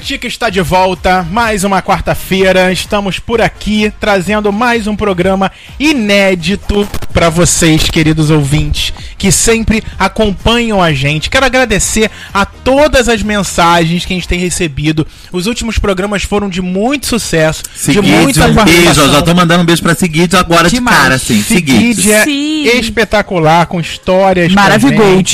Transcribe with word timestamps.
Critica 0.00 0.26
está 0.26 0.48
de 0.48 0.62
volta, 0.62 1.22
mais 1.30 1.62
uma 1.62 1.82
quarta-feira. 1.82 2.72
Estamos 2.72 3.18
por 3.18 3.38
aqui 3.42 3.92
trazendo 4.00 4.50
mais 4.50 4.86
um 4.86 4.96
programa 4.96 5.52
inédito 5.78 6.88
para 7.12 7.28
vocês, 7.28 7.90
queridos 7.90 8.30
ouvintes, 8.30 8.94
que 9.18 9.30
sempre 9.30 9.82
acompanham 9.98 10.82
a 10.82 10.90
gente. 10.94 11.28
Quero 11.28 11.44
agradecer 11.44 12.10
a 12.32 12.46
todas 12.46 13.10
as 13.10 13.22
mensagens 13.22 14.06
que 14.06 14.14
a 14.14 14.16
gente 14.16 14.26
tem 14.26 14.38
recebido. 14.38 15.06
Os 15.30 15.46
últimos 15.46 15.78
programas 15.78 16.22
foram 16.22 16.48
de 16.48 16.62
muito 16.62 17.06
sucesso, 17.06 17.62
Seguide, 17.74 18.06
de 18.06 18.12
muita 18.12 18.46
um 18.46 18.64
beijo. 18.64 19.00
Eu 19.02 19.12
já 19.12 19.20
tô 19.20 19.34
mandando 19.34 19.62
um 19.62 19.66
beijo 19.66 19.82
pra 19.82 19.94
Seguide 19.94 20.34
agora 20.34 20.70
de 20.70 20.80
cara, 20.80 21.16
assim. 21.16 21.42
Seguide 21.42 22.10
é 22.10 22.24
Sim. 22.24 22.64
espetacular, 22.78 23.66
com 23.66 23.78
histórias 23.78 24.50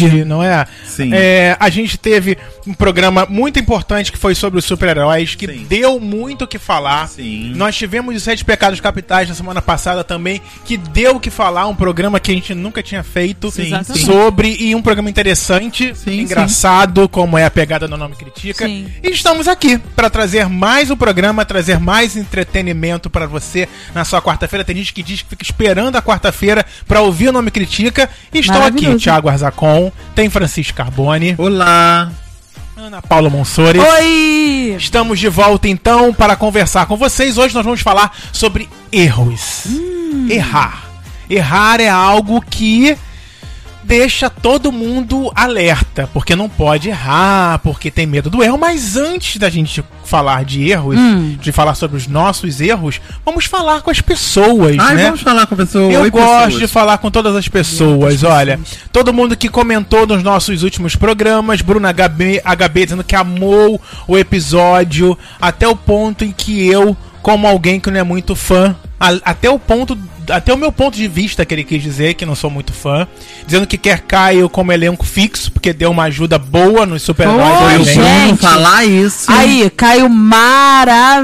gente, 0.09 0.25
não 0.25 0.43
é? 0.43 0.67
Sim. 0.85 1.11
É, 1.13 1.57
A 1.61 1.71
gente 1.71 1.97
teve 1.97 2.37
um 2.67 2.75
programa 2.75 3.27
muito 3.29 3.61
importante 3.61 4.11
que 4.11 4.19
foi 4.19 4.35
sobre 4.35 4.56
os 4.59 4.65
super-heróis, 4.65 5.35
que 5.35 5.47
Sim. 5.47 5.67
deu 5.69 6.01
muito 6.01 6.45
o 6.45 6.49
que 6.49 6.59
falar. 6.59 7.09
Sim. 7.09 7.53
Nós 7.55 7.77
tivemos 7.77 8.15
os 8.15 8.23
Sete 8.23 8.45
Pecados 8.45 8.81
Capitais 8.81 9.29
na 9.29 9.35
semana 9.35 9.63
passada 9.63 10.03
também, 10.03 10.41
que 10.65 10.77
deu 10.77 11.17
o 11.17 11.21
que 11.21 11.31
falar, 11.31 11.67
um 11.67 11.75
programa 11.75 12.21
que 12.21 12.31
a 12.31 12.35
gente 12.35 12.55
nunca 12.55 12.83
tinha 12.83 13.03
feito 13.03 13.51
Sim, 13.51 13.73
sobre, 13.85 14.57
e 14.59 14.75
um 14.75 14.83
programa 14.83 15.11
interessante, 15.11 15.95
Sim, 15.95 16.21
engraçado, 16.21 17.09
como 17.09 17.39
é 17.39 17.45
a 17.45 17.51
pegada 17.51 17.87
do 17.87 17.97
nome 17.97 18.17
Critica. 18.17 18.67
Sim. 18.67 18.87
E 19.03 19.11
estamos 19.11 19.49
aqui 19.49 19.79
para 19.95 20.11
trazer 20.11 20.49
mais 20.49 20.91
um 20.91 20.97
programa, 20.97 21.45
trazer 21.45 21.79
mais 21.79 22.17
entretenimento 22.17 23.09
para 23.11 23.27
você 23.27 23.69
na 23.95 24.05
sua 24.05 24.21
quarta-feira. 24.21 24.65
Tem 24.65 24.77
gente 24.77 24.93
que 24.93 25.03
diz 25.03 25.23
que 25.23 25.31
fica 25.31 25.43
esperando 25.43 25.97
a 25.97 26.03
quarta-feira 26.03 26.65
para 26.87 27.01
ouvir 27.01 27.29
o 27.29 27.33
nome 27.33 27.51
Critica. 27.51 28.09
E 28.33 28.39
estão 28.39 28.65
aqui. 28.65 28.97
Thiago 28.97 29.29
Arzacon, 29.29 29.93
tem 30.15 30.29
Francisco 30.31 30.77
Carbone, 30.77 31.35
Olá. 31.39 32.11
Ana 32.77 33.01
Paula 33.01 33.31
Monsores. 33.31 33.83
Oi! 33.83 34.75
Estamos 34.77 35.19
de 35.19 35.31
volta 35.31 35.67
então 35.67 36.13
para 36.13 36.37
conversar 36.37 36.85
com 36.85 36.95
vocês. 36.95 37.39
Hoje 37.39 37.55
nós 37.55 37.65
vamos 37.65 37.81
falar 37.81 38.15
sobre 38.31 38.69
erros. 38.93 39.65
Errar. 40.29 40.85
Errar 41.31 41.81
é 41.81 41.89
algo 41.89 42.39
que 42.43 42.95
deixa 43.87 44.29
todo 44.29 44.73
mundo 44.73 45.31
alerta, 45.35 46.09
porque 46.13 46.35
não 46.35 46.49
pode 46.49 46.89
errar, 46.89 47.61
porque 47.61 47.91
tem 47.91 48.07
medo 48.07 48.29
do 48.29 48.43
erro. 48.43 48.59
Mas 48.59 48.97
antes 48.97 49.37
da 49.37 49.49
gente 49.49 49.83
falar 50.05 50.45
de 50.45 50.69
erros, 50.71 50.97
Hum. 50.99 51.37
de 51.41 51.53
falar 51.53 51.75
sobre 51.75 51.97
os 51.97 52.07
nossos 52.09 52.61
erros, 52.61 53.01
vamos 53.25 53.45
falar 53.45 53.83
com 53.83 53.91
as 53.91 54.01
pessoas, 54.01 54.77
Ai, 54.79 54.95
né? 54.97 55.05
vamos 55.05 55.21
falar 55.21 55.47
com 55.47 55.55
pessoa. 55.57 55.91
Eu 55.93 56.03
Oi, 56.03 56.11
gosto 56.11 56.45
pessoas. 56.47 56.59
de 56.59 56.67
falar 56.69 56.99
com 56.99 57.11
todas 57.11 57.35
as 57.37 57.49
pessoas, 57.49 58.23
olha. 58.25 58.59
Todo 58.93 59.13
mundo 59.13 59.37
que 59.37 59.49
comentou 59.49 60.07
nos 60.07 60.23
nossos 60.23 60.63
últimos 60.63 60.97
programas, 60.97 61.61
Bruna 61.61 61.93
HB, 61.93 62.41
HB 62.45 62.85
dizendo 62.85 63.05
que 63.05 63.15
amou 63.15 63.81
o 64.09 64.19
episódio, 64.19 65.17
até 65.41 65.67
o 65.69 65.77
ponto 65.77 66.25
em 66.25 66.33
que 66.33 66.67
eu, 66.67 66.97
como 67.23 67.47
alguém 67.47 67.79
que 67.81 67.91
não 67.91 68.01
é 68.01 68.03
muito 68.05 68.35
fã, 68.35 68.75
a- 68.99 69.19
até 69.25 69.49
o 69.51 69.59
ponto. 69.59 69.97
Até 70.29 70.53
o 70.53 70.57
meu 70.57 70.73
ponto 70.73 70.97
de 70.97 71.07
vista 71.07 71.47
que 71.47 71.55
ele 71.55 71.63
quis 71.63 71.81
dizer, 71.81 72.15
que 72.15 72.27
não 72.27 72.35
sou 72.35 72.51
muito 72.51 72.73
fã, 72.73 73.07
dizendo 73.47 73.65
que 73.65 73.79
quer 73.79 74.01
Caio 74.01 74.49
como 74.51 74.73
elenco 74.73 75.07
fixo, 75.07 75.53
porque 75.53 75.73
deu 75.73 75.89
uma 75.93 76.03
ajuda 76.05 76.37
boa 76.37 76.85
nos 76.85 77.03
super-heróis. 77.03 77.47
Foi 77.47 77.57
Foi 77.59 77.75
pra 77.75 77.81
o 77.81 77.85
gente. 77.85 77.95
gente. 77.95 78.23
Bruno 78.25 78.37
falar 78.39 78.85
isso. 78.85 79.31
Aí, 79.31 79.71
Caio 79.77 80.09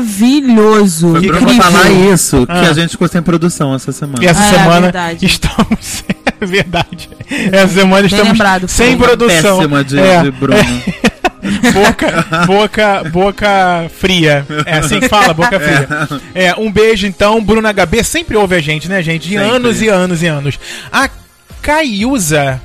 maravilhoso. 0.03 1.11
Foi 1.13 1.27
Incrível. 1.27 1.55
falar 1.63 1.91
isso, 1.91 2.47
que 2.47 2.53
Ah. 2.53 2.71
a 2.71 2.73
gente 2.73 2.91
ficou 2.91 3.09
sem 3.09 3.21
produção 3.23 3.75
essa 3.75 3.91
semana. 3.91 4.23
E 4.23 4.27
essa 4.29 4.41
É, 4.45 4.51
semana 4.51 4.81
verdade. 4.83 5.27
estamos. 5.27 6.05
É 6.41 6.47
verdade. 6.47 7.09
Essa 7.53 7.75
semana 7.75 8.05
estamos 8.07 8.29
lembrado, 8.33 8.67
sem 8.67 8.97
produção. 8.99 9.59
Péssima 9.59 9.85
de, 9.85 9.97
É, 9.97 10.23
de 10.25 10.31
Bruno. 10.33 10.59
boca, 11.73 12.27
boca, 12.47 13.05
boca 13.11 13.91
fria. 13.99 14.47
É 14.65 14.79
assim 14.79 15.01
que 15.01 15.09
fala, 15.09 15.35
boca 15.35 15.59
fria. 15.59 15.89
É, 16.35 16.55
um 16.55 16.71
beijo 16.71 17.07
então, 17.07 17.43
Bruno 17.43 17.69
HB 17.69 18.05
sempre 18.05 18.37
ouve 18.37 18.55
a 18.55 18.61
gente, 18.61 18.89
né, 18.89 19.03
gente? 19.03 19.29
De 19.29 19.35
Sempre. 19.35 19.57
anos 19.57 19.83
e 19.83 19.89
anos 19.89 20.23
e 20.23 20.27
anos. 20.27 20.59
A 20.91 21.09
Caiusa, 21.61 22.61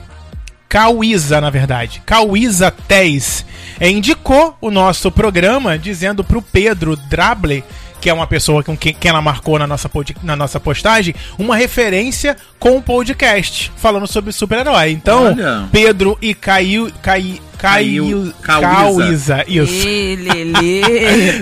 Cauísa, 0.70 1.40
na 1.42 1.50
verdade, 1.50 2.02
Cauísa 2.06 2.72
Tez, 2.72 3.46
é, 3.80 3.90
indicou 3.90 4.58
o 4.60 4.70
nosso 4.70 5.12
programa 5.12 5.78
dizendo 5.78 6.24
pro 6.24 6.42
Pedro 6.42 6.96
Drable 6.96 7.64
que 8.00 8.10
é 8.10 8.14
uma 8.14 8.28
pessoa 8.28 8.64
com 8.64 8.76
quem, 8.78 8.94
que 8.94 9.08
ela 9.08 9.22
marcou 9.22 9.58
na 9.60 9.66
nossa, 9.68 9.90
pod- 9.90 10.16
na 10.24 10.36
nossa 10.36 10.60
postagem, 10.60 11.14
uma 11.38 11.56
referência 11.56 12.36
com 12.60 12.78
o 12.78 12.82
podcast, 12.82 13.72
falando 13.78 14.08
sobre 14.08 14.32
super-herói. 14.32 14.92
Então, 14.92 15.26
Olha. 15.26 15.68
Pedro 15.72 16.18
e 16.22 16.34
Caiu, 16.34 16.92
Cai, 17.02 17.40
Caiu, 17.58 18.34
Caiu- 18.42 18.70
Cauísa, 18.70 19.44
isso. 19.48 19.74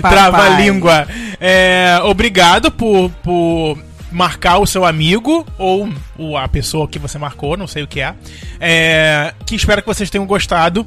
Trava 0.00 0.42
a 0.42 0.60
língua. 0.60 1.06
É, 1.40 1.98
obrigado 2.04 2.70
por, 2.70 3.10
por 3.22 3.78
marcar 4.10 4.58
o 4.58 4.66
seu 4.66 4.84
amigo 4.84 5.46
ou 5.58 5.88
o- 6.16 6.36
a 6.36 6.48
pessoa 6.48 6.88
que 6.88 6.98
você 6.98 7.18
marcou, 7.18 7.56
não 7.56 7.66
sei 7.66 7.82
o 7.82 7.86
que 7.86 8.00
é. 8.00 8.14
É, 8.60 9.34
que 9.44 9.54
espero 9.54 9.82
que 9.82 9.88
vocês 9.88 10.08
tenham 10.08 10.26
gostado 10.26 10.86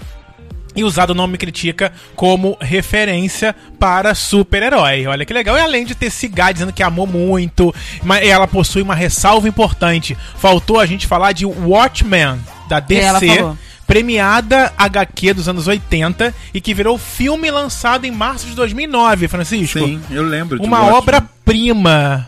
e 0.75 0.83
usado 0.83 1.11
o 1.11 1.15
nome 1.15 1.37
Critica 1.37 1.91
como 2.15 2.57
referência 2.59 3.55
para 3.79 4.13
super-herói. 4.13 5.07
Olha 5.07 5.25
que 5.25 5.33
legal. 5.33 5.57
E 5.57 5.61
além 5.61 5.85
de 5.85 5.95
ter 5.95 6.09
Cigar 6.09 6.53
dizendo 6.53 6.73
que 6.73 6.83
amou 6.83 7.07
muito, 7.07 7.73
mas 8.03 8.27
ela 8.27 8.47
possui 8.47 8.81
uma 8.81 8.95
ressalva 8.95 9.47
importante. 9.47 10.17
Faltou 10.35 10.79
a 10.79 10.85
gente 10.85 11.07
falar 11.07 11.31
de 11.31 11.45
Watchmen, 11.45 12.39
da 12.67 12.83
ela 12.89 13.19
DC 13.19 13.35
falou. 13.37 13.57
premiada 13.87 14.71
HQ 14.77 15.33
dos 15.33 15.47
anos 15.49 15.67
80 15.67 16.33
e 16.53 16.61
que 16.61 16.73
virou 16.73 16.97
filme 16.97 17.49
lançado 17.49 18.05
em 18.05 18.11
março 18.11 18.45
de 18.47 18.55
2009, 18.55 19.27
Francisco. 19.27 19.79
Sim, 19.79 20.01
eu 20.11 20.23
lembro. 20.23 20.59
de 20.59 20.65
Uma 20.65 20.93
obra-prima, 20.93 22.27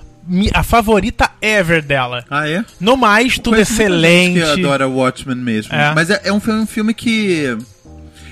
a 0.53 0.63
favorita 0.63 1.29
ever 1.41 1.81
dela. 1.81 2.23
Ah, 2.29 2.47
é? 2.47 2.63
No 2.79 2.95
mais, 2.95 3.37
tudo 3.37 3.59
excelente. 3.59 4.39
gente 4.39 4.55
que 4.55 4.61
adora 4.61 4.87
Watchmen 4.87 5.37
mesmo. 5.37 5.73
É. 5.73 5.93
Mas 5.93 6.09
é, 6.09 6.21
é 6.25 6.33
um, 6.33 6.39
filme, 6.39 6.61
um 6.61 6.67
filme 6.67 6.93
que. 6.93 7.57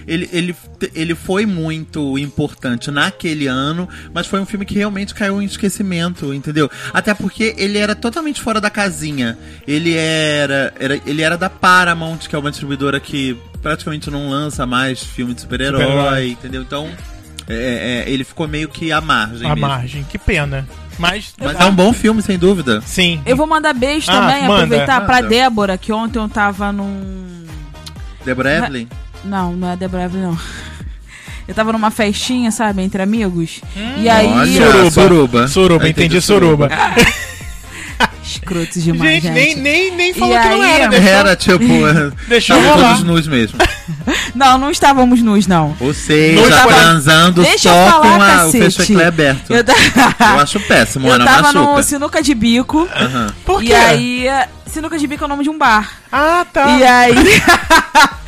Ele, 0.10 0.28
ele, 0.34 0.56
ele 0.96 1.14
foi 1.14 1.46
muito 1.46 2.18
importante 2.18 2.90
naquele 2.90 3.46
ano, 3.46 3.88
mas 4.12 4.26
foi 4.26 4.40
um 4.42 4.46
filme 4.46 4.66
que 4.66 4.74
realmente 4.74 5.14
caiu 5.14 5.40
em 5.40 5.46
esquecimento, 5.46 6.34
entendeu? 6.34 6.68
Até 6.92 7.14
porque 7.14 7.54
ele 7.60 7.78
era 7.78 7.94
totalmente 7.94 8.42
fora 8.42 8.60
da 8.60 8.72
casinha. 8.72 9.38
Ele 9.68 9.96
era, 9.96 10.74
era, 10.80 11.00
ele 11.06 11.22
era 11.22 11.38
da 11.38 11.48
Paramount, 11.48 12.18
que 12.28 12.36
é 12.36 12.40
uma 12.40 12.50
distribuidora 12.50 13.00
que 13.00 13.38
praticamente 13.62 14.10
não 14.10 14.30
lança 14.32 14.66
mais 14.66 15.04
filme 15.04 15.36
de 15.36 15.42
super-herói, 15.42 15.80
Super-herói. 15.82 16.30
entendeu? 16.32 16.62
Então, 16.64 16.90
é, 17.48 18.04
é, 18.08 18.12
ele 18.12 18.24
ficou 18.24 18.48
meio 18.48 18.68
que 18.68 18.92
à 18.92 19.00
margem. 19.00 19.46
A 19.46 19.54
mesmo. 19.56 19.68
margem, 19.68 20.04
que 20.06 20.18
pena. 20.18 20.68
Mas, 20.98 21.34
Mas 21.40 21.60
é 21.60 21.66
um 21.66 21.74
bom 21.76 21.94
filme, 21.94 22.22
sem 22.24 22.38
dúvida. 22.40 22.82
Sim. 22.82 23.22
Eu 23.28 23.38
vou 23.38 23.46
mandar 23.46 23.74
beijo 23.74 24.10
Ah, 24.10 24.14
também, 24.22 24.42
manda, 24.48 24.64
aproveitar 24.64 25.06
pra 25.06 25.18
manda. 25.18 25.28
Débora, 25.30 25.78
que 25.78 25.94
ontem 25.94 26.18
eu 26.20 26.28
tava 26.28 26.72
num. 26.72 27.46
Deborah 28.26 28.58
Evelyn? 28.58 28.88
Não, 29.24 29.54
não 29.56 29.70
é 29.72 29.76
Débora 29.76 30.04
Evelyn, 30.06 30.24
não. 30.28 30.38
Eu 31.48 31.56
tava 31.56 31.72
numa 31.72 31.90
festinha, 31.90 32.52
sabe, 32.52 32.82
entre 32.84 33.02
amigos. 33.02 33.60
e 33.98 34.08
aí. 34.08 34.28
Olha, 34.28 34.52
Suruba. 34.72 34.92
Suruba. 34.92 35.48
Suruba, 35.48 35.86
Eu 35.86 35.90
entendi 35.90 36.22
suruba. 36.22 36.70
Escrotos 38.32 38.84
demais, 38.84 39.24
Gente, 39.24 39.34
gente. 39.34 39.34
nem, 39.34 39.56
nem, 39.56 39.92
nem 39.96 40.14
falou 40.14 40.36
E 40.38 40.42
que 40.42 40.50
não 40.50 40.62
aí, 40.62 40.72
era. 40.72 40.88
Deixou, 40.90 41.10
Era 41.10 41.36
tipo. 41.36 41.64
deixou 42.28 42.56
tava 42.58 42.70
rolar. 42.70 42.88
todos 42.90 43.04
nus 43.04 43.28
mesmo. 43.28 43.58
Não, 44.34 44.58
não 44.58 44.72
estávamos 44.72 45.22
nus, 45.22 45.46
não. 45.46 45.76
Ou 45.80 45.94
seja, 45.94 46.42
Nus 46.42 46.50
pra- 46.56 46.66
transando 46.68 47.44
Deixa 47.44 47.70
eu 47.70 47.74
só 47.74 47.92
falar, 48.02 48.18
com 48.18 48.24
a, 48.24 48.48
o 48.48 48.52
fecheclé 48.52 49.06
aberto. 49.06 49.52
Eu, 49.52 49.58
Eu, 49.58 50.40
acho 50.40 50.60
péssimo, 50.62 51.08
eu 51.08 51.14
Ana 51.14 51.26
tava 51.26 51.54
no 51.54 51.64
machuca. 51.66 51.84
Sinuca 51.84 52.22
de 52.24 52.34
Bico. 52.34 52.88
Por 53.46 53.62
quê? 53.62 53.68
E 53.70 53.74
aí. 53.76 54.26
Sinuca 54.66 54.98
de 54.98 55.06
Bico 55.06 55.24
é 55.24 55.26
o 55.26 55.30
nome 55.30 55.44
de 55.44 55.50
um 55.50 55.58
bar. 55.58 55.92
Ah, 56.12 56.46
tá. 56.52 56.70
E 56.78 56.84
aí. 56.84 57.16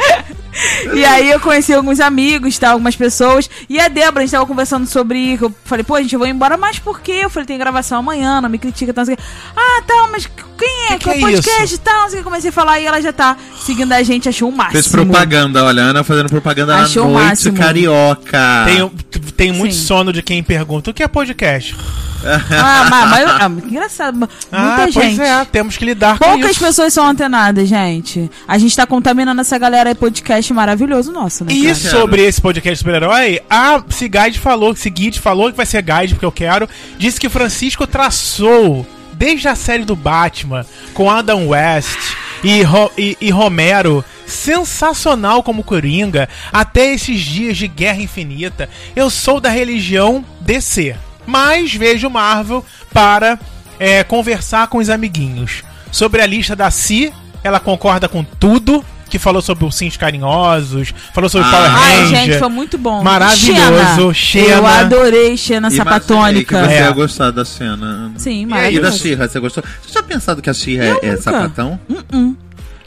e 0.94 1.06
aí 1.06 1.32
eu 1.32 1.40
conheci 1.40 1.74
alguns 1.74 2.00
amigos, 2.00 2.58
tá, 2.58 2.72
algumas 2.72 2.96
pessoas. 2.96 3.50
E 3.70 3.80
a 3.80 3.88
Débora, 3.88 4.20
a 4.20 4.22
gente 4.22 4.32
tava 4.32 4.46
conversando 4.46 4.86
sobre. 4.88 5.38
Eu 5.42 5.54
falei, 5.66 5.84
pô, 5.84 5.96
a 5.96 6.02
gente, 6.02 6.14
eu 6.14 6.20
vou 6.20 6.28
embora, 6.28 6.58
mas 6.58 6.80
por 6.80 7.00
quê? 7.00 7.20
Eu 7.24 7.30
falei, 7.30 7.46
tem 7.48 7.58
gravação 7.58 8.00
amanhã, 8.00 8.42
não 8.42 8.50
me 8.50 8.58
critica, 8.58 8.94
tal, 8.94 9.02
não 9.02 9.06
sei 9.06 9.16
o 9.16 9.18
quê. 9.18 9.24
Ah, 9.56 9.82
tá, 9.92 10.10
mas 10.12 10.30
quem 10.58 10.86
é? 10.86 10.88
Que 10.90 10.98
que 10.98 11.04
Qual 11.06 11.16
é 11.16 11.20
podcast 11.20 11.64
isso? 11.64 11.76
e 11.76 11.78
tal? 11.80 12.02
Não 12.02 12.10
sei 12.10 12.20
o 12.20 12.24
que. 12.24 12.24
Comecei 12.24 12.50
a 12.50 12.54
falar 12.54 12.80
e 12.80 12.86
ela 12.86 13.02
já 13.02 13.12
tá 13.12 13.36
seguindo 13.66 13.92
a 13.92 14.04
gente, 14.04 14.30
achou 14.30 14.50
o 14.50 14.52
máximo. 14.52 14.74
Fez 14.74 14.88
propaganda, 14.88 15.64
olha, 15.64 15.84
a 15.84 15.86
Ana 15.88 16.04
fazendo 16.04 16.30
propaganda 16.30 16.76
Achou 16.76 17.06
o 17.06 17.08
na 17.08 17.14
noite 17.14 17.28
máximo. 17.30 17.58
carioca. 17.58 18.66
Tem, 18.66 18.90
tem 19.36 19.52
muito 19.52 19.76
Sim. 19.76 19.86
sono 19.86 20.14
de 20.14 20.22
quem 20.22 20.44
pergunta 20.44 20.92
o 20.92 20.94
que 20.94 21.04
é 21.04 21.08
podcast. 21.08 21.76
Ah, 22.24 22.86
mas, 22.90 23.10
mas 23.10 23.30
ah, 23.30 23.50
que 23.62 23.68
engraçado. 23.70 24.18
Muita 24.18 24.38
ah, 24.52 24.90
gente. 24.90 25.18
pois 25.18 25.20
é, 25.20 25.46
temos 25.46 25.76
que 25.78 25.86
lidar 25.86 26.20
com 26.20 26.26
Poucas 26.26 26.52
isso. 26.52 26.60
pessoas 26.60 26.94
são 26.94 27.08
antenadas, 27.08 27.68
gente. 27.68 28.30
A 28.48 28.58
gente 28.58 28.76
tá 28.76 28.86
contaminando 28.86 29.42
essa 29.42 29.58
galera 29.58 29.90
aí, 29.90 29.96
podcast 29.96 30.54
maravilhoso 30.54 31.12
nosso, 31.12 31.44
né? 31.44 31.52
E 31.52 31.64
cara? 31.64 31.76
sobre 31.76 32.22
esse 32.24 32.40
podcast 32.40 32.78
super-herói, 32.78 33.42
a 33.50 33.82
Ciguide 33.90 34.40
falou, 34.40 34.76
Ciguide 34.76 35.20
falou 35.20 35.50
que 35.50 35.58
vai 35.58 35.66
ser 35.66 35.82
guide, 35.82 36.14
porque 36.14 36.26
eu 36.26 36.32
quero. 36.32 36.70
Disse 36.98 37.20
que 37.20 37.28
Francisco 37.28 37.88
traçou, 37.88 38.86
desde 39.22 39.48
a 39.48 39.54
série 39.54 39.86
do 39.86 39.96
Batman, 39.96 40.66
com 40.96 41.08
Adam 41.08 41.50
West 41.50 42.16
e, 42.44 42.64
Ro- 42.64 42.92
e- 42.98 43.16
e 43.22 43.30
Romero, 43.30 44.04
sensacional 44.26 45.44
como 45.44 45.64
Coringa 45.64 46.28
até 46.52 46.92
esses 46.92 47.20
dias 47.22 47.56
de 47.56 47.68
Guerra 47.68 48.02
Infinita. 48.02 48.68
Eu 48.96 49.12
sou 49.12 49.40
da 49.40 49.48
religião 49.52 50.26
DC, 50.40 50.96
mas 51.28 51.72
vejo 51.72 52.10
Marvel 52.10 52.66
para 52.92 53.38
é, 53.80 54.04
conversar 54.04 54.68
com 54.70 54.80
os 54.80 54.90
amiguinhos. 54.90 55.62
Sobre 55.92 56.24
a 56.24 56.26
lista 56.26 56.56
da 56.56 56.72
Si, 56.72 57.14
ela 57.44 57.60
concorda 57.60 58.10
com 58.10 58.24
tudo. 58.24 58.84
Que 59.12 59.20
falou 59.20 59.42
sobre 59.42 59.66
os 59.66 59.76
sims 59.76 59.98
carinhosos, 59.98 60.94
falou 61.14 61.30
sobre 61.30 61.46
Ah. 61.48 61.52
Power 61.52 61.70
Ai, 61.72 61.98
Ranger. 62.04 62.08
gente, 62.26 62.40
foi 62.40 62.50
muito 62.50 62.78
bom. 62.78 63.04
Maravilhoso, 63.04 64.14
Xena. 64.14 64.48
Eu 64.48 64.66
adorei 64.66 65.36
Xena 65.38 65.70
sapatônica. 65.70 66.58
Que 66.58 66.66
você 66.68 66.74
É. 66.74 66.80
ia 66.80 66.92
gostar 66.92 67.30
da 67.32 67.44
cena. 67.46 68.12
Sim, 68.18 68.32
E 68.32 68.36
aí, 68.40 68.46
da 68.46 68.56
maravilhoso. 68.56 68.98
Xirra, 69.00 69.28
você 69.28 69.40
gostou? 69.40 69.64
Você 69.86 69.94
já 69.94 70.02
pensado 70.02 70.42
que 70.42 70.50
a 70.50 70.54
Xirra 70.54 70.86
é, 71.04 71.08
é 71.10 71.18
sapatão? 71.18 71.78
Uh-uh. 71.90 72.38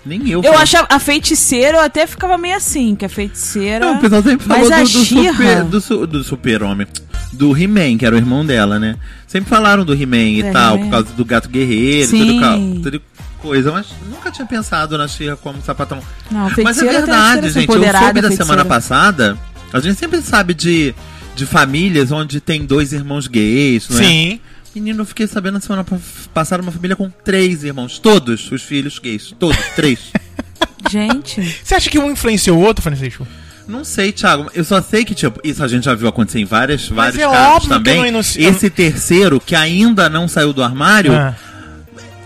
Nem 0.06 0.28
eu. 0.28 0.42
Eu 0.42 0.56
achava 0.58 0.86
a 0.90 0.98
feiticeira, 0.98 1.78
eu 1.78 1.82
até 1.82 2.06
ficava 2.06 2.36
meio 2.36 2.56
assim, 2.56 2.94
que 2.94 3.04
a 3.04 3.08
feiticeira. 3.08 3.84
Não, 3.86 3.96
o 3.96 4.00
pessoal 4.00 4.22
sempre 4.22 4.46
falou 4.46 4.70
do, 4.70 4.76
do 4.82 4.86
super, 4.86 5.64
do, 5.64 6.06
do 6.06 6.24
super-homem. 6.24 6.86
Do 7.32 7.56
He-Man, 7.58 7.96
que 7.98 8.04
era 8.06 8.14
o 8.14 8.18
irmão 8.18 8.44
dela, 8.46 8.78
né? 8.78 8.96
Sempre 9.26 9.48
falaram 9.50 9.84
do 9.84 9.92
He-Man 9.94 10.16
e 10.18 10.42
É, 10.42 10.50
tal, 10.52 10.78
por 10.78 10.90
causa 10.90 11.08
do 11.16 11.24
gato 11.24 11.48
guerreiro, 11.48 12.08
Sim. 12.10 12.26
tudo, 12.26 12.40
cal- 12.40 12.58
tudo 12.82 13.02
coisa. 13.44 13.70
Mas 13.70 13.86
nunca 14.10 14.30
tinha 14.30 14.46
pensado 14.46 14.96
na 14.98 15.06
Xirra 15.06 15.36
como 15.36 15.60
sapatão. 15.62 16.00
Não, 16.30 16.50
Mas 16.62 16.78
é 16.78 16.84
verdade, 16.84 17.50
gente. 17.50 17.68
Eu 17.68 17.74
soube 17.74 17.90
da 17.92 17.98
feiticeira. 18.00 18.34
semana 18.44 18.64
passada. 18.64 19.38
A 19.72 19.80
gente 19.80 19.98
sempre 19.98 20.20
sabe 20.22 20.54
de, 20.54 20.94
de 21.34 21.44
famílias 21.46 22.10
onde 22.12 22.40
tem 22.40 22.64
dois 22.64 22.92
irmãos 22.92 23.26
gays, 23.26 23.88
não 23.88 23.98
é? 23.98 24.02
Sim. 24.02 24.40
Menino, 24.74 25.02
eu 25.02 25.04
fiquei 25.06 25.26
sabendo 25.26 25.54
na 25.54 25.60
semana 25.60 25.84
pa- 25.84 25.98
passada 26.32 26.62
uma 26.62 26.72
família 26.72 26.96
com 26.96 27.08
três 27.08 27.62
irmãos. 27.62 27.98
Todos 27.98 28.50
os 28.50 28.62
filhos 28.62 28.98
gays. 28.98 29.32
Todos, 29.38 29.56
três. 29.76 29.98
Gente, 30.90 31.40
Você 31.62 31.74
acha 31.74 31.88
que 31.90 31.98
um 31.98 32.10
influenciou 32.10 32.58
o 32.58 32.60
outro, 32.60 32.82
Francisco? 32.82 33.26
Não 33.66 33.82
sei, 33.84 34.12
Thiago. 34.12 34.50
Eu 34.54 34.62
só 34.64 34.82
sei 34.82 35.04
que, 35.04 35.14
tipo, 35.14 35.40
isso 35.42 35.64
a 35.64 35.68
gente 35.68 35.84
já 35.84 35.94
viu 35.94 36.06
acontecer 36.06 36.38
em 36.40 36.44
várias, 36.44 36.88
vários 36.88 37.18
é 37.18 37.22
casos 37.24 37.38
óbvio 37.48 37.60
que 37.62 37.68
também. 37.68 37.96
não 37.96 38.06
inici- 38.06 38.42
Esse 38.42 38.68
terceiro, 38.68 39.40
que 39.40 39.54
ainda 39.56 40.10
não 40.10 40.28
saiu 40.28 40.52
do 40.52 40.62
armário, 40.62 41.14
Ah. 41.14 41.34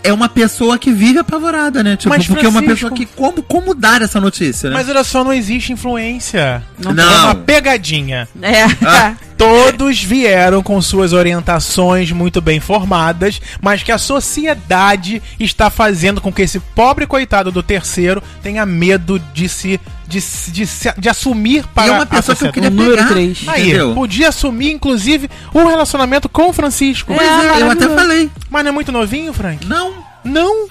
É 0.03 0.13
uma 0.13 0.29
pessoa 0.29 0.77
que 0.77 0.91
vive 0.91 1.19
apavorada, 1.19 1.83
né? 1.83 1.95
Tipo, 1.95 2.09
Mas, 2.09 2.27
porque 2.27 2.45
é 2.45 2.49
uma 2.49 2.63
pessoa 2.63 2.91
que. 2.91 3.05
Como, 3.05 3.41
como 3.43 3.73
dar 3.73 4.01
essa 4.01 4.19
notícia, 4.19 4.69
né? 4.69 4.75
Mas 4.75 4.89
olha 4.89 5.03
só, 5.03 5.23
não 5.23 5.33
existe 5.33 5.73
influência. 5.73 6.63
Não 6.77 6.95
tem. 6.95 7.03
É 7.03 7.07
uma 7.07 7.33
Não. 7.33 7.43
pegadinha. 7.43 8.27
é. 8.41 8.63
Ah. 8.85 9.13
Todos 9.37 10.03
vieram 10.03 10.61
com 10.61 10.81
suas 10.81 11.13
orientações 11.13 12.11
muito 12.11 12.41
bem 12.41 12.59
formadas, 12.59 13.41
mas 13.61 13.81
que 13.81 13.91
a 13.91 13.97
sociedade 13.97 15.21
está 15.39 15.69
fazendo 15.69 16.19
com 16.19 16.31
que 16.31 16.41
esse 16.41 16.59
pobre 16.59 17.07
coitado 17.07 17.49
do 17.49 17.63
terceiro 17.63 18.21
tenha 18.43 18.65
medo 18.65 19.17
de 19.33 19.47
se 19.47 19.79
de, 20.09 20.19
de, 20.51 20.67
de 20.97 21.07
assumir 21.09 21.65
para 21.67 21.85
e 21.87 21.89
é 21.89 21.93
uma 21.93 22.05
pessoa 22.05 22.33
a 22.33 22.37
que 22.37 22.45
eu 22.47 22.51
queria 22.51 22.69
número 22.71 22.95
pegar, 22.95 23.07
três. 23.09 23.43
Aí, 23.47 23.61
entendeu? 23.61 23.93
podia 23.93 24.29
assumir, 24.29 24.71
inclusive, 24.71 25.29
o 25.53 25.67
relacionamento 25.67 26.27
com 26.27 26.49
o 26.49 26.53
Francisco. 26.53 27.13
Pois 27.15 27.27
é, 27.27 27.61
eu 27.61 27.69
até 27.69 27.87
falei. 27.87 28.29
Mas 28.49 28.63
não 28.63 28.69
é 28.69 28.73
muito 28.73 28.91
novinho, 28.91 29.31
Frank? 29.31 29.65
Não. 29.67 29.93
Não. 30.23 30.67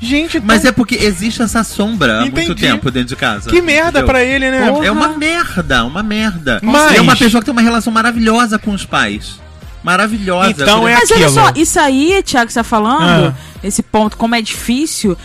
Gente, 0.00 0.40
Mas 0.40 0.60
então, 0.60 0.68
é 0.70 0.72
porque 0.72 0.94
existe 0.94 1.42
essa 1.42 1.64
sombra 1.64 2.18
há 2.18 2.20
muito 2.20 2.38
Entendi. 2.40 2.62
tempo 2.62 2.88
dentro 2.90 3.08
de 3.08 3.16
casa. 3.16 3.50
que 3.50 3.60
merda 3.60 3.88
entendeu? 3.88 4.06
pra 4.06 4.22
ele, 4.22 4.48
né? 4.50 4.70
Porra. 4.70 4.86
É 4.86 4.90
uma 4.92 5.08
merda, 5.08 5.84
uma 5.84 6.02
merda. 6.04 6.60
Mas- 6.62 6.92
E 6.92 6.96
é 6.98 7.00
uma 7.00 7.16
pessoa 7.16 7.40
que 7.40 7.46
tem 7.46 7.52
uma 7.52 7.62
relação 7.62 7.92
maravilhosa 7.92 8.58
com 8.58 8.70
os 8.72 8.84
pais. 8.86 9.40
Maravilhosa. 9.82 10.50
Então 10.50 10.86
é 10.88 10.94
Mas 10.94 11.10
olha 11.10 11.26
aquilo. 11.26 11.30
só, 11.46 11.52
isso 11.54 11.78
aí, 11.80 12.22
Thiago, 12.22 12.46
que 12.46 12.52
você 12.52 12.60
tá 12.60 12.64
falando, 12.64 13.28
Ah. 13.28 13.58
esse 13.62 13.82
ponto, 13.82 14.16
como 14.16 14.34
é 14.34 14.42
difícil. 14.42 15.16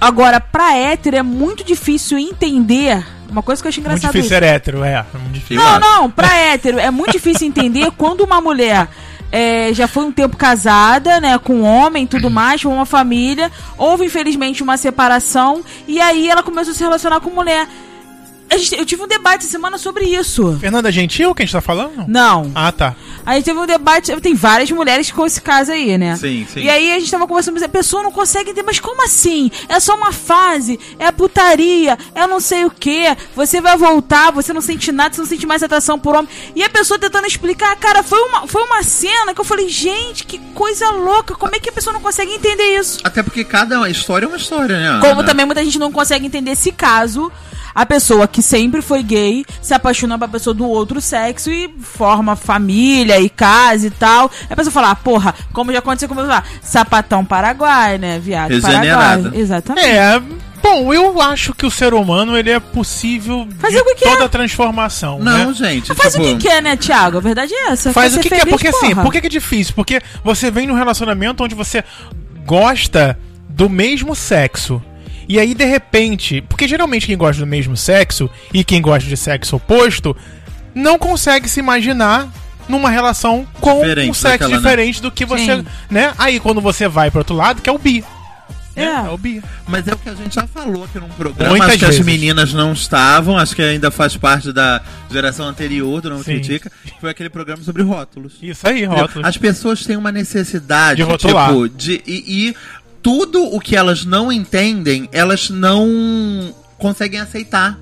Agora, 0.00 0.40
pra 0.40 0.76
hétero 0.76 1.16
é 1.16 1.22
muito 1.22 1.62
difícil 1.64 2.18
entender. 2.18 3.04
Uma 3.30 3.42
coisa 3.42 3.62
que 3.62 3.68
eu 3.68 3.70
acho 3.70 3.78
Muito 3.80 3.88
engraçado. 3.90 4.10
difícil 4.12 4.36
isso. 4.36 4.40
ser 4.40 4.42
hétero, 4.42 4.82
é. 4.82 4.94
é 5.14 5.18
muito 5.18 5.34
difícil. 5.34 5.62
Eu 5.62 5.62
Não, 5.62 5.78
não, 6.02 6.10
pra 6.10 6.34
hétero 6.36 6.78
é 6.80 6.90
muito 6.90 7.12
difícil 7.12 7.46
entender 7.46 7.88
quando 7.96 8.22
uma 8.22 8.40
mulher 8.40 8.88
é, 9.30 9.72
já 9.72 9.86
foi 9.86 10.04
um 10.04 10.10
tempo 10.10 10.36
casada, 10.36 11.20
né, 11.20 11.38
com 11.38 11.54
um 11.60 11.64
homem 11.64 12.02
e 12.02 12.06
tudo 12.08 12.28
mais, 12.28 12.60
com 12.60 12.74
uma 12.74 12.84
família, 12.84 13.48
houve 13.78 14.04
infelizmente 14.04 14.60
uma 14.64 14.76
separação 14.76 15.62
e 15.86 16.00
aí 16.00 16.28
ela 16.28 16.42
começou 16.42 16.72
a 16.72 16.74
se 16.74 16.82
relacionar 16.82 17.20
com 17.20 17.30
mulher. 17.30 17.68
A 18.52 18.56
gente- 18.56 18.74
eu 18.76 18.84
tive 18.84 19.02
um 19.02 19.06
debate 19.06 19.42
essa 19.42 19.50
semana 19.52 19.78
sobre 19.78 20.04
isso. 20.04 20.56
Fernanda 20.60 20.90
Gentil, 20.90 21.32
quem 21.34 21.44
a 21.44 21.46
gente 21.46 21.52
tá 21.52 21.60
falando? 21.60 22.04
Não. 22.08 22.50
Ah, 22.54 22.72
tá. 22.72 22.96
A 23.24 23.34
gente 23.36 23.44
teve 23.44 23.58
um 23.60 23.66
debate, 23.66 24.14
tem 24.20 24.34
várias 24.34 24.70
mulheres 24.72 25.10
com 25.12 25.24
esse 25.24 25.40
caso 25.40 25.70
aí, 25.70 25.96
né? 25.96 26.16
Sim, 26.16 26.46
sim. 26.52 26.60
E 26.60 26.68
aí 26.68 26.92
a 26.92 26.98
gente 26.98 27.10
tava 27.10 27.26
conversando, 27.28 27.54
mas 27.54 27.62
a 27.62 27.68
pessoa 27.68 28.02
não 28.02 28.10
consegue 28.10 28.50
entender, 28.50 28.66
mas 28.66 28.80
como 28.80 29.04
assim? 29.04 29.50
É 29.68 29.78
só 29.78 29.94
uma 29.94 30.10
fase, 30.12 30.80
é 30.98 31.12
putaria, 31.12 31.96
é 32.14 32.26
não 32.26 32.40
sei 32.40 32.64
o 32.64 32.70
que. 32.70 33.16
Você 33.36 33.60
vai 33.60 33.76
voltar, 33.76 34.32
você 34.32 34.52
não 34.52 34.60
sente 34.60 34.90
nada, 34.90 35.14
você 35.14 35.20
não 35.20 35.28
sente 35.28 35.46
mais 35.46 35.62
atração 35.62 35.98
por 35.98 36.16
homem. 36.16 36.28
E 36.56 36.62
a 36.64 36.68
pessoa 36.68 36.98
tentando 36.98 37.26
explicar, 37.26 37.76
cara, 37.76 38.02
foi 38.02 38.20
uma, 38.20 38.48
foi 38.48 38.62
uma 38.64 38.82
cena 38.82 39.32
que 39.32 39.40
eu 39.40 39.44
falei, 39.44 39.68
gente, 39.68 40.24
que 40.26 40.38
coisa 40.54 40.90
louca, 40.90 41.34
como 41.36 41.54
é 41.54 41.60
que 41.60 41.68
a 41.68 41.72
pessoa 41.72 41.92
não 41.94 42.00
consegue 42.00 42.32
entender 42.32 42.78
isso? 42.80 42.98
Até 43.04 43.22
porque 43.22 43.44
cada 43.44 43.88
história 43.88 44.24
é 44.26 44.28
uma 44.28 44.36
história, 44.36 44.76
né? 44.78 44.98
Como 45.00 45.20
Ana? 45.20 45.24
também 45.24 45.46
muita 45.46 45.64
gente 45.64 45.78
não 45.78 45.92
consegue 45.92 46.26
entender 46.26 46.50
esse 46.52 46.72
caso. 46.72 47.30
A 47.74 47.86
pessoa 47.86 48.26
que 48.26 48.42
sempre 48.42 48.82
foi 48.82 49.02
gay 49.02 49.44
se 49.62 49.72
apaixona 49.74 50.18
pra 50.18 50.26
pessoa 50.28 50.52
do 50.54 50.66
outro 50.66 51.00
sexo 51.00 51.50
e 51.50 51.72
forma 51.80 52.34
família 52.36 53.20
e 53.20 53.28
casa 53.28 53.86
e 53.86 53.90
tal. 53.90 54.30
A 54.48 54.56
pessoa 54.56 54.72
fala, 54.72 54.90
ah, 54.90 54.94
porra, 54.96 55.34
como 55.52 55.72
já 55.72 55.78
aconteceu 55.78 56.08
com 56.08 56.14
o 56.14 56.24
meu 56.26 56.42
sapatão 56.62 57.24
paraguai, 57.24 57.98
né, 57.98 58.18
viado? 58.18 58.60
Paraguai. 58.60 59.30
Exatamente. 59.34 59.86
É, 59.86 60.20
bom, 60.62 60.92
eu 60.92 61.20
acho 61.20 61.54
que 61.54 61.64
o 61.64 61.70
ser 61.70 61.94
humano 61.94 62.36
ele 62.36 62.50
é 62.50 62.58
possível 62.60 63.46
Fazer 63.58 63.76
de 63.76 63.80
o 63.82 63.84
que 63.84 63.94
quer. 63.96 64.12
toda 64.12 64.24
a 64.24 64.28
transformação, 64.28 65.18
Não, 65.18 65.48
né? 65.48 65.54
gente. 65.54 65.94
Faz 65.94 66.14
tipo, 66.14 66.24
o 66.24 66.26
que 66.38 66.48
quer, 66.48 66.62
né, 66.62 66.76
Thiago? 66.76 67.18
A 67.18 67.20
verdade 67.20 67.52
é 67.54 67.68
essa. 67.70 67.92
Faz 67.92 68.14
Quer 68.14 68.20
o 68.20 68.22
que 68.22 68.28
quer, 68.28 68.38
feliz, 68.40 68.50
porque 68.50 68.68
assim, 68.68 68.90
porra. 68.90 69.02
por 69.02 69.12
que 69.12 69.20
que 69.20 69.26
é 69.26 69.30
difícil? 69.30 69.74
Porque 69.74 70.00
você 70.24 70.50
vem 70.50 70.66
num 70.66 70.74
relacionamento 70.74 71.42
onde 71.44 71.54
você 71.54 71.84
gosta 72.44 73.18
do 73.48 73.68
mesmo 73.68 74.14
sexo. 74.14 74.82
E 75.30 75.38
aí, 75.38 75.54
de 75.54 75.64
repente, 75.64 76.40
porque 76.48 76.66
geralmente 76.66 77.06
quem 77.06 77.16
gosta 77.16 77.38
do 77.40 77.46
mesmo 77.46 77.76
sexo 77.76 78.28
e 78.52 78.64
quem 78.64 78.82
gosta 78.82 79.08
de 79.08 79.16
sexo 79.16 79.54
oposto 79.54 80.16
não 80.74 80.98
consegue 80.98 81.48
se 81.48 81.60
imaginar 81.60 82.28
numa 82.68 82.90
relação 82.90 83.46
com 83.60 83.80
Diferente 83.80 84.10
um 84.10 84.12
sexo 84.14 84.38
daquela, 84.40 84.50
né? 84.50 84.56
diferente 84.56 85.00
do 85.00 85.08
que 85.08 85.24
você, 85.24 85.56
Sim. 85.58 85.66
né? 85.88 86.12
Aí 86.18 86.40
quando 86.40 86.60
você 86.60 86.88
vai 86.88 87.12
pro 87.12 87.20
outro 87.20 87.36
lado, 87.36 87.62
que 87.62 87.70
é 87.70 87.72
o 87.72 87.78
bi. 87.78 88.00
né? 88.74 88.84
É. 88.84 89.06
É 89.06 89.10
o 89.10 89.16
bi. 89.18 89.40
Mas 89.68 89.86
é 89.86 89.92
o 89.92 89.98
que 89.98 90.08
a 90.08 90.14
gente 90.14 90.34
já 90.34 90.46
falou 90.48 90.82
aqui 90.84 90.98
num 90.98 91.08
programa. 91.08 91.50
Muitas 91.50 91.68
acho 91.70 91.78
que 91.78 91.84
vezes. 91.86 92.00
as 92.00 92.06
meninas 92.06 92.52
não 92.52 92.72
estavam, 92.72 93.36
acho 93.38 93.54
que 93.54 93.62
ainda 93.62 93.90
faz 93.90 94.16
parte 94.16 94.52
da 94.52 94.80
geração 95.10 95.46
anterior 95.46 96.00
do 96.00 96.10
Não 96.10 96.18
Sim. 96.24 96.34
Critica. 96.34 96.72
Foi 97.00 97.10
aquele 97.10 97.28
programa 97.30 97.62
sobre 97.62 97.82
rótulos. 97.82 98.34
Isso 98.42 98.66
aí, 98.66 98.84
rótulos. 98.84 99.28
As 99.28 99.36
pessoas 99.36 99.84
têm 99.84 99.96
uma 99.96 100.10
necessidade 100.12 100.96
De 100.96 101.02
rotular. 101.02 101.48
tipo, 101.52 101.68
de 101.68 102.02
e, 102.06 102.48
e 102.48 102.56
tudo 103.02 103.42
o 103.44 103.60
que 103.60 103.76
elas 103.76 104.04
não 104.04 104.30
entendem, 104.30 105.08
elas 105.12 105.50
não 105.50 106.54
conseguem 106.78 107.20
aceitar. 107.20 107.78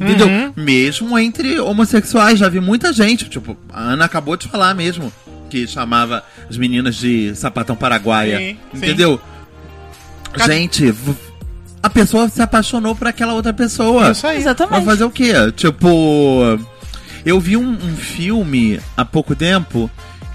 Entendeu? 0.00 0.26
Uhum. 0.26 0.52
Mesmo 0.56 1.18
entre 1.18 1.60
homossexuais, 1.60 2.38
já 2.38 2.48
vi 2.48 2.58
muita 2.60 2.92
gente, 2.92 3.28
tipo, 3.28 3.56
a 3.72 3.80
Ana 3.80 4.04
acabou 4.06 4.36
de 4.36 4.48
falar 4.48 4.74
mesmo, 4.74 5.12
que 5.48 5.66
chamava 5.66 6.24
as 6.50 6.56
meninas 6.56 6.96
de 6.96 7.32
sapatão 7.36 7.76
paraguaia. 7.76 8.38
Sim, 8.38 8.56
sim. 8.72 8.76
entendeu? 8.78 9.20
Ca- 10.32 10.46
Gente, 10.48 10.92
a 11.82 11.90
pessoa 11.90 12.28
se 12.28 12.40
apaixonou 12.42 12.96
por 12.96 13.06
aquela 13.06 13.34
outra 13.34 13.52
pessoa. 13.52 14.10
Isso 14.10 14.26
aí. 14.26 14.32
Vai 14.34 14.40
Exatamente. 14.42 14.84
fazer 14.84 15.04
o 15.04 15.10
quê? 15.10 15.32
Tipo, 15.54 16.58
eu 17.24 17.38
vi 17.38 17.56
um, 17.56 17.70
um 17.72 17.96
filme 17.96 18.80
há 18.96 19.04
pouco 19.04 19.36
tempo 19.36 19.88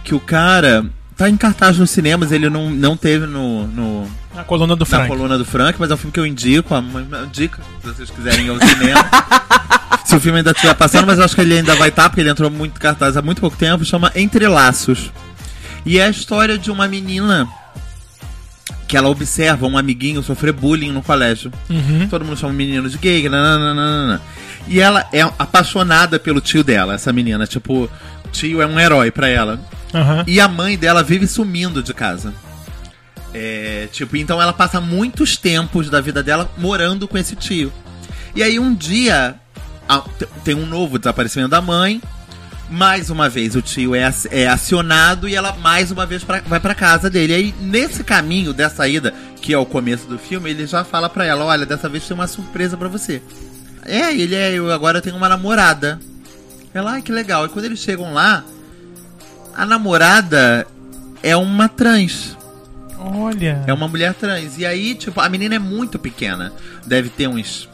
que 0.04 0.14
o 0.16 0.20
cara 0.20 0.86
tá 1.18 1.28
em 1.30 1.36
cartaz 1.36 1.78
nos 1.78 1.90
cinemas, 1.90 2.32
ele 2.32 2.50
não, 2.50 2.70
não 2.70 2.96
teve 2.96 3.26
no, 3.26 3.66
no- 3.68 4.08
Na 4.38 4.44
coluna 4.44 4.76
do 4.76 4.82
na 4.82 4.86
Frank. 4.86 5.08
coluna 5.08 5.38
do 5.38 5.44
Frank, 5.44 5.80
mas 5.80 5.90
é 5.90 5.96
um 5.96 5.98
filme 5.98 6.12
que 6.12 6.20
eu 6.20 6.26
indico, 6.26 6.76
a 6.76 6.80
uma 6.80 7.26
dica, 7.26 7.60
se 7.82 7.88
vocês 7.88 8.10
quiserem 8.12 8.46
ir 8.46 8.50
ao 8.50 8.60
cinema. 8.60 9.10
se 10.06 10.16
o 10.16 10.20
filme 10.20 10.38
ainda 10.38 10.52
estiver 10.52 10.76
passando, 10.76 11.08
mas 11.08 11.18
eu 11.18 11.26
acho 11.26 11.34
que 11.34 11.42
ele 11.42 11.58
ainda 11.58 11.76
vai 11.76 11.90
estar, 11.90 12.08
porque 12.08 12.22
ele 12.22 12.30
entrou 12.30 12.52
muito 12.52 12.80
cartaz 12.80 13.18
há 13.18 13.22
muito 13.22 13.42
pouco 13.42 13.58
tempo, 13.58 13.84
chama 13.84 14.12
Entre 14.16 14.48
Laços. 14.48 15.12
E 15.84 15.98
é 15.98 16.06
a 16.06 16.10
história 16.10 16.56
de 16.56 16.70
uma 16.70 16.88
menina 16.88 17.48
que 18.88 18.96
ela 18.96 19.10
observa 19.10 19.66
um 19.66 19.76
amiguinho 19.76 20.22
sofrer 20.22 20.54
bullying 20.54 20.92
no 20.92 21.02
colégio. 21.02 21.52
Uhum. 21.68 22.08
Todo 22.08 22.24
mundo 22.24 22.38
chama 22.38 22.54
o 22.54 22.56
menino 22.56 22.88
de 22.88 22.98
gay, 22.98 23.28
nananana. 23.28 24.22
E 24.68 24.80
ela 24.80 25.08
é 25.12 25.22
apaixonada 25.22 26.20
pelo 26.20 26.40
tio 26.40 26.64
dela, 26.64 26.94
essa 26.94 27.12
menina. 27.12 27.48
Tipo, 27.48 27.84
o 27.84 28.30
tio 28.32 28.62
é 28.62 28.68
um 28.68 28.80
herói 28.80 29.10
pra 29.10 29.28
ela. 29.28 29.60
Aham. 29.94 30.24
E 30.28 30.40
a 30.40 30.48
mãe 30.48 30.78
dela 30.78 31.02
vive 31.02 31.26
sumindo 31.26 31.82
de 31.82 31.94
casa. 31.94 32.34
É, 33.40 33.88
tipo, 33.92 34.18
então 34.18 34.42
ela 34.42 34.52
passa 34.52 34.82
muitos 34.82 35.38
tempos 35.38 35.92
da 35.92 36.02
vida 36.02 36.24
dela 36.24 36.50
morando 36.58 37.08
com 37.08 37.20
esse 37.20 37.36
tio. 37.36 37.72
E 38.36 38.42
aí 38.42 38.58
um 38.58 38.74
dia 38.74 39.36
tem 40.44 40.56
um 40.56 40.66
novo 40.66 40.98
desaparecimento 40.98 41.50
da 41.52 41.62
mãe. 41.62 42.02
Mais 42.68 43.12
uma 43.12 43.30
vez 43.30 43.56
o 43.56 43.62
tio 43.62 43.94
é, 43.94 44.12
é 44.32 44.48
acionado 44.48 45.30
e 45.30 45.36
ela 45.36 45.54
mais 45.58 45.92
uma 45.92 46.06
vez 46.06 46.24
pra- 46.24 46.42
vai 46.48 46.60
pra 46.60 46.74
casa 46.74 47.10
dele. 47.12 47.34
Aí 47.34 47.56
nesse 47.62 48.04
caminho 48.04 48.54
dessa 48.54 48.88
ida, 48.88 49.14
que 49.40 49.54
é 49.54 49.58
o 49.58 49.66
começo 49.68 50.08
do 50.08 50.18
filme, 50.18 50.50
ele 50.50 50.66
já 50.66 50.84
fala 50.84 51.08
pra 51.08 51.24
ela: 51.24 51.46
Olha, 51.46 51.66
dessa 51.66 51.88
vez 51.88 52.08
tem 52.08 52.16
uma 52.16 52.28
surpresa 52.28 52.76
pra 52.76 52.88
você. 52.90 53.22
É, 53.86 54.14
ele 54.14 54.34
é, 54.34 54.52
eu 54.54 54.72
agora 54.72 55.00
tenho 55.00 55.16
uma 55.16 55.30
namorada. 55.30 56.00
Ela, 56.74 56.94
ai 56.94 57.02
que 57.04 57.12
legal. 57.12 57.46
E 57.46 57.50
quando 57.50 57.66
eles 57.66 57.80
chegam 57.80 58.14
lá, 58.14 58.44
a 59.56 59.64
namorada 59.66 60.66
é 61.24 61.38
uma 61.38 61.70
trans. 61.70 62.36
Olha. 63.00 63.64
É 63.68 63.74
uma 63.74 63.88
mulher 63.88 64.14
trans. 64.14 64.58
E 64.58 64.66
aí, 64.66 64.96
tipo, 64.96 65.20
a 65.20 65.30
menina 65.30 65.56
é 65.56 65.60
muito 65.60 65.98
pequena. 66.00 66.52
Deve 66.86 67.10
ter 67.10 67.28
uns. 67.28 67.70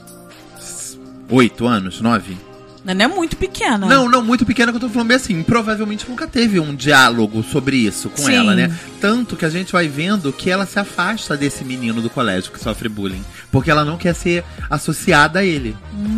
oito 1.30 1.66
anos, 1.66 2.02
nove. 2.02 2.38
Não 2.86 3.06
é 3.06 3.08
muito 3.08 3.38
pequena. 3.38 3.88
Não, 3.88 4.10
não, 4.10 4.22
muito 4.22 4.46
pequena 4.46 4.70
que 4.70 4.76
eu 4.76 4.82
tô 4.82 4.90
falando 4.90 5.08
bem 5.08 5.16
assim. 5.16 5.42
Provavelmente 5.42 6.06
nunca 6.10 6.28
teve 6.28 6.60
um 6.60 6.76
diálogo 6.76 7.42
sobre 7.42 7.78
isso 7.78 8.10
com 8.10 8.24
Sim. 8.24 8.34
ela, 8.36 8.54
né? 8.54 8.76
Tanto 9.00 9.38
que 9.38 9.46
a 9.46 9.50
gente 9.50 9.72
vai 9.72 9.88
vendo 9.88 10.34
que 10.34 10.50
ela 10.50 10.66
se 10.66 10.78
afasta 10.78 11.38
desse 11.38 11.64
menino 11.64 12.02
do 12.02 12.10
colégio 12.10 12.52
que 12.52 12.60
sofre 12.60 12.90
bullying. 12.90 13.24
Porque 13.50 13.72
ela 13.72 13.86
não 13.86 13.96
quer 13.96 14.14
ser 14.14 14.44
associada 14.70 15.40
a 15.40 15.46
ele. 15.46 15.78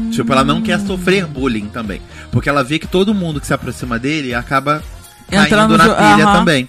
Tipo, 0.10 0.32
ela 0.34 0.44
não 0.44 0.60
quer 0.60 0.80
sofrer 0.80 1.28
bullying 1.28 1.68
também. 1.68 2.02
Porque 2.32 2.50
ela 2.50 2.64
vê 2.64 2.80
que 2.80 2.88
todo 2.88 3.14
mundo 3.14 3.40
que 3.40 3.46
se 3.46 3.54
aproxima 3.54 4.00
dele 4.00 4.34
acaba 4.34 4.82
Entrando 5.32 5.78
caindo 5.78 5.78
na 5.78 5.94
pilha 5.94 6.26
aham. 6.26 6.40
também. 6.40 6.68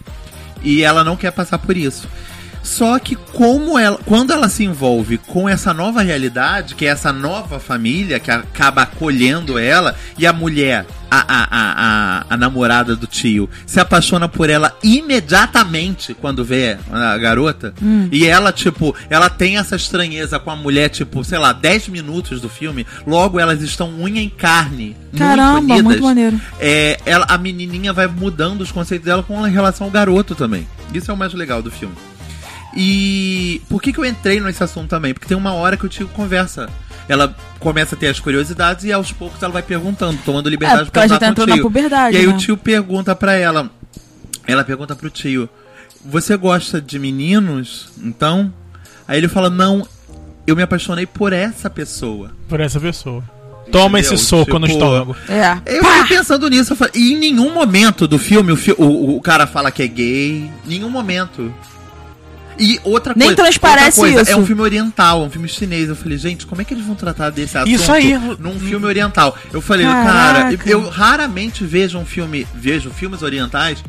E 0.62 0.82
ela 0.82 1.04
não 1.04 1.16
quer 1.16 1.30
passar 1.32 1.58
por 1.58 1.76
isso. 1.76 2.08
Só 2.66 2.98
que 2.98 3.14
como 3.14 3.78
ela, 3.78 3.96
quando 4.04 4.32
ela 4.32 4.48
se 4.48 4.64
envolve 4.64 5.18
com 5.18 5.48
essa 5.48 5.72
nova 5.72 6.02
realidade, 6.02 6.74
que 6.74 6.84
é 6.84 6.88
essa 6.88 7.12
nova 7.12 7.60
família 7.60 8.18
que 8.18 8.28
acaba 8.28 8.82
acolhendo 8.82 9.56
ela, 9.56 9.94
e 10.18 10.26
a 10.26 10.32
mulher, 10.32 10.84
a, 11.08 11.18
a, 11.20 11.44
a, 11.44 12.20
a, 12.20 12.26
a 12.28 12.36
namorada 12.36 12.96
do 12.96 13.06
tio, 13.06 13.48
se 13.64 13.78
apaixona 13.78 14.28
por 14.28 14.50
ela 14.50 14.76
imediatamente 14.82 16.12
quando 16.12 16.44
vê 16.44 16.76
a 16.90 17.16
garota, 17.16 17.72
e 18.10 18.26
ela, 18.26 18.50
tipo, 18.52 18.94
ela 19.08 19.30
tem 19.30 19.58
essa 19.58 19.76
estranheza 19.76 20.40
com 20.40 20.50
a 20.50 20.56
mulher, 20.56 20.88
tipo, 20.88 21.22
sei 21.22 21.38
lá, 21.38 21.52
10 21.52 21.88
minutos 21.88 22.40
do 22.40 22.48
filme, 22.48 22.84
logo 23.06 23.38
elas 23.38 23.62
estão 23.62 23.94
unha 24.00 24.20
em 24.20 24.28
carne. 24.28 24.96
Caramba, 25.16 25.80
muito 25.82 26.02
maneiro. 26.02 26.38
É, 26.58 26.98
ela, 27.06 27.26
a 27.28 27.38
menininha 27.38 27.92
vai 27.92 28.08
mudando 28.08 28.62
os 28.62 28.72
conceitos 28.72 29.06
dela 29.06 29.22
com 29.22 29.40
relação 29.42 29.86
ao 29.86 29.90
garoto 29.90 30.34
também. 30.34 30.66
Isso 30.92 31.12
é 31.12 31.14
o 31.14 31.16
mais 31.16 31.32
legal 31.32 31.62
do 31.62 31.70
filme. 31.70 31.94
E 32.76 33.62
por 33.68 33.80
que, 33.80 33.92
que 33.92 33.98
eu 33.98 34.04
entrei 34.04 34.38
nesse 34.40 34.62
assunto 34.62 34.88
também? 34.90 35.14
Porque 35.14 35.26
tem 35.26 35.36
uma 35.36 35.52
hora 35.54 35.76
que 35.76 35.86
o 35.86 35.88
tio 35.88 36.06
conversa. 36.08 36.68
Ela 37.08 37.34
começa 37.60 37.94
a 37.94 37.98
ter 37.98 38.08
as 38.08 38.18
curiosidades 38.20 38.84
e 38.84 38.92
aos 38.92 39.12
poucos 39.12 39.40
ela 39.42 39.52
vai 39.52 39.62
perguntando, 39.62 40.18
tomando 40.24 40.48
liberdade 40.48 40.82
É, 40.82 40.84
porque 40.86 40.98
ela 40.98 41.08
já 41.08 41.18
tá 41.18 41.28
entrando 41.28 41.54
na 41.54 41.62
puberdade, 41.62 42.16
E 42.16 42.20
aí 42.20 42.26
né? 42.26 42.34
o 42.34 42.36
tio 42.36 42.56
pergunta 42.56 43.14
pra 43.14 43.32
ela. 43.34 43.70
Ela 44.46 44.62
pergunta 44.64 44.94
pro 44.94 45.08
tio: 45.08 45.48
Você 46.04 46.36
gosta 46.36 46.80
de 46.80 46.98
meninos? 46.98 47.88
Então? 48.02 48.52
Aí 49.08 49.18
ele 49.18 49.28
fala: 49.28 49.48
Não, 49.48 49.86
eu 50.46 50.54
me 50.56 50.62
apaixonei 50.62 51.06
por 51.06 51.32
essa 51.32 51.70
pessoa. 51.70 52.32
Por 52.48 52.60
essa 52.60 52.78
pessoa. 52.80 53.22
Toma 53.72 53.98
Entendeu? 53.98 54.14
esse 54.16 54.24
soco 54.24 54.58
no 54.60 54.66
Tipo, 54.66 54.78
estômago. 54.78 55.16
É. 55.28 55.58
Eu 55.66 55.84
fiquei 55.84 56.18
pensando 56.18 56.48
nisso, 56.48 56.72
eu 56.72 56.76
falei, 56.76 56.92
e 56.94 57.12
em 57.14 57.18
nenhum 57.18 57.52
momento 57.52 58.06
do 58.06 58.16
filme 58.16 58.52
o, 58.52 58.56
fi- 58.56 58.74
o, 58.78 59.16
o 59.16 59.20
cara 59.20 59.44
fala 59.46 59.70
que 59.72 59.82
é 59.82 59.88
gay. 59.88 60.50
Nenhum 60.64 60.88
momento. 60.90 61.52
E 62.58 62.80
outra 62.84 63.12
Nem 63.16 63.28
coisa. 63.28 63.42
transparece 63.42 64.00
outra 64.00 64.14
coisa, 64.14 64.22
isso. 64.22 64.30
É 64.30 64.42
um 64.42 64.46
filme 64.46 64.62
oriental, 64.62 65.22
um 65.22 65.30
filme 65.30 65.48
chinês. 65.48 65.88
Eu 65.88 65.96
falei, 65.96 66.16
gente, 66.18 66.46
como 66.46 66.62
é 66.62 66.64
que 66.64 66.72
eles 66.74 66.84
vão 66.84 66.94
tratar 66.94 67.30
desse 67.30 67.56
assunto 67.56 67.74
Isso 67.74 67.92
aí. 67.92 68.16
num 68.38 68.58
filme 68.58 68.86
oriental? 68.86 69.36
Eu 69.52 69.60
falei, 69.60 69.86
Caraca. 69.86 70.56
cara, 70.56 70.70
eu, 70.70 70.88
raramente 70.88 71.64
vejo 71.64 71.98
um 71.98 72.06
filme, 72.06 72.46
vejo 72.54 72.90
filmes 72.90 73.22
orientais 73.22 73.82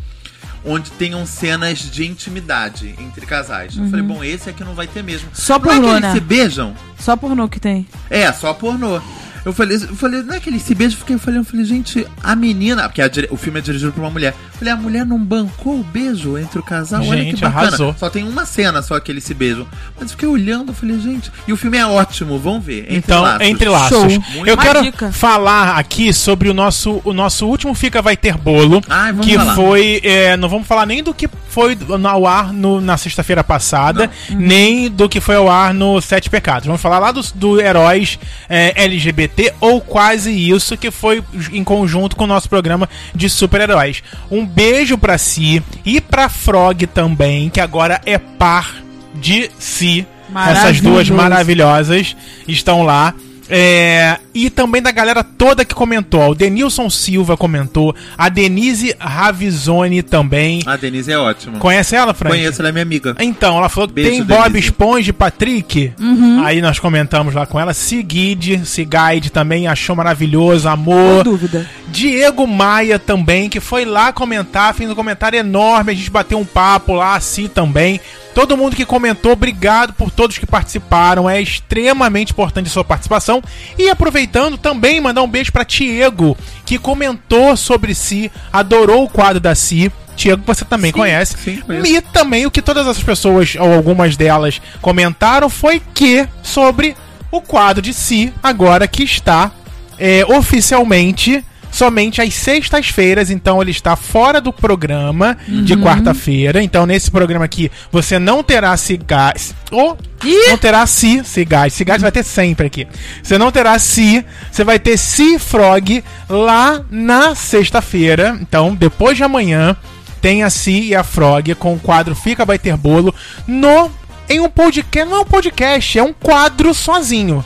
onde 0.66 0.92
tenham 0.92 1.26
cenas 1.26 1.80
de 1.80 2.06
intimidade 2.06 2.94
entre 3.00 3.26
casais. 3.26 3.78
Eu 3.78 3.90
falei, 3.90 4.04
bom, 4.04 4.24
esse 4.24 4.50
aqui 4.50 4.64
não 4.64 4.74
vai 4.74 4.86
ter 4.86 5.02
mesmo. 5.04 5.30
Uhum. 5.30 5.36
Só 5.36 5.58
não 5.58 5.66
é 5.66 5.70
que 5.70 5.80
pornô, 5.80 5.92
eles 5.92 6.02
né? 6.02 6.14
se 6.14 6.20
beijam? 6.20 6.76
Só 7.00 7.16
pornô 7.16 7.48
que 7.48 7.60
tem. 7.60 7.88
É, 8.10 8.32
só 8.34 8.54
pornô. 8.54 9.02
Eu 9.48 9.54
falei, 9.54 9.77
eu 9.77 9.96
falei, 9.96 10.22
não 10.24 10.34
é 10.36 10.39
que 10.42 10.50
eles 10.50 10.62
se 10.62 10.75
beijam? 10.75 10.94
Eu 10.96 11.00
fiquei, 11.00 11.16
eu 11.16 11.20
falei, 11.20 11.39
eu 11.39 11.46
falei, 11.46 11.66
gente, 11.66 12.06
a 12.22 12.36
menina. 12.36 12.84
Porque 12.89 13.01
a 13.01 13.10
o 13.32 13.38
filme 13.38 13.60
é 13.60 13.62
dirigido 13.62 13.94
por 13.94 14.01
uma 14.01 14.10
mulher. 14.10 14.36
Eu 14.54 14.58
falei, 14.60 14.74
a 14.74 14.75
mulher 14.75 15.06
não 15.06 15.18
bancou 15.18 15.80
o 15.80 15.84
beijo 15.84 16.38
entre 16.38 16.60
o 16.60 16.63
casal? 16.63 17.01
Olha 17.01 17.24
que 17.24 17.30
Gente, 17.32 17.42
bacana. 17.42 17.68
arrasou. 17.68 17.96
Só 17.98 18.10
tem 18.10 18.24
uma 18.25 18.46
cena 18.46 18.82
só 18.82 19.00
que 19.00 19.10
eles 19.10 19.24
se 19.24 19.34
beijam. 19.34 19.66
Mas 19.96 20.04
eu 20.04 20.10
fiquei 20.10 20.27
olhando, 20.27 20.72
eu 20.72 20.75
falei, 20.75 21.00
gente. 21.00 21.32
E 21.48 21.54
o 21.54 21.58
filme 21.58 21.77
é 21.77 21.86
ótimo, 21.86 22.38
vamos 22.38 22.66
ver. 22.66 22.82
Entre 22.84 22.98
Então, 22.98 23.22
laços. 23.22 23.48
entre 23.48 23.70
laços. 23.70 24.13
Eu 24.46 24.56
Uma 24.56 24.63
quero 24.63 24.82
dica. 24.84 25.12
falar 25.13 25.77
aqui 25.77 26.12
sobre 26.12 26.50
o 26.50 26.54
nosso, 26.54 27.01
o 27.06 27.13
nosso 27.13 27.48
último 27.48 27.74
Fica 27.74 28.01
Vai 28.01 28.18
Ter 28.18 28.38
Bolo. 28.38 28.82
Ai, 28.89 29.13
vamos 29.13 29.25
que 29.27 29.36
falar. 29.38 29.56
foi. 29.56 30.01
é, 30.04 30.36
não 30.36 30.50
vamos 30.50 30.68
falar 30.68 30.86
nem 30.86 31.01
do 31.01 31.13
que 31.13 31.30
foi 31.48 31.74
do- 31.74 32.06
ao 32.08 32.27
ar 32.27 32.51
no- 32.51 32.82
na 32.82 32.98
sexta-feira 32.98 33.44
passada, 33.46 34.10
nem 34.30 34.89
do 34.92 35.08
que 35.08 35.22
foi 35.22 35.36
ao 35.36 35.50
ar 35.50 35.74
no 35.74 36.01
Sete 36.01 36.30
Pecados. 36.30 36.66
Vamos 36.66 36.82
falar 36.82 37.00
lá 37.00 37.12
dos 37.13 37.32
do 37.32 37.62
Heróis 37.62 38.20
é, 38.50 38.74
LGBT, 38.84 39.37
ou 39.60 39.79
quase 39.79 40.32
isso, 40.32 40.75
que 40.75 40.89
foi 40.89 41.24
em 41.51 41.63
conjunto 41.63 42.15
com 42.15 42.24
o 42.24 42.27
nosso 42.27 42.50
programa 42.50 42.89
de 43.13 43.29
super-heróis. 43.29 44.01
Um 44.32 44.46
beijo 44.46 44.98
pra 44.98 45.17
si 45.17 45.62
e 45.86 46.01
pra 46.01 46.27
Frog 46.29 46.88
também, 46.88 47.50
que 47.50 47.60
agora 47.60 48.01
é 48.06 48.17
par 48.17 48.75
de 49.15 49.50
si. 49.60 50.06
Essas 50.50 50.82
duas 50.82 51.10
maravilhosas 51.10 52.15
estão 52.48 52.84
lá. 52.84 53.13
É, 53.50 54.18
e 54.34 54.50
também 54.50 54.82
da 54.82 54.92
galera 54.92 55.24
toda 55.24 55.63
que 55.63 55.74
comentou. 55.74 56.20
ó, 56.22 56.30
O 56.30 56.36
Denilson 56.36 56.89
Silva 56.89 57.38
comentou. 57.38 57.96
A 58.18 58.30
Denise 58.30 58.96
Ravizoni 59.00 60.01
também. 60.04 60.62
A 60.66 60.75
Denise 60.75 61.12
é 61.12 61.18
ótima. 61.18 61.60
Conhece 61.60 61.96
ela, 61.96 62.13
Frank? 62.13 62.36
Conheço, 62.36 62.62
ela 62.62 62.70
é 62.70 62.72
minha 62.72 62.82
amiga. 62.84 63.16
Então, 63.20 63.58
ela 63.58 63.70
falou 63.70 63.88
que 63.88 63.94
Beijo, 63.96 64.10
tem 64.12 64.24
Bob 64.24 64.44
Denise. 64.50 64.68
Esponja 64.68 65.10
e 65.10 65.13
Patrick. 65.13 65.94
Uhum. 66.00 66.44
Aí 66.44 66.62
nós 66.62 66.80
comentamos 66.80 67.34
lá 67.34 67.46
com 67.46 67.60
ela. 67.60 67.74
Sigide, 67.74 68.66
Sigide 68.66 69.30
também 69.32 69.68
achou 69.68 69.96
maravilhoso, 69.96 70.63
Sem 70.63 70.72
amor. 70.72 71.24
dúvida. 71.24 71.70
Diego 71.89 72.46
Maia 72.46 73.00
também, 73.00 73.50
que 73.50 73.60
foi 73.60 73.86
lá 73.86 74.12
comentar, 74.12 74.74
fez 74.74 74.89
um 74.89 74.96
comentário 74.96 75.39
enorme, 75.39 75.94
a 75.94 75.96
gente 75.96 76.12
bateu 76.12 76.38
um 76.38 76.46
papo 76.46 76.94
lá, 76.94 77.16
assim 77.16 77.48
também. 77.48 78.00
Todo 78.38 78.56
mundo 78.56 78.75
que 78.75 78.86
comentou, 78.86 79.32
obrigado 79.32 79.94
por 79.94 80.12
todos 80.12 80.38
que 80.38 80.46
participaram, 80.46 81.27
é 81.27 81.41
extremamente 81.41 82.34
importante 82.34 82.67
a 82.67 82.70
sua 82.70 82.84
participação. 82.84 83.41
E 83.79 83.89
aproveitando 83.89 84.60
também, 84.60 85.01
mandar 85.01 85.24
um 85.24 85.27
beijo 85.27 85.51
pra 85.51 85.63
Diego, 85.63 86.38
que 86.63 86.77
comentou 86.77 87.58
sobre 87.58 87.96
si, 87.96 88.32
adorou 88.53 89.06
o 89.06 89.10
quadro 89.10 89.39
da 89.39 89.56
Si. 89.56 89.91
Diego, 90.15 90.44
você 90.46 90.63
também 90.63 90.91
Sim, 90.91 91.00
conhece. 91.00 91.36
sim, 91.44 91.62
conheço. 91.62 91.88
e 91.88 92.00
também 92.00 92.46
o 92.46 92.51
que 92.51 92.62
todas 92.62 92.86
essas 92.86 93.01
pessoas, 93.01 93.56
ou 93.60 93.74
algumas 93.74 94.15
delas, 94.15 94.62
comentaram 94.84 95.50
foi 95.50 95.82
que 95.96 96.27
sobre 96.44 96.96
o 97.32 97.41
quadro 97.41 97.82
de 97.82 97.91
Si, 97.91 98.32
agora 98.44 98.88
que 98.88 99.01
está 99.01 99.50
é, 99.98 100.24
oficialmente 100.27 101.44
somente 101.72 102.22
às 102.22 102.34
sextas-feiras, 102.34 103.30
então 103.30 103.62
ele 103.62 103.72
está 103.72 103.96
fora 103.96 104.40
do 104.42 104.52
programa 104.52 105.38
de 105.48 105.76
quarta-feira. 105.78 106.62
Então 106.62 106.86
nesse 106.86 107.10
programa 107.12 107.46
aqui 107.46 107.72
você 107.92 108.20
não 108.20 108.44
terá 108.44 108.76
cigás. 108.78 109.56
Ou 109.72 109.98
Ih! 110.24 110.50
não 110.50 110.58
terá 110.58 110.86
si, 110.86 111.22
cigás. 111.24 111.74
Cigás 111.74 112.02
vai 112.02 112.12
ter 112.12 112.24
sempre 112.24 112.68
aqui. 112.68 112.88
Você 113.22 113.38
não 113.38 113.52
terá 113.52 113.78
si, 113.80 114.24
você 114.52 114.64
vai 114.64 114.80
ter 114.80 114.98
si 114.98 115.38
frog 115.38 116.04
lá 116.30 116.82
na 116.90 117.36
sexta-feira. 117.36 118.38
Então 118.42 118.76
depois 118.76 119.18
de 119.18 119.24
amanhã 119.24 119.76
tem 120.22 120.44
a 120.44 120.50
Si 120.50 120.90
e 120.90 120.96
a 120.96 121.04
Frog 121.04 121.54
com 121.56 121.74
o 121.74 121.80
quadro 121.80 122.16
Fica 122.16 122.44
Vai 122.44 122.58
Ter 122.58 122.76
Bolo 122.76 123.14
no 123.48 123.90
em 124.30 124.40
um 124.40 124.50
podcast, 124.50 125.10
não 125.10 125.18
é 125.18 125.22
um 125.22 125.26
podcast, 125.26 126.00
é 126.00 126.04
um 126.04 126.14
quadro 126.14 126.74
sozinho. 126.74 127.44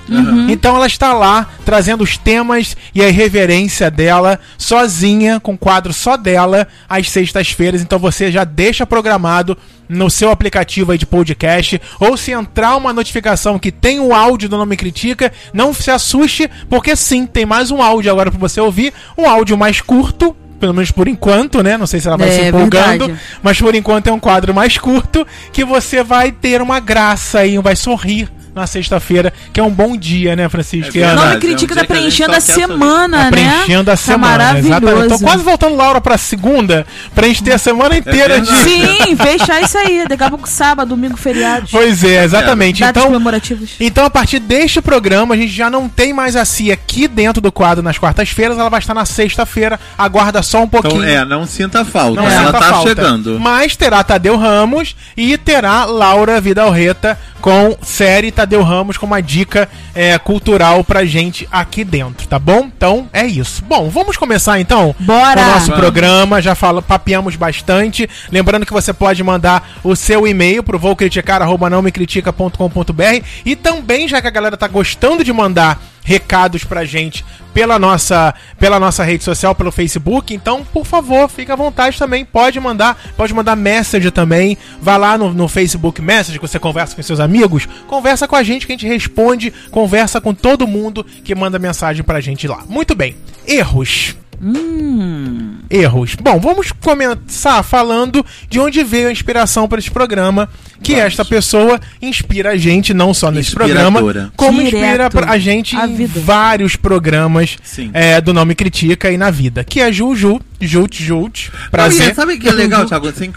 Então 0.50 0.76
ela 0.76 0.88
está 0.88 1.14
lá 1.14 1.48
trazendo 1.66 2.04
os 2.04 2.18
temas 2.18 2.76
e 2.94 3.02
a 3.02 3.08
irreverência 3.08 3.92
dela 3.92 4.40
sozinha, 4.58 5.40
com 5.40 5.54
o 5.54 5.58
quadro 5.58 5.94
só 5.94 6.18
dela, 6.18 6.68
às 6.90 7.10
sextas-feiras. 7.10 7.82
Então 7.82 8.00
você 8.00 8.32
já 8.32 8.44
deixa 8.44 8.86
programado 8.86 9.58
no 9.88 10.10
seu 10.10 10.32
aplicativo 10.32 10.94
aí 10.94 10.98
de 10.98 11.06
podcast, 11.06 11.82
ou 12.00 12.16
se 12.16 12.32
entrar 12.32 12.78
uma 12.78 12.94
notificação 12.94 13.60
que 13.60 13.72
tem 13.72 14.00
o 14.00 14.14
áudio 14.14 14.48
do 14.48 14.58
Nome 14.58 14.78
Critica, 14.78 15.34
não 15.54 15.74
se 15.74 15.92
assuste, 15.92 16.50
porque 16.70 16.96
sim, 16.96 17.26
tem 17.26 17.46
mais 17.46 17.72
um 17.72 17.82
áudio 17.82 18.10
agora 18.10 18.32
para 18.32 18.40
você 18.40 18.62
ouvir, 18.62 18.94
um 19.18 19.28
áudio 19.30 19.58
mais 19.58 19.82
curto, 19.82 20.34
pelo 20.62 20.74
menos 20.74 20.91
por 20.91 21.08
enquanto, 21.08 21.62
né? 21.62 21.75
Não 21.75 21.88
sei 21.88 22.00
se 22.00 22.08
ela 22.08 22.15
vai 22.15 22.30
É, 22.30 22.32
se 22.32 22.41
empolgando, 22.44 23.08
verdade. 23.08 23.20
mas 23.44 23.60
por 23.60 23.75
enquanto 23.75 24.08
é 24.08 24.12
um 24.13 24.20
quadro 24.20 24.53
mais 24.53 24.77
curto 24.77 25.27
que 25.51 25.65
você 25.65 26.03
vai 26.03 26.32
ter 26.32 26.62
uma 26.62 26.80
graça 26.80 27.39
aí, 27.39 27.58
vai 27.58 27.75
sorrir 27.75 28.30
na 28.53 28.67
sexta-feira, 28.67 29.31
que 29.53 29.60
é 29.60 29.63
um 29.63 29.70
bom 29.70 29.96
dia, 29.96 30.36
né, 30.36 30.50
Francisco? 30.50 30.96
É 30.98 31.00
e 31.00 31.03
Ana? 31.03 31.10
verdade. 31.13 31.27
Nome 31.29 31.39
Critica 31.41 31.72
é 31.72 31.75
um 31.75 31.77
tá 31.77 31.84
a 31.84 31.88
preenchendo 31.88 32.31
a 32.36 32.41
sorrir. 32.41 32.60
semana, 32.62 33.17
Tá 33.17 33.24
né? 33.24 33.31
preenchendo 33.31 33.91
a 33.91 33.93
Tá 33.93 33.98
semana, 33.98 34.43
exatamente. 34.60 34.70
maravilhoso. 34.86 35.20
Tô 35.20 35.25
quase 35.25 35.43
voltando 35.43 35.75
Laura 35.75 36.01
pra 36.01 36.17
segunda, 36.17 36.86
pra 37.15 37.27
gente 37.27 37.43
ter 37.43 37.53
a 37.53 37.58
semana 37.58 37.96
inteira 37.98 38.41
de. 38.41 38.51
verdade. 38.51 38.70
Sim, 39.08 39.15
fechar 39.17 39.62
isso 39.62 39.77
aí. 39.77 40.05
Daqui 40.08 40.24
a 40.24 40.29
pouco 40.29 40.50
sábado, 40.50 40.89
domingo, 40.89 41.15
feriado. 41.17 41.67
Pois 41.72 42.03
é, 42.03 42.24
exatamente. 42.24 42.81
Datas 42.81 43.01
Então, 43.01 43.12
comemorativas. 43.13 43.70
então, 43.79 44.05
a 44.05 44.10
partir 44.10 44.39
deste 44.39 44.81
programa, 44.81 45.34
a 45.34 45.38
gente 45.38 45.51
já 45.53 45.70
não 45.70 45.88
tem 45.88 46.12
mais 46.13 46.36
a 46.36 46.43
Cia 46.46 46.74
aqui 46.74 47.08
dentro 47.08 47.41
do 47.41 47.51
quadro 47.51 47.81
nas 47.84 47.98
quartas-feiras, 47.98 48.58
ela 48.58 48.70
vai 48.70 48.79
estar 48.79 48.93
na 48.93 49.05
sexta-feira. 49.05 49.79
Aguarda 49.98 50.41
só 50.43 50.63
um 50.63 50.67
pouquinho. 50.67 51.03
Então, 51.03 51.22
é, 51.22 51.24
não 51.25 51.46
sinta 51.46 51.86
falta. 51.86 52.22
Não 52.22 52.29
ela 52.29 52.48
sinta 52.48 52.60
tá 52.60 52.65
falta. 52.70 52.89
chegando. 52.89 53.39
Mas 53.39 53.75
terá 53.75 54.03
Tadeu 54.03 54.36
Ramos 54.36 54.96
e 55.15 55.38
terá 55.38 55.86
Laura 55.86 56.41
Vidalreta 56.41 57.17
com 57.41 57.75
série 57.81 58.31
Tadeu 58.31 58.62
Ramos 58.62 58.98
com 58.98 59.07
uma 59.07 59.21
dica 59.21 59.67
é, 59.95 60.17
cultural 60.19 60.83
pra 60.83 61.03
gente 61.03 61.48
aqui 61.51 61.83
dentro, 61.83 62.27
tá 62.27 62.38
bom? 62.38 62.69
Então 62.75 63.10
é 63.12 63.25
isso. 63.25 63.63
Bom, 63.65 63.89
vamos 63.89 64.15
começar 64.15 64.60
então 64.60 64.95
Bora! 65.00 65.41
o 65.41 65.45
nosso 65.45 65.67
Vamos. 65.67 65.81
programa. 65.81 66.41
Já 66.41 66.53
fala, 66.53 66.81
papeamos 66.81 67.36
bastante. 67.36 68.07
Lembrando 68.31 68.65
que 68.65 68.71
você 68.71 68.93
pode 68.93 69.24
mandar 69.24 69.71
o 69.83 69.95
seu 69.95 70.27
e-mail 70.27 70.62
pro 70.62 70.77
voucriticar.com.br 70.77 73.25
e 73.43 73.55
também, 73.55 74.07
já 74.07 74.21
que 74.21 74.27
a 74.27 74.31
galera 74.31 74.55
tá 74.55 74.67
gostando 74.67 75.24
de 75.24 75.33
mandar 75.33 75.81
recados 76.03 76.63
pra 76.63 76.86
gente 76.86 77.25
pela 77.53 77.77
nossa, 77.77 78.34
pela 78.60 78.79
nossa 78.79 79.03
rede 79.03 79.24
social, 79.24 79.53
pelo 79.53 79.72
Facebook. 79.72 80.34
Então, 80.34 80.65
por 80.74 80.86
favor, 80.86 81.29
fique 81.29 81.51
à 81.51 81.55
vontade 81.55 81.98
também. 81.98 82.25
Pode 82.25 82.60
mandar, 82.60 82.98
pode 83.15 83.34
mandar 83.34 83.55
message 83.55 84.12
também. 84.12 84.58
Vá 84.81 84.98
lá 84.98 85.17
no, 85.17 85.34
no 85.34 85.48
Facebook 85.48 86.01
Message, 86.01 86.39
que 86.39 86.48
você 86.48 86.60
conversa 86.60 86.96
com 86.96 87.01
seus 87.01 87.20
amigos. 87.20 87.67
Conversa 87.88 88.27
com 88.27 88.36
a 88.36 88.43
gente 88.43 88.65
que 88.65 88.74
a 88.74 88.75
gente 88.75 88.88
responde. 88.88 89.51
Conversa 89.72 90.22
com 90.22 90.34
todo 90.34 90.67
mundo 90.67 91.05
que 91.24 91.36
manda 91.36 91.60
mensagem 91.60 92.03
pra 92.03 92.22
gente 92.22 92.48
lá. 92.48 92.63
Muito 92.67 92.96
bem. 92.96 93.15
Erros. 93.48 94.21
Hum. 94.43 95.60
Erros. 95.69 96.15
Bom, 96.15 96.39
vamos 96.39 96.71
começar 96.71 97.62
falando 97.63 98.25
de 98.50 98.60
onde 98.60 98.83
veio 98.83 99.07
a 99.07 99.12
inspiração 99.12 99.67
para 99.67 99.79
esse 99.79 99.91
programa. 99.91 100.50
Que 100.83 100.93
Vamos. 100.93 101.07
esta 101.07 101.24
pessoa 101.24 101.79
inspira 102.01 102.51
a 102.51 102.57
gente 102.57 102.91
não 102.91 103.13
só 103.13 103.29
nesse 103.29 103.51
programa, 103.51 104.00
como 104.36 104.57
Direto. 104.63 104.75
inspira 104.75 105.10
a 105.27 105.38
gente 105.38 105.75
A 105.75 105.88
em 105.88 106.05
vários 106.07 106.75
programas 106.75 107.55
é, 107.93 108.19
do 108.19 108.33
Nome 108.33 108.55
Critica 108.55 109.12
e 109.12 109.17
na 109.17 109.29
vida. 109.29 109.63
Que 109.63 109.79
é 109.79 109.91
Juju, 109.91 110.41
Jut. 110.60 111.51
Não, 111.53 111.69
Prazer. 111.69 112.15
sabe 112.15 112.33
o 112.33 112.39
que 112.39 112.50
é 112.50 112.51
legal, 112.51 112.86
Thiago, 112.88 113.12
sem 113.15 113.31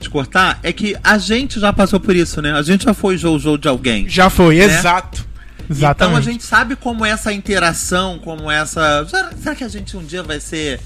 te 0.00 0.08
cortar? 0.08 0.58
É 0.62 0.72
que 0.72 0.96
a 1.04 1.18
gente 1.18 1.60
já 1.60 1.70
passou 1.70 2.00
por 2.00 2.16
isso, 2.16 2.40
né? 2.40 2.52
A 2.54 2.62
gente 2.62 2.84
já 2.86 2.94
foi 2.94 3.18
Jojo 3.18 3.58
de 3.58 3.68
alguém. 3.68 4.08
Já 4.08 4.30
foi, 4.30 4.56
Né? 4.56 4.64
exato. 4.64 5.26
Exatamente. 5.68 5.94
Então 5.96 6.16
a 6.16 6.20
gente 6.20 6.44
sabe 6.44 6.76
como 6.76 7.04
essa 7.04 7.32
interação, 7.32 8.18
como 8.18 8.50
essa. 8.50 9.06
Será, 9.08 9.30
será 9.32 9.54
que 9.54 9.64
a 9.64 9.68
gente 9.68 9.96
um 9.96 10.04
dia 10.04 10.22
vai 10.22 10.40
ser 10.40 10.80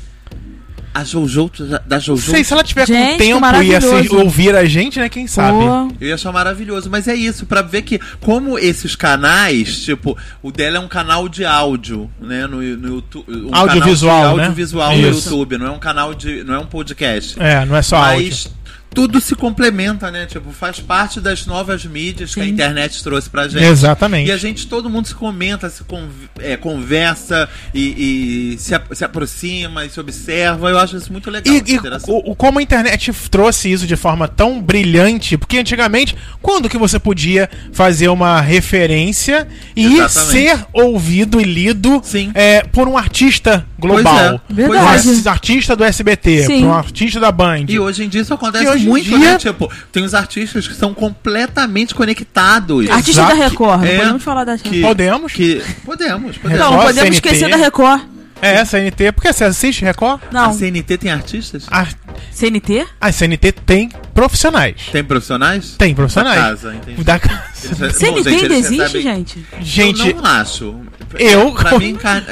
a 0.93 1.05
Jojo 1.05 1.51
da 1.87 1.99
Jojo? 1.99 2.27
Não 2.27 2.35
sei 2.35 2.45
se 2.45 2.53
ela 2.53 2.65
tiver 2.65 2.87
Gente, 2.87 3.13
com 3.13 3.19
tempo 3.19 3.63
e 3.63 3.75
assim, 3.75 4.17
ouvir 4.17 4.57
a 4.57 4.65
gente, 4.65 4.99
né? 4.99 5.09
Quem 5.09 5.27
sabe? 5.27 5.59
Eu 6.01 6.09
ia 6.09 6.15
achar 6.15 6.33
maravilhoso, 6.33 6.91
mas 6.91 7.07
é 7.07 7.15
isso, 7.15 7.47
pra 7.47 7.63
ver 7.63 7.83
que 7.83 8.01
como 8.21 8.59
esses 8.59 8.97
canais, 8.97 9.85
tipo, 9.85 10.17
o 10.43 10.51
dela 10.51 10.79
é 10.79 10.81
um 10.81 10.89
canal 10.89 11.29
de 11.29 11.45
áudio, 11.45 12.11
né, 12.21 12.47
no, 12.47 12.61
no 12.61 12.89
YouTube, 12.97 13.25
um 13.29 13.55
Audiovisual, 13.55 14.17
canal 14.17 14.31
de 14.33 14.37
né? 14.37 14.43
audiovisual 14.47 14.97
no 14.97 15.09
Isso. 15.11 15.29
YouTube, 15.29 15.59
não 15.59 15.67
é 15.67 15.71
um 15.71 15.79
canal 15.79 16.15
de, 16.15 16.45
não 16.45 16.55
é 16.55 16.59
um 16.59 16.67
podcast. 16.67 17.41
É, 17.41 17.65
não 17.65 17.77
é 17.77 17.83
só 17.83 17.97
áudio. 17.97 18.60
Tudo 18.93 19.21
se 19.21 19.37
complementa, 19.37 20.11
né? 20.11 20.27
Tipo, 20.27 20.51
faz 20.51 20.81
parte 20.81 21.21
das 21.21 21.47
novas 21.47 21.85
mídias 21.85 22.35
que 22.35 22.41
a 22.41 22.45
Sim. 22.45 22.51
internet 22.51 23.03
trouxe 23.05 23.31
pra 23.31 23.47
gente. 23.47 23.63
Exatamente. 23.65 24.29
E 24.29 24.33
a 24.33 24.37
gente, 24.37 24.67
todo 24.67 24.91
mundo 24.91 25.07
se 25.07 25.15
comenta, 25.15 25.71
se 25.71 25.85
con- 25.85 26.09
é, 26.41 26.57
conversa 26.57 27.49
e, 27.73 28.55
e 28.55 28.59
se, 28.59 28.75
se 28.93 29.05
aproxima 29.05 29.85
e 29.85 29.91
se 29.91 30.01
observa. 30.01 30.71
Eu 30.71 30.79
acho 30.79 30.97
isso 30.97 31.13
muito 31.13 31.31
legal. 31.31 31.55
essa 31.55 31.65
E, 31.69 31.73
e 31.73 31.77
interação. 31.77 32.15
o, 32.15 32.33
o- 32.33 32.35
como 32.35 32.59
a 32.59 32.63
internet 32.63 33.13
trouxe 33.31 33.71
isso 33.71 33.87
de 33.87 33.95
forma 33.97 34.27
tão 34.27 34.61
brilhante, 34.61 35.37
porque 35.39 35.59
antigamente, 35.59 36.17
quando 36.43 36.69
que 36.69 36.77
você 36.77 36.99
podia 36.99 37.49
fazer 37.73 38.09
uma 38.09 38.41
referência 38.41 39.47
e 39.77 39.87
Exatamente. 39.99 40.33
ser 40.33 40.67
ouvido 40.73 41.41
e 41.41 41.45
lido 41.45 42.01
Sim. 42.05 42.33
é, 42.35 42.63
por 42.63 42.89
um 42.89 42.99
artista 42.99 43.65
global? 43.79 44.41
Pois 44.47 44.59
é. 44.59 44.63
Um 44.67 44.69
Verdade. 44.73 45.29
ar- 45.29 45.33
artista 45.33 45.77
do 45.77 45.85
SBT, 45.85 46.45
Sim. 46.47 46.61
por 46.63 46.67
um 46.69 46.75
artista 46.75 47.21
da 47.21 47.31
Band. 47.31 47.67
E 47.69 47.79
hoje 47.79 48.05
em 48.05 48.09
dia 48.09 48.21
isso 48.23 48.35
acontece 48.35 48.80
Hoje 48.81 48.87
em 48.87 48.89
muito, 48.89 49.09
dia- 49.19 49.33
né? 49.33 49.39
Tipo, 49.39 49.71
tem 49.93 50.03
os 50.05 50.15
artistas 50.15 50.67
que 50.69 50.75
são 50.75 50.93
completamente 50.95 51.95
conectados. 51.95 52.89
Artista 52.91 53.23
Exato. 53.23 53.37
da 53.37 53.45
Record. 53.45 53.85
É, 53.85 53.93
não 53.93 53.99
podemos 53.99 54.23
falar 54.23 54.45
da 54.45 54.53
Record. 54.53 54.73
que- 54.73 54.81
Podemos? 54.83 55.33
Que, 55.33 55.63
podemos, 55.85 56.37
podemos. 56.39 56.59
Não, 56.61 56.71
Record, 56.71 56.87
podemos 56.89 57.17
CNT. 57.17 57.29
esquecer 57.29 57.51
da 57.51 57.57
Record. 57.57 58.03
É, 58.43 58.65
CNT. 58.65 59.13
Porque 59.13 59.31
você 59.33 59.45
assiste 59.45 59.85
Record? 59.85 60.19
A 60.31 60.33
Não. 60.33 60.55
CNT 60.55 60.97
tem 60.97 61.11
artistas? 61.11 61.67
A, 61.71 61.87
CNT? 62.33 62.87
a 62.99 63.13
CNT 63.13 63.53
tem 63.53 63.91
profissionais. 64.15 64.77
Tem 64.91 65.05
profissionais? 65.05 65.75
Tem 65.77 65.95
profissionais. 65.95 66.37
Da 66.41 66.49
casa, 66.49 66.75
entendi. 66.75 67.05
Da 67.05 67.19
casa. 67.19 67.43
Eles- 67.65 67.97
CNT 67.97 68.31
gente, 68.31 68.43
ainda 68.43 68.55
existe, 68.55 68.77
recebem- 68.83 69.03
gente? 69.03 69.47
Gente, 69.61 70.09
Eu 70.11 70.17
não 70.17 70.25
acho. 70.25 70.81
Eu- 71.19 71.53
Pra 71.53 71.77
mim, 71.79 71.97
ca- 71.97 72.23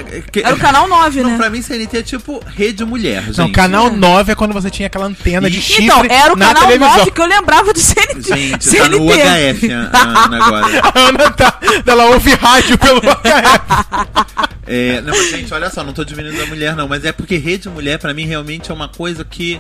Era 0.45 0.55
o 0.55 0.59
canal 0.59 0.87
9, 0.89 1.21
Não, 1.23 1.31
né? 1.31 1.37
pra 1.37 1.51
mim, 1.51 1.61
CNT 1.61 1.99
é 1.99 2.03
tipo 2.03 2.41
rede 2.55 2.85
mulher, 2.85 3.25
gente. 3.25 3.39
não, 3.39 3.51
canal 3.51 3.91
9 3.91 4.31
é 4.33 4.35
quando 4.37 4.53
você 4.53 4.71
tinha 4.71 4.87
aquela 4.87 5.07
antena 5.07 5.51
de 5.51 5.61
chifre 5.61 5.87
Então, 5.87 6.05
era 6.09 6.33
o 6.33 6.37
na 6.37 6.47
canal 6.47 6.63
televisão. 6.67 6.97
9 6.99 7.11
que 7.11 7.21
eu 7.21 7.27
lembrava 7.27 7.73
do 7.73 7.79
CNT. 7.81 8.23
Gente, 8.23 8.77
tá 8.77 8.89
no 8.89 9.03
UHF 9.07 9.73
a- 9.73 10.25
Ana 10.25 10.47
agora. 10.47 10.67
A 10.95 10.99
Ana 11.09 11.31
tá. 11.33 11.59
Ela 11.85 12.05
ouve 12.07 12.31
rádio 12.35 12.79
pelo 12.79 13.01
HF. 13.01 14.49
É, 14.71 15.01
não, 15.01 15.15
gente, 15.31 15.53
olha 15.55 15.71
só, 15.71 15.83
não 15.83 15.95
tô 15.95 16.05
diminuindo 16.05 16.43
a 16.43 16.47
mulher, 16.47 16.77
não, 16.77 16.87
mas 16.87 17.03
é 17.03 17.11
porque 17.11 17.39
rede 17.39 17.71
mulher, 17.71 17.99
pra 17.99 18.13
mim, 18.13 18.27
realmente 18.27 18.71
é 18.71 18.75
uma 18.75 18.87
coisa 18.87 19.25
que. 19.25 19.59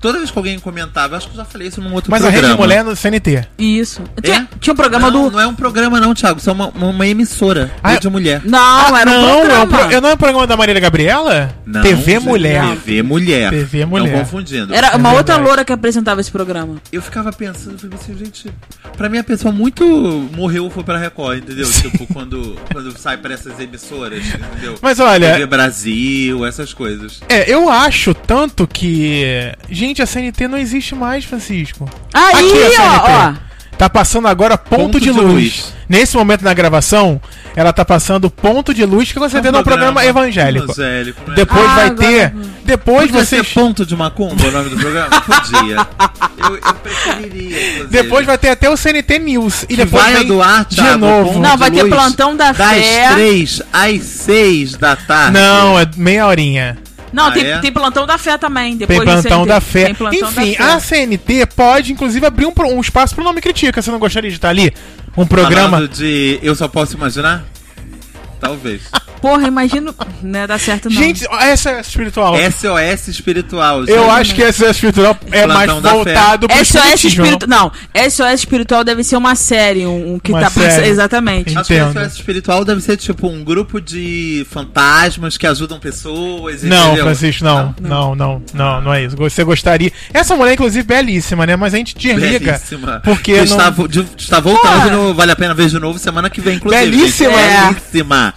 Toda 0.00 0.18
vez 0.18 0.30
que 0.30 0.38
alguém 0.38 0.58
comentava, 0.58 1.14
eu 1.14 1.18
acho 1.18 1.28
que 1.28 1.32
eu 1.34 1.38
já 1.38 1.44
falei 1.44 1.68
isso 1.68 1.80
num 1.80 1.92
outro 1.92 2.10
Mas 2.10 2.22
a 2.22 2.26
programa. 2.28 2.48
Rede 2.48 2.60
Mulher 2.60 2.78
é 2.78 2.82
no 2.82 2.94
CNT. 2.96 3.46
Isso. 3.58 4.02
Tinha, 4.22 4.36
É? 4.52 4.56
tinha 4.60 4.72
um 4.72 4.76
programa 4.76 5.10
não, 5.10 5.24
do. 5.24 5.30
Não 5.32 5.40
é 5.40 5.46
um 5.46 5.54
programa, 5.54 5.98
não, 6.00 6.14
Thiago. 6.14 6.38
Isso 6.38 6.50
é 6.50 6.52
uma, 6.52 6.68
uma 6.68 7.06
emissora. 7.06 7.70
Ah, 7.82 7.92
Rede 7.92 8.08
Mulher. 8.08 8.42
Não, 8.44 8.96
era 8.96 9.10
um 9.10 9.14
não, 9.22 9.38
programa. 9.40 9.54
é 9.54 9.62
um 9.62 9.66
pro- 9.88 10.00
não 10.00 10.08
é 10.10 10.12
um 10.12 10.16
programa 10.16 10.46
da 10.46 10.56
Marília 10.56 10.80
Gabriela? 10.80 11.54
Não, 11.64 11.82
TV 11.82 12.12
gente, 12.12 12.24
Mulher. 12.24 12.62
TV 12.84 13.02
Mulher. 13.02 13.50
TV 13.50 13.84
Mulher. 13.86 14.12
Não 14.12 14.18
confundindo. 14.20 14.74
Era 14.74 14.96
uma 14.96 15.08
É 15.10 15.12
outra 15.16 15.34
verdade. 15.34 15.48
loura 15.48 15.64
que 15.64 15.72
apresentava 15.72 16.20
esse 16.20 16.30
programa. 16.30 16.76
Eu 16.92 17.00
ficava 17.02 17.32
pensando, 17.32 17.72
eu 17.72 17.78
falei 17.78 17.96
assim, 18.00 18.16
gente, 18.18 18.50
pra 18.96 19.08
mim 19.08 19.18
a 19.18 19.24
pessoa 19.24 19.52
muito 19.52 19.84
morreu 20.36 20.68
foi 20.70 20.84
pra 20.84 20.98
Record, 20.98 21.38
entendeu? 21.38 21.66
Tipo, 21.70 22.06
quando, 22.12 22.56
quando 22.72 22.96
sai 22.98 23.16
pra 23.16 23.34
essas 23.34 23.58
emissoras, 23.58 24.22
entendeu? 24.26 24.76
Mas 24.82 25.00
olha- 25.00 25.32
TV 25.32 25.46
Brasil, 25.46 26.44
essas 26.46 26.72
coisas. 26.74 27.20
É, 27.28 27.50
eu 27.52 27.68
acho 27.70 28.12
tanto 28.14 28.66
que. 28.66 29.52
Gente, 29.70 29.85
a 30.02 30.06
CNT 30.06 30.48
não 30.48 30.58
existe 30.58 30.94
mais, 30.94 31.24
Francisco. 31.24 31.88
Aí, 32.12 32.34
Aqui 32.34 32.76
a 32.76 32.82
ó, 32.82 33.30
ó. 33.42 33.46
Tá 33.78 33.90
passando 33.90 34.26
agora 34.26 34.56
ponto, 34.56 34.84
Ponto 34.84 34.98
de, 34.98 35.04
de 35.04 35.10
luz. 35.12 35.32
luz. 35.34 35.72
Nesse 35.86 36.16
momento 36.16 36.42
na 36.42 36.54
gravação, 36.54 37.20
ela 37.54 37.74
tá 37.74 37.84
passando 37.84 38.30
ponto 38.30 38.72
de 38.72 38.84
luz 38.86 39.12
que 39.12 39.18
você 39.18 39.36
É 39.36 39.40
um 39.40 39.42
tem 39.42 39.52
num 39.52 39.62
programa 39.62 40.02
evangélico. 40.04 40.64
Evangélico, 40.72 41.20
né? 41.28 41.36
Depois 41.36 41.60
Ah, 41.66 41.74
vai 41.74 41.86
agora- 41.88 42.08
ter. 42.08 42.34
Depois 42.64 43.06
Podia 43.10 43.24
vocês. 43.24 43.46
ser 43.46 43.54
ponto 43.54 43.84
de 43.84 43.94
macumba 43.94 44.48
o 44.48 44.50
nome 44.50 44.70
do 44.70 44.76
programa? 44.78 45.20
Podia. 45.20 45.86
Eu, 46.38 46.54
eu 46.56 46.74
preferiria. 46.82 47.48
inclusive. 47.68 47.86
Depois 47.90 48.24
vai 48.26 48.38
ter 48.38 48.48
até 48.48 48.70
o 48.70 48.76
CNT 48.78 49.18
News. 49.18 49.64
E 49.64 49.66
Que 49.66 49.76
depois 49.76 50.02
vai 50.02 50.14
vem 50.14 50.26
do 50.26 50.42
ar, 50.42 50.64
de 50.64 50.76
Thiago, 50.76 50.98
novo. 50.98 51.28
ponto 51.34 51.40
Não, 51.40 51.56
vai 51.58 51.70
ter 51.70 51.84
plantão 51.86 52.34
da 52.34 52.52
das 52.52 52.66
fé. 52.82 53.12
3 53.12 53.62
às 53.72 54.02
6 54.02 54.72
da 54.78 54.96
tarde. 54.96 55.32
Não, 55.38 55.78
é 55.78 55.86
meia 55.98 56.26
horinha. 56.26 56.78
Não, 57.12 57.26
Ah, 57.26 57.32
tem, 57.32 57.46
é? 57.46 57.58
tem 57.58 57.72
plantão 57.72 58.06
da 58.06 58.18
fé 58.18 58.36
também. 58.36 58.76
Depois 58.76 58.98
Tem 58.98 59.06
plantão 59.08 59.46
da 59.46 59.60
fé. 59.60 59.94
Plantão 59.94 60.28
Enfim, 60.28 60.56
da 60.58 60.74
a 60.74 60.80
fé. 60.80 61.06
CNT 61.06 61.46
pode, 61.54 61.92
inclusive, 61.92 62.26
abrir 62.26 62.46
um, 62.46 62.52
um 62.74 62.80
espaço 62.80 63.14
pro 63.14 63.24
Nome 63.24 63.40
Critica. 63.40 63.80
Você 63.80 63.90
não 63.90 63.98
gostaria 63.98 64.30
de 64.30 64.36
estar 64.36 64.48
ali? 64.50 64.72
Um 65.16 65.26
programa. 65.26 65.70
Falando 65.78 65.88
de 65.88 66.38
Eu 66.42 66.54
Só 66.54 66.68
Posso 66.68 66.96
Imaginar? 66.96 67.44
Talvez. 68.40 68.82
Porra, 69.20 69.46
imagino. 69.48 69.94
Não 70.22 70.40
ia 70.40 70.46
dar 70.46 70.58
certo, 70.58 70.88
não. 70.90 70.96
Gente, 70.96 71.26
essa 71.40 71.70
é 71.70 71.80
espiritual. 71.80 72.34
SOS 72.36 73.08
espiritual. 73.08 73.80
Eu 73.80 73.86
gente. 73.86 74.10
acho 74.10 74.34
que 74.34 74.42
essa 74.42 74.66
espiritual 74.70 75.16
é 75.30 75.46
mais 75.46 75.70
Plantão 75.70 75.82
da 75.82 75.90
voltado 75.92 76.48
pro 76.48 76.56
SOS 76.58 76.68
espiritismo. 76.74 77.24
espiritual. 77.24 77.48
Não, 77.94 78.10
SOS 78.10 78.34
espiritual 78.40 78.84
deve 78.84 79.02
ser 79.04 79.16
uma 79.16 79.34
série, 79.34 79.86
um, 79.86 80.14
um 80.14 80.18
que 80.18 80.30
Uma 80.32 80.40
tá 80.40 80.50
passando. 80.50 80.70
série. 80.70 80.88
Exatamente. 80.88 81.56
Acho 81.58 81.68
que 81.68 81.74
Entendo. 81.74 82.00
SOS 82.04 82.14
espiritual 82.14 82.64
deve 82.64 82.80
ser 82.80 82.96
tipo 82.96 83.26
um 83.28 83.42
grupo 83.44 83.80
de 83.80 84.46
fantasmas 84.50 85.36
que 85.36 85.46
ajudam 85.46 85.78
pessoas. 85.80 86.62
Não, 86.62 86.86
entendeu? 86.88 87.04
Francisco, 87.04 87.44
não. 87.44 87.74
Não, 87.80 88.14
não, 88.14 88.42
não, 88.54 88.80
não 88.80 88.94
é 88.94 89.04
isso. 89.04 89.16
Você 89.16 89.42
gostaria. 89.44 89.92
Essa 90.12 90.36
mulher, 90.36 90.54
inclusive, 90.54 90.82
belíssima, 90.86 91.46
né? 91.46 91.56
Mas 91.56 91.74
a 91.74 91.78
gente 91.78 91.96
desliga. 91.96 92.52
Belíssima. 92.52 93.00
Porque 93.04 93.32
Que 93.32 93.38
não. 93.38 93.44
está, 93.44 93.70
vo- 93.70 93.88
de- 93.88 94.06
está 94.16 94.40
voltando 94.40 94.62
Porra. 94.82 94.90
no 94.90 95.14
Vale 95.14 95.32
a 95.32 95.36
Pena 95.36 95.54
Ver 95.54 95.68
de 95.68 95.78
novo 95.78 95.98
semana 95.98 96.28
que 96.30 96.40
vem, 96.40 96.56
inclusive. 96.56 96.84
Belíssima. 96.90 97.30
gente. 97.32 97.42
É. 97.42 97.70
Belíssima. 97.72 98.34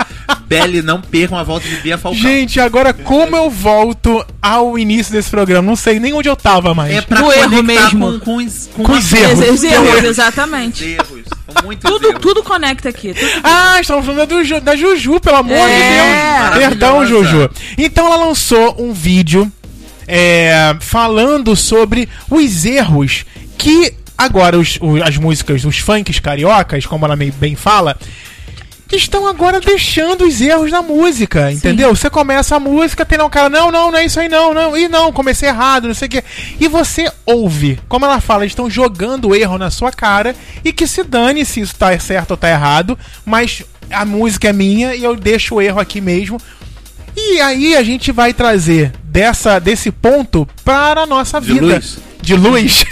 Belly, 0.72 0.82
não 0.82 1.02
percam 1.02 1.38
a 1.38 1.44
volta 1.44 1.68
de 1.68 1.76
Bia 1.78 1.98
Falcão. 1.98 2.20
Gente, 2.22 2.60
agora 2.60 2.94
como 2.94 3.36
eu 3.36 3.50
volto 3.50 4.26
ao 4.42 4.78
início 4.78 5.12
desse 5.12 5.30
programa? 5.30 5.62
Não 5.68 5.76
sei 5.76 6.00
nem 6.00 6.14
onde 6.14 6.30
eu 6.30 6.36
tava 6.36 6.74
mais. 6.74 6.94
é 6.96 7.02
pra 7.02 7.20
no 7.22 7.32
erro 7.32 7.64
mesmo. 7.64 8.20
com, 8.20 8.20
com, 8.20 8.36
os- 8.38 8.70
com, 8.74 8.92
os 8.92 9.14
erros. 9.14 9.50
Os 9.50 9.64
erros, 9.64 10.04
exatamente. 10.04 10.86
erros. 10.86 11.20
Muitos 11.64 11.90
Tudo, 11.90 12.08
erros. 12.10 12.22
tudo 12.22 12.44
conecta 12.44 12.90
aqui. 12.90 13.14
tudo- 13.14 13.32
Ah, 13.44 13.80
estamos 13.82 14.06
falando 14.06 14.28
da, 14.28 14.44
Ju- 14.44 14.62
da 14.62 14.76
Juju, 14.76 15.20
pelo 15.20 15.38
amor 15.38 15.58
É. 15.58 15.66
de 15.68 16.50
Deus. 16.54 16.68
Perdão. 16.68 17.06
Juju. 17.06 17.50
Então 17.78 18.06
ela 18.06 18.26
lançou 18.26 18.76
um 18.80 18.94
vídeo 18.94 19.52
é, 20.08 20.76
falando 20.80 21.56
sobre 21.56 22.08
os 22.30 22.66
erros 22.66 23.26
que 23.58 23.94
agora 24.18 24.58
os, 24.58 24.78
o- 24.82 25.02
as 25.04 25.18
músicas, 25.18 25.64
os 25.66 25.78
funks 25.80 26.20
cariocas, 26.20 26.86
como 26.86 27.06
ela 27.06 27.16
meio 27.16 27.34
bem 27.34 27.56
fala, 27.56 27.98
estão 28.92 29.28
agora 29.28 29.60
deixando 29.60 30.26
os 30.26 30.42
erros 30.42 30.72
na 30.72 30.82
música, 30.82 31.52
entendeu? 31.52 31.96
Você 31.96 32.10
começa 32.10 32.56
a 32.56 32.60
música, 32.60 33.06
tem 33.06 33.18
lá 33.18 33.26
um 33.26 33.30
cara, 33.30 33.50
não, 33.50 33.72
não, 33.72 33.92
não 33.92 33.98
é 33.98 34.06
isso 34.06 34.20
aí 34.20 34.28
não, 34.28 34.54
não, 34.54 34.76
e 34.76 34.88
não, 34.88 35.14
comecei 35.14 35.48
errado, 35.48 35.88
não 35.88 35.94
sei 35.94 36.08
o 36.08 36.12
quê. 36.12 36.24
E 36.60 36.68
você 36.68 37.12
ouve, 37.26 37.80
como 37.88 38.06
ela 38.06 38.20
fala, 38.20 38.44
eles 38.44 38.52
estão 38.52 38.70
jogando 38.70 39.30
o 39.30 39.36
erro 39.36 39.58
na 39.58 39.70
sua 39.70 39.92
cara 39.92 40.36
e 40.64 40.74
que 40.74 40.88
se 40.88 41.04
dane 41.04 41.46
se 41.46 41.62
isso 41.62 41.76
tá 41.76 41.98
certo 42.00 42.32
ou 42.32 42.38
tá 42.38 42.50
errado, 42.50 42.98
mas 43.26 43.64
a 43.92 44.06
música 44.06 44.50
é 44.50 44.54
minha 44.54 44.96
e 44.96 45.04
eu 45.04 45.16
deixo 45.16 45.56
o 45.56 45.62
erro 45.62 45.80
aqui 45.80 46.02
mesmo. 46.02 46.40
E 47.16 47.42
aí 47.42 47.76
a 47.76 47.84
gente 47.84 48.12
vai 48.12 48.34
trazer 48.34 48.94
dessa, 49.04 49.60
desse 49.60 49.92
ponto 49.92 50.48
para 50.64 51.02
a 51.02 51.06
nossa 51.06 51.40
De 51.40 51.54
vida. 51.54 51.66
luz. 51.76 51.98
De 52.22 52.36
luz. 52.36 52.86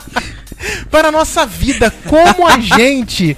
para 0.90 1.08
a 1.08 1.12
nossa 1.12 1.44
vida, 1.44 1.92
como 2.08 2.46
a 2.46 2.58
gente 2.60 3.36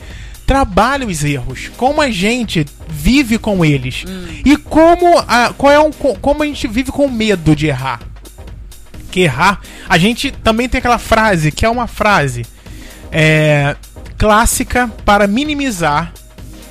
trabalha 0.48 1.06
os 1.06 1.22
erros, 1.22 1.70
como 1.76 2.00
a 2.00 2.10
gente 2.10 2.64
vive 2.88 3.36
com 3.36 3.62
eles 3.62 4.04
e 4.46 4.56
como 4.56 5.18
a, 5.28 5.52
qual 5.52 5.70
é 5.70 5.78
um, 5.78 5.92
co- 5.92 6.14
como 6.22 6.42
a 6.42 6.46
gente 6.46 6.66
vive 6.66 6.90
com 6.90 7.06
medo 7.06 7.54
de 7.54 7.66
errar. 7.66 8.00
Que 9.10 9.20
errar, 9.20 9.60
a 9.86 9.98
gente 9.98 10.30
também 10.30 10.66
tem 10.66 10.78
aquela 10.78 10.96
frase 10.96 11.52
que 11.52 11.66
é 11.66 11.68
uma 11.68 11.86
frase 11.86 12.46
é, 13.12 13.76
clássica 14.16 14.90
para 15.04 15.26
minimizar 15.26 16.14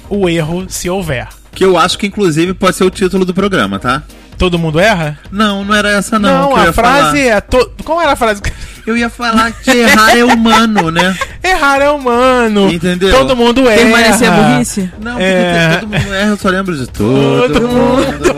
o 0.09 0.27
erro 0.27 0.65
se 0.67 0.89
houver. 0.89 1.27
Que 1.51 1.63
eu 1.63 1.77
acho 1.77 1.99
que, 1.99 2.07
inclusive, 2.07 2.55
pode 2.55 2.77
ser 2.77 2.83
o 2.83 2.89
título 2.89 3.25
do 3.25 3.33
programa, 3.33 3.77
tá? 3.77 4.01
Todo 4.37 4.59
mundo 4.59 4.79
erra? 4.79 5.17
Não, 5.31 5.63
não 5.65 5.73
era 5.73 5.89
essa 5.89 6.19
não. 6.19 6.41
Não, 6.41 6.47
que 6.49 6.53
eu 6.53 6.61
a 6.61 6.65
ia 6.65 6.73
frase 6.73 7.01
falar. 7.23 7.37
é. 7.37 7.41
To... 7.41 7.71
Qual 7.83 8.01
era 8.01 8.11
a 8.11 8.15
frase? 8.15 8.41
Eu 8.85 8.95
ia 8.95 9.09
falar 9.09 9.51
que 9.51 9.71
errar 9.71 10.15
é 10.17 10.23
humano, 10.23 10.91
né? 10.91 11.17
Errar 11.43 11.81
é 11.81 11.89
humano. 11.89 12.71
Entendeu? 12.71 13.11
Todo 13.11 13.35
mundo 13.35 13.67
erra. 13.67 13.77
Permanecer 13.81 14.31
a 14.31 14.31
burrice? 14.31 14.91
Não, 15.01 15.11
porque 15.13 15.23
É. 15.25 15.77
todo 15.81 15.89
mundo 15.89 16.13
erra, 16.13 16.29
eu 16.29 16.37
só 16.37 16.49
lembro 16.49 16.77
de 16.77 16.87
todo. 16.87 17.49
Todo 17.53 17.67
mundo 17.67 18.35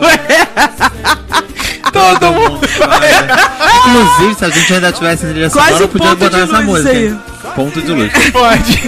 Todo 1.92 2.32
mundo. 2.32 2.60
erra. 3.02 3.50
Inclusive, 3.88 4.34
se 4.36 4.44
a 4.44 4.48
gente 4.50 4.74
ainda 4.74 4.92
tivesse 4.92 5.26
trilha 5.26 5.50
sonora, 5.50 5.84
um 5.84 5.88
podia 5.88 6.14
botar 6.14 6.38
essa 6.38 6.60
música. 6.62 6.90
aí. 6.90 7.14
Ponto 7.54 7.80
de 7.82 7.92
luz. 7.92 8.12
Pode. 8.32 8.80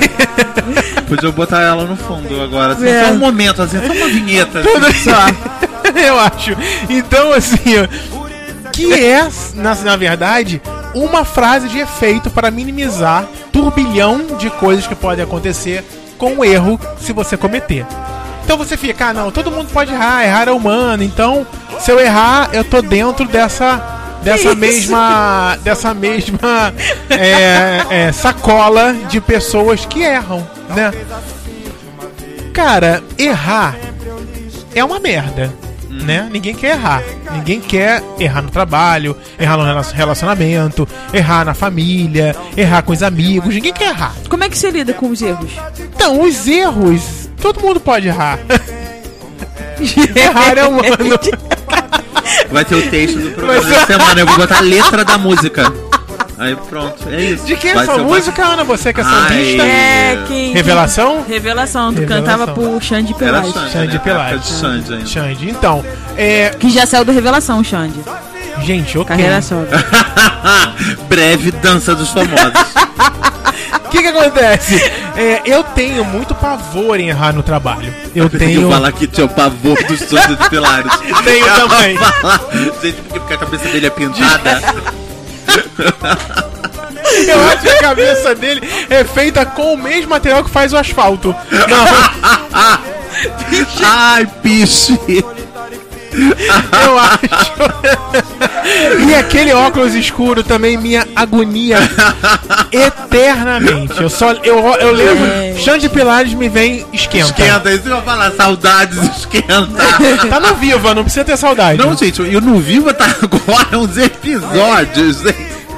Podia 1.09 1.33
botar 1.33 1.61
ela 1.63 1.85
no 1.85 1.97
fundo 1.97 2.41
agora. 2.43 2.73
Assim, 2.75 2.87
É. 2.89 3.05
Só 3.07 3.13
um 3.13 3.19
momento, 3.19 3.61
assim, 3.63 3.79
só 3.87 3.93
uma 3.93 4.07
vinheta. 4.09 4.61
assim. 4.61 5.11
Só. 5.11 5.69
Eu 6.07 6.19
acho. 6.19 6.51
Então, 6.89 7.33
assim, 7.33 7.79
ó, 7.79 8.23
que 8.73 8.93
é, 8.93 9.29
na, 9.55 9.75
na 9.75 9.97
verdade, 9.97 10.61
uma 10.95 11.25
frase 11.25 11.69
de 11.69 11.79
efeito 11.79 12.31
para 12.31 12.51
minimizar 12.51 13.27
turbilhão 13.53 14.37
de 14.39 14.51
coisas 14.51 14.87
que 14.87 14.95
podem 14.95 15.25
acontecer 15.25 15.85
com 16.19 16.39
o 16.39 16.45
erro 16.45 16.81
se 16.99 17.13
você 17.13 17.37
cometer. 17.37 17.87
Então 18.45 18.57
você 18.57 18.77
fica, 18.77 19.07
ah, 19.09 19.13
não, 19.13 19.31
todo 19.31 19.51
mundo 19.51 19.69
pode 19.73 19.93
errar, 19.93 20.25
errar 20.25 20.49
é 20.49 20.53
humano, 20.53 21.03
então 21.03 21.47
se 21.79 21.91
eu 21.91 22.01
errar, 22.01 22.51
eu 22.53 22.65
tô 22.65 22.83
dentro 22.83 23.27
dessa 23.27 24.01
dessa 24.23 24.55
mesma 24.55 25.59
dessa 25.65 25.93
mesma 25.93 26.73
é, 27.11 27.83
é, 27.91 28.13
sacola 28.13 28.95
de 29.09 29.21
pessoas 29.21 29.85
que 29.85 30.03
erram, 30.03 30.47
né? 30.69 30.93
Cara, 32.53 33.03
errar 33.19 33.77
é 34.75 34.85
uma 34.85 35.01
merda, 35.01 35.53
né? 35.93 36.29
Ninguém 36.33 36.55
quer 36.55 36.73
errar. 36.77 37.03
Ninguém 37.33 37.61
quer 37.61 38.03
errar 38.19 38.43
no 38.43 38.51
trabalho, 38.51 39.17
errar 39.39 39.57
no 39.57 39.65
rela- 39.65 39.83
relacionamento, 39.93 40.89
errar 41.13 41.45
na 41.45 41.55
família, 41.55 42.35
errar 42.57 42.83
com 42.83 42.93
os 42.93 43.03
amigos. 43.03 43.55
Ninguém 43.55 43.73
quer 43.73 43.91
errar. 43.91 44.15
Como 44.29 44.43
é 44.43 44.49
que 44.49 44.57
você 44.57 44.71
lida 44.71 44.93
com 44.95 45.11
os 45.11 45.21
erros? 45.23 45.51
Então, 45.79 46.21
os 46.23 46.47
erros, 46.49 47.29
todo 47.41 47.61
mundo 47.61 47.79
pode 47.81 48.09
errar. 48.09 48.39
errar 50.17 50.59
é 50.59 50.65
humano. 50.65 51.19
Vai 52.51 52.65
ter 52.65 52.75
o 52.75 52.91
texto 52.91 53.19
do 53.19 53.31
programa 53.33 53.69
da 53.69 53.87
semana. 53.87 54.21
Eu 54.21 54.27
vou 54.27 54.37
botar 54.37 54.59
a 54.59 54.61
letra 54.61 55.05
da 55.05 55.19
música. 55.19 55.73
Aí 56.43 56.57
pronto, 56.57 57.09
é 57.09 57.21
isso. 57.21 57.45
De 57.45 57.57
quem 57.57 57.71
é 57.71 57.75
essa 57.75 57.99
música, 57.99 58.45
Ana? 58.45 58.65
Você 58.65 58.93
que 58.93 59.01
é 59.01 59.05
Ai. 59.05 59.29
sambista? 59.29 59.63
É, 59.63 60.25
quem. 60.27 60.53
Revelação? 60.53 61.25
Revelação, 61.29 61.93
tu 61.95 62.01
Revelação. 62.01 62.25
cantava 62.39 62.53
por 62.53 62.83
Xande 62.83 63.15
Era 63.21 63.41
Pelaz. 63.41 63.53
Xande, 63.55 63.71
Xande 63.73 63.87
né? 63.87 64.37
De 64.39 64.51
Xande 64.51 64.93
ainda. 64.95 65.07
Xande. 65.07 65.51
Então, 65.51 65.85
é. 66.17 66.51
Que 66.51 66.69
já 66.69 66.85
saiu 66.85 67.05
do 67.05 67.13
Revelação, 67.13 67.63
Xande. 67.63 68.01
Gente, 68.63 68.99
ok. 68.99 69.09
Carreira 69.09 69.41
solo. 69.41 69.67
Breve 71.09 71.51
dança 71.53 71.95
dos 71.95 72.11
famosos. 72.11 72.53
O 73.85 73.89
que 73.91 74.03
que 74.03 74.09
acontece? 74.09 74.77
É, 75.17 75.43
eu 75.45 75.63
tenho 75.63 76.05
muito 76.05 76.35
pavor 76.35 76.99
em 76.99 77.09
errar 77.09 77.33
no 77.33 77.43
trabalho. 77.43 77.93
Eu 78.15 78.29
que 78.29 78.39
tenho. 78.39 78.69
falar 78.71 78.93
que 78.93 79.07
tinha 79.07 79.25
o 79.27 79.29
pavor 79.29 79.83
dos 79.85 80.01
sonhos 80.01 80.37
dos 80.37 80.49
pilares. 80.49 80.91
Tenho 81.25 81.47
também. 81.55 81.97
fala, 81.97 82.41
Gente, 82.83 82.97
porque, 83.03 83.19
porque 83.21 83.35
a 83.35 83.39
cabeça 83.39 83.69
dele 83.69 83.87
é 83.87 83.91
pintada. 83.91 84.61
Eu 87.29 87.41
acho 87.49 87.63
que 87.63 87.69
a 87.69 87.79
cabeça 87.81 88.35
dele 88.35 88.61
é 88.89 89.05
feita 89.05 89.45
com 89.45 89.75
o 89.75 89.79
mesmo 89.79 90.11
material 90.11 90.43
que 90.43 90.51
faz 90.51 90.73
o 90.73 90.77
asfalto. 90.77 91.35
Não, 91.69 91.85
Ai, 93.85 94.27
piche. 94.43 94.99
eu 96.85 96.99
acho. 96.99 97.53
E 99.09 99.15
aquele 99.15 99.53
óculos 99.53 99.95
escuro 99.95 100.43
também, 100.43 100.77
minha 100.77 101.07
agonia 101.17 101.79
eternamente. 102.71 104.01
Eu 104.01 104.09
só. 104.11 104.33
Eu, 104.43 104.59
eu 104.81 104.93
lembro. 104.93 105.25
É. 105.27 105.55
Xande 105.59 105.89
Pilares 105.89 106.35
me 106.35 106.49
vem 106.49 106.85
esquenta. 106.93 107.27
Esquenta, 107.31 107.73
isso 107.73 107.83
que 107.83 107.89
eu 107.89 107.97
ia 107.97 108.03
falar, 108.03 108.31
saudades 108.33 108.99
esquenta. 109.19 109.69
Tá 110.29 110.41
no 110.41 110.55
Viva, 110.57 110.95
não 110.95 111.03
precisa 111.05 111.25
ter 111.25 111.37
saudade. 111.37 111.79
Não, 111.79 111.97
gente, 111.97 112.21
eu 112.21 112.41
no 112.41 112.59
Viva 112.61 112.93
tá 112.95 113.07
agora 113.23 113.79
uns 113.79 113.97
episódios, 113.97 115.25
hein? 115.27 115.35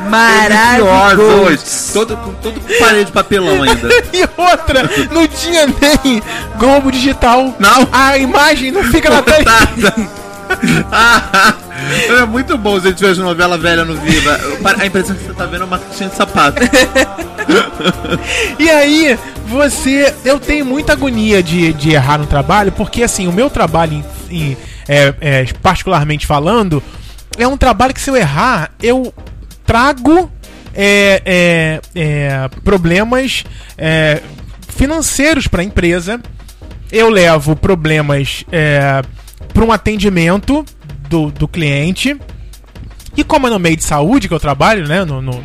Maravilhoso. 0.09 1.47
Deliciosos. 1.47 1.91
Todo, 1.95 2.17
com- 2.19 2.35
todo 2.35 2.61
com 2.61 2.79
parede 2.79 3.07
de 3.07 3.13
papelão 3.13 3.63
ainda. 3.63 3.89
E 4.13 4.23
outra, 4.37 4.89
não 5.11 5.27
tinha 5.27 5.67
nem 5.67 6.23
Globo 6.59 6.93
Digital. 6.93 7.55
Não. 7.59 7.89
A 7.91 8.19
imagem 8.19 8.71
não 8.71 8.85
fica 8.85 9.09
na 9.11 9.23
tela. 9.23 9.45
É 12.21 12.25
muito 12.25 12.57
bom 12.57 12.81
se 12.81 12.87
a 12.87 12.91
gente 12.91 13.03
veja 13.05 13.23
novela 13.23 13.59
velha 13.59 13.85
no 13.85 13.95
Viva. 13.97 14.39
A 14.79 14.87
impressão 14.87 15.15
que 15.15 15.25
você 15.25 15.35
tá 15.35 15.45
vendo 15.45 15.63
é 15.63 15.65
uma 15.65 15.79
caixinha 15.79 16.09
de 16.09 16.17
sapato. 16.17 16.63
E 18.59 18.71
aí, 18.71 19.19
você. 19.47 20.15
Eu 20.25 20.39
tenho 20.41 20.65
muita 20.65 20.93
agonia 20.95 21.43
de, 21.43 21.73
de 21.75 21.91
errar 21.93 22.19
no 22.19 22.27
trabalho, 22.27 22.73
porque 22.73 23.03
assim, 23.03 23.27
o 23.27 23.33
meu 23.33 23.51
trabalho, 23.51 23.93
em, 23.93 24.05
em- 24.31 24.57
é, 24.89 25.15
é, 25.21 25.45
particularmente 25.63 26.27
falando, 26.27 26.83
é 27.37 27.47
um 27.47 27.57
trabalho 27.57 27.93
que 27.93 28.01
se 28.01 28.09
eu 28.11 28.17
errar, 28.17 28.71
eu 28.83 29.13
trago 29.67 30.31
é, 30.75 31.21
é, 31.25 31.81
é, 31.95 32.49
problemas 32.65 33.45
é, 33.77 34.23
financeiros 34.69 35.47
para 35.47 35.61
a 35.61 35.65
empresa. 35.65 36.19
Eu 36.91 37.11
levo 37.11 37.57
problemas 37.57 38.45
para 39.53 39.65
um 39.65 39.73
atendimento 39.73 40.65
do, 41.09 41.31
do 41.31 41.47
cliente. 41.49 42.17
E 43.17 43.23
como 43.23 43.47
é 43.47 43.51
no 43.51 43.59
meio 43.59 43.77
de 43.77 43.85
saúde 43.85 44.27
que 44.29 44.35
eu 44.35 44.41
trabalho, 44.41 44.87
né? 44.89 45.05
No, 45.05 45.21
no- 45.23 45.45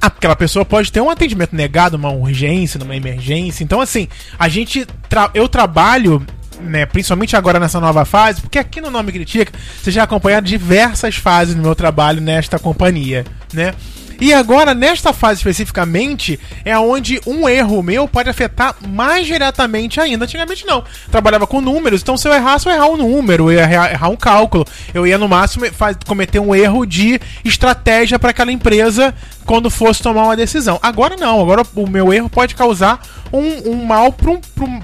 aquela 0.00 0.34
pessoa 0.34 0.64
pode 0.64 0.90
ter 0.90 1.00
um 1.00 1.10
atendimento 1.10 1.54
negado, 1.54 1.96
uma 1.96 2.10
urgência, 2.10 2.78
numa 2.78 2.96
emergência. 2.96 3.62
Então, 3.62 3.80
assim, 3.80 4.08
a 4.38 4.48
gente. 4.48 4.86
tra- 5.08 5.30
eu 5.34 5.48
trabalho, 5.48 6.24
né, 6.60 6.86
principalmente 6.86 7.36
agora 7.36 7.60
nessa 7.60 7.78
nova 7.80 8.04
fase, 8.04 8.40
porque 8.40 8.58
aqui 8.58 8.80
no 8.80 8.90
Nome 8.90 9.12
Critica, 9.12 9.52
você 9.80 9.90
já 9.90 10.02
acompanhou 10.02 10.40
diversas 10.40 11.16
fases 11.16 11.54
do 11.54 11.62
meu 11.62 11.74
trabalho 11.74 12.20
nesta 12.20 12.58
companhia, 12.58 13.24
né? 13.52 13.72
E 14.20 14.34
agora, 14.34 14.74
nesta 14.74 15.12
fase 15.12 15.38
especificamente, 15.38 16.38
é 16.64 16.78
onde 16.78 17.20
um 17.26 17.48
erro 17.48 17.82
meu 17.82 18.06
pode 18.06 18.28
afetar 18.28 18.76
mais 18.86 19.26
diretamente 19.26 19.98
ainda. 19.98 20.24
Antigamente 20.24 20.66
não. 20.66 20.84
Trabalhava 21.10 21.46
com 21.46 21.60
números, 21.60 22.02
então 22.02 22.16
se 22.16 22.28
eu 22.28 22.32
errasse, 22.34 22.66
eu 22.66 22.72
ia 22.72 22.76
errar 22.76 22.88
um 22.88 22.96
número, 22.98 23.50
eu 23.50 23.58
ia 23.58 23.92
errar, 23.92 24.08
um 24.10 24.16
cálculo. 24.16 24.66
Eu 24.92 25.06
ia, 25.06 25.16
no 25.16 25.28
máximo, 25.28 25.64
cometer 26.06 26.38
um 26.38 26.54
erro 26.54 26.84
de 26.84 27.18
estratégia 27.44 28.18
para 28.18 28.30
aquela 28.30 28.52
empresa 28.52 29.14
quando 29.46 29.70
fosse 29.70 30.02
tomar 30.02 30.24
uma 30.24 30.36
decisão. 30.36 30.78
Agora 30.82 31.16
não, 31.16 31.40
agora 31.40 31.62
o 31.74 31.88
meu 31.88 32.12
erro 32.12 32.28
pode 32.28 32.54
causar 32.54 33.00
um, 33.32 33.70
um 33.70 33.84
mal 33.84 34.12
para 34.12 34.30
um, 34.30 34.40
um, 34.60 34.80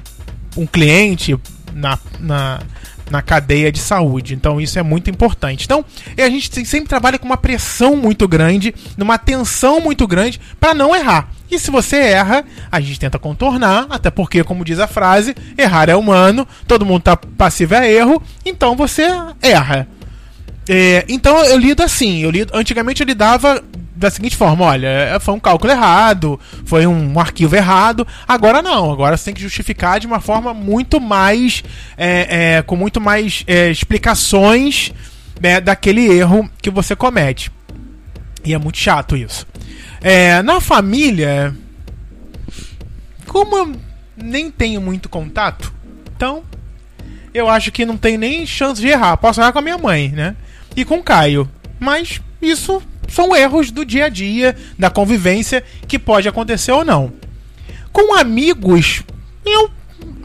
um 0.57 0.66
cliente, 0.66 1.38
na, 1.75 1.99
na, 2.18 2.61
na 3.10 3.22
cadeia 3.22 3.70
de 3.70 3.78
saúde. 3.78 4.34
Então 4.34 4.60
isso 4.60 4.78
é 4.78 4.82
muito 4.82 5.10
importante. 5.10 5.64
Então 5.64 5.84
a 6.16 6.28
gente 6.28 6.64
sempre 6.66 6.88
trabalha 6.88 7.18
com 7.18 7.26
uma 7.26 7.36
pressão 7.36 7.96
muito 7.96 8.26
grande, 8.26 8.74
numa 8.96 9.18
tensão 9.18 9.80
muito 9.80 10.06
grande 10.06 10.40
para 10.58 10.74
não 10.74 10.94
errar. 10.94 11.28
E 11.50 11.58
se 11.58 11.70
você 11.70 11.96
erra, 11.96 12.44
a 12.70 12.80
gente 12.80 12.98
tenta 12.98 13.18
contornar, 13.18 13.86
até 13.88 14.10
porque, 14.10 14.42
como 14.42 14.64
diz 14.64 14.80
a 14.80 14.88
frase, 14.88 15.34
errar 15.56 15.88
é 15.88 15.94
humano, 15.94 16.46
todo 16.66 16.84
mundo 16.84 17.02
tá 17.02 17.16
passivo 17.16 17.76
a 17.76 17.88
erro, 17.88 18.20
então 18.44 18.74
você 18.74 19.06
erra. 19.40 19.86
É, 20.68 21.04
então 21.08 21.44
eu 21.44 21.56
lido 21.56 21.82
assim, 21.82 22.18
eu 22.18 22.30
lido, 22.30 22.50
antigamente 22.52 23.00
eu 23.00 23.06
lidava 23.06 23.62
da 23.96 24.11
seguinte 24.11 24.37
forma, 24.37 24.64
olha, 24.64 24.87
é, 24.87 25.18
foi 25.18 25.32
um 25.32 25.40
cálculo 25.40 25.72
errado, 25.72 26.38
foi 26.66 26.87
um, 26.87 27.18
arquivo 27.18 27.56
errado, 27.56 28.06
agora 28.28 28.61
não, 28.61 28.92
agora 28.92 29.16
você 29.16 29.24
tem 29.26 29.35
que 29.35 29.40
justificar 29.40 29.98
de 29.98 30.06
uma 30.06 30.20
forma 30.20 30.52
muito 30.52 31.00
mais, 31.00 31.64
é, 31.96 32.56
é, 32.56 32.62
com 32.62 32.76
muito 32.76 33.00
mais 33.00 33.42
é, 33.46 33.70
explicações 33.70 34.92
né, 35.40 35.61
daquele 35.61 36.06
erro 36.06 36.48
que 36.61 36.70
você 36.70 36.94
comete. 36.94 37.50
E 38.44 38.52
é 38.52 38.59
muito 38.59 38.78
chato 38.78 39.16
isso. 39.16 39.46
É, 40.02 40.42
na 40.42 40.61
família, 40.61 41.56
como 43.26 43.56
eu 43.56 43.72
nem 44.16 44.50
tenho 44.50 44.80
muito 44.80 45.09
contato, 45.09 45.72
então 46.14 46.44
eu 47.32 47.48
acho 47.48 47.72
que 47.72 47.85
não 47.85 47.96
tem 47.96 48.16
nem 48.16 48.46
chance 48.46 48.80
de 48.80 48.88
errar. 48.88 49.16
Posso 49.16 49.40
errar 49.40 49.52
com 49.52 49.59
a 49.59 49.62
minha 49.62 49.78
mãe, 49.78 50.11
né? 50.11 50.37
E 50.74 50.85
com 50.85 50.98
o 50.98 51.02
Caio. 51.02 51.50
Mas 51.78 52.20
isso 52.40 52.82
são 53.08 53.34
erros 53.34 53.70
do 53.70 53.84
dia 53.84 54.06
a 54.06 54.08
dia, 54.08 54.56
da 54.78 54.90
convivência, 54.90 55.62
que 55.86 55.98
pode 55.98 56.28
acontecer 56.28 56.72
ou 56.72 56.84
não. 56.84 57.12
Com 57.92 58.14
amigos, 58.16 59.02
eu 59.44 59.70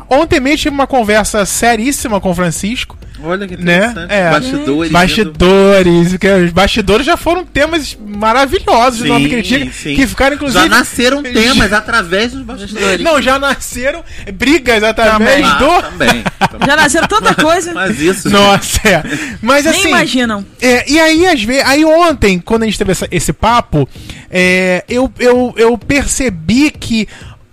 ontem 0.09 0.39
mesmo 0.39 0.57
tive 0.57 0.75
uma 0.75 0.87
conversa 0.87 1.45
seríssima 1.45 2.19
com 2.19 2.31
o 2.31 2.35
Francisco. 2.35 2.97
Olha 3.23 3.47
que 3.47 3.57
Né? 3.57 3.77
interessante. 3.77 4.11
É. 4.13 4.29
Bastidores. 4.31 4.91
Bastidores, 4.91 6.17
que 6.17 6.27
os 6.27 6.51
bastidores 6.51 7.05
já 7.05 7.17
foram 7.17 7.45
temas 7.45 7.97
maravilhosos 7.99 8.99
Sim, 8.99 9.05
do 9.07 9.13
Nome 9.13 9.29
Critica, 9.29 9.71
sim. 9.71 9.95
que 9.95 10.07
ficaram 10.07 10.35
inclusive 10.35 10.63
Já 10.63 10.69
nasceram 10.69 11.21
temas 11.23 11.73
através 11.73 12.31
dos 12.33 12.41
bastidores. 12.43 13.01
Não, 13.01 13.21
já 13.21 13.37
nasceram 13.39 14.03
brigas 14.33 14.83
através 14.83 15.41
Também. 15.41 15.45
Ah, 15.45 15.57
do 15.57 15.81
também. 15.91 16.23
também. 16.49 16.67
Já 16.67 16.75
nasceram 16.75 17.07
tanta 17.07 17.35
coisa. 17.35 17.73
Mas 17.73 17.99
isso. 17.99 18.29
Nossa, 18.29 18.79
é. 18.87 19.03
Mas 19.41 19.65
Nem 19.65 19.73
assim, 19.73 19.87
imaginam. 19.89 20.45
É, 20.61 20.89
e 20.91 20.99
aí, 20.99 21.27
às 21.27 21.43
vezes, 21.43 21.63
aí 21.65 21.83
ontem, 21.85 22.39
quando 22.39 22.63
a 22.63 22.65
gente 22.65 22.77
teve 22.77 22.91
essa- 22.91 23.07
esse 23.11 23.31
papo, 23.33 23.87
é, 24.29 24.83
eu, 24.89 25.11
eu, 25.19 25.53
eu 25.57 25.77
percebi 25.77 26.71
que 26.71 27.07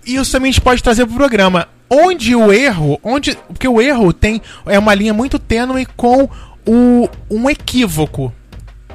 isso 0.05 0.31
também 0.31 0.49
a 0.49 0.51
gente 0.51 0.61
pode 0.61 0.81
trazer 0.83 1.05
pro 1.05 1.15
programa. 1.15 1.67
Onde 1.89 2.35
o 2.35 2.51
erro, 2.53 2.99
onde. 3.03 3.35
Porque 3.47 3.67
o 3.67 3.81
erro 3.81 4.13
tem. 4.13 4.41
É 4.65 4.77
uma 4.77 4.93
linha 4.93 5.13
muito 5.13 5.39
tênue 5.39 5.85
com 5.97 6.29
o, 6.67 7.09
um 7.29 7.49
equívoco. 7.49 8.33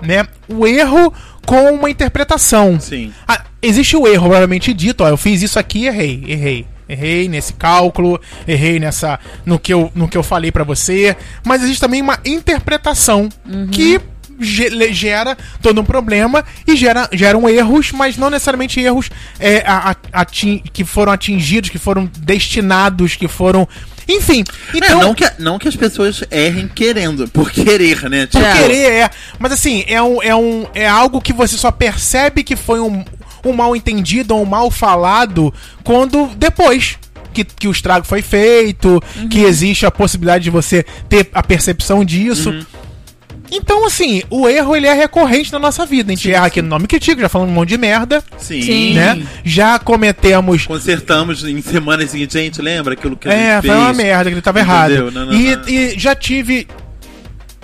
Né? 0.02 0.26
O 0.48 0.66
erro 0.66 1.12
com 1.46 1.72
uma 1.72 1.90
interpretação. 1.90 2.78
Sim. 2.78 3.12
Ah, 3.26 3.42
existe 3.62 3.96
o 3.96 4.07
erro, 4.07 4.22
provavelmente 4.24 4.72
dito, 4.72 5.02
ó, 5.02 5.09
eu 5.09 5.16
fiz 5.16 5.40
isso 5.42 5.59
aqui, 5.59 5.87
errei, 5.87 6.22
errei. 6.26 6.66
Errei 6.87 7.28
nesse 7.28 7.54
cálculo, 7.54 8.20
errei 8.46 8.78
nessa 8.78 9.18
no 9.46 9.59
que 9.59 9.72
eu, 9.72 9.90
no 9.94 10.07
que 10.07 10.18
eu 10.18 10.22
falei 10.22 10.52
pra 10.52 10.64
você, 10.64 11.16
mas 11.42 11.62
existe 11.62 11.80
também 11.80 12.02
uma 12.02 12.18
interpretação 12.26 13.28
que 13.72 13.92
ge- 13.92 13.98
le- 13.98 14.04
gera 14.40 15.36
todo 15.62 15.80
um 15.80 15.84
problema 15.84 16.44
e 16.66 16.76
gera, 16.76 17.08
geram 17.12 17.48
erros, 17.48 17.92
mas 17.92 18.16
não 18.16 18.30
necessariamente 18.30 18.80
erros 18.80 19.10
é, 19.38 19.62
a- 19.66 19.90
a- 20.12 20.24
que 20.24 20.84
foram 20.84 21.12
atingidos, 21.12 21.70
que 21.70 21.78
foram 21.78 22.10
destinados, 22.18 23.16
que 23.16 23.28
foram. 23.28 23.68
Enfim. 24.08 24.44
Então, 24.74 25.00
É, 25.00 25.04
não, 25.04 25.14
que, 25.14 25.30
não 25.38 25.58
que 25.58 25.66
as 25.68 25.76
pessoas 25.76 26.22
errem 26.30 26.68
querendo, 26.68 27.26
por 27.28 27.50
querer, 27.50 28.08
né? 28.10 28.26
por 28.26 28.40
Tipo, 28.42 28.56
querer 28.58 28.92
é. 28.92 29.10
Mas 29.38 29.52
assim, 29.52 29.82
é, 29.86 30.02
um, 30.02 30.22
é, 30.22 30.34
um, 30.36 30.66
é 30.74 30.86
algo 30.86 31.20
que 31.20 31.32
você 31.32 31.56
só 31.56 31.70
percebe 31.70 32.44
que 32.44 32.54
foi 32.54 32.80
um, 32.80 33.02
um 33.44 33.52
mal 33.52 33.74
entendido 33.74 34.34
ou 34.34 34.42
um 34.42 34.46
mal 34.46 34.70
falado 34.70 35.52
quando 35.82 36.26
depois. 36.36 36.98
Que, 37.32 37.42
que 37.42 37.66
o 37.66 37.72
estrago 37.72 38.06
foi 38.06 38.22
feito, 38.22 39.02
que 39.28 39.40
existe 39.40 39.84
a 39.84 39.90
possibilidade 39.90 40.44
de 40.44 40.50
você 40.50 40.84
ter 41.08 41.28
a 41.34 41.42
percepção 41.42 42.04
disso. 42.04 42.54
Então, 43.56 43.86
assim, 43.86 44.22
o 44.30 44.48
erro 44.48 44.74
ele 44.74 44.86
é 44.86 44.92
recorrente 44.92 45.52
na 45.52 45.58
nossa 45.58 45.86
vida. 45.86 46.12
A 46.12 46.14
gente 46.16 46.30
erra 46.32 46.46
aqui 46.46 46.60
no 46.60 46.68
nome 46.68 46.86
critico, 46.86 47.20
já 47.20 47.28
falando 47.28 47.50
um 47.50 47.52
monte 47.52 47.68
de 47.70 47.78
merda, 47.78 48.22
Sim. 48.36 48.60
Sim. 48.62 48.94
né? 48.94 49.22
Já 49.44 49.78
cometemos 49.78 50.66
Consertamos 50.66 51.44
em 51.44 51.60
semana 51.62 52.06
seguinte, 52.06 52.32
gente, 52.34 52.60
lembra 52.60 52.94
aquilo 52.94 53.16
que 53.16 53.28
a 53.28 53.32
É, 53.32 53.54
gente 53.56 53.66
foi 53.66 53.70
fez? 53.70 53.82
uma 53.82 53.92
merda, 53.92 54.24
que 54.30 54.34
ele 54.34 54.42
tava 54.42 54.60
Entendeu? 54.60 54.74
errado. 55.06 55.10
Não, 55.12 55.26
não, 55.26 55.32
e, 55.34 55.56
não. 55.56 55.68
e 55.68 55.98
já 55.98 56.14
tive. 56.14 56.66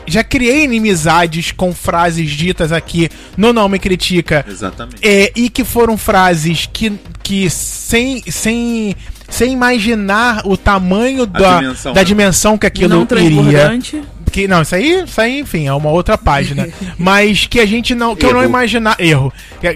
Já 0.06 0.24
criei 0.24 0.64
inimizades 0.64 1.52
com 1.52 1.72
frases 1.74 2.30
ditas 2.30 2.72
aqui 2.72 3.08
no 3.36 3.52
Não 3.52 3.68
Me 3.68 3.78
Critica. 3.78 4.44
Exatamente. 4.48 4.96
é, 5.06 5.30
e 5.36 5.48
que 5.48 5.62
foram 5.62 5.96
frases 5.96 6.68
que, 6.72 6.92
que 7.22 7.48
sem, 7.50 8.22
sem, 8.28 8.96
sem 9.28 9.52
imaginar 9.52 10.42
o 10.46 10.56
tamanho 10.56 11.26
da, 11.26 11.60
dimensão, 11.60 11.92
da 11.92 12.00
né? 12.00 12.04
dimensão 12.04 12.58
que 12.58 12.66
aquilo 12.66 13.06
não 13.06 13.18
iria. 13.20 13.78
Que, 14.30 14.46
não, 14.46 14.62
isso 14.62 14.74
aí, 14.74 15.04
isso 15.04 15.20
aí, 15.20 15.40
enfim, 15.40 15.66
é 15.66 15.72
uma 15.72 15.90
outra 15.90 16.16
página. 16.16 16.68
Mas 16.96 17.46
que 17.46 17.60
a 17.60 17.66
gente 17.66 17.94
não. 17.94 18.14
Que 18.14 18.26
eu 18.26 18.32
não 18.32 18.40
Erro. 18.40 18.48
imaginava. 18.48 19.02
Erro. 19.02 19.32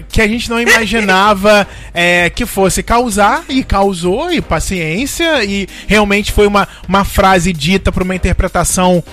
Que, 0.09 0.21
a 0.21 0.27
gente 0.27 0.49
não 0.49 0.59
imaginava 0.59 1.67
é, 1.93 2.29
que 2.29 2.45
fosse 2.45 2.81
causar, 2.81 3.43
e 3.49 3.63
causou, 3.63 4.31
e 4.31 4.41
paciência, 4.41 5.43
e 5.43 5.67
realmente 5.87 6.31
foi 6.31 6.47
uma, 6.47 6.67
uma 6.87 7.03
frase 7.03 7.51
dita 7.53 7.91
para 7.91 8.03
uma 8.03 8.15
interpretação. 8.15 9.03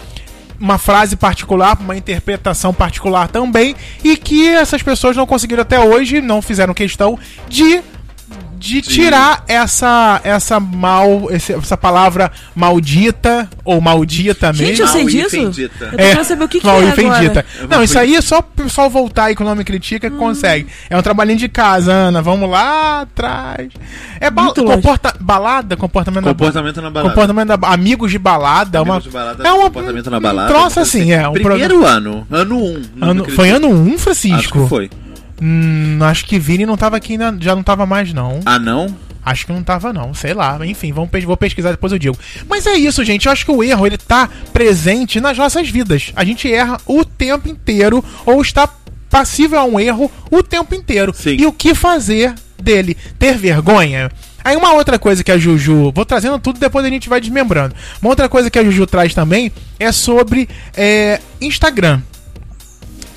Uma 0.61 0.79
frase 0.79 1.17
particular, 1.17 1.77
uma 1.81 1.97
interpretação 1.97 2.73
particular 2.73 3.27
também, 3.27 3.75
e 4.05 4.17
que 4.17 4.47
essas 4.49 4.81
pessoas 4.81 5.17
não 5.17 5.27
conseguiram 5.27 5.63
até 5.63 5.81
hoje, 5.81 6.21
não 6.21 6.41
fizeram 6.41 6.73
questão 6.73 7.19
de 7.49 7.83
de 8.63 8.81
tirar 8.81 9.45
essa 9.49 10.21
essa 10.23 10.61
mal 10.61 11.27
esse- 11.31 11.53
essa 11.53 11.77
palavra 11.77 12.31
maldita 12.55 13.49
ou 13.65 13.81
maldita 13.81 14.53
Gente, 14.53 14.69
mesmo. 14.69 14.85
eu 14.85 14.89
sei 14.89 15.03
Mal 15.03 15.11
disso. 15.13 15.37
Eu 15.37 15.91
tô 15.91 15.97
querendo 15.97 16.25
saber 16.25 16.45
o 16.45 16.49
que, 16.49 16.61
que 16.61 16.67
mal 16.67 16.81
é 16.81 16.85
ofendita. 16.87 17.45
agora. 17.61 17.69
Não, 17.69 17.83
isso 17.83 17.99
aí 17.99 18.15
é 18.15 18.21
só 18.21 18.39
o 18.39 18.43
pessoal 18.43 18.89
voltar 18.89 19.25
aí 19.25 19.35
com 19.35 19.43
o 19.43 19.47
nome 19.47 19.65
critica 19.65 20.09
que 20.09 20.17
consegue. 20.17 20.67
É 20.89 20.97
um 20.97 21.03
trabalhinho 21.03 21.39
de 21.39 21.49
casa, 21.49 21.93
Ana. 21.93 22.23
Vamos 22.23 22.49
lá 22.49 23.01
atrás. 23.03 23.69
É 24.21 24.31
ba 24.31 24.53
comporta 24.55 25.15
balada, 25.21 25.77
comportamento, 25.77 26.25
Comportamento 26.25 26.77
na 26.77 26.83
da 26.83 26.91
balada. 26.91 27.09
comportamento 27.15 27.49
da 27.61 27.69
amigos 27.69 28.11
de 28.11 28.19
balada, 28.19 28.79
Amigos 28.79 28.95
uma 28.95 29.01
de 29.01 29.11
balada, 29.11 29.49
é 29.49 29.53
uma 29.53 29.65
comportamento 29.65 30.11
na 30.11 30.21
balada. 30.21 30.51
Um 30.53 30.55
troço 30.55 30.81
assim, 30.81 31.13
é, 31.13 31.29
um 31.29 31.33
Primeiro 31.33 31.85
ano, 31.85 32.27
ano 32.31 32.57
1. 32.59 32.63
Um, 32.63 32.83
Ano, 33.01 33.31
foi 33.31 33.51
ano 33.51 33.69
1, 33.69 33.73
um, 33.73 33.89
Acho 33.95 33.99
Francisco? 33.99 34.63
que 34.63 34.69
foi. 34.69 34.91
Hum, 35.45 35.99
acho 36.03 36.25
que 36.25 36.39
Vini 36.39 36.65
não 36.65 36.77
tava 36.77 36.97
aqui, 36.97 37.15
ainda, 37.15 37.37
já 37.41 37.57
não 37.57 37.65
tava 37.65 37.85
mais, 37.85 38.13
não. 38.13 38.39
Ah, 38.47 38.61
não? 38.61 38.97
Acho 39.25 39.47
que 39.47 39.53
não 39.53 39.63
tava, 39.63 39.93
não. 39.93 40.15
Sei 40.15 40.33
lá. 40.35 40.59
Enfim, 40.65 40.93
vamos, 40.93 41.11
pes- 41.11 41.25
vou 41.25 41.37
pesquisar 41.37 41.71
depois 41.73 41.93
eu 41.93 41.99
digo. 41.99 42.17
Mas 42.49 42.67
é 42.67 42.75
isso, 42.75 43.05
gente. 43.05 43.27
Eu 43.27 43.33
acho 43.33 43.45
que 43.45 43.51
o 43.53 43.63
erro, 43.63 43.87
ele 43.87 43.99
tá 43.99 44.29
presente 44.53 45.21
nas 45.21 45.37
nossas 45.39 45.69
vidas. 45.69 46.13
A 46.17 46.25
gente 46.25 46.53
erra 46.53 46.77
o 46.87 47.05
tempo 47.05 47.49
inteiro 47.49 48.05
ou 48.27 48.41
está 48.43 48.69
passível 49.11 49.59
a 49.59 49.65
um 49.65 49.79
erro 49.79 50.11
o 50.31 50.43
tempo 50.43 50.75
inteiro. 50.75 51.13
Sim. 51.15 51.37
E 51.39 51.47
o 51.47 51.53
que 51.53 51.75
fazer 51.75 52.35
dele? 52.61 52.97
Ter 53.19 53.37
vergonha? 53.37 54.11
Aí 54.45 54.57
uma 54.57 54.73
outra 54.73 54.99
coisa 54.99 55.23
que 55.23 55.31
a 55.31 55.39
Juju... 55.39 55.93
Vou 55.95 56.05
trazendo 56.05 56.37
tudo, 56.41 56.59
depois 56.59 56.85
a 56.85 56.89
gente 56.89 57.09
vai 57.09 57.21
desmembrando. 57.21 57.77
Uma 58.01 58.11
outra 58.11 58.29
coisa 58.29 58.51
que 58.51 58.59
a 58.59 58.65
Juju 58.65 58.87
traz 58.89 59.15
também 59.15 59.53
é 59.79 59.93
sobre 59.93 60.49
é, 60.77 61.21
Instagram. 61.41 62.01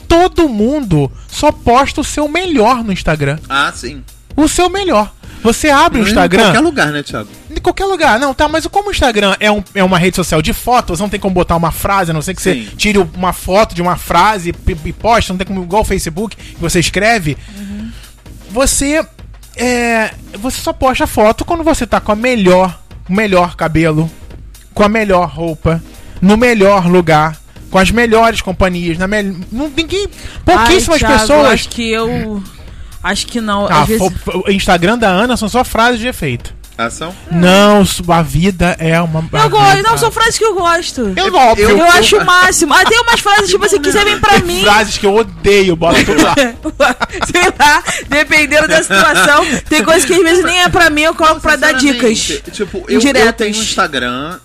Todo 0.08 0.48
mundo 0.50 1.12
só 1.28 1.52
posta 1.52 2.02
o 2.02 2.04
seu 2.04 2.28
melhor 2.28 2.84
no 2.84 2.92
Instagram. 2.92 3.40
Ah, 3.50 3.72
sim. 3.74 4.04
O 4.36 4.48
seu 4.48 4.70
melhor. 4.70 5.12
Você 5.44 5.70
abre 5.70 6.00
o 6.02 6.04
Em 6.04 6.08
Instagram... 6.08 6.44
qualquer 6.46 6.60
lugar, 6.60 6.88
né, 6.92 7.04
Thiago? 7.04 7.30
Em 7.56 7.60
qualquer 7.60 7.86
lugar. 7.86 8.20
Não, 8.20 8.34
tá, 8.34 8.48
mas 8.48 8.66
como 8.68 8.90
o 8.90 8.92
Instagram 8.92 9.36
é, 9.40 9.52
um- 9.52 9.64
é 9.76 9.84
uma 9.84 9.98
rede 10.00 10.16
social 10.16 10.42
de 10.42 10.54
fotos, 10.54 11.00
não 11.00 11.08
tem 11.08 11.20
como 11.20 11.36
botar 11.36 11.56
uma 11.56 11.72
frase, 11.72 12.10
a 12.10 12.14
não 12.14 12.22
ser 12.22 12.34
que 12.34 12.42
Sim. 12.42 12.64
você 12.66 12.76
tire 12.76 12.98
uma 12.98 13.32
foto 13.32 13.76
de 13.76 13.82
uma 13.82 13.96
frase 13.96 14.50
e, 14.68 14.78
e 14.90 14.94
posta, 14.94 15.32
não 15.34 15.38
tem 15.38 15.46
como 15.46 15.62
igual 15.64 15.84
o 15.84 15.86
Facebook, 15.86 16.36
que 16.36 16.56
você 16.60 16.80
escreve. 16.80 17.38
Você. 18.50 19.06
É, 19.56 20.12
você 20.40 20.60
só 20.60 20.74
posta 20.74 21.08
foto 21.08 21.46
quando 21.46 21.64
você 21.64 21.86
tá 21.88 22.02
com 22.02 22.12
a 22.12 22.16
melhor. 22.16 22.82
O 23.08 23.14
melhor 23.14 23.56
cabelo, 23.56 24.10
com 24.74 24.82
a 24.82 24.90
melhor 24.90 25.30
roupa, 25.30 25.80
no 26.20 26.36
melhor 26.36 26.88
lugar, 26.88 27.38
com 27.76 27.80
as 27.80 27.92
melhores 27.92 28.40
companhias, 28.40 28.98
na 28.98 29.06
mel... 29.06 29.36
não, 29.52 29.68
ninguém. 29.68 30.08
Pouquíssimas 30.46 31.04
Ai, 31.04 31.10
Thiago, 31.10 31.20
pessoas. 31.20 31.48
Acho 31.52 31.68
que 31.68 31.92
eu. 31.92 32.42
Acho 33.04 33.28
que 33.28 33.42
não. 33.42 33.68
Ah, 33.70 33.84
vezes... 33.84 34.02
o 34.02 34.50
Instagram 34.50 34.98
da 34.98 35.10
Ana 35.10 35.36
são 35.36 35.50
só 35.50 35.62
frases 35.66 36.00
de 36.00 36.08
efeito. 36.08 36.56
Ação? 36.78 37.14
Não, 37.30 37.86
a 38.08 38.22
vida 38.22 38.78
é 38.80 39.00
uma. 39.02 39.20
Eu 39.20 39.50
gosto. 39.50 39.84
Não, 39.84 39.98
são 39.98 40.10
frases 40.10 40.38
que 40.38 40.46
eu 40.46 40.56
gosto. 40.56 41.14
Eu, 41.18 41.34
óbvio. 41.34 41.70
Eu, 41.70 41.78
eu- 41.78 41.92
acho 41.92 42.18
o 42.18 42.26
máximo. 42.26 42.74
Ah, 42.74 42.86
tem 42.86 42.98
umas 43.00 43.20
frases, 43.20 43.50
tipo 43.50 43.66
assim, 43.66 43.82
que 43.82 43.92
servem 43.92 44.20
pra 44.20 44.36
Tem 44.36 44.44
mim. 44.44 44.62
frases 44.62 44.98
que 44.98 45.06
eu 45.06 45.14
odeio, 45.14 45.76
bota 45.76 46.02
tudo 46.06 46.22
lá. 46.24 46.36
Sei 47.30 47.54
lá, 47.60 47.84
dependendo 48.08 48.70
da 48.70 48.82
situação. 48.84 49.46
Tem 49.70 49.84
coisas 49.84 50.06
que 50.06 50.14
às 50.14 50.22
vezes 50.22 50.46
nem 50.46 50.64
é 50.64 50.70
pra 50.70 50.90
mim, 50.90 51.02
eu 51.02 51.14
coloco 51.16 51.42
pra 51.42 51.58
dar 51.58 51.74
dicas. 51.74 52.42
Tipo, 52.54 52.86
eu, 52.88 53.02
eu 53.02 53.34
tenho 53.34 53.52
Instagram 53.52 54.40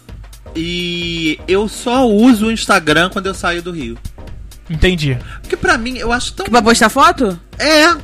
E 0.54 1.38
eu 1.46 1.68
só 1.68 2.06
uso 2.06 2.46
o 2.46 2.52
Instagram 2.52 3.10
quando 3.10 3.26
eu 3.26 3.34
saio 3.34 3.62
do 3.62 3.70
Rio. 3.70 3.96
Entendi. 4.68 5.18
Porque 5.42 5.56
pra 5.56 5.76
mim, 5.76 5.98
eu 5.98 6.12
acho 6.12 6.32
tão. 6.32 6.46
Pra 6.46 6.62
postar 6.62 6.88
foto? 6.88 7.38
É. 7.58 7.94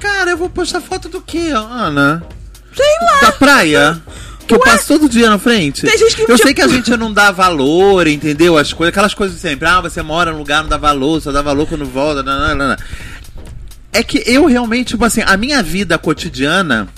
Cara, 0.00 0.30
eu 0.30 0.36
vou 0.36 0.48
postar 0.48 0.80
foto 0.80 1.08
do 1.08 1.20
quê, 1.20 1.50
Ana? 1.54 2.22
Sei 2.74 2.96
lá. 3.02 3.20
Da 3.20 3.32
praia? 3.32 4.02
Que 4.46 4.54
eu 4.54 4.58
passo 4.58 4.88
todo 4.88 5.08
dia 5.08 5.30
na 5.30 5.38
frente. 5.38 5.82
Tem 5.86 5.96
gente 5.96 6.16
que, 6.16 6.30
eu 6.30 6.38
sei 6.38 6.52
que 6.52 6.62
a 6.62 6.68
gente 6.68 6.96
não 6.96 7.12
dá 7.12 7.30
valor, 7.30 8.06
entendeu? 8.06 8.58
As 8.58 8.72
coisas, 8.72 8.92
aquelas 8.92 9.14
coisas 9.14 9.40
sempre. 9.40 9.68
Ah, 9.68 9.80
você 9.80 10.02
mora 10.02 10.32
num 10.32 10.38
lugar, 10.38 10.62
não 10.62 10.68
dá 10.68 10.76
valor, 10.76 11.20
só 11.20 11.30
dá 11.30 11.42
valor 11.42 11.66
quando 11.66 11.84
volta. 11.84 12.22
Não, 12.22 12.38
não, 12.38 12.54
não, 12.54 12.68
não. 12.68 12.76
É 13.92 14.02
que 14.02 14.22
eu 14.26 14.46
realmente, 14.46 14.88
tipo 14.88 15.04
assim, 15.04 15.22
a 15.24 15.36
minha 15.36 15.62
vida 15.62 15.98
cotidiana, 15.98 16.88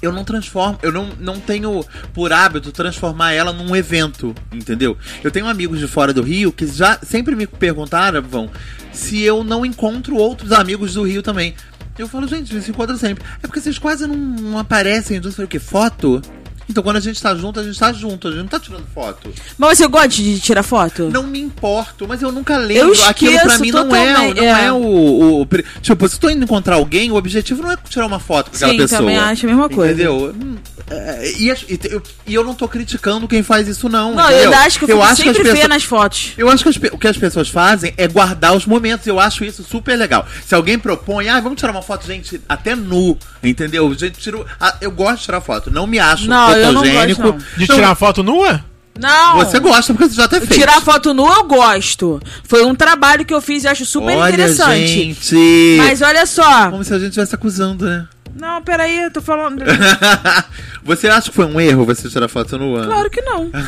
eu 0.00 0.12
não 0.12 0.24
transformo, 0.24 0.78
eu 0.82 0.92
não, 0.92 1.10
não 1.18 1.40
tenho 1.40 1.84
por 2.12 2.32
hábito 2.32 2.72
transformar 2.72 3.32
ela 3.32 3.52
num 3.52 3.74
evento, 3.74 4.34
entendeu? 4.52 4.96
Eu 5.22 5.30
tenho 5.30 5.46
amigos 5.46 5.78
de 5.78 5.86
fora 5.86 6.12
do 6.12 6.22
Rio 6.22 6.52
que 6.52 6.66
já 6.66 6.98
sempre 7.02 7.34
me 7.34 7.46
perguntaram, 7.46 8.22
vão, 8.22 8.50
se 8.92 9.22
eu 9.22 9.42
não 9.42 9.66
encontro 9.66 10.16
outros 10.16 10.52
amigos 10.52 10.94
do 10.94 11.02
Rio 11.02 11.22
também. 11.22 11.54
Eu 11.98 12.06
falo, 12.06 12.28
gente, 12.28 12.52
a 12.52 12.54
gente 12.54 12.64
se 12.64 12.70
encontra 12.70 12.96
sempre. 12.96 13.24
É 13.42 13.46
porque 13.46 13.60
vocês 13.60 13.76
quase 13.76 14.06
não, 14.06 14.14
não 14.14 14.58
aparecem 14.58 15.16
juntos. 15.16 15.32
Eu 15.32 15.36
falei, 15.36 15.46
o 15.46 15.48
quê? 15.48 15.58
Foto? 15.58 16.22
Então 16.68 16.82
quando 16.82 16.96
a 16.96 17.00
gente 17.00 17.20
tá 17.22 17.34
junto, 17.34 17.60
a 17.60 17.62
gente 17.64 17.78
tá 17.78 17.92
junto, 17.92 18.28
a 18.28 18.30
gente 18.30 18.40
não 18.40 18.46
tá 18.48 18.60
tirando 18.60 18.84
foto. 18.94 19.32
Mas 19.56 19.78
você 19.78 19.86
gosta 19.86 20.08
de 20.08 20.38
tirar 20.40 20.62
foto? 20.62 21.08
Não 21.10 21.22
me 21.22 21.40
importo, 21.40 22.06
mas 22.06 22.20
eu 22.22 22.30
nunca 22.30 22.56
lembro. 22.58 22.94
Eu 22.94 23.04
Aquilo 23.08 23.32
pra 23.32 23.42
esqueço 23.54 23.62
mim 23.62 23.70
não 23.70 23.94
é, 23.96 24.12
não 24.34 24.42
é, 24.42 24.64
é. 24.66 24.72
o, 24.72 24.76
o, 24.76 25.40
o- 25.42 25.46
Tipo, 25.80 26.08
se 26.08 26.16
eu 26.16 26.20
tô 26.20 26.30
indo 26.30 26.44
encontrar 26.44 26.76
alguém, 26.76 27.10
o 27.10 27.14
objetivo 27.16 27.62
não 27.62 27.72
é 27.72 27.76
tirar 27.88 28.06
uma 28.06 28.18
foto 28.20 28.50
com 28.50 28.56
aquela 28.56 28.72
Sim, 28.72 28.78
pessoa. 28.78 29.00
também 29.00 29.16
acho 29.16 29.46
a 29.46 29.48
mesma 29.48 29.68
coisa. 29.68 29.92
Entendeu? 29.94 30.34
Hum, 30.40 30.56
é, 30.90 31.32
E, 31.38 31.50
as- 31.50 31.64
e 31.68 31.78
eu, 31.90 32.02
e 32.26 32.34
eu 32.34 32.44
não 32.44 32.54
tô 32.54 32.68
criticando 32.68 33.26
quem 33.26 33.42
faz 33.42 33.66
isso, 33.68 33.88
não. 33.88 34.14
Não, 34.14 34.24
entendeu? 34.30 34.52
eu 34.52 34.58
acho 34.58 34.78
que 34.78 34.84
eu, 34.84 34.88
fico 34.88 35.02
acho 35.02 35.16
que 35.16 35.22
sempre 35.22 35.30
as 35.30 35.42
feia 35.42 35.54
pessoas- 35.54 35.68
nas 35.68 35.84
fotos. 35.84 36.32
eu 36.36 36.48
acho 36.50 36.62
que 36.62 36.68
as 36.68 36.76
o 36.92 36.98
que 36.98 37.08
as 37.08 37.16
pessoas 37.16 37.48
fazem 37.48 37.94
é 37.96 38.06
guardar 38.06 38.54
os 38.56 38.66
momentos. 38.66 39.06
Eu 39.06 39.18
acho 39.18 39.44
isso 39.44 39.62
super 39.64 39.96
legal. 39.96 40.26
Se 40.46 40.54
alguém 40.54 40.78
propõe, 40.78 41.28
ah, 41.28 41.40
vamos 41.40 41.58
tirar 41.58 41.72
uma 41.72 41.82
foto, 41.82 42.06
gente, 42.06 42.40
até 42.48 42.74
nu, 42.76 43.16
entendeu? 43.42 43.92
Gente, 43.94 44.18
tiro, 44.18 44.44
ah, 44.60 44.76
eu 44.80 44.90
gosto 44.90 45.18
de 45.18 45.24
tirar 45.24 45.40
foto. 45.40 45.70
Não 45.70 45.86
me 45.86 45.98
acho 45.98 46.28
Não, 46.28 46.50
eu 46.50 46.56
não 46.56 46.57
fotogênico. 46.66 47.22
gosto, 47.32 47.44
De 47.56 47.68
Não, 47.68 47.74
tirar 47.76 47.94
foto 47.94 48.22
nua? 48.22 48.64
Não. 48.98 49.36
Você 49.36 49.60
gosta 49.60 49.94
porque 49.94 50.08
você 50.10 50.16
já 50.16 50.24
até 50.24 50.40
fez. 50.40 50.58
Tirar 50.58 50.80
foto 50.80 51.14
nua 51.14 51.36
eu 51.36 51.44
gosto. 51.44 52.20
Foi 52.44 52.64
um 52.64 52.74
trabalho 52.74 53.24
que 53.24 53.32
eu 53.32 53.40
fiz 53.40 53.64
e 53.64 53.68
acho 53.68 53.86
super 53.86 54.16
Olha, 54.16 54.28
interessante. 54.34 54.86
gente. 54.88 55.76
Mas 55.78 56.02
olha 56.02 56.26
só. 56.26 56.70
Como 56.70 56.82
se 56.82 56.92
a 56.92 56.98
gente 56.98 57.08
estivesse 57.10 57.34
acusando, 57.34 57.86
né? 57.86 58.06
Não, 58.34 58.60
peraí, 58.62 59.04
eu 59.04 59.10
tô 59.10 59.20
falando. 59.22 59.64
você 60.88 61.06
acha 61.08 61.30
que 61.30 61.36
foi 61.36 61.44
um 61.44 61.60
erro 61.60 61.84
você 61.84 62.08
tirar 62.08 62.28
foto 62.28 62.58
no 62.58 62.74
ano? 62.74 62.90
Claro 62.90 63.10
que 63.10 63.20
não. 63.20 63.50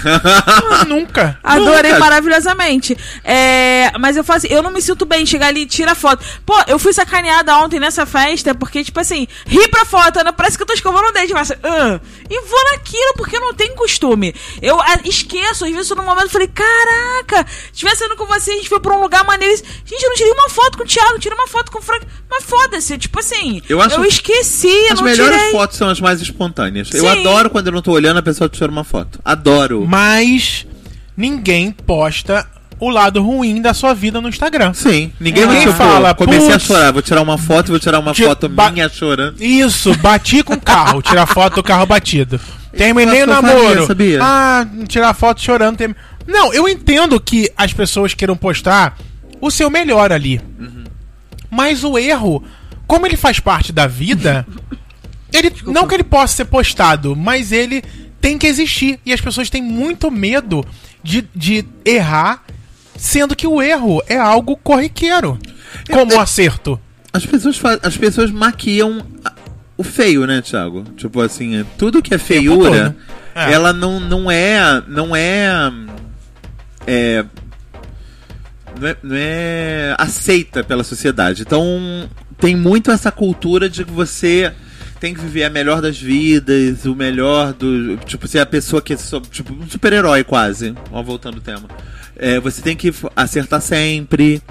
Ah, 0.73 0.85
nunca. 0.85 1.39
Adorei 1.43 1.93
Nunca. 1.93 1.99
maravilhosamente. 2.05 2.97
É, 3.25 3.93
mas 3.99 4.17
eu 4.17 4.25
faço, 4.25 4.47
eu 4.47 4.63
não 4.63 4.71
me 4.71 4.81
sinto 4.81 5.05
bem 5.05 5.25
chegar 5.27 5.49
ali 5.49 5.63
e 5.63 5.67
tirar 5.67 5.95
foto. 5.95 6.25
Pô, 6.47 6.55
eu 6.67 6.79
fui 6.79 6.93
sacaneada 6.93 7.57
ontem 7.59 7.79
nessa 7.81 8.07
festa, 8.07 8.55
porque, 8.55 8.83
tipo 8.85 8.99
assim, 9.01 9.27
ri 9.47 9.69
pra 9.69 9.85
foto, 9.85 10.23
né? 10.25 10.33
parece 10.33 10.57
que 10.57 10.63
eu 10.63 10.67
tô 10.67 10.73
escovando 10.73 11.09
o 11.09 11.13
dente, 11.13 11.33
mas. 11.33 11.51
ah, 11.51 12.01
e 12.29 12.41
vou 12.43 12.65
naquilo, 12.73 13.15
porque 13.17 13.37
eu 13.37 13.41
não 13.41 13.53
tenho 13.55 13.75
costume. 13.75 14.35
Eu 14.63 14.81
ah, 14.81 15.01
esqueço, 15.05 15.65
às 15.65 15.71
vezes, 15.73 15.91
no 15.91 16.03
momento, 16.03 16.25
eu 16.25 16.31
falei, 16.31 16.49
caraca, 16.49 17.47
estivesse 17.73 18.05
indo 18.05 18.17
com 18.17 18.27
você, 18.27 18.53
a 18.53 18.57
gente 18.57 18.69
foi 18.69 18.81
pra 18.81 18.95
um 18.97 19.01
lugar 19.01 19.25
maneiro. 19.25 19.55
Gente, 19.85 20.03
eu 20.03 20.09
não 20.11 20.17
tirei 20.17 20.33
uma 20.33 20.49
foto 20.49 20.79
com 20.79 20.85
o 20.85 20.87
Thiago, 20.87 21.19
tirei 21.19 21.37
uma 21.37 21.47
foto 21.49 21.71
com 21.71 21.79
o 21.79 21.83
Frank. 21.83 22.07
Mas 22.31 22.45
foda-se, 22.45 22.97
tipo 22.97 23.19
assim, 23.19 23.61
Eu 23.69 23.81
acho- 23.81 24.03
esqueci, 24.05 24.69
eu 24.69 24.93
As 24.95 25.01
não 25.01 25.05
melhores 25.05 25.37
tirei. 25.37 25.51
fotos 25.53 25.77
são 25.77 25.89
as 25.89 26.01
mais 26.01 26.21
espontâneas. 26.21 26.89
Eu 26.93 27.01
Sim. 27.03 27.09
Adoro 27.11 27.51
quando 27.51 27.67
eu 27.69 27.73
não 27.73 27.83
tô 27.83 27.93
olhando 27.93 28.19
a 28.19 28.23
pessoa 28.23 28.49
tira 28.49 28.71
uma 28.71 28.85
foto. 28.85 29.19
Adoro. 29.25 29.87
Mas 29.87 30.67
ninguém 31.17 31.71
posta 31.73 32.47
o 32.79 32.89
lado 32.89 33.23
ruim 33.23 33.61
da 33.61 33.75
sua 33.75 33.93
vida 33.95 34.21
no 34.21 34.29
Instagram. 34.29 34.73
Sim. 34.73 35.13
Ninguém 35.21 35.43
É. 35.45 35.47
vai 35.47 35.61
tipo, 35.61 35.73
Fala, 35.75 36.15
comecei 36.15 36.49
a 36.49 36.53
"Putz, 36.53 36.65
chorar, 36.67 36.93
vou 36.93 37.03
tirar 37.03 37.21
uma 37.23 37.37
foto, 37.37 37.69
vou 37.69 37.79
tirar 37.79 37.99
uma 37.99 38.15
foto 38.15 38.49
minha 38.49 38.89
chorando. 38.89 39.43
Isso, 39.43 39.95
bati 39.99 40.43
com 40.43 40.55
o 40.55 40.61
carro, 40.61 41.03
tirar 41.03 41.27
foto 41.27 41.57
do 41.57 41.63
carro 41.63 41.85
batido. 41.87 42.41
Terminei 42.75 43.23
o 43.23 43.27
namoro. 43.27 43.87
sabia? 43.87 44.21
Ah, 44.23 44.67
tirar 44.89 45.13
foto 45.13 45.43
chorando. 45.43 45.77
Não, 46.27 46.55
eu 46.55 46.69
entendo 46.69 47.21
que 47.21 47.51
as 47.57 47.73
pessoas 47.73 48.15
queiram 48.15 48.37
postar 48.37 48.97
o 49.41 49.51
seu 49.51 49.69
melhor 49.69 50.13
ali. 50.13 50.41
Mas 51.51 51.83
o 51.85 51.99
erro, 51.99 52.43
como 52.87 53.07
ele 53.07 53.17
faz 53.17 53.41
parte 53.41 53.73
da 53.73 53.87
vida, 53.87 54.47
ele 55.33 55.53
não 55.67 55.87
que 55.87 55.95
ele 55.95 56.05
possa 56.05 56.37
ser 56.37 56.45
postado, 56.47 57.15
mas 57.17 57.53
ele 57.53 57.83
tem 58.21 58.37
que 58.39 58.47
existir. 58.47 58.99
E 59.05 59.13
as 59.13 59.21
pessoas 59.21 59.49
têm 59.51 59.63
muito 59.63 60.11
medo 60.11 60.65
de, 61.03 61.27
de 61.35 61.65
errar, 61.85 62.45
sendo 62.97 63.35
que 63.37 63.47
o 63.47 63.63
erro 63.63 64.03
é 64.09 64.17
algo 64.17 64.57
corriqueiro. 64.57 65.39
Como 65.91 66.15
o 66.15 66.21
acerto. 66.21 66.79
As 67.13 67.25
pessoas, 67.27 67.61
as 67.83 67.97
pessoas 67.97 68.31
maquiam 68.31 69.05
a- 69.25 69.33
o 69.77 69.83
feio, 69.83 70.27
né, 70.27 70.43
Thiago? 70.43 70.85
Tipo 70.97 71.21
assim, 71.21 71.57
é- 71.61 71.65
tudo 71.79 72.03
que 72.03 72.15
é 72.15 72.19
feiura. 72.19 72.97
É. 73.35 73.53
ela 73.53 73.73
não, 73.73 73.99
não 74.01 74.31
é. 74.31 74.83
Não 74.89 75.15
é. 75.17 75.73
É. 76.87 77.25
Não 78.81 78.89
é, 78.89 78.97
não 79.03 79.17
é 79.17 79.95
aceita 79.99 80.63
pela 80.63 80.85
sociedade. 80.85 81.43
Então, 81.43 82.09
tem 82.39 82.55
muito 82.57 82.91
essa 82.91 83.11
cultura 83.11 83.69
de 83.69 83.85
que 83.85 83.91
você 83.93 84.53
tem 85.01 85.15
que 85.15 85.21
viver 85.21 85.45
a 85.45 85.51
melhor 85.51 85.81
das 85.81 85.99
vidas, 85.99 86.85
o 86.85 86.95
melhor 86.95 87.55
do. 87.55 87.97
Tipo, 87.99 88.29
ser 88.29 88.41
a 88.41 88.47
pessoa 88.47 88.83
que 88.83 88.93
é 88.93 88.97
tipo, 89.31 89.53
um 89.55 89.69
super-herói 89.69 90.23
quase. 90.23 90.75
Ó, 90.93 91.03
voltando 91.03 91.37
ao 91.37 91.41
tema. 91.41 91.69
É, 92.15 92.39
você 92.39 92.61
tem 92.61 92.77
que 92.77 92.93
acertar 93.17 93.63
sempre, 93.63 94.43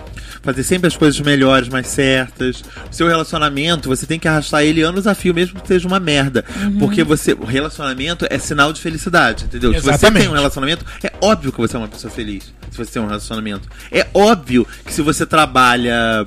fazer 0.41 0.63
sempre 0.63 0.87
as 0.87 0.97
coisas 0.97 1.21
melhores, 1.21 1.69
mais 1.69 1.85
certas. 1.85 2.63
O 2.91 2.93
seu 2.93 3.07
relacionamento, 3.07 3.87
você 3.87 4.07
tem 4.07 4.17
que 4.17 4.27
arrastar 4.27 4.63
ele 4.63 4.81
anos 4.81 5.05
a 5.05 5.13
fio, 5.13 5.35
mesmo 5.35 5.61
que 5.61 5.67
seja 5.67 5.87
uma 5.87 5.99
merda. 5.99 6.43
Porque 6.79 7.03
você. 7.03 7.33
O 7.33 7.45
relacionamento 7.45 8.25
é 8.27 8.39
sinal 8.39 8.73
de 8.73 8.81
felicidade, 8.81 9.45
entendeu? 9.45 9.71
Se 9.75 9.81
você 9.81 9.89
Exatamente. 9.89 10.23
tem 10.23 10.31
um 10.31 10.35
relacionamento, 10.35 10.83
é 11.03 11.13
óbvio 11.21 11.51
que 11.51 11.59
você 11.59 11.75
é 11.75 11.79
uma 11.79 11.87
pessoa 11.87 12.11
feliz. 12.11 12.51
Se 12.71 12.77
você 12.77 12.91
tem 12.93 13.01
um 13.03 13.07
relacionamento. 13.07 13.69
É 13.91 14.07
óbvio 14.15 14.65
que 14.83 14.91
se 14.91 15.03
você 15.03 15.27
trabalha, 15.27 16.25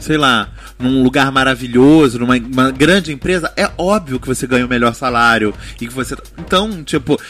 sei 0.00 0.16
lá, 0.16 0.48
num 0.78 1.02
lugar 1.02 1.30
maravilhoso, 1.32 2.18
numa 2.18 2.36
uma 2.36 2.70
grande 2.70 3.12
empresa, 3.12 3.52
é 3.56 3.70
óbvio 3.78 4.18
que 4.20 4.26
você 4.26 4.46
ganha 4.46 4.66
o 4.66 4.68
melhor 4.68 4.94
salário. 4.94 5.54
E 5.80 5.86
que 5.86 5.94
você. 5.94 6.16
Então, 6.38 6.82
tipo. 6.82 7.20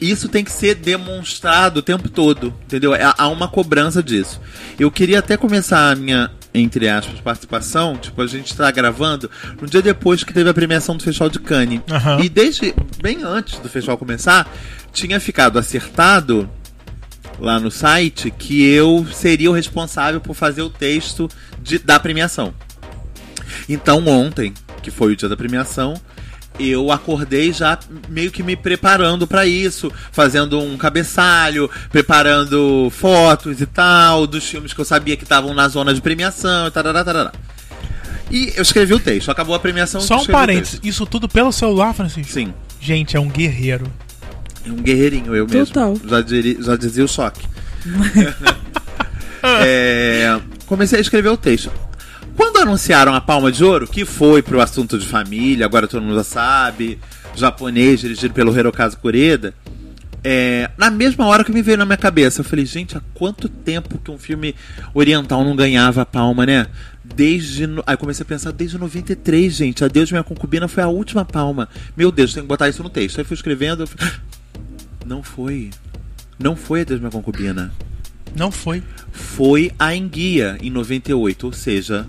Isso 0.00 0.30
tem 0.30 0.42
que 0.42 0.50
ser 0.50 0.76
demonstrado 0.76 1.80
o 1.80 1.82
tempo 1.82 2.08
todo, 2.08 2.54
entendeu? 2.64 2.94
É- 2.94 3.12
Há 3.18 3.28
uma 3.28 3.46
cobrança 3.48 4.02
disso. 4.02 4.40
Eu 4.78 4.90
queria 4.90 5.18
até 5.18 5.36
começar 5.36 5.90
a 5.90 5.94
minha, 5.94 6.30
entre 6.54 6.88
aspas, 6.88 7.20
participação. 7.20 7.98
Tipo, 7.98 8.22
a 8.22 8.26
gente 8.26 8.56
tá 8.56 8.70
gravando 8.70 9.30
no 9.60 9.68
dia 9.68 9.82
depois 9.82 10.24
que 10.24 10.32
teve 10.32 10.48
a 10.48 10.54
premiação 10.54 10.96
do 10.96 11.02
Festival 11.02 11.28
de 11.28 11.38
Cannes. 11.38 11.82
Aham. 11.90 12.18
E 12.22 12.30
desde 12.30 12.74
bem 13.02 13.18
antes 13.22 13.58
do 13.58 13.68
festival 13.68 13.98
começar, 13.98 14.50
tinha 14.90 15.20
ficado 15.20 15.58
acertado 15.58 16.48
lá 17.40 17.58
no 17.58 17.70
site 17.70 18.30
que 18.30 18.62
eu 18.64 19.06
seria 19.12 19.50
o 19.50 19.54
responsável 19.54 20.20
por 20.20 20.34
fazer 20.34 20.62
o 20.62 20.70
texto 20.70 21.28
de- 21.62 21.78
da 21.78 21.98
premiação. 21.98 22.52
Então 23.68 24.06
ontem, 24.06 24.52
que 24.82 24.90
foi 24.90 25.12
o 25.12 25.16
dia 25.16 25.28
da 25.28 25.36
premiação, 25.36 25.94
eu 26.58 26.92
acordei 26.92 27.52
já 27.52 27.78
meio 28.08 28.30
que 28.30 28.42
me 28.42 28.54
preparando 28.54 29.26
pra 29.26 29.46
isso, 29.46 29.90
fazendo 30.12 30.60
um 30.60 30.76
cabeçalho, 30.76 31.70
preparando 31.90 32.90
fotos 32.90 33.60
e 33.60 33.66
tal, 33.66 34.26
dos 34.26 34.44
filmes 34.44 34.72
que 34.74 34.80
eu 34.80 34.84
sabia 34.84 35.16
que 35.16 35.22
estavam 35.22 35.54
na 35.54 35.68
zona 35.68 35.94
de 35.94 36.00
premiação 36.02 36.66
e 36.66 36.70
tarará, 36.70 37.02
tarará. 37.02 37.32
E 38.30 38.52
eu 38.54 38.62
escrevi 38.62 38.94
o 38.94 39.00
texto, 39.00 39.30
acabou 39.30 39.54
a 39.54 39.58
premiação. 39.58 40.00
Só 40.00 40.18
um 40.18 40.26
parênteses, 40.26 40.80
isso 40.84 41.04
tudo 41.06 41.28
pelo 41.28 41.50
celular, 41.50 41.92
Francisco? 41.94 42.32
Sim. 42.32 42.52
Gente, 42.80 43.16
é 43.16 43.20
um 43.20 43.28
guerreiro. 43.28 43.90
É 44.66 44.70
um 44.70 44.76
guerreirinho, 44.76 45.34
eu 45.34 45.46
mesmo. 45.46 45.66
Total. 45.66 45.96
Já, 46.06 46.20
diri- 46.20 46.58
já 46.60 46.76
dizia 46.76 47.04
o 47.04 47.08
choque. 47.08 47.46
É, 49.42 50.38
comecei 50.66 50.98
a 50.98 51.00
escrever 51.00 51.30
o 51.30 51.36
texto. 51.36 51.72
Quando 52.36 52.58
anunciaram 52.58 53.14
a 53.14 53.20
Palma 53.20 53.50
de 53.50 53.64
Ouro, 53.64 53.86
que 53.86 54.04
foi 54.04 54.42
pro 54.42 54.60
assunto 54.60 54.98
de 54.98 55.06
família, 55.06 55.64
agora 55.66 55.88
todo 55.88 56.02
mundo 56.02 56.14
já 56.16 56.24
sabe, 56.24 56.98
japonês, 57.34 58.00
dirigido 58.00 58.34
pelo 58.34 58.56
Hirokazu 58.56 58.98
Kureda, 58.98 59.54
é, 60.22 60.70
na 60.76 60.90
mesma 60.90 61.26
hora 61.26 61.42
que 61.42 61.50
me 61.52 61.62
veio 61.62 61.78
na 61.78 61.86
minha 61.86 61.96
cabeça, 61.96 62.40
eu 62.40 62.44
falei, 62.44 62.66
gente, 62.66 62.96
há 62.96 63.00
quanto 63.14 63.48
tempo 63.48 63.98
que 63.98 64.10
um 64.10 64.18
filme 64.18 64.54
oriental 64.92 65.42
não 65.42 65.56
ganhava 65.56 66.02
a 66.02 66.06
Palma, 66.06 66.44
né? 66.44 66.66
Desde. 67.02 67.66
no- 67.66 67.82
Aí 67.86 67.96
comecei 67.96 68.22
a 68.22 68.26
pensar, 68.26 68.52
desde 68.52 68.76
93, 68.78 69.52
gente. 69.54 69.82
Adeus, 69.84 70.10
minha 70.12 70.22
concubina 70.22 70.68
foi 70.68 70.82
a 70.82 70.88
última 70.88 71.24
palma. 71.24 71.68
Meu 71.96 72.12
Deus, 72.12 72.32
tenho 72.34 72.44
que 72.44 72.48
botar 72.48 72.68
isso 72.68 72.82
no 72.82 72.90
texto. 72.90 73.18
Aí 73.18 73.24
fui 73.24 73.34
escrevendo. 73.34 73.82
eu 73.84 73.88
não 75.10 75.22
foi. 75.22 75.68
Não 76.38 76.56
foi 76.56 76.80
Adeus, 76.82 77.00
minha 77.00 77.10
concubina. 77.10 77.70
Não 78.34 78.50
foi. 78.50 78.82
Foi 79.12 79.72
a 79.78 79.94
Enguia, 79.94 80.56
em 80.62 80.70
98. 80.70 81.44
Ou 81.46 81.52
seja, 81.52 82.06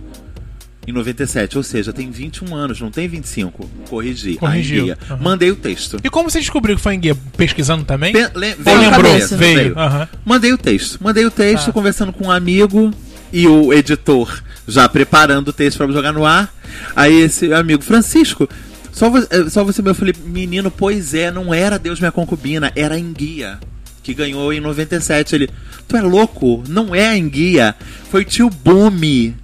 em 0.88 0.92
97, 0.94 1.58
ou 1.58 1.64
seja, 1.64 1.92
tem 1.92 2.10
21 2.12 2.56
anos, 2.56 2.80
não 2.80 2.92
tem 2.92 3.08
25. 3.08 3.70
Corrigi. 3.90 4.36
Corrigiu. 4.36 4.94
a. 4.94 5.14
Aham. 5.14 5.20
Mandei 5.24 5.52
o 5.52 5.56
texto. 5.56 5.98
E 6.04 6.10
como 6.10 6.30
você 6.30 6.40
descobriu 6.40 6.76
que 6.76 6.82
foi 6.82 6.94
em 6.94 7.00
guia? 7.00 7.16
Pesquisando 7.36 7.84
também? 7.84 8.14
Pe- 8.14 8.30
le- 8.36 8.56
veio 8.56 8.80
lembrou? 8.80 9.04
cabeça, 9.04 9.36
Veio. 9.36 9.78
aham. 9.78 10.08
Mandei 10.24 10.54
o 10.54 10.58
texto. 10.58 11.00
Mandei 11.04 11.26
o 11.26 11.32
texto, 11.32 11.66
Tá. 11.66 11.72
conversando 11.74 12.14
com 12.14 12.28
um 12.28 12.32
amigo 12.32 12.92
e 13.34 13.48
o 13.48 13.74
editor 13.74 14.42
já 14.68 14.88
preparando 14.88 15.48
o 15.50 15.54
texto 15.54 15.78
pra 15.78 15.88
jogar 15.88 16.14
no 16.14 16.24
ar. 16.26 16.54
Aí 16.96 17.20
esse 17.20 17.52
amigo, 17.52 17.82
Francisco, 17.84 18.48
só, 18.92 19.10
vo- 19.10 19.28
eh, 19.30 19.50
só 19.50 19.64
você 19.64 19.82
meu. 19.82 19.92
Eu 19.92 19.96
falei, 19.96 20.14
menino, 20.26 20.70
pois 20.72 21.14
é, 21.14 21.32
não 21.32 21.54
era 21.54 21.78
Deus 21.80 22.00
minha 22.00 22.12
concubina, 22.12 22.72
era 22.76 22.96
a 22.96 23.00
Enguia. 23.00 23.60
Que 24.04 24.14
ganhou 24.14 24.52
em 24.52 24.60
97. 24.60 25.36
Ele, 25.36 25.50
tu 25.88 25.96
é 25.96 26.02
louco? 26.02 26.64
Não 26.68 26.94
é 26.96 27.08
a 27.10 27.18
Enguia. 27.18 27.76
Foi 28.10 28.26
tio 28.26 28.50
Bumi, 28.50 29.36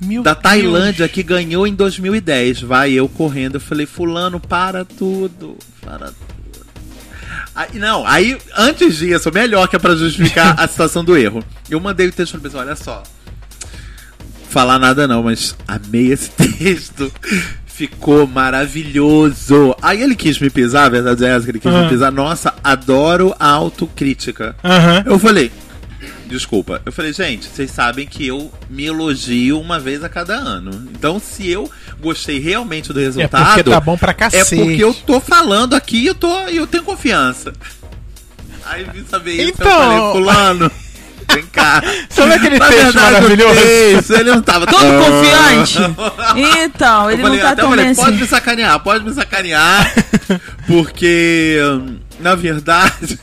Meu 0.00 0.22
da 0.22 0.32
Deus. 0.34 0.42
Tailândia, 0.42 1.08
que 1.08 1.22
ganhou 1.22 1.66
em 1.66 1.74
2010. 1.74 2.62
Vai, 2.62 2.92
eu 2.92 3.08
correndo. 3.08 3.56
Eu 3.56 3.60
falei, 3.60 3.84
fulano, 3.86 4.38
para 4.38 4.84
tudo. 4.84 5.56
Para 5.80 6.06
tudo. 6.06 6.16
Aí, 7.54 7.78
não, 7.78 8.06
aí, 8.06 8.36
antes 8.56 8.96
disso, 8.98 9.30
melhor 9.32 9.66
que 9.66 9.76
é 9.76 9.78
pra 9.78 9.96
justificar 9.96 10.54
a 10.60 10.68
situação 10.68 11.02
do 11.02 11.16
erro. 11.16 11.42
Eu 11.70 11.80
mandei 11.80 12.06
o 12.06 12.12
texto 12.12 12.32
pra 12.32 12.40
pessoa, 12.42 12.62
olha 12.62 12.76
só. 12.76 13.02
Falar 14.48 14.78
nada 14.78 15.08
não, 15.08 15.22
mas 15.22 15.56
amei 15.66 16.12
esse 16.12 16.30
texto. 16.36 17.12
Ficou 17.76 18.26
maravilhoso. 18.26 19.76
Aí 19.82 20.02
ele 20.02 20.14
quis 20.16 20.38
me 20.38 20.48
pisar, 20.48 20.86
a 20.86 20.88
verdade 20.88 21.24
é 21.24 21.28
essa, 21.28 21.44
que 21.44 21.50
ele 21.50 21.60
quis 21.60 21.70
Ah. 21.72 21.82
me 21.82 21.88
pisar. 21.90 22.10
Nossa, 22.10 22.54
adoro 22.64 23.34
a 23.38 23.48
autocrítica. 23.50 24.56
Aham. 24.64 25.02
Eu 25.04 25.18
falei, 25.18 25.52
desculpa. 26.26 26.80
Eu 26.86 26.90
falei, 26.92 27.12
gente, 27.12 27.46
vocês 27.46 27.70
sabem 27.70 28.06
que 28.06 28.26
eu 28.26 28.50
me 28.70 28.86
elogio 28.86 29.60
uma 29.60 29.78
vez 29.78 30.02
a 30.02 30.08
cada 30.08 30.34
ano. 30.34 30.88
Então, 30.96 31.20
se 31.20 31.48
eu 31.50 31.70
gostei 32.00 32.38
realmente 32.38 32.92
do 32.94 33.00
É 33.00 33.04
resultado. 33.04 33.46
porque 33.56 33.70
tá 33.70 33.80
bom 33.80 33.98
pra 33.98 34.12
é 34.12 34.14
cacete. 34.14 34.56
porque 34.56 34.82
eu 34.82 34.94
tô 34.94 35.20
falando 35.20 35.74
aqui 35.74 35.98
e 35.98 36.06
eu, 36.06 36.14
tô, 36.14 36.34
eu 36.48 36.66
tenho 36.66 36.82
confiança. 36.82 37.52
Aí 38.64 38.84
vim 38.92 39.04
saber 39.08 39.32
isso, 39.34 39.52
Então- 39.52 39.66
eu 39.70 39.78
falei, 39.78 40.12
fulano, 40.12 40.70
vem 41.32 41.46
cá. 41.46 41.82
Sabe 42.10 42.34
aquele 42.34 42.58
Na 42.58 42.68
texto 42.68 42.82
verdade, 42.92 43.12
maravilhoso? 43.14 43.60
texto, 43.60 44.10
ele 44.14 44.30
não 44.30 44.42
tava 44.42 44.66
Todo 44.66 44.80
tão- 44.80 45.02
confiante? 45.04 45.78
Então, 46.64 47.10
ele 47.10 47.22
falei, 47.22 47.38
não 47.38 47.48
tá 47.48 47.56
tão 47.56 47.70
falei, 47.70 47.84
bem 47.86 47.94
pode 47.94 48.10
assim. 48.10 48.20
me 48.20 48.26
sacanear, 48.26 48.80
pode 48.80 49.04
me 49.04 49.12
sacanear, 49.12 49.94
porque 50.66 51.58
na 52.20 52.34
verdade 52.34 53.18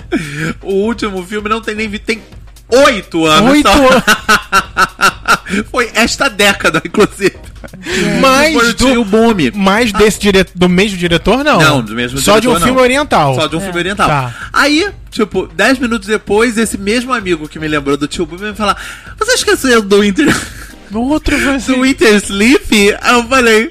o 0.62 0.72
último 0.74 1.24
filme 1.24 1.48
não 1.48 1.60
tem 1.60 1.74
nem 1.74 1.90
tem 1.90 2.22
oito 2.72 3.26
anos 3.26 3.50
Oito 3.52 3.68
só. 3.68 4.02
Foi 5.70 5.90
esta 5.94 6.28
década, 6.28 6.80
inclusive. 6.84 7.36
O 8.56 8.60
do- 8.62 8.74
tio 8.74 9.04
Bumi. 9.04 9.50
Mais 9.50 9.92
desse 9.92 10.18
dire... 10.18 10.46
do 10.54 10.68
mesmo 10.68 10.96
diretor, 10.96 11.44
não? 11.44 11.58
Não, 11.60 11.82
do 11.82 11.94
mesmo 11.94 12.18
Só 12.18 12.38
de 12.38 12.48
um 12.48 12.52
diretor, 12.52 12.64
filme 12.64 12.76
não. 12.78 12.82
oriental. 12.84 13.34
Só 13.34 13.46
de 13.46 13.56
um 13.56 13.60
filme 13.60 13.78
oriental. 13.78 14.08
Tá. 14.08 14.34
Aí, 14.52 14.88
tipo, 15.10 15.46
dez 15.48 15.78
minutos 15.78 16.08
depois, 16.08 16.56
esse 16.56 16.78
mesmo 16.78 17.12
amigo 17.12 17.48
que 17.48 17.58
me 17.58 17.68
lembrou 17.68 17.96
do 17.96 18.08
tio 18.08 18.24
Bumi 18.26 18.50
me 18.50 18.54
falar: 18.54 18.76
Você 19.18 19.32
esqueceu 19.32 19.82
do 19.82 20.00
Winter, 20.00 20.34
Outro 20.92 21.36
do. 21.66 21.82
Winter 21.82 22.14
Sleep? 22.16 22.96
Eu 23.08 23.24
falei: 23.28 23.70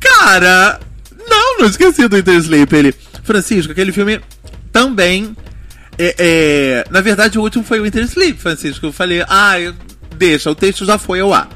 Cara, 0.00 0.80
não, 1.28 1.58
não 1.58 1.66
esqueci 1.66 2.08
do 2.08 2.16
Winter 2.16 2.34
Sleep. 2.34 2.74
Ele, 2.74 2.94
Francisco, 3.22 3.72
aquele 3.72 3.92
filme 3.92 4.20
também. 4.72 5.36
É, 5.98 6.14
é, 6.18 6.84
na 6.90 7.00
verdade, 7.00 7.38
o 7.38 7.42
último 7.42 7.64
foi 7.64 7.80
o 7.80 7.84
Winter 7.84 8.04
Sleep, 8.04 8.38
Francisco. 8.38 8.86
Eu 8.86 8.92
falei: 8.92 9.22
Ah, 9.28 9.54
deixa, 10.16 10.50
o 10.50 10.54
texto 10.54 10.84
já 10.84 10.98
foi 10.98 11.20
ao 11.20 11.32
ar. 11.32 11.48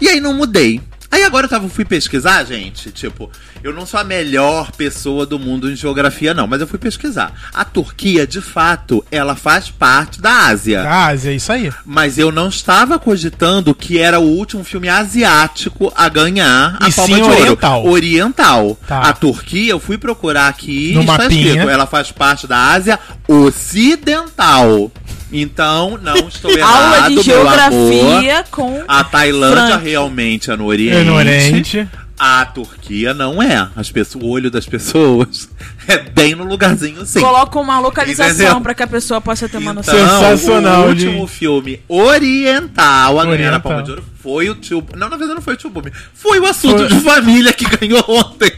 E 0.00 0.08
aí 0.08 0.20
não 0.20 0.34
mudei. 0.34 0.80
Aí 1.12 1.22
agora 1.24 1.44
eu 1.44 1.50
tava, 1.50 1.68
fui 1.68 1.84
pesquisar, 1.84 2.42
gente. 2.44 2.90
Tipo, 2.90 3.30
eu 3.62 3.72
não 3.74 3.84
sou 3.84 4.00
a 4.00 4.04
melhor 4.04 4.72
pessoa 4.72 5.26
do 5.26 5.38
mundo 5.38 5.70
em 5.70 5.76
geografia, 5.76 6.32
não, 6.32 6.46
mas 6.46 6.62
eu 6.62 6.66
fui 6.66 6.78
pesquisar. 6.78 7.32
A 7.52 7.66
Turquia, 7.66 8.26
de 8.26 8.40
fato, 8.40 9.04
ela 9.10 9.36
faz 9.36 9.70
parte 9.70 10.20
da 10.22 10.46
Ásia. 10.46 10.88
Ásia, 10.90 11.30
é 11.30 11.34
isso 11.34 11.52
aí. 11.52 11.70
Mas 11.84 12.16
eu 12.16 12.32
não 12.32 12.48
estava 12.48 12.98
cogitando 12.98 13.74
que 13.74 13.98
era 13.98 14.18
o 14.18 14.22
último 14.24 14.64
filme 14.64 14.88
asiático 14.88 15.92
a 15.94 16.08
ganhar 16.08 16.78
a 16.80 16.88
E 16.88 16.92
palma 16.92 17.14
sim 17.14 17.22
de 17.22 17.28
ouro. 17.28 17.40
oriental. 17.42 17.86
Oriental. 17.86 18.78
Tá. 18.88 19.00
A 19.00 19.12
Turquia, 19.12 19.70
eu 19.72 19.78
fui 19.78 19.98
procurar 19.98 20.48
aqui 20.48 20.92
No 20.94 21.02
está 21.02 21.18
mapinha. 21.18 21.46
escrito, 21.48 21.68
ela 21.68 21.86
faz 21.86 22.10
parte 22.10 22.46
da 22.46 22.56
Ásia 22.70 22.98
Ocidental. 23.28 24.90
Então, 25.32 25.98
não 26.02 26.28
estou 26.28 26.50
errado, 26.56 26.94
Aula 26.94 27.08
de 27.08 27.26
meu 27.28 27.40
amor. 27.40 27.54
geografia 27.58 28.44
com. 28.50 28.84
A 28.86 29.02
Tailândia 29.04 29.66
Frank. 29.68 29.84
realmente 29.84 30.50
é 30.50 30.56
no 30.56 30.66
Oriente. 30.66 30.96
É 30.96 31.04
no 31.04 31.14
Oriente. 31.14 31.88
A 32.18 32.44
Turquia 32.46 33.12
não 33.12 33.42
é. 33.42 33.68
As 33.74 33.90
pessoas, 33.90 34.22
o 34.22 34.28
olho 34.28 34.48
das 34.48 34.64
pessoas 34.64 35.48
é 35.88 35.98
bem 35.98 36.36
no 36.36 36.44
lugarzinho 36.44 37.04
sim. 37.04 37.18
Coloca 37.20 37.58
uma 37.58 37.80
localização 37.80 38.62
pra 38.62 38.74
que 38.74 38.82
a 38.82 38.86
pessoa 38.86 39.20
possa 39.20 39.48
ter 39.48 39.56
uma 39.56 39.72
noção. 39.72 39.92
Então, 39.94 40.20
Sensacional, 40.20 40.84
o 40.84 40.88
último 40.90 41.12
gente. 41.12 41.30
filme 41.30 41.80
oriental 41.88 43.18
a 43.18 43.24
ganhar 43.24 43.52
a 43.54 43.58
palma 43.58 43.82
de 43.82 43.90
ouro 43.90 44.04
foi 44.22 44.48
o 44.50 44.54
tio. 44.54 44.84
Não, 44.96 45.08
na 45.08 45.16
verdade 45.16 45.34
não 45.34 45.42
foi 45.42 45.54
o 45.54 45.56
tio 45.56 45.70
Bumi. 45.70 45.90
Foi 46.14 46.38
o 46.38 46.46
assunto 46.46 46.78
Foi- 46.78 46.88
de 46.88 47.00
família 47.00 47.52
que 47.52 47.64
ganhou 47.76 48.04
ontem. 48.08 48.52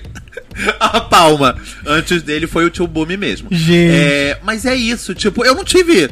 A 0.79 1.01
palma. 1.01 1.57
Antes 1.87 2.23
dele 2.23 2.47
foi 2.47 2.65
o 2.67 2.71
tio 2.71 2.87
Bumi 2.87 3.17
mesmo. 3.17 3.49
Gente. 3.51 3.95
É, 3.97 4.39
mas 4.43 4.67
é 4.67 4.75
isso, 4.75 5.15
tipo, 5.15 5.45
eu 5.45 5.55
não 5.55 5.65
tive 5.65 6.11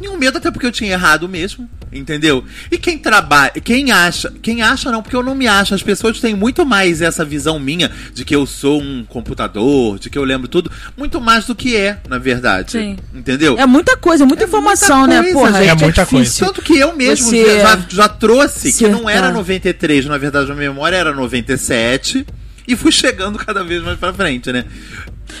nenhum 0.00 0.16
medo, 0.16 0.38
até 0.38 0.50
porque 0.50 0.66
eu 0.66 0.72
tinha 0.72 0.92
errado 0.92 1.28
mesmo. 1.28 1.68
Entendeu? 1.92 2.44
E 2.72 2.76
quem 2.76 2.98
trabalha, 2.98 3.52
quem 3.52 3.92
acha, 3.92 4.32
quem 4.42 4.62
acha 4.62 4.90
não, 4.90 5.00
porque 5.00 5.14
eu 5.14 5.22
não 5.22 5.34
me 5.34 5.46
acho. 5.46 5.74
As 5.74 5.82
pessoas 5.82 6.18
têm 6.20 6.34
muito 6.34 6.66
mais 6.66 7.00
essa 7.00 7.24
visão 7.24 7.58
minha 7.60 7.88
de 8.12 8.24
que 8.24 8.34
eu 8.34 8.44
sou 8.46 8.80
um 8.82 9.04
computador, 9.04 9.98
de 10.00 10.10
que 10.10 10.18
eu 10.18 10.24
lembro 10.24 10.48
tudo, 10.48 10.70
muito 10.96 11.20
mais 11.20 11.46
do 11.46 11.54
que 11.54 11.76
é, 11.76 11.98
na 12.08 12.18
verdade. 12.18 12.72
Sim. 12.72 12.96
Entendeu? 13.14 13.56
É 13.58 13.64
muita 13.64 13.96
coisa, 13.96 14.26
muita 14.26 14.42
É 14.42 14.46
informação, 14.46 15.00
muita 15.00 15.22
né? 15.22 15.32
coisa, 15.32 15.38
Porra, 15.38 15.62
gente. 15.64 15.70
É 15.70 15.84
muita 15.84 16.04
difícil. 16.04 16.46
Tanto 16.46 16.62
que 16.62 16.76
eu 16.78 16.96
mesmo 16.96 17.30
Você 17.30 17.60
já, 17.60 17.84
já 17.88 18.08
trouxe 18.08 18.72
que 18.72 18.88
não 18.88 19.08
era 19.08 19.20
acertar. 19.20 19.34
93, 19.34 20.06
na 20.06 20.18
verdade 20.18 20.50
a 20.50 20.54
memória 20.56 20.96
era 20.96 21.12
97. 21.14 22.26
E 22.66 22.74
fui 22.74 22.90
chegando 22.90 23.38
cada 23.38 23.62
vez 23.62 23.82
mais 23.82 23.98
pra 23.98 24.12
frente, 24.12 24.50
né? 24.50 24.64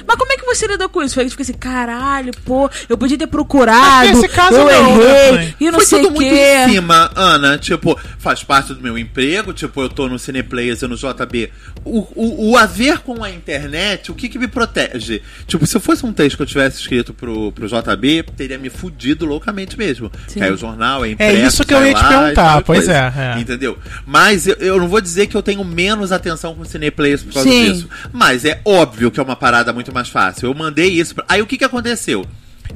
Mas 0.06 0.16
como 0.16 0.32
é 0.32 0.36
que 0.36 0.44
você 0.44 0.66
lidou 0.66 0.88
com 0.88 1.02
isso? 1.02 1.14
Foi 1.14 1.28
tipo 1.28 1.40
assim, 1.42 1.52
caralho, 1.52 2.32
pô, 2.44 2.70
eu 2.88 2.96
podia 2.96 3.18
ter 3.18 3.26
procurado, 3.26 4.08
Mas 4.08 4.16
nesse 4.16 4.28
caso 4.28 4.56
eu 4.56 4.64
não, 4.64 4.66
né, 4.66 4.78
errei, 4.78 5.32
mãe? 5.32 5.54
e 5.60 5.64
não 5.66 5.74
Foi 5.78 5.86
sei 5.86 5.98
tudo 6.02 6.10
o 6.10 6.14
muito 6.14 6.34
quê. 6.34 6.64
em 6.66 6.72
cima, 6.72 7.10
Ana. 7.14 7.58
Tipo, 7.58 7.98
faz 8.18 8.42
parte 8.42 8.74
do 8.74 8.80
meu 8.80 8.98
emprego. 8.98 9.52
Tipo, 9.52 9.82
eu 9.82 9.88
tô 9.88 10.08
no 10.08 10.18
Cineplayers 10.18 10.82
e 10.82 10.86
no 10.86 10.96
JB. 10.96 11.50
O, 11.84 12.00
o, 12.14 12.50
o 12.50 12.56
a 12.56 12.66
ver 12.66 12.98
com 12.98 13.22
a 13.22 13.30
internet, 13.30 14.10
o 14.10 14.14
que 14.14 14.28
que 14.28 14.38
me 14.38 14.48
protege? 14.48 15.22
Tipo, 15.46 15.66
se 15.66 15.76
eu 15.76 15.80
fosse 15.80 16.04
um 16.06 16.12
texto 16.12 16.36
que 16.36 16.42
eu 16.42 16.46
tivesse 16.46 16.80
escrito 16.80 17.12
pro, 17.12 17.52
pro 17.52 17.66
JB, 17.66 18.24
teria 18.36 18.58
me 18.58 18.70
fudido 18.70 19.26
loucamente 19.26 19.76
mesmo. 19.76 20.10
Sim. 20.26 20.42
Aí 20.42 20.50
o 20.50 20.56
jornal 20.56 21.04
é 21.04 21.10
impresso, 21.10 21.46
isso 21.46 21.64
que 21.64 21.74
eu 21.74 21.84
ia 21.86 21.94
te 21.94 22.02
lá 22.02 22.08
perguntar, 22.08 22.62
pois 22.62 22.88
é, 22.88 23.12
é. 23.36 23.40
Entendeu? 23.40 23.78
Mas 24.06 24.46
eu, 24.46 24.54
eu 24.56 24.78
não 24.78 24.88
vou 24.88 25.00
dizer 25.00 25.26
que 25.26 25.36
eu 25.36 25.42
tenho 25.42 25.64
menos 25.64 26.12
atenção 26.12 26.54
com 26.54 26.62
o 26.62 26.66
Cineplayers 26.66 27.22
por 27.22 27.34
causa 27.34 27.48
Sim. 27.48 27.72
disso. 27.72 27.88
Mas 28.12 28.44
é 28.44 28.60
óbvio 28.64 29.10
que 29.10 29.20
é 29.20 29.22
uma 29.22 29.36
parada 29.36 29.72
muito 29.74 29.92
mais 29.92 30.08
fácil. 30.08 30.46
Eu 30.46 30.54
mandei 30.54 30.88
isso. 30.88 31.14
Pra... 31.14 31.24
Aí 31.28 31.42
o 31.42 31.46
que 31.46 31.58
que 31.58 31.64
aconteceu? 31.64 32.24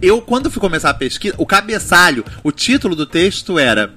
Eu, 0.03 0.21
quando 0.21 0.51
fui 0.51 0.61
começar 0.61 0.91
a 0.91 0.95
pesquisa, 0.95 1.35
o 1.39 1.47
cabeçalho, 1.47 2.25
o 2.43 2.53
título 2.53 2.95
do 2.95 3.07
texto 3.07 3.59
era 3.59 3.93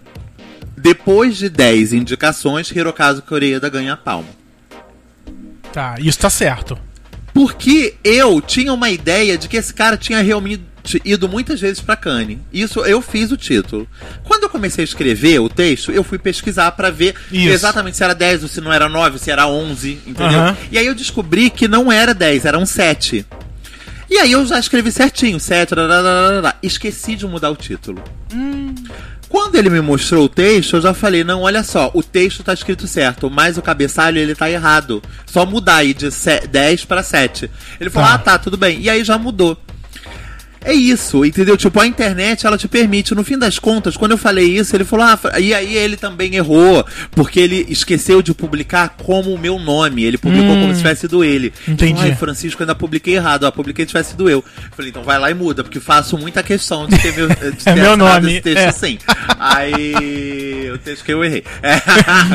Depois 0.77 1.37
de 1.37 1.49
10 1.49 1.93
indicações, 1.93 2.71
Hirokazu 2.71 3.23
Koreeda 3.23 3.67
ganha 3.69 3.93
a 3.93 3.97
palma. 3.97 4.29
Tá, 5.73 5.95
isso 5.99 6.19
tá 6.19 6.29
certo. 6.29 6.77
Porque 7.33 7.95
eu 8.03 8.41
tinha 8.41 8.73
uma 8.73 8.89
ideia 8.89 9.37
de 9.37 9.47
que 9.47 9.57
esse 9.57 9.73
cara 9.73 9.97
tinha 9.97 10.21
realmente 10.21 10.63
ido 11.05 11.27
muitas 11.29 11.59
vezes 11.59 11.79
pra 11.81 11.95
Cannes. 11.95 12.37
Isso 12.51 12.79
eu 12.81 13.01
fiz 13.01 13.31
o 13.31 13.37
título. 13.37 13.87
Quando 14.23 14.43
eu 14.43 14.49
comecei 14.49 14.83
a 14.83 14.85
escrever 14.85 15.39
o 15.39 15.49
texto, 15.49 15.91
eu 15.91 16.03
fui 16.03 16.17
pesquisar 16.17 16.71
pra 16.71 16.89
ver 16.89 17.15
Isso. 17.31 17.49
exatamente 17.49 17.97
se 17.97 18.03
era 18.03 18.13
10 18.15 18.43
ou 18.43 18.49
se 18.49 18.59
não 18.61 18.71
era 18.73 18.87
9, 18.89 19.17
se 19.19 19.29
era 19.31 19.47
11, 19.47 19.99
entendeu? 20.05 20.39
E 20.71 20.77
aí 20.77 20.85
eu 20.85 20.95
descobri 20.95 21.49
que 21.49 21.67
não 21.67 21.91
era 21.91 22.13
10, 22.13 22.45
eram 22.45 22.65
7. 22.65 23.25
E 24.09 24.17
aí 24.17 24.31
eu 24.31 24.45
já 24.45 24.59
escrevi 24.59 24.91
certinho, 24.91 25.39
7, 25.39 25.73
rararara. 25.73 26.55
esqueci 26.61 27.15
de 27.15 27.25
mudar 27.25 27.49
o 27.49 27.55
título. 27.55 28.03
Quando 29.29 29.55
ele 29.55 29.69
me 29.69 29.79
mostrou 29.79 30.25
o 30.25 30.29
texto, 30.29 30.75
eu 30.75 30.81
já 30.81 30.93
falei, 30.93 31.23
não, 31.23 31.43
olha 31.43 31.63
só, 31.63 31.89
o 31.93 32.03
texto 32.03 32.43
tá 32.43 32.53
escrito 32.53 32.85
certo, 32.85 33.29
mas 33.29 33.57
o 33.57 33.61
cabeçalho 33.61 34.17
ele 34.17 34.35
tá 34.35 34.51
errado. 34.51 35.01
Só 35.25 35.45
mudar 35.45 35.77
aí 35.77 35.93
de 35.93 36.11
se- 36.11 36.41
10 36.47 36.83
para 36.83 37.01
7. 37.01 37.49
Ele 37.79 37.89
falou, 37.89 38.09
Tá. 38.09 38.15
ah, 38.15 38.17
tá, 38.17 38.37
tudo 38.37 38.57
bem. 38.57 38.81
E 38.81 38.89
aí 38.89 39.05
já 39.05 39.17
mudou. 39.17 39.57
É 40.63 40.73
isso, 40.73 41.25
entendeu? 41.25 41.57
Tipo, 41.57 41.79
a 41.79 41.87
internet, 41.87 42.45
ela 42.45 42.57
te 42.57 42.67
permite. 42.67 43.15
No 43.15 43.23
fim 43.23 43.37
das 43.37 43.57
contas, 43.57 43.97
quando 43.97 44.11
eu 44.11 44.17
falei 44.17 44.45
isso, 44.45 44.75
ele 44.75 44.83
falou, 44.85 45.05
ah, 45.05 45.39
e 45.39 45.53
aí 45.53 45.75
ele 45.75 45.97
também 45.97 46.35
errou, 46.35 46.85
porque 47.11 47.39
ele 47.39 47.65
esqueceu 47.67 48.21
de 48.21 48.33
publicar 48.33 48.89
como 48.97 49.33
o 49.33 49.37
meu 49.39 49.57
nome. 49.57 50.03
Ele 50.03 50.17
publicou 50.17 50.51
Hum. 50.51 50.61
como 50.61 50.73
se 50.73 50.79
tivesse 50.79 51.01
sido 51.01 51.23
ele. 51.23 51.51
Entendi. 51.67 51.99
Ai, 52.01 52.15
Francisco, 52.15 52.61
ainda 52.61 52.75
publiquei 52.75 53.15
errado. 53.15 53.45
Ah, 53.45 53.51
publiquei 53.51 53.85
se 53.85 53.89
tivesse 53.89 54.11
sido 54.11 54.29
eu. 54.29 54.43
Falei, 54.75 54.89
então 54.91 55.03
vai 55.03 55.17
lá 55.17 55.31
e 55.31 55.33
muda, 55.33 55.63
porque 55.63 55.79
faço 55.79 56.17
muita 56.17 56.43
questão 56.43 56.87
de 56.87 56.97
ter, 56.99 57.13
meu, 57.15 57.27
de 57.27 57.35
ter 57.63 57.69
É 57.71 57.73
meu 57.75 57.97
nome, 57.97 58.33
esse 58.33 58.41
texto 58.41 58.57
é. 58.59 58.65
assim. 58.67 58.99
Aí. 59.39 60.71
o 60.73 60.77
texto 60.77 61.03
que 61.03 61.11
eu 61.13 61.23
errei. 61.23 61.43
É. 61.63 61.81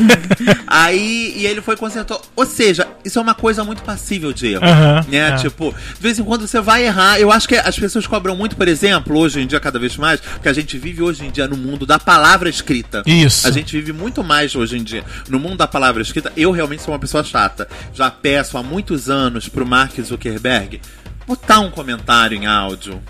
Aí, 0.66 1.32
e 1.36 1.46
ele 1.46 1.60
foi 1.60 1.76
consertou. 1.76 2.20
Ou 2.34 2.44
seja, 2.46 2.86
isso 3.04 3.18
é 3.18 3.22
uma 3.22 3.34
coisa 3.34 3.62
muito 3.64 3.82
passível 3.82 4.32
de 4.32 4.48
erro. 4.52 4.64
Aham, 4.64 5.06
né? 5.08 5.18
é. 5.18 5.36
Tipo, 5.36 5.72
de 5.94 6.00
vez 6.02 6.18
em 6.18 6.24
quando 6.24 6.46
você 6.46 6.60
vai 6.60 6.84
errar. 6.84 7.18
Eu 7.20 7.30
acho 7.30 7.48
que 7.48 7.54
as 7.56 7.78
pessoas 7.78 8.06
cobram 8.16 8.34
muito, 8.34 8.56
por 8.56 8.66
exemplo, 8.66 9.18
hoje 9.18 9.40
em 9.42 9.46
dia, 9.46 9.60
cada 9.60 9.78
vez 9.78 9.94
mais, 9.98 10.20
porque 10.20 10.48
a 10.48 10.52
gente 10.52 10.78
vive 10.78 11.02
hoje 11.02 11.26
em 11.26 11.30
dia 11.30 11.46
no 11.46 11.56
mundo 11.56 11.84
da 11.84 11.98
palavra 11.98 12.48
escrita. 12.48 13.02
Isso. 13.04 13.46
A 13.46 13.50
gente 13.50 13.76
vive 13.76 13.92
muito 13.92 14.24
mais 14.24 14.54
hoje 14.54 14.78
em 14.78 14.82
dia 14.82 15.04
no 15.28 15.38
mundo 15.38 15.56
da 15.58 15.66
palavra 15.66 16.00
escrita. 16.00 16.32
Eu 16.34 16.50
realmente 16.50 16.82
sou 16.82 16.94
uma 16.94 16.98
pessoa 17.00 17.22
chata. 17.22 17.68
Já 17.92 18.10
peço 18.10 18.56
há 18.56 18.62
muitos 18.62 19.10
anos 19.10 19.48
pro 19.50 19.66
Mark 19.66 19.92
Zuckerberg 20.00 20.80
botar 21.26 21.60
um 21.60 21.70
comentário 21.70 22.38
em 22.38 22.46
áudio 22.46 23.02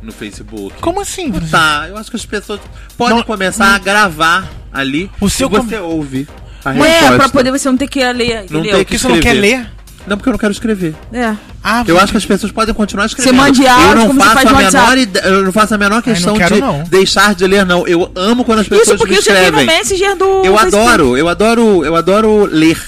no 0.00 0.10
Facebook. 0.12 0.80
Como 0.80 1.00
assim? 1.02 1.30
Tá, 1.30 1.86
eu 1.90 1.98
acho 1.98 2.08
que 2.08 2.16
as 2.16 2.24
pessoas 2.24 2.60
podem 2.96 3.16
Não- 3.18 3.22
começar 3.24 3.74
a 3.74 3.78
gravar 3.78 4.50
ali 4.72 5.10
O 5.20 5.28
seu 5.28 5.46
e 5.48 5.50
você 5.50 5.78
ouve 5.78 6.26
a 6.64 6.70
É, 6.74 6.78
resposta. 6.80 7.16
pra 7.16 7.28
poder 7.28 7.50
você 7.50 7.68
não 7.68 7.76
ter 7.76 7.88
que 7.88 8.00
ler. 8.12 8.46
Não 8.50 8.60
entendeu? 8.60 8.62
tem 8.62 8.84
Porque 8.84 8.98
você 8.98 9.08
não 9.08 9.20
quer 9.20 9.34
ler? 9.34 9.66
Não, 10.06 10.16
porque 10.18 10.28
eu 10.28 10.32
não 10.32 10.38
quero 10.38 10.52
escrever. 10.52 10.94
É. 11.12 11.34
Ah, 11.62 11.82
Eu 11.86 11.98
acho 11.98 12.12
que 12.12 12.18
as 12.18 12.26
pessoas 12.26 12.52
podem 12.52 12.74
continuar 12.74 13.06
escrevendo. 13.06 13.32
Você 13.34 13.40
mande 13.40 13.66
áudio, 13.66 13.88
eu 13.88 13.94
não 13.96 14.06
como 14.08 14.20
você 14.20 14.26
faço 14.26 14.34
faz 14.34 14.46
a 14.46 14.50
no 14.52 14.58
menor 14.58 14.98
ide- 14.98 15.20
eu 15.24 15.42
não 15.44 15.52
faço 15.52 15.74
a 15.74 15.78
menor 15.78 16.02
questão 16.02 16.36
quero 16.36 16.54
de 16.56 16.60
não. 16.60 16.82
deixar 16.84 17.34
de 17.34 17.46
ler 17.46 17.64
não. 17.64 17.86
Eu 17.86 18.12
amo 18.14 18.44
quando 18.44 18.58
as 18.58 18.68
pessoas 18.68 18.88
Isso 18.88 18.96
porque 18.98 19.12
me 19.14 19.18
eu 19.18 19.22
já 19.22 19.32
vi 19.32 19.40
no 19.40 19.46
escrevem. 19.60 19.66
Messenger 19.66 20.16
do. 20.16 20.44
Eu 20.44 20.58
adoro, 20.58 21.16
eu 21.16 21.28
adoro, 21.28 21.84
eu 21.84 21.96
adoro 21.96 22.44
ler. 22.44 22.78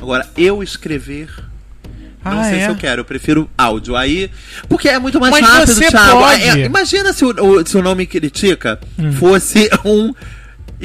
Agora 0.00 0.26
eu 0.36 0.62
escrever 0.62 1.28
não 2.22 2.40
Ah, 2.40 2.44
sei 2.44 2.58
é? 2.58 2.64
se 2.64 2.70
eu 2.70 2.76
quero, 2.76 3.00
eu 3.00 3.04
prefiro 3.04 3.48
áudio. 3.56 3.96
Aí. 3.96 4.30
Porque 4.68 4.88
é 4.88 4.98
muito 4.98 5.20
mais 5.20 5.30
Mas 5.30 5.46
rápido, 5.46 5.74
você 5.74 5.88
Thiago. 5.90 6.18
pode. 6.18 6.42
É, 6.42 6.64
imagina 6.64 7.12
se 7.12 7.24
o, 7.24 7.28
o- 7.30 7.66
se 7.66 7.76
o 7.76 7.82
nome 7.82 8.06
critica 8.06 8.78
Hum. 8.98 9.12
fosse 9.12 9.68
um 9.84 10.14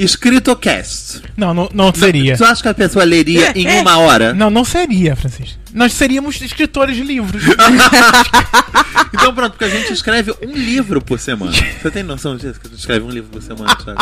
escritocast. 0.02 1.22
Não, 1.36 1.52
não, 1.52 1.68
não 1.72 1.94
seria. 1.94 2.36
Você 2.36 2.44
acha 2.44 2.62
que 2.62 2.68
a 2.68 2.74
pessoa 2.74 3.04
leria 3.04 3.48
É, 3.48 3.52
em 3.54 3.66
é. 3.66 3.80
uma 3.80 3.98
hora? 3.98 4.32
Não, 4.32 4.50
não 4.50 4.64
seria, 4.64 5.14
Francisco. 5.14 5.58
Nós 5.72 5.92
seríamos 5.92 6.40
escritores 6.40 6.96
de 6.96 7.02
livros. 7.02 7.42
Então 9.12 9.34
pronto, 9.34 9.52
porque 9.52 9.64
a 9.64 9.68
gente 9.68 9.92
escreve 9.92 10.32
um 10.42 10.52
livro 10.52 11.00
por 11.00 11.18
semana. 11.18 11.52
Você 11.52 11.90
tem 11.90 12.02
noção 12.02 12.36
disso? 12.36 12.60
Que 12.60 12.68
a 12.68 12.70
gente 12.70 12.78
escreve 12.78 13.04
um 13.04 13.10
livro 13.10 13.28
por 13.28 13.42
semana, 13.42 13.74
Thiago? 13.74 14.00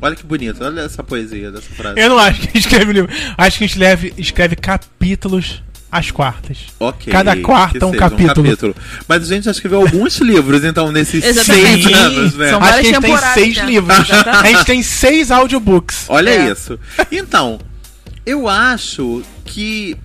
Olha 0.00 0.16
que 0.16 0.24
bonito, 0.24 0.64
olha 0.64 0.82
essa 0.82 1.02
poesia 1.02 1.50
dessa 1.50 1.68
frase. 1.74 2.00
Eu 2.00 2.10
não 2.10 2.18
acho 2.18 2.40
que 2.40 2.46
a 2.48 2.52
gente 2.52 2.60
escreve 2.60 2.92
livro. 2.92 3.10
Acho 3.36 3.58
que 3.58 3.64
a 3.64 3.66
gente 3.66 3.78
leve, 3.78 4.14
escreve 4.16 4.56
capítulos 4.56 5.62
às 5.90 6.10
quartas. 6.10 6.58
Ok. 6.78 7.12
Cada 7.12 7.36
quarta 7.36 7.86
um 7.86 7.90
seja 7.90 8.08
capítulo. 8.08 8.74
Mas 9.08 9.22
a 9.22 9.26
gente 9.34 9.44
já 9.44 9.50
escreveu 9.50 9.80
alguns 9.80 10.18
livros, 10.22 10.62
então, 10.64 10.92
nesses 10.92 11.24
Exatamente. 11.24 11.82
seis 11.84 11.96
anos, 11.98 12.34
né? 12.36 12.50
São 12.50 12.58
Acho 12.60 12.70
várias 12.70 12.88
que 12.88 12.94
a 12.96 13.00
gente 13.00 13.02
tem 13.20 13.32
seis 13.34 13.56
né? 13.56 13.64
livros. 13.66 14.10
A 14.10 14.46
gente 14.46 14.64
tem 14.64 14.82
seis 14.82 15.30
audiobooks. 15.30 16.04
Olha 16.08 16.30
É. 16.30 16.50
isso. 16.52 16.78
Então, 17.10 17.58
eu 18.24 18.48
acho 18.48 19.22
que 19.44 19.96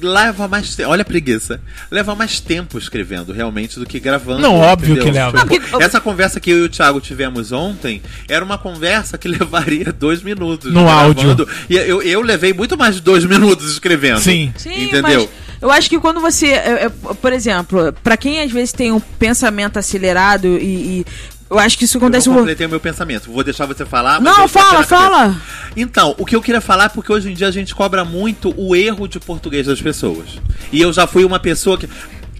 leva 0.00 0.46
mais 0.48 0.74
tempo. 0.74 0.90
Olha 0.90 1.02
a 1.02 1.04
preguiça. 1.04 1.60
Leva 1.90 2.14
mais 2.14 2.40
tempo 2.40 2.78
escrevendo, 2.78 3.32
realmente, 3.32 3.78
do 3.78 3.86
que 3.86 3.98
gravando. 4.00 4.40
Não, 4.40 4.54
óbvio 4.56 4.92
entendeu? 4.94 5.04
que 5.04 5.10
leva. 5.10 5.46
Porque- 5.46 5.84
Essa 5.84 6.00
conversa 6.00 6.40
que 6.40 6.50
eu 6.50 6.58
e 6.58 6.62
o 6.62 6.68
Thiago 6.68 7.00
tivemos 7.00 7.52
ontem 7.52 8.02
era 8.28 8.44
uma 8.44 8.58
conversa 8.58 9.16
que 9.18 9.26
levaria 9.28 9.92
dois 9.92 10.22
minutos. 10.22 10.72
No 10.72 10.84
gravando. 10.84 11.48
E 11.68 11.76
eu, 11.76 12.02
eu 12.02 12.20
levei 12.20 12.52
muito 12.52 12.76
mais 12.76 12.96
de 12.96 13.00
dois 13.02 13.24
minutos 13.26 13.70
escrevendo. 13.70 14.20
Sim. 14.20 14.52
Sim, 14.56 14.84
Entendeu? 14.84 15.02
mas 15.02 15.28
eu 15.60 15.70
acho 15.70 15.88
que 15.90 15.98
quando 15.98 16.20
você, 16.20 16.48
é, 16.48 16.84
é, 16.84 16.88
por 17.20 17.32
exemplo, 17.32 17.92
pra 18.02 18.16
quem 18.16 18.40
às 18.40 18.50
vezes 18.52 18.72
tem 18.72 18.92
um 18.92 19.00
pensamento 19.00 19.78
acelerado 19.78 20.46
e, 20.46 21.00
e 21.00 21.06
eu 21.50 21.58
acho 21.58 21.78
que 21.78 21.84
isso 21.84 21.96
Eu 21.96 22.00
acontece 22.02 22.26
não 22.28 22.34
com 22.34 22.40
completei 22.40 22.66
o 22.66 22.70
meu 22.70 22.80
pensamento. 22.80 23.30
Vou 23.30 23.42
deixar 23.44 23.66
você 23.66 23.84
falar. 23.86 24.20
mas 24.20 24.34
Não, 24.36 24.42
eu 24.44 24.48
fala, 24.48 24.82
fala. 24.82 25.36
Então, 25.76 26.14
o 26.18 26.24
que 26.26 26.34
eu 26.36 26.42
queria 26.42 26.60
falar 26.60 26.84
é 26.84 26.88
porque 26.88 27.12
hoje 27.12 27.30
em 27.30 27.34
dia 27.34 27.48
a 27.48 27.50
gente 27.50 27.74
cobra 27.74 28.04
muito 28.04 28.52
o 28.56 28.74
erro 28.76 29.06
de 29.08 29.18
português 29.20 29.66
das 29.66 29.80
pessoas. 29.80 30.38
E 30.72 30.80
eu 30.80 30.92
já 30.92 31.06
fui 31.06 31.24
uma 31.24 31.38
pessoa 31.38 31.76
que. 31.78 31.88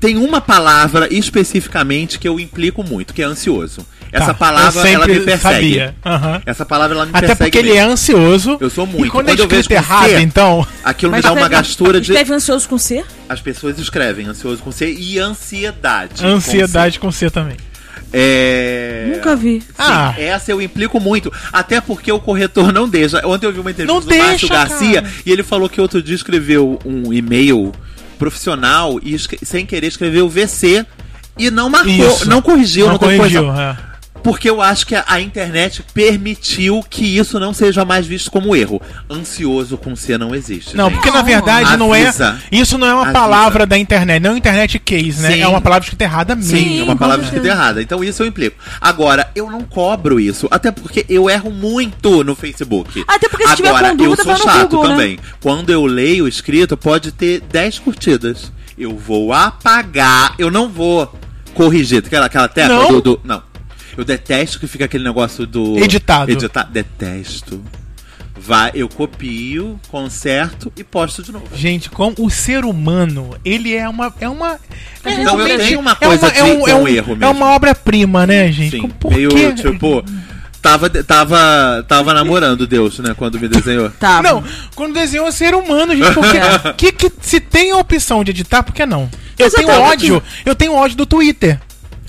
Tem 0.01 0.17
uma 0.17 0.41
palavra 0.41 1.09
especificamente 1.13 2.21
que 2.21 2.29
eu 2.29 2.39
implico 2.39 2.85
muito, 2.85 3.13
que 3.13 3.21
é 3.21 3.25
ansioso. 3.25 3.85
Essa 4.13 4.27
Tá, 4.27 4.35
palavra, 4.35 4.81
eu 4.89 4.95
ela 4.95 5.07
me 5.09 5.21
persegue. 5.21 5.41
sabia. 5.41 5.95
Aham. 6.07 6.43
Essa 6.47 6.65
palavra, 6.65 6.97
ela 6.97 7.05
me 7.05 7.11
Até 7.13 7.27
persegue. 7.27 7.39
porque 7.51 7.59
ele 7.59 7.71
é 7.73 7.81
mesmo. 7.81 7.91
ansioso. 7.93 8.57
Eu 8.61 8.71
sou 8.71 8.87
muito. 8.87 9.05
E 9.07 9.11
quando, 9.11 9.27
Quando 9.27 9.41
é 9.41 9.43
eu 9.43 9.49
vejo 9.49 9.69
errado, 9.73 10.09
C, 10.11 10.21
então. 10.21 10.65
Aquilo 10.85 11.11
me 11.11 11.17
Mas 11.19 11.25
dá 11.25 11.33
uma 11.33 11.49
gastura 11.49 12.01
de. 12.01 12.13
Escreve 12.13 12.33
ansioso 12.33 12.69
com 12.69 12.79
C? 12.79 13.05
As 13.29 13.41
pessoas 13.41 13.77
escrevem 13.79 14.27
ansioso 14.29 14.63
com 14.63 14.71
C 14.71 14.91
e 14.93 15.19
ansiedade. 15.19 16.23
com 16.23 16.29
Ansiedade 16.29 16.99
com 17.01 17.11
C 17.11 17.29
também. 17.29 17.57
É... 18.13 19.13
Nunca 19.15 19.37
vi. 19.37 19.61
Sim, 19.61 19.67
Ah. 19.79 20.15
essa 20.19 20.51
eu 20.51 20.61
implico 20.63 20.99
muito. 21.01 21.33
Até 21.53 21.81
porque 21.81 22.11
o 22.11 22.19
corretor 22.19 22.73
não 22.73 22.89
deixa. 22.89 23.27
Ontem 23.27 23.47
eu 23.47 23.53
vi 23.53 23.61
uma 23.61 23.71
entrevista 23.71 23.93
Não 23.95 24.01
do 24.01 24.07
Márcio 24.09 24.49
deixa, 24.49 24.49
Garcia 24.49 25.03
cara. 25.03 25.15
e 25.27 25.31
ele 25.33 25.43
falou 25.43 25.69
que 25.69 25.81
outro 25.81 26.03
dia 26.03 26.15
escreveu 26.15 26.79
um 26.85 27.13
e-mail 27.13 27.73
profissional 28.19 28.99
e 29.03 29.17
sem 29.45 29.65
querer 29.65 29.87
escreveu 29.87 30.29
VC 30.29 30.85
e 31.39 31.51
não 31.51 31.69
marcou, 31.71 31.93
Isso. 31.93 32.29
não 32.29 32.43
corrigiu, 32.43 32.87
não, 32.87 32.93
Não 32.95 32.99
corrigiu. 32.99 33.53
é. 33.53 33.77
Porque 34.29 34.49
eu 34.51 34.61
acho 34.61 34.87
que 34.87 34.95
a, 34.95 35.05
a 35.07 35.21
internet 35.21 35.83
permitiu 35.95 36.85
que 36.89 37.05
isso 37.19 37.39
não 37.41 37.53
seja 37.55 37.85
mais 37.85 38.07
visto 38.07 38.31
como 38.31 38.55
erro. 38.55 38.81
Ansioso 39.11 39.77
com 39.79 39.95
C 39.97 40.19
não 40.19 40.35
existe. 40.35 40.77
Não, 40.77 40.87
gente. 40.91 40.97
porque 40.97 41.11
na 41.11 41.23
verdade 41.23 41.77
não 41.77 41.95
é. 41.95 42.03
Avisa. 42.09 42.39
Isso 42.53 42.77
não 42.79 42.87
é 42.87 42.93
uma 42.93 43.03
Avisa. 43.03 43.13
palavra 43.19 43.67
da 43.67 43.79
internet, 43.79 44.21
não 44.23 44.31
é 44.31 44.35
um 44.35 44.37
internet 44.37 44.79
case, 44.79 45.21
né? 45.23 45.33
Sim. 45.33 45.41
É 45.41 45.49
uma 45.49 45.61
palavra 45.61 45.85
escrita 45.85 46.05
errada 46.05 46.35
mesmo. 46.35 46.57
Sim, 46.59 46.81
é 46.81 46.83
uma 46.83 46.97
palavra 46.97 47.25
escrita 47.25 47.47
errada. 47.49 47.81
Então 47.83 48.05
isso 48.05 48.23
eu 48.23 48.27
implico. 48.27 48.57
Agora, 48.81 49.31
eu 49.35 49.51
não 49.51 49.63
cobro 49.63 50.21
isso. 50.21 50.47
Até 50.51 50.71
porque 50.71 51.07
eu 51.09 51.29
erro 51.31 51.51
muito 51.51 52.23
no 52.23 52.35
Facebook. 52.37 53.03
Até 53.09 53.29
porque 53.29 53.47
se 53.49 53.57
tiver 53.57 53.69
Agora, 53.69 53.91
com 53.91 53.97
dúvida, 53.97 54.23
eu 54.23 54.37
sou 54.37 54.37
chato 54.37 54.69
Google, 54.69 54.83
né? 54.89 54.95
também. 54.95 55.19
Quando 55.41 55.71
eu 55.71 55.85
leio 55.87 56.25
o 56.25 56.29
escrito, 56.29 56.77
pode 56.77 57.13
ter 57.13 57.41
10 57.41 57.79
curtidas. 57.79 58.53
Eu 58.77 58.97
vou 58.97 59.33
apagar. 59.33 60.35
Eu 60.39 60.51
não 60.51 60.69
vou 60.69 61.13
corrigir. 61.55 61.99
Aquela, 62.05 62.27
aquela 62.27 62.47
tecla 62.49 62.77
Não? 62.77 62.89
do, 62.89 63.01
do- 63.01 63.21
Não. 63.25 63.43
Eu 63.99 64.05
detesto 64.05 64.61
que 64.61 64.69
fica 64.69 64.85
aquele 64.85 65.03
negócio 65.03 65.45
do. 65.45 65.77
Editado. 65.77 66.31
Edita... 66.31 66.63
Detesto. 66.71 67.61
Vai, 68.41 68.71
eu 68.73 68.89
copio, 68.89 69.81
conserto 69.89 70.73
e 70.77 70.85
posto 70.85 71.21
de 71.25 71.33
novo. 71.33 71.49
Gente, 71.53 71.91
como 71.91 72.15
o 72.21 72.31
ser 72.31 72.65
humano, 72.65 73.37
ele 73.45 73.75
é 73.75 73.89
uma. 73.89 74.15
É 74.21 74.29
uma 74.29 74.53
é 75.05 75.15
Então 75.15 75.41
eu 75.41 75.45
realmente- 75.45 75.67
tenho 75.67 75.81
uma 75.81 75.91
é 76.01 76.07
coisa 76.07 76.31
de- 76.31 76.39
é 76.39 76.45
um, 76.45 76.69
é 76.69 76.75
um, 76.77 76.87
erro 76.87 77.13
É 77.15 77.17
mesmo. 77.17 77.35
uma 77.35 77.47
obra-prima, 77.51 78.25
né, 78.25 78.53
gente? 78.53 78.81
Sim, 78.81 78.89
Por 78.89 79.13
meio 79.13 79.31
quê? 79.31 79.53
tipo. 79.53 80.05
Tava, 80.63 80.89
tava, 80.91 81.85
tava 81.89 82.15
namorando 82.15 82.67
Deus, 82.67 82.99
né? 83.01 83.15
Quando 83.17 83.39
me 83.41 83.49
desenhou. 83.49 83.91
Tá. 83.91 84.23
Não, 84.23 84.45
quando 84.77 84.95
desenhou 84.95 85.27
o 85.27 85.33
ser 85.33 85.55
humano, 85.55 85.95
gente, 85.97 86.13
porque 86.15 86.39
que, 86.93 86.93
que, 87.11 87.13
se 87.21 87.41
tem 87.41 87.73
a 87.73 87.77
opção 87.77 88.23
de 88.23 88.31
editar, 88.31 88.63
por 88.63 88.73
que 88.73 88.87
não? 88.87 89.11
Eu 89.37 89.51
tenho 89.51 89.69
ódio, 89.71 90.23
eu 90.47 90.55
tenho 90.55 90.75
ódio 90.75 90.97
do 90.97 91.07
Twitter. 91.07 91.61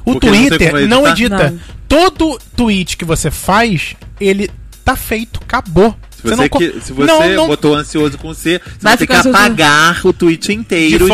O 0.06 0.14
Porque 0.14 0.30
não 0.30 0.48
Twitter 0.48 0.88
não 0.88 1.08
editar? 1.08 1.12
edita. 1.12 1.52
Não. 1.52 1.79
Todo 1.90 2.40
tweet 2.56 2.96
que 2.96 3.04
você 3.04 3.32
faz, 3.32 3.96
ele 4.22 4.50
tá 4.86 4.96
feito, 4.96 5.42
acabou. 5.44 5.94
Se 6.22 6.28
você, 6.28 6.36
não 6.36 6.50
que- 6.50 6.82
se 6.82 6.94
você 6.94 7.06
não, 7.08 7.30
não- 7.36 7.48
botou 7.48 7.76
ansioso 7.76 8.18
com 8.18 8.34
C, 8.34 8.60
você 8.64 8.72
Vai 8.82 8.92
vai 8.92 8.98
ter 8.98 9.08
que 9.08 9.14
ficar 9.16 9.20
ansioso. 9.20 9.38
apagar 9.38 10.06
o 10.06 10.14
tweet 10.14 10.54
inteiro 10.54 11.08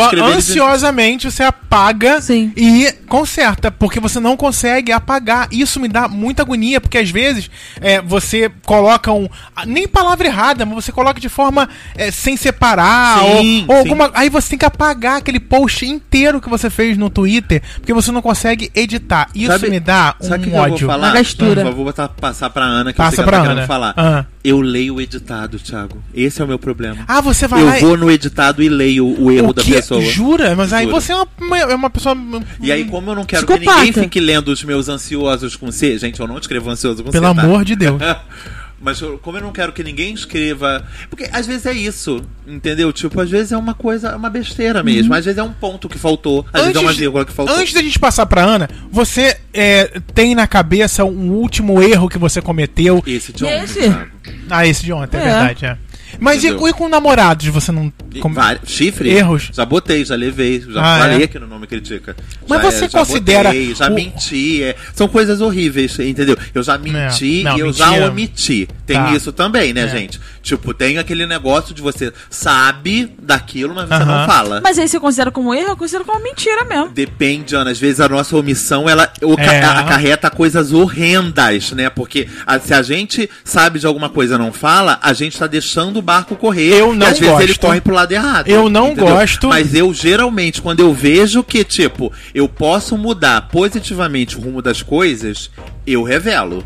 ansiosamente 0.50 1.30
você 1.30 1.42
apaga 1.42 2.20
Sim. 2.20 2.52
e 2.56 2.90
conserta, 3.06 3.70
porque 3.70 4.00
você 4.00 4.18
não 4.20 4.36
consegue 4.36 4.92
apagar. 4.92 5.48
Isso 5.50 5.78
me 5.80 5.88
dá 5.88 6.08
muita 6.08 6.42
agonia, 6.42 6.80
porque 6.80 6.98
às 6.98 7.10
vezes 7.10 7.50
é, 7.80 8.00
você 8.00 8.50
coloca 8.64 9.12
um. 9.12 9.28
Nem 9.66 9.86
palavra 9.86 10.26
errada, 10.26 10.64
mas 10.66 10.84
você 10.84 10.92
coloca 10.92 11.20
de 11.20 11.28
forma 11.28 11.68
é, 11.94 12.10
sem 12.10 12.36
separar, 12.36 13.20
Sim, 13.20 13.64
ou, 13.68 13.76
ou 13.76 13.82
sim. 13.82 13.88
alguma. 13.90 14.10
Aí 14.14 14.28
você 14.28 14.50
tem 14.50 14.58
que 14.58 14.64
apagar 14.64 15.18
aquele 15.18 15.40
post 15.40 15.84
inteiro 15.86 16.40
que 16.40 16.48
você 16.48 16.68
fez 16.70 16.96
no 16.96 17.10
Twitter, 17.10 17.62
porque 17.76 17.92
você 17.92 18.10
não 18.12 18.22
consegue 18.22 18.70
editar. 18.74 19.28
Isso 19.34 19.52
Sabe- 19.52 19.70
me 19.70 19.80
dá 19.80 20.14
um 20.20 20.28
que 20.38 20.46
eu 20.46 20.50
vou 20.50 20.60
ódio. 20.60 20.86
falar? 20.86 21.08
Uma 21.08 21.14
gastura. 21.14 21.62
Não, 21.62 21.70
eu 21.70 21.76
vou 21.76 21.84
botar, 21.84 22.08
passar 22.08 22.50
pra 22.50 22.64
Ana, 22.64 22.92
que 22.92 22.96
Passa 22.98 23.12
eu 23.12 23.16
sei 23.16 23.24
que 23.24 23.30
pra 23.30 23.36
ela 23.38 23.44
tá 23.46 23.52
Ana. 23.52 23.60
querendo 23.60 23.68
falar. 23.68 23.94
Ah. 23.96 24.24
Eu 24.48 24.60
leio 24.60 24.94
o 24.94 25.00
editado, 25.00 25.58
Thiago. 25.58 26.00
Esse 26.14 26.40
é 26.40 26.44
o 26.44 26.46
meu 26.46 26.58
problema. 26.58 27.04
Ah, 27.08 27.20
você 27.20 27.48
vai 27.48 27.62
eu 27.62 27.66
lá 27.66 27.78
e- 27.78 27.80
vou 27.80 27.96
no 27.96 28.08
editado 28.10 28.62
e 28.62 28.68
leio 28.68 29.04
o 29.20 29.30
erro 29.32 29.48
o 29.48 29.52
da 29.52 29.64
pessoa. 29.64 30.00
Jura? 30.00 30.54
Mas 30.54 30.72
aí 30.72 30.86
você 30.86 31.12
é 31.12 31.16
uma, 31.40 31.58
é 31.58 31.74
uma 31.74 31.90
pessoa. 31.90 32.16
E 32.60 32.70
aí, 32.70 32.84
como 32.84 33.10
eu 33.10 33.16
não 33.16 33.24
quero 33.24 33.44
que 33.44 33.52
Psicopata. 33.54 33.84
ninguém 33.84 34.02
fique 34.04 34.20
lendo 34.20 34.48
os 34.48 34.62
meus 34.62 34.88
ansiosos 34.88 35.56
com 35.56 35.72
C, 35.72 35.98
gente, 35.98 36.20
eu 36.20 36.28
não 36.28 36.38
escrevo 36.38 36.70
ansioso 36.70 37.02
com 37.02 37.10
Pelo 37.10 37.28
C. 37.28 37.34
tá? 37.34 37.42
amor 37.42 37.64
de 37.64 37.74
Deus. 37.74 38.00
Mas 38.80 39.00
eu- 39.00 39.18
como 39.18 39.38
eu 39.38 39.42
não 39.42 39.52
quero 39.52 39.72
que 39.72 39.82
ninguém 39.82 40.12
escreva. 40.12 40.86
Porque 41.08 41.28
às 41.32 41.46
vezes 41.46 41.64
é 41.66 41.72
isso, 41.72 42.22
entendeu? 42.46 42.92
Tipo, 42.92 43.20
às 43.22 43.30
vezes 43.30 43.52
é 43.52 43.56
uma 43.56 43.72
coisa, 43.74 44.08
é 44.10 44.16
uma 44.16 44.28
besteira 44.28 44.82
mesmo. 44.82 45.14
Às 45.14 45.24
vezes 45.24 45.38
é 45.38 45.42
um 45.42 45.52
ponto 45.52 45.88
que 45.88 45.98
faltou. 45.98 46.44
Às 46.52 46.60
vezes 46.62 46.76
é 46.76 46.80
uma 46.80 46.92
vírgula 46.92 47.24
que 47.24 47.32
faltou. 47.32 47.56
antes 47.56 47.72
da 47.72 47.82
gente 47.82 47.98
passar 47.98 48.26
pra 48.26 48.42
Ana, 48.44 48.68
você 48.90 49.38
é, 49.54 50.00
tem 50.14 50.34
na 50.34 50.46
cabeça 50.46 51.04
um 51.04 51.30
último 51.32 51.82
erro 51.82 52.08
que 52.08 52.18
você 52.18 52.42
cometeu? 52.42 53.02
Esse 53.06 53.32
de 53.32 53.44
ontem, 53.44 53.64
Esse? 53.64 53.80
Thiago. 53.80 54.10
Ah, 54.50 54.66
esse 54.66 54.84
de 54.84 54.92
ontem, 54.92 55.16
é, 55.16 55.20
É. 55.20 55.24
verdade, 55.24 55.66
é. 55.66 55.78
Mas 56.20 56.42
e, 56.44 56.48
e 56.48 56.72
com 56.72 56.88
namorados, 56.88 57.46
você 57.48 57.70
não. 57.72 57.92
Vari- 58.32 58.60
Chifre? 58.64 59.10
Erros. 59.10 59.50
Já 59.52 59.64
botei, 59.64 60.04
já 60.04 60.14
levei, 60.14 60.60
já 60.68 60.80
Ah, 60.80 60.98
falei 61.00 61.20
é? 61.22 61.24
aqui 61.24 61.38
no 61.38 61.46
Nome 61.46 61.66
Critica. 61.66 62.16
Mas 62.48 62.62
Já- 62.62 62.70
você 62.70 62.88
já 62.88 62.98
considera 62.98 63.48
botei, 63.50 63.74
já 63.74 63.88
o- 63.90 63.94
menti. 63.94 64.62
é. 64.62 64.74
São 64.94 65.06
coisas 65.06 65.40
horríveis, 65.40 65.98
entendeu? 65.98 66.36
Eu 66.54 66.62
já 66.62 66.78
menti 66.78 67.42
Não, 67.42 67.56
e 67.56 67.60
eu 67.60 67.66
mentira- 67.66 67.86
já 67.98 68.06
omiti. 68.08 68.68
Tem 68.86 68.96
Tá. 68.96 69.12
isso 69.14 69.32
também, 69.32 69.72
né, 69.74 69.82
É. 69.82 69.88
gente? 69.88 70.18
Tipo, 70.42 70.72
tem 70.72 70.96
aquele 70.98 71.26
negócio 71.26 71.74
de 71.74 71.82
você 71.82 72.12
sabe 72.30 73.12
daquilo, 73.20 73.74
mas 73.74 73.88
você 73.88 73.94
Aham. 73.94 74.04
não 74.20 74.26
fala. 74.26 74.60
Mas 74.62 74.78
aí 74.78 74.86
você 74.88 74.98
considera 75.00 75.30
como 75.30 75.52
erro, 75.52 75.70
eu 75.70 75.76
considero 75.76 76.04
como 76.04 76.22
mentira 76.22 76.64
mesmo. 76.64 76.88
Depende, 76.90 77.54
Ana. 77.56 77.70
Às 77.72 77.78
vezes 77.78 78.00
a 78.00 78.08
nossa 78.08 78.36
omissão, 78.36 78.88
ela 78.88 79.10
É. 79.38 79.60
acarreta 79.64 80.30
coisas 80.30 80.72
horrendas, 80.72 81.72
né? 81.72 81.90
Porque 81.90 82.28
a- 82.46 82.58
se 82.60 82.72
a 82.72 82.82
gente 82.82 83.28
sabe 83.44 83.78
de 83.78 83.86
alguma 83.86 84.08
coisa 84.08 84.36
e 84.36 84.38
não 84.38 84.52
fala, 84.52 84.98
a 85.02 85.12
gente 85.12 85.38
tá 85.38 85.46
deixando 85.46 85.98
o 85.98 86.02
barco 86.06 86.36
correr. 86.36 86.72
Eu 86.72 86.94
não 86.94 87.06
às 87.06 87.18
vezes 87.18 87.34
ele 87.38 87.46
gosto. 87.48 87.60
corre 87.60 87.80
pro 87.80 87.94
lado 87.94 88.12
errado. 88.12 88.48
Eu 88.48 88.70
não 88.70 88.92
entendeu? 88.92 89.14
gosto. 89.14 89.48
Mas 89.48 89.74
eu, 89.74 89.92
geralmente, 89.92 90.62
quando 90.62 90.80
eu 90.80 90.94
vejo 90.94 91.42
que, 91.42 91.64
tipo, 91.64 92.12
eu 92.34 92.48
posso 92.48 92.96
mudar 92.96 93.48
positivamente 93.48 94.38
o 94.38 94.40
rumo 94.40 94.62
das 94.62 94.80
coisas, 94.80 95.50
eu 95.86 96.02
revelo. 96.02 96.64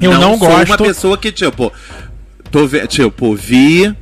Eu 0.00 0.12
não 0.18 0.36
sou 0.36 0.48
gosto. 0.48 0.66
uma 0.66 0.76
pessoa 0.76 1.16
que, 1.16 1.32
tipo, 1.32 1.72
tô 2.50 2.68
tipo, 2.86 3.34
vi 3.34 3.94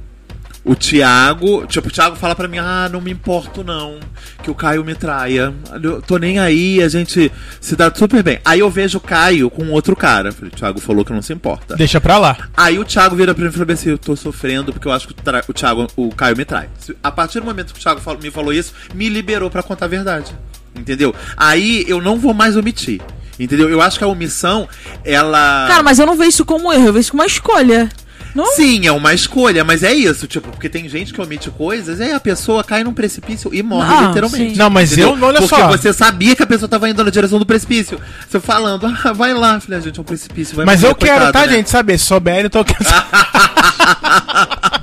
o 0.64 0.74
Thiago, 0.74 1.66
tipo, 1.66 1.88
o 1.88 1.90
Thiago 1.90 2.16
fala 2.16 2.34
pra 2.34 2.48
mim, 2.48 2.58
ah, 2.58 2.88
não 2.90 3.00
me 3.00 3.10
importo 3.10 3.62
não, 3.62 4.00
que 4.42 4.50
o 4.50 4.54
Caio 4.54 4.82
me 4.84 4.94
traia. 4.94 5.52
Eu 5.82 6.00
tô 6.00 6.16
nem 6.16 6.38
aí, 6.38 6.82
a 6.82 6.88
gente 6.88 7.30
se 7.60 7.76
dá 7.76 7.92
super 7.94 8.22
bem. 8.22 8.38
Aí 8.44 8.60
eu 8.60 8.70
vejo 8.70 8.96
o 8.98 9.00
Caio 9.00 9.50
com 9.50 9.68
outro 9.70 9.94
cara. 9.94 10.30
O 10.30 10.50
Thiago 10.50 10.80
falou 10.80 11.04
que 11.04 11.12
não 11.12 11.20
se 11.20 11.32
importa. 11.32 11.76
Deixa 11.76 12.00
pra 12.00 12.16
lá. 12.18 12.48
Aí 12.56 12.78
o 12.78 12.84
Thiago 12.84 13.14
vira 13.14 13.34
pra 13.34 13.44
mim 13.44 13.50
e 13.50 13.52
fala 13.52 13.72
assim: 13.72 13.90
Eu 13.90 13.98
tô 13.98 14.16
sofrendo 14.16 14.72
porque 14.72 14.88
eu 14.88 14.92
acho 14.92 15.06
que 15.08 15.12
o, 15.12 15.16
tra- 15.16 15.44
o 15.46 15.52
Thiago, 15.52 15.86
o 15.96 16.08
Caio 16.14 16.36
me 16.36 16.44
trai. 16.44 16.68
A 17.02 17.10
partir 17.12 17.40
do 17.40 17.46
momento 17.46 17.74
que 17.74 17.78
o 17.78 17.82
Thiago 17.82 18.00
me 18.22 18.30
falou 18.30 18.52
isso, 18.52 18.72
me 18.94 19.08
liberou 19.08 19.50
pra 19.50 19.62
contar 19.62 19.84
a 19.84 19.88
verdade. 19.88 20.34
Entendeu? 20.74 21.14
Aí 21.36 21.84
eu 21.86 22.00
não 22.00 22.18
vou 22.18 22.32
mais 22.32 22.56
omitir. 22.56 23.00
Entendeu? 23.38 23.68
Eu 23.68 23.82
acho 23.82 23.98
que 23.98 24.04
a 24.04 24.08
omissão, 24.08 24.68
ela. 25.04 25.66
Cara, 25.68 25.82
mas 25.82 25.98
eu 25.98 26.06
não 26.06 26.16
vejo 26.16 26.30
isso 26.30 26.44
como 26.44 26.72
erro, 26.72 26.86
eu 26.86 26.92
vejo 26.92 27.00
isso 27.00 27.10
como 27.10 27.22
uma 27.22 27.26
escolha. 27.26 27.88
Não? 28.34 28.46
Sim, 28.46 28.86
é 28.86 28.90
uma 28.92 29.14
escolha, 29.14 29.62
mas 29.62 29.82
é 29.84 29.92
isso, 29.92 30.26
tipo, 30.26 30.50
porque 30.50 30.68
tem 30.68 30.88
gente 30.88 31.12
que 31.14 31.20
omite 31.20 31.50
coisas 31.50 32.00
e 32.00 32.02
aí 32.02 32.12
a 32.12 32.18
pessoa 32.18 32.64
cai 32.64 32.82
num 32.82 32.92
precipício 32.92 33.54
e 33.54 33.62
morre, 33.62 33.88
Não, 33.94 34.08
literalmente. 34.08 34.52
sim. 34.52 34.58
Não, 34.58 34.68
mas 34.68 34.92
Entendeu? 34.92 35.16
eu, 35.16 35.24
olha 35.24 35.40
porque 35.40 35.54
só. 35.54 35.68
você 35.68 35.92
sabia 35.92 36.34
que 36.34 36.42
a 36.42 36.46
pessoa 36.46 36.68
tava 36.68 36.88
indo 36.88 37.04
na 37.04 37.10
direção 37.10 37.38
do 37.38 37.46
precipício. 37.46 38.00
Você 38.28 38.40
falando, 38.40 38.86
ah, 38.86 39.12
vai 39.12 39.32
lá, 39.32 39.60
filha, 39.60 39.80
gente, 39.80 39.98
é 39.98 40.00
um 40.00 40.04
precipício, 40.04 40.56
vai 40.56 40.66
Mas 40.66 40.80
morrer, 40.80 40.92
eu 40.92 40.96
quero, 40.96 41.22
coitado, 41.24 41.32
tá, 41.32 41.46
né? 41.46 41.56
gente, 41.56 41.70
saber. 41.70 41.98
Se 41.98 42.06
souber, 42.06 42.44
então 42.44 42.60
eu 42.60 42.64
quero 42.64 42.84
saber. 42.84 43.06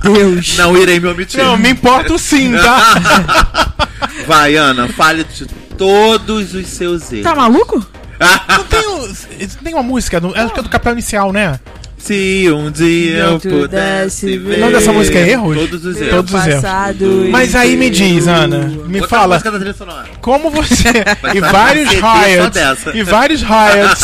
Deus. 0.02 0.56
Não 0.56 0.76
irei 0.76 0.98
me 0.98 1.08
omitir. 1.08 1.42
Não, 1.42 1.56
me 1.56 1.70
importo 1.70 2.18
sim, 2.18 2.52
tá? 2.56 3.76
Vai, 4.26 4.56
Ana, 4.56 4.88
fale 4.88 5.24
de 5.24 5.46
todos 5.76 6.54
os 6.54 6.66
seus 6.66 7.12
erros. 7.12 7.24
Tá 7.24 7.34
maluco? 7.34 7.84
Não 8.48 8.64
tem, 8.64 9.48
tem 9.48 9.74
uma 9.74 9.82
música, 9.82 10.20
do, 10.20 10.34
acho 10.34 10.54
que 10.54 10.60
é 10.60 10.62
do 10.62 10.68
Capel 10.68 10.92
Inicial, 10.92 11.32
né? 11.32 11.58
Se 12.04 12.50
um 12.50 12.68
dia 12.68 13.18
eu 13.18 13.38
pudesse 13.38 14.36
ver. 14.36 14.56
O 14.56 14.60
nome 14.60 14.72
dessa 14.72 14.92
música 14.92 15.18
é 15.18 15.30
Erros? 15.30 15.56
Todos 15.56 15.84
os 15.84 16.00
erros. 16.00 16.10
Todos 16.10 16.34
os 16.34 16.46
erros. 16.46 17.30
Mas 17.30 17.54
aí 17.54 17.76
me 17.76 17.90
diz, 17.90 18.26
Ana, 18.26 18.58
me 18.86 19.00
Outra 19.00 19.08
fala, 19.08 19.42
como 20.20 20.50
você. 20.50 20.82
E 21.34 21.40
vários 21.40 21.88
riots. 21.90 22.94
E 22.94 23.02
vários 23.04 23.42
riots. 23.42 24.02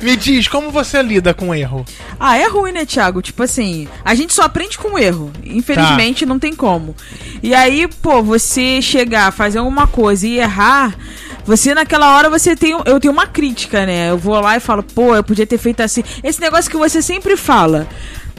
me 0.00 0.16
diz, 0.16 0.46
como 0.46 0.70
você 0.70 1.02
lida 1.02 1.34
com 1.34 1.52
erro? 1.52 1.84
Ah, 2.18 2.38
é 2.38 2.46
ruim, 2.46 2.72
né, 2.72 2.86
Thiago? 2.86 3.20
Tipo 3.20 3.42
assim, 3.42 3.88
a 4.04 4.14
gente 4.14 4.32
só 4.32 4.42
aprende 4.42 4.78
com 4.78 4.96
erro. 4.98 5.32
Infelizmente, 5.44 6.24
não 6.24 6.38
tem 6.38 6.54
como. 6.54 6.94
E 7.42 7.52
aí, 7.52 7.88
pô, 8.00 8.22
você 8.22 8.80
chegar, 8.80 9.32
fazer 9.32 9.58
alguma 9.58 9.86
coisa 9.86 10.26
e 10.26 10.38
errar, 10.38 10.96
você 11.44 11.74
naquela 11.74 12.16
hora 12.16 12.30
você 12.30 12.56
tem. 12.56 12.72
Eu 12.84 13.00
tenho 13.00 13.12
uma 13.12 13.26
crítica, 13.26 13.84
né? 13.86 14.10
Eu 14.10 14.18
vou 14.18 14.38
lá 14.40 14.56
e 14.56 14.60
falo, 14.60 14.82
pô, 14.82 15.14
eu 15.14 15.24
podia 15.24 15.46
ter 15.46 15.58
feito 15.58 15.80
assim. 15.80 16.02
Esse 16.22 16.40
negócio 16.40 16.70
que 16.70 16.76
você 16.76 17.02
sempre 17.02 17.36
fala. 17.36 17.86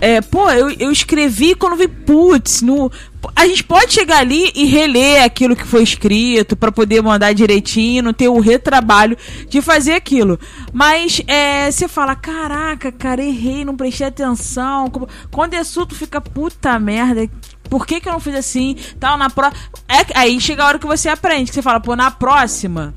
É, 0.01 0.19
pô, 0.19 0.51
eu, 0.51 0.69
eu 0.71 0.91
escrevi 0.91 1.55
quando 1.55 1.77
vi, 1.77 1.87
putz, 1.87 2.61
no. 2.61 2.91
A 3.35 3.47
gente 3.47 3.63
pode 3.63 3.93
chegar 3.93 4.19
ali 4.19 4.51
e 4.53 4.65
reler 4.65 5.23
aquilo 5.23 5.55
que 5.55 5.65
foi 5.65 5.81
escrito 5.81 6.55
pra 6.55 6.71
poder 6.71 7.01
mandar 7.01 7.33
direitinho, 7.33 8.13
ter 8.13 8.27
o 8.27 8.39
retrabalho 8.39 9.17
de 9.49 9.61
fazer 9.61 9.93
aquilo. 9.93 10.37
Mas 10.73 11.21
é, 11.25 11.71
você 11.71 11.87
fala, 11.87 12.15
caraca, 12.15 12.91
cara, 12.91 13.23
errei, 13.23 13.63
não 13.63 13.75
prestei 13.75 14.07
atenção. 14.07 14.91
Quando 15.31 15.53
é 15.53 15.59
assunto 15.59 15.95
fica 15.95 16.19
puta 16.19 16.77
merda. 16.77 17.27
Por 17.69 17.85
que, 17.85 17.99
que 17.99 18.07
eu 18.07 18.13
não 18.13 18.19
fiz 18.19 18.35
assim? 18.35 18.75
Tal, 18.99 19.17
na 19.17 19.29
pro... 19.29 19.47
é, 19.47 20.05
aí 20.13 20.39
chega 20.39 20.63
a 20.63 20.67
hora 20.67 20.79
que 20.79 20.87
você 20.87 21.09
aprende, 21.09 21.49
que 21.49 21.55
você 21.55 21.61
fala, 21.61 21.79
pô, 21.79 21.95
na 21.95 22.11
próxima 22.11 22.93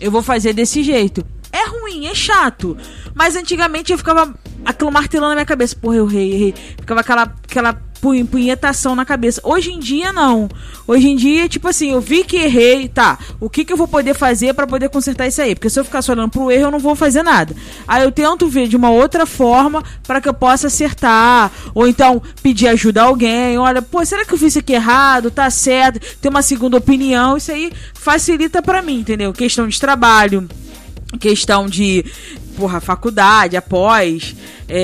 eu 0.00 0.10
vou 0.10 0.22
fazer 0.22 0.52
desse 0.52 0.82
jeito. 0.82 1.24
É 1.52 1.68
ruim, 1.68 2.06
é 2.06 2.14
chato. 2.14 2.76
Mas 3.14 3.36
antigamente 3.36 3.92
eu 3.92 3.98
ficava 3.98 4.34
aquilo 4.64 4.90
martelando 4.90 5.30
na 5.30 5.34
minha 5.36 5.46
cabeça. 5.46 5.76
Porra, 5.76 5.96
eu 5.96 6.10
errei, 6.10 6.32
errei. 6.32 6.54
Ficava 6.78 7.00
aquela, 7.00 7.22
aquela 7.22 7.82
punhe- 8.02 8.24
punhetação 8.24 8.96
na 8.96 9.04
cabeça. 9.06 9.40
Hoje 9.44 9.70
em 9.70 9.78
dia, 9.78 10.12
não. 10.12 10.48
Hoje 10.88 11.08
em 11.08 11.14
dia, 11.16 11.48
tipo 11.48 11.68
assim, 11.68 11.92
eu 11.92 12.00
vi 12.00 12.24
que 12.24 12.36
errei, 12.36 12.88
tá. 12.88 13.16
O 13.40 13.48
que, 13.48 13.64
que 13.64 13.72
eu 13.72 13.76
vou 13.76 13.86
poder 13.86 14.12
fazer 14.12 14.52
pra 14.52 14.66
poder 14.66 14.90
consertar 14.90 15.28
isso 15.28 15.40
aí? 15.40 15.54
Porque 15.54 15.70
se 15.70 15.78
eu 15.78 15.84
ficar 15.84 16.02
só 16.02 16.12
olhando 16.12 16.30
pro 16.30 16.50
erro, 16.50 16.64
eu 16.64 16.70
não 16.72 16.80
vou 16.80 16.96
fazer 16.96 17.22
nada. 17.22 17.54
Aí 17.86 18.02
eu 18.02 18.10
tento 18.10 18.48
ver 18.48 18.66
de 18.66 18.76
uma 18.76 18.90
outra 18.90 19.24
forma 19.24 19.82
pra 20.04 20.20
que 20.20 20.28
eu 20.28 20.34
possa 20.34 20.66
acertar. 20.66 21.52
Ou 21.74 21.86
então 21.86 22.20
pedir 22.42 22.66
ajuda 22.66 23.02
a 23.02 23.04
alguém. 23.06 23.56
Olha, 23.56 23.80
pô, 23.80 24.04
será 24.04 24.24
que 24.24 24.34
eu 24.34 24.38
fiz 24.38 24.48
isso 24.48 24.58
aqui 24.58 24.72
errado? 24.72 25.30
Tá 25.30 25.48
certo? 25.48 26.00
Ter 26.20 26.28
uma 26.28 26.42
segunda 26.42 26.76
opinião. 26.76 27.36
Isso 27.36 27.52
aí 27.52 27.72
facilita 27.94 28.60
pra 28.60 28.82
mim, 28.82 28.98
entendeu? 28.98 29.32
Questão 29.32 29.68
de 29.68 29.78
trabalho 29.80 30.48
questão 31.18 31.66
de 31.68 32.04
porra, 32.56 32.80
faculdade, 32.80 33.56
após, 33.56 34.34
é, 34.68 34.82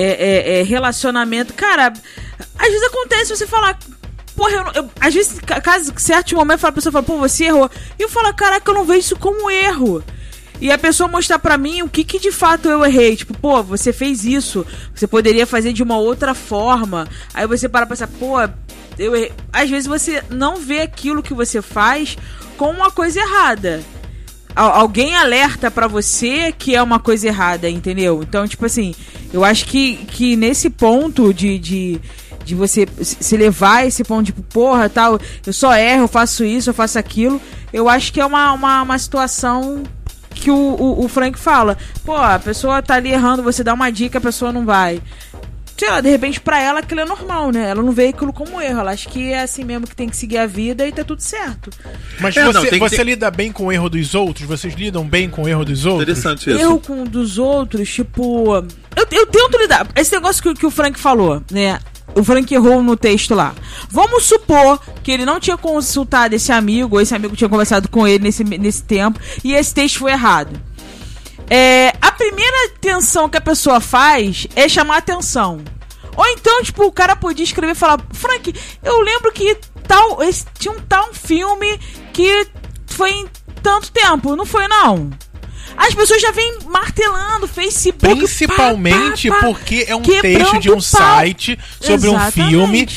é, 0.56 0.60
é, 0.60 0.62
relacionamento. 0.62 1.52
Cara, 1.54 1.92
às 2.58 2.68
vezes 2.68 2.82
acontece 2.86 3.34
você 3.36 3.46
falar. 3.46 3.78
Porra, 4.34 4.52
eu, 4.52 4.82
eu- 4.84 4.90
às 5.00 5.12
vezes, 5.12 5.38
ca- 5.40 5.60
caso 5.60 5.92
certo 5.96 6.34
momento, 6.36 6.64
a 6.66 6.72
pessoa 6.72 6.92
fala, 6.92 7.04
pô, 7.04 7.18
você 7.18 7.44
errou. 7.46 7.70
E 7.98 8.02
eu 8.02 8.08
falo, 8.08 8.32
caraca, 8.34 8.70
eu 8.70 8.74
não 8.74 8.84
vejo 8.84 9.00
isso 9.00 9.16
como 9.16 9.50
erro. 9.50 10.02
E 10.60 10.72
a 10.72 10.78
pessoa 10.78 11.08
mostrar 11.08 11.38
pra 11.38 11.56
mim 11.58 11.82
o 11.82 11.88
que, 11.88 12.02
que 12.04 12.18
de 12.18 12.32
fato 12.32 12.68
eu 12.68 12.84
errei. 12.84 13.14
Tipo, 13.16 13.32
pô, 13.36 13.62
você 13.62 13.92
fez 13.92 14.24
isso. 14.24 14.66
Você 14.94 15.06
poderia 15.06 15.46
fazer 15.46 15.72
de 15.72 15.82
uma 15.82 15.98
outra 15.98 16.34
forma. 16.34 17.06
Aí 17.34 17.46
você 17.46 17.68
para 17.68 17.86
pensar, 17.86 18.08
pô, 18.08 18.36
eu 18.98 19.14
errei. 19.14 19.32
Às 19.52 19.70
vezes 19.70 19.86
você 19.86 20.22
não 20.30 20.56
vê 20.56 20.80
aquilo 20.80 21.22
que 21.22 21.32
você 21.34 21.60
faz 21.62 22.16
com 22.56 22.70
uma 22.70 22.90
coisa 22.90 23.20
errada 23.20 23.82
alguém 24.58 25.14
alerta 25.14 25.70
pra 25.70 25.86
você 25.86 26.52
que 26.52 26.74
é 26.74 26.82
uma 26.82 26.98
coisa 26.98 27.28
errada, 27.28 27.70
entendeu? 27.70 28.22
Então, 28.22 28.46
tipo 28.46 28.66
assim, 28.66 28.94
eu 29.32 29.44
acho 29.44 29.66
que, 29.66 29.96
que 29.96 30.36
nesse 30.36 30.68
ponto 30.68 31.32
de, 31.32 31.58
de, 31.58 32.00
de 32.44 32.54
você 32.54 32.86
se 33.00 33.36
levar 33.36 33.86
esse 33.86 34.02
ponto, 34.02 34.26
tipo, 34.26 34.42
porra, 34.42 34.88
tal, 34.88 35.20
eu 35.46 35.52
só 35.52 35.74
erro, 35.74 36.04
eu 36.04 36.08
faço 36.08 36.44
isso, 36.44 36.70
eu 36.70 36.74
faço 36.74 36.98
aquilo, 36.98 37.40
eu 37.72 37.88
acho 37.88 38.12
que 38.12 38.20
é 38.20 38.26
uma, 38.26 38.52
uma, 38.52 38.82
uma 38.82 38.98
situação 38.98 39.84
que 40.34 40.50
o, 40.50 40.54
o, 40.54 41.04
o 41.04 41.08
Frank 41.08 41.38
fala. 41.38 41.76
Pô, 42.04 42.16
a 42.16 42.38
pessoa 42.38 42.82
tá 42.82 42.94
ali 42.94 43.10
errando, 43.10 43.42
você 43.42 43.62
dá 43.62 43.74
uma 43.74 43.90
dica, 43.90 44.18
a 44.18 44.20
pessoa 44.20 44.52
não 44.52 44.64
vai. 44.64 45.00
Sei 45.78 45.88
lá, 45.88 46.00
de 46.00 46.10
repente 46.10 46.40
pra 46.40 46.60
ela 46.60 46.80
aquilo 46.80 47.00
é 47.00 47.04
normal, 47.04 47.52
né? 47.52 47.70
Ela 47.70 47.82
não 47.82 47.92
vê 47.92 48.08
aquilo 48.08 48.32
como 48.32 48.60
erro. 48.60 48.80
Ela 48.80 48.90
acha 48.90 49.08
que 49.08 49.32
é 49.32 49.42
assim 49.42 49.62
mesmo 49.64 49.86
que 49.86 49.94
tem 49.94 50.08
que 50.08 50.16
seguir 50.16 50.38
a 50.38 50.46
vida 50.46 50.86
e 50.86 50.90
tá 50.92 51.04
tudo 51.04 51.20
certo. 51.22 51.70
Mas 52.20 52.36
É, 52.36 52.44
você, 52.44 52.52
não, 52.70 52.78
você 52.80 52.96
ter- 52.96 53.04
lida 53.04 53.30
bem 53.30 53.52
com 53.52 53.66
o 53.66 53.72
erro 53.72 53.88
dos 53.88 54.14
outros? 54.14 54.46
Vocês 54.46 54.74
lidam 54.74 55.06
bem 55.06 55.30
com 55.30 55.42
o 55.44 55.48
erro 55.48 55.64
dos 55.64 55.86
outros? 55.86 56.02
Interessante 56.02 56.50
isso. 56.50 56.58
Eu 56.60 56.80
com 56.80 57.04
dos 57.04 57.38
outros, 57.38 57.88
tipo. 57.92 58.54
Eu, 58.56 59.06
eu 59.12 59.26
tento 59.26 59.56
lidar. 59.58 59.86
Esse 59.94 60.12
negócio 60.12 60.42
que, 60.42 60.54
que 60.54 60.66
o 60.66 60.70
Frank 60.70 60.98
falou, 60.98 61.42
né? 61.50 61.78
O 62.14 62.24
Frank 62.24 62.52
errou 62.52 62.82
no 62.82 62.96
texto 62.96 63.34
lá. 63.34 63.54
Vamos 63.90 64.24
supor 64.24 64.80
que 65.04 65.12
ele 65.12 65.24
não 65.24 65.38
tinha 65.38 65.56
consultado 65.56 66.34
esse 66.34 66.50
amigo, 66.50 66.96
ou 66.96 67.00
esse 67.00 67.14
amigo 67.14 67.36
tinha 67.36 67.48
conversado 67.48 67.88
com 67.88 68.06
ele 68.08 68.24
nesse, 68.24 68.42
nesse 68.42 68.82
tempo, 68.82 69.20
e 69.44 69.52
esse 69.54 69.72
texto 69.74 69.98
foi 70.00 70.10
errado. 70.10 70.58
É, 71.50 71.94
a 72.00 72.12
primeira 72.12 72.66
atenção 72.66 73.28
que 73.28 73.38
a 73.38 73.40
pessoa 73.40 73.80
faz 73.80 74.46
é 74.54 74.68
chamar 74.68 74.98
atenção. 74.98 75.62
Ou 76.16 76.26
então, 76.26 76.62
tipo, 76.62 76.84
o 76.84 76.92
cara 76.92 77.14
podia 77.14 77.44
escrever 77.44 77.72
e 77.72 77.76
falar: 77.76 78.00
Frank, 78.12 78.52
eu 78.82 79.00
lembro 79.00 79.32
que 79.32 79.54
tal, 79.86 80.22
esse, 80.22 80.44
tinha 80.58 80.72
um 80.72 80.80
tal 80.80 81.14
filme 81.14 81.78
que 82.12 82.46
foi 82.86 83.10
em 83.10 83.28
tanto 83.62 83.92
tempo. 83.92 84.34
Não 84.36 84.44
foi, 84.44 84.66
não. 84.68 85.10
As 85.80 85.94
pessoas 85.94 86.20
já 86.20 86.32
vêm 86.32 86.58
martelando 86.68 87.46
Facebook. 87.46 88.16
Principalmente 88.16 89.28
pá, 89.28 89.34
pá, 89.36 89.40
pá, 89.40 89.46
porque 89.46 89.84
é 89.88 89.94
um 89.94 90.02
texto 90.02 90.58
de 90.58 90.68
um 90.70 90.74
pau. 90.74 90.80
site 90.80 91.58
sobre 91.80 92.08
um 92.08 92.14
Exatamente. 92.16 92.50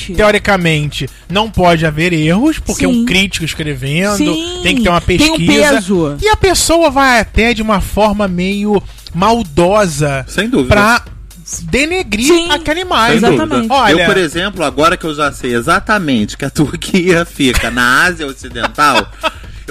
filme. 0.05 0.15
Teoricamente, 0.17 1.07
não 1.29 1.49
pode 1.49 1.86
haver 1.86 2.11
erros, 2.11 2.57
porque 2.59 2.84
é 2.86 2.88
um 2.88 2.93
Sim. 2.93 3.05
crítico 3.05 3.45
escrevendo, 3.45 4.17
Sim, 4.17 4.59
tem 4.63 4.75
que 4.75 4.82
ter 4.84 4.89
uma 4.89 4.99
tem 4.99 5.15
um 5.32 5.38
pesquisa. 5.38 5.73
peso. 5.73 6.17
E 6.21 6.27
a 6.27 6.36
pessoa 6.36 6.89
vai 6.89 7.19
até 7.19 7.53
de 7.53 7.61
uma 7.61 7.79
forma 7.82 8.27
meio 8.27 8.82
maldosa 9.13 10.25
Sem 10.27 10.49
dúvida. 10.49 10.69
pra 10.75 11.05
denegrir 11.63 12.25
Sim, 12.27 12.51
aquela 12.51 12.75
Sem 12.75 12.86
imagem. 12.86 13.17
Exatamente. 13.17 13.67
Olha- 13.71 13.91
Eu, 14.01 14.05
por 14.05 14.17
exemplo, 14.17 14.63
agora 14.63 14.97
que 14.97 15.05
eu 15.05 15.13
já 15.13 15.32
sei 15.32 15.53
exatamente 15.55 16.38
que 16.38 16.45
a 16.45 16.49
Turquia 16.49 17.25
fica 17.29 17.69
na 17.69 18.03
Ásia 18.05 18.25
Ocidental, 18.27 19.07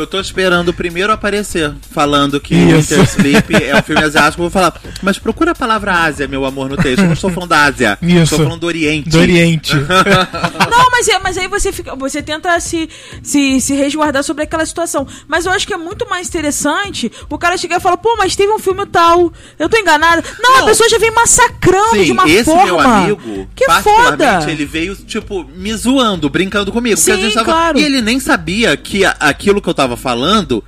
eu 0.00 0.06
tô 0.06 0.20
esperando 0.20 0.68
o 0.68 0.72
primeiro 0.72 1.12
aparecer, 1.12 1.72
falando 1.90 2.40
que 2.40 2.54
Isso. 2.54 2.94
Winter 2.94 3.04
Sleep 3.04 3.54
é 3.64 3.76
um 3.76 3.82
filme 3.82 4.02
asiático. 4.02 4.42
Eu 4.42 4.48
vou 4.48 4.50
falar, 4.50 4.80
mas 5.02 5.18
procura 5.18 5.52
a 5.52 5.54
palavra 5.54 5.92
Ásia, 5.92 6.26
meu 6.26 6.44
amor, 6.44 6.68
no 6.68 6.76
texto. 6.76 7.00
Eu 7.00 7.06
não 7.06 7.12
estou 7.12 7.30
falando 7.30 7.50
da 7.50 7.64
Ásia. 7.64 7.98
Isso. 8.02 8.22
Estou 8.22 8.38
falando 8.40 8.60
do 8.60 8.66
Oriente. 8.66 9.08
Do 9.08 9.18
Oriente. 9.18 9.72
Não, 10.70 10.90
mas, 10.90 11.08
é- 11.08 11.18
mas 11.18 11.36
aí 11.38 11.48
você 11.48 11.72
fica, 11.72 11.94
você 11.96 12.22
tenta 12.22 12.58
se, 12.60 12.88
se, 13.22 13.60
se 13.60 13.74
resguardar 13.74 14.22
sobre 14.24 14.44
aquela 14.44 14.64
situação. 14.64 15.06
Mas 15.28 15.46
eu 15.46 15.52
acho 15.52 15.66
que 15.66 15.74
é 15.74 15.76
muito 15.76 16.08
mais 16.08 16.28
interessante 16.28 17.10
o 17.28 17.36
cara 17.38 17.56
chegar 17.56 17.76
e 17.76 17.80
falar, 17.80 17.96
pô, 17.96 18.14
mas 18.16 18.34
teve 18.36 18.52
um 18.52 18.58
filme 18.58 18.84
tal, 18.86 19.32
eu 19.58 19.68
tô 19.68 19.76
enganada. 19.76 20.22
Não, 20.40 20.56
a 20.56 20.58
Não. 20.60 20.66
pessoa 20.66 20.88
já 20.88 20.98
vem 20.98 21.10
massacrando 21.10 21.98
de 21.98 22.06
Sim, 22.06 22.12
uma 22.12 22.28
esse 22.28 22.44
forma. 22.44 22.64
meu 22.64 22.80
amigo, 22.80 23.48
que 23.54 23.66
particularmente, 23.66 24.40
foda. 24.40 24.50
ele 24.52 24.64
veio, 24.64 24.96
tipo, 24.96 25.44
me 25.54 25.74
zoando, 25.74 26.28
brincando 26.30 26.70
comigo. 26.72 26.96
porque 26.96 27.12
Sim, 27.12 27.18
a 27.18 27.22
gente 27.24 27.34
tava... 27.34 27.52
claro. 27.52 27.78
E 27.78 27.84
ele 27.84 28.00
nem 28.02 28.18
sabia 28.20 28.76
que 28.76 29.04
a- 29.04 29.16
aquilo 29.20 29.60
que 29.60 29.68
eu 29.68 29.74
tava 29.74 29.96
falando 29.96 30.62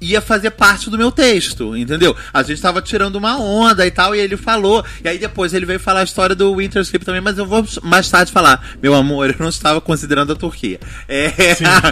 ia 0.00 0.20
fazer 0.20 0.50
parte 0.50 0.90
do 0.90 0.98
meu 0.98 1.10
texto, 1.10 1.76
entendeu? 1.76 2.14
A 2.32 2.42
gente 2.42 2.60
tava 2.60 2.82
tirando 2.82 3.16
uma 3.16 3.38
onda 3.38 3.86
e 3.86 3.90
tal, 3.90 4.14
e 4.14 4.18
ele 4.20 4.36
falou. 4.36 4.84
E 5.02 5.08
aí 5.08 5.18
depois 5.18 5.54
ele 5.54 5.64
veio 5.66 5.80
falar 5.80 6.00
a 6.00 6.04
história 6.04 6.34
do 6.36 6.54
Winter 6.56 6.82
Sleep 6.82 7.04
também, 7.04 7.20
mas 7.20 7.38
eu 7.38 7.46
vou 7.46 7.64
mais 7.82 8.10
tarde 8.10 8.30
falar. 8.30 8.62
Meu 8.82 8.94
amor, 8.94 9.30
eu 9.30 9.36
não 9.38 9.48
estava 9.48 9.80
considerando 9.80 10.32
a 10.32 10.36
Turquia. 10.36 10.78
É... 11.08 11.32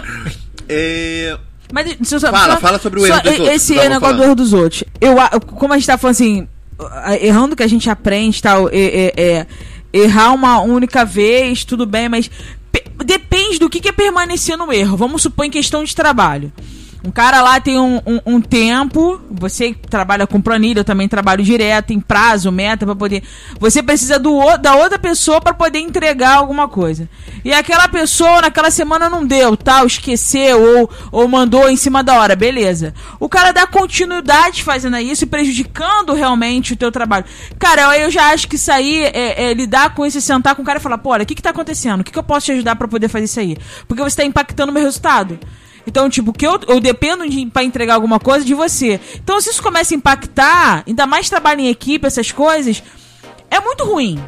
é... 0.69 1.37
Mas 1.73 1.97
só, 2.07 2.19
Fala, 2.19 2.53
só- 2.55 2.61
fala 2.61 2.79
sobre 2.79 2.99
o 2.99 3.07
só 3.07 3.13
erro 3.15 3.21
dos 3.23 3.31
outros, 3.39 3.49
Esse 3.55 3.75
tava 3.75 3.89
negócio 3.89 4.17
do 4.17 4.23
erro 4.23 4.35
dos 4.35 4.53
outros. 4.53 4.83
Eu, 5.01 5.15
como 5.41 5.73
a 5.73 5.77
gente 5.77 5.87
tá 5.87 5.97
falando 5.97 6.11
assim, 6.13 6.47
errando 7.21 7.55
que 7.55 7.63
a 7.63 7.67
gente 7.67 7.89
aprende 7.89 8.41
tal, 8.41 8.69
é, 8.69 8.73
é- 8.77 9.13
é, 9.17 9.47
errar 9.91 10.31
uma 10.33 10.61
única 10.61 11.03
vez, 11.03 11.65
tudo 11.65 11.85
bem, 11.87 12.07
mas 12.07 12.29
pe- 12.71 12.83
depende 13.03 13.57
do 13.57 13.67
que, 13.67 13.79
que 13.81 13.89
é 13.89 13.91
permanecer 13.91 14.55
no 14.55 14.71
erro. 14.71 14.95
Vamos 14.95 15.23
supor 15.23 15.43
em 15.45 15.49
questão 15.49 15.83
de 15.83 15.95
trabalho. 15.95 16.53
Um 17.05 17.11
cara 17.11 17.39
lá 17.41 17.59
tem 17.61 17.77
um, 17.79 17.97
um- 18.05 18.19
um 18.25 18.41
tempo, 18.41 19.21
você 19.29 19.75
trabalha 19.89 20.25
com 20.25 20.41
planilha, 20.41 20.79
eu 20.79 20.83
também 20.83 21.07
trabalho 21.07 21.43
direto, 21.43 21.93
em 21.93 21.99
prazo, 21.99 22.51
meta 22.51 22.83
para 22.83 22.95
poder. 22.95 23.21
Você 23.59 23.83
precisa 23.83 24.17
do, 24.17 24.57
da 24.57 24.73
outra 24.75 24.97
pessoa 24.97 25.39
para 25.39 25.53
poder 25.53 25.77
entregar 25.79 26.37
alguma 26.37 26.67
coisa. 26.67 27.07
E 27.43 27.53
aquela 27.53 27.87
pessoa 27.87 28.41
naquela 28.41 28.71
semana 28.71 29.07
não 29.07 29.23
deu, 29.23 29.55
tal, 29.55 29.85
esqueceu 29.85 30.59
ou, 30.79 30.89
ou 31.11 31.27
mandou 31.27 31.69
em 31.69 31.75
cima 31.75 32.01
da 32.03 32.19
hora, 32.19 32.35
beleza. 32.35 32.91
O 33.19 33.29
cara 33.29 33.51
dá 33.51 33.67
continuidade 33.67 34.63
fazendo 34.63 34.97
isso 34.97 35.25
e 35.25 35.27
prejudicando 35.27 36.11
realmente 36.13 36.73
o 36.73 36.75
teu 36.75 36.91
trabalho. 36.91 37.25
Cara, 37.59 37.95
eu 37.99 38.09
já 38.09 38.31
acho 38.31 38.47
que 38.47 38.55
isso 38.55 38.71
aí 38.71 39.03
é, 39.03 39.43
é 39.51 39.53
lidar 39.53 39.93
com 39.93 40.05
isso, 40.07 40.19
sentar 40.19 40.55
com 40.55 40.63
o 40.63 40.65
cara 40.65 40.79
e 40.79 40.81
falar, 40.81 40.97
pô, 40.97 41.11
olha, 41.11 41.21
o 41.21 41.25
que, 41.25 41.35
que 41.35 41.41
tá 41.41 41.51
acontecendo? 41.51 42.01
O 42.01 42.03
que, 42.03 42.11
que 42.11 42.17
eu 42.17 42.23
posso 42.23 42.47
te 42.47 42.51
ajudar 42.53 42.75
para 42.75 42.87
poder 42.87 43.09
fazer 43.09 43.25
isso 43.25 43.39
aí? 43.39 43.55
Porque 43.87 44.01
você 44.01 44.15
tá 44.17 44.23
impactando 44.25 44.71
o 44.71 44.73
meu 44.73 44.81
resultado. 44.83 45.37
Então, 45.87 46.09
tipo, 46.09 46.33
que 46.33 46.45
eu, 46.45 46.59
eu 46.67 46.79
dependo 46.79 47.27
de, 47.29 47.45
pra 47.45 47.63
entregar 47.63 47.95
alguma 47.95 48.19
coisa 48.19 48.45
de 48.45 48.53
você. 48.53 48.99
Então, 49.15 49.39
se 49.39 49.49
isso 49.49 49.61
começa 49.61 49.93
a 49.93 49.97
impactar, 49.97 50.83
ainda 50.87 51.05
mais 51.05 51.29
trabalho 51.29 51.61
em 51.61 51.69
equipe, 51.69 52.05
essas 52.05 52.31
coisas, 52.31 52.81
é 53.49 53.59
muito 53.59 53.83
ruim. 53.83 54.19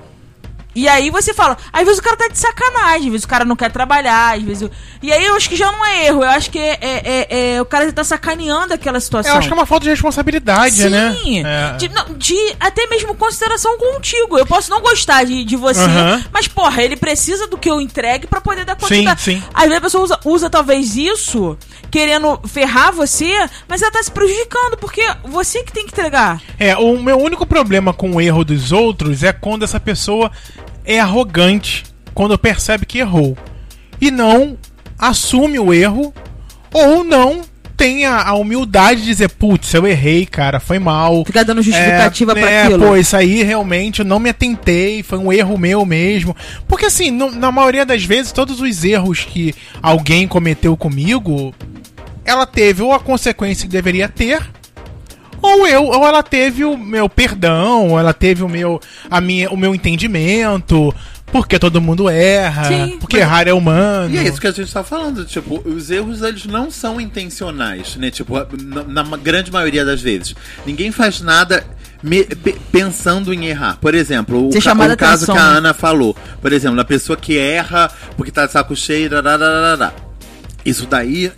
E 0.78 0.88
aí 0.88 1.10
você 1.10 1.34
fala, 1.34 1.58
às 1.74 1.84
vezes 1.84 1.98
o 1.98 2.04
cara 2.04 2.16
tá 2.16 2.28
de 2.28 2.38
sacanagem, 2.38 3.08
às 3.08 3.12
vezes 3.12 3.24
o 3.24 3.28
cara 3.28 3.44
não 3.44 3.56
quer 3.56 3.72
trabalhar, 3.72 4.36
às 4.38 4.44
vezes. 4.44 4.62
o- 4.62 4.72
E 5.02 5.12
aí 5.12 5.26
eu 5.26 5.36
acho 5.36 5.50
que 5.50 5.56
já 5.56 5.72
não 5.72 5.84
é 5.84 6.06
erro, 6.06 6.24
eu 6.24 6.30
acho 6.30 6.52
que 6.52 6.60
é, 6.60 6.78
é- 6.80 7.02
é- 7.30 7.56
é- 7.56 7.62
o 7.62 7.66
cara 7.66 7.92
tá 7.92 8.04
sacaneando 8.04 8.76
aquela 8.76 9.00
situação. 9.00 9.32
Eu 9.32 9.40
acho 9.40 9.48
que 9.48 9.54
é 9.54 9.58
uma 9.58 9.66
falta 9.66 9.86
de 9.86 9.90
responsabilidade, 9.90 10.76
Sim, 10.76 10.90
né? 10.90 11.18
É. 11.44 11.78
de, 11.78 11.90
de 12.18 12.56
até 12.60 12.86
mesmo 12.88 13.16
consideração 13.16 13.76
contigo. 13.80 14.38
Eu 14.38 14.46
posso 14.46 14.70
não 14.70 14.80
gostar 14.82 15.24
de, 15.24 15.44
de 15.44 15.56
você, 15.56 15.82
Aham. 15.82 16.24
mas, 16.32 16.48
porra, 16.48 16.84
ele 16.84 16.96
precisa 16.96 17.48
do 17.48 17.58
que 17.58 17.70
eu 17.72 17.82
entregue 17.82 18.28
pra 18.28 18.40
poder 18.40 18.64
dar 18.64 18.76
continuidade. 18.76 19.22
sim. 19.22 19.42
Às 19.56 19.64
vezes 19.64 19.78
a 19.78 19.82
pessoa 19.82 20.04
usa, 20.04 20.20
usa 20.26 20.48
talvez 20.50 20.96
isso 20.96 21.58
querendo 21.90 22.40
ferrar 22.48 22.92
você, 22.94 23.34
mas 23.68 23.82
ela 23.82 23.92
tá 23.92 24.04
se 24.04 24.12
prejudicando, 24.12 24.78
porque 24.78 25.02
você 25.26 25.64
que 25.64 25.72
tem 25.72 25.86
que 25.88 25.92
entregar. 25.92 26.40
É, 26.60 26.76
o 26.78 27.00
meu 27.00 27.18
único 27.18 27.46
problema 27.48 27.94
com 27.94 28.12
o 28.12 28.22
erro 28.22 28.44
dos 28.46 28.72
outros 28.72 29.24
é 29.24 29.34
quando 29.34 29.64
essa 29.64 29.80
pessoa 29.80 30.32
é 30.88 31.00
arrogante, 31.00 31.84
quando 32.14 32.36
percebe 32.40 32.86
que 32.86 32.98
errou. 33.00 33.38
E 34.02 34.10
não 34.10 34.58
assume 34.98 35.60
o 35.60 35.72
erro, 35.74 36.12
ou 36.74 37.04
não 37.04 37.42
tem 37.76 38.06
a, 38.08 38.24
a 38.24 38.34
humildade 38.34 39.02
de 39.02 39.06
dizer, 39.08 39.30
putz, 39.30 39.72
eu 39.76 39.86
errei, 39.86 40.26
cara, 40.26 40.60
foi 40.60 40.80
mal. 40.80 41.24
Ficar 41.24 41.44
dando 41.44 41.62
justificativa 41.62 42.34
pra 42.34 42.50
é, 42.50 42.64
aquilo. 42.64 42.88
Pô, 42.88 42.96
isso 42.98 43.16
aí 43.16 43.44
realmente 43.44 44.00
eu 44.00 44.06
não 44.06 44.18
me 44.20 44.32
atentei, 44.32 45.04
foi 45.04 45.20
um 45.20 45.32
erro 45.32 45.56
meu 45.60 45.86
mesmo. 45.86 46.36
Porque 46.68 46.88
assim, 46.88 47.12
no- 47.12 47.30
na 47.32 47.52
maioria 47.52 47.86
das 47.86 48.04
vezes, 48.04 48.32
todos 48.32 48.60
os 48.62 48.84
erros 48.84 49.24
que 49.30 49.54
alguém 49.80 50.28
cometeu 50.28 50.76
comigo, 50.76 51.54
ela 52.26 52.48
teve 52.48 52.82
ou 52.82 52.94
a 52.94 53.00
consequência 53.00 53.68
que 53.68 53.72
deveria 53.72 54.10
ter, 54.10 54.42
ou 55.42 55.68
eu, 55.68 55.84
ou 55.86 56.08
ela 56.08 56.24
teve 56.24 56.64
o 56.66 56.78
meu 56.78 57.08
perdão, 57.10 57.90
ou 57.90 58.00
ela 58.00 58.14
teve 58.14 58.44
o 58.44 58.50
meu, 58.50 58.80
a 59.10 59.20
minha, 59.22 59.50
o 59.50 59.58
meu 59.58 59.74
entendimento, 59.76 60.94
porque 61.32 61.60
todo 61.60 61.82
mundo 61.82 62.10
erra, 62.10 62.66
Sim, 62.66 62.98
porque 63.00 63.18
mas- 63.18 63.26
errar 63.26 63.48
é 63.48 63.54
humano. 63.54 64.14
E 64.14 64.18
é 64.18 64.24
isso 64.24 64.40
que 64.40 64.48
a 64.48 64.52
gente 64.52 64.72
tá 64.72 64.84
falando, 64.84 65.26
tipo, 65.26 65.62
os 65.68 65.92
erros 65.92 66.22
eles 66.22 66.46
não 66.46 66.72
são 66.72 67.00
intencionais, 67.02 67.96
né? 67.98 68.10
Tipo, 68.10 68.36
na, 68.64 69.04
na 69.04 69.18
grande 69.18 69.52
maioria 69.52 69.84
das 69.86 70.02
vezes. 70.02 70.36
Ninguém 70.66 70.92
faz 70.92 71.22
nada 71.22 71.64
me- 72.02 72.24
pe- 72.24 72.56
pensando 72.72 73.34
em 73.34 73.46
errar. 73.48 73.78
Por 73.82 73.94
exemplo, 73.94 74.48
o, 74.48 74.52
ca- 74.52 74.74
o 74.74 74.98
caso 74.98 75.26
atenção, 75.26 75.36
que 75.36 75.42
a 75.42 75.52
né? 75.52 75.58
Ana 75.58 75.74
falou. 75.74 76.16
Por 76.42 76.54
exemplo, 76.54 76.80
a 76.80 76.86
pessoa 76.86 77.18
que 77.18 77.38
erra 77.38 77.92
porque 78.16 78.32
tá 78.32 78.46
de 78.46 78.52
saco 78.54 78.76
cheio, 78.76 79.10
darararará. 79.10 79.92
Isso 80.66 80.86
daí, 80.86 81.32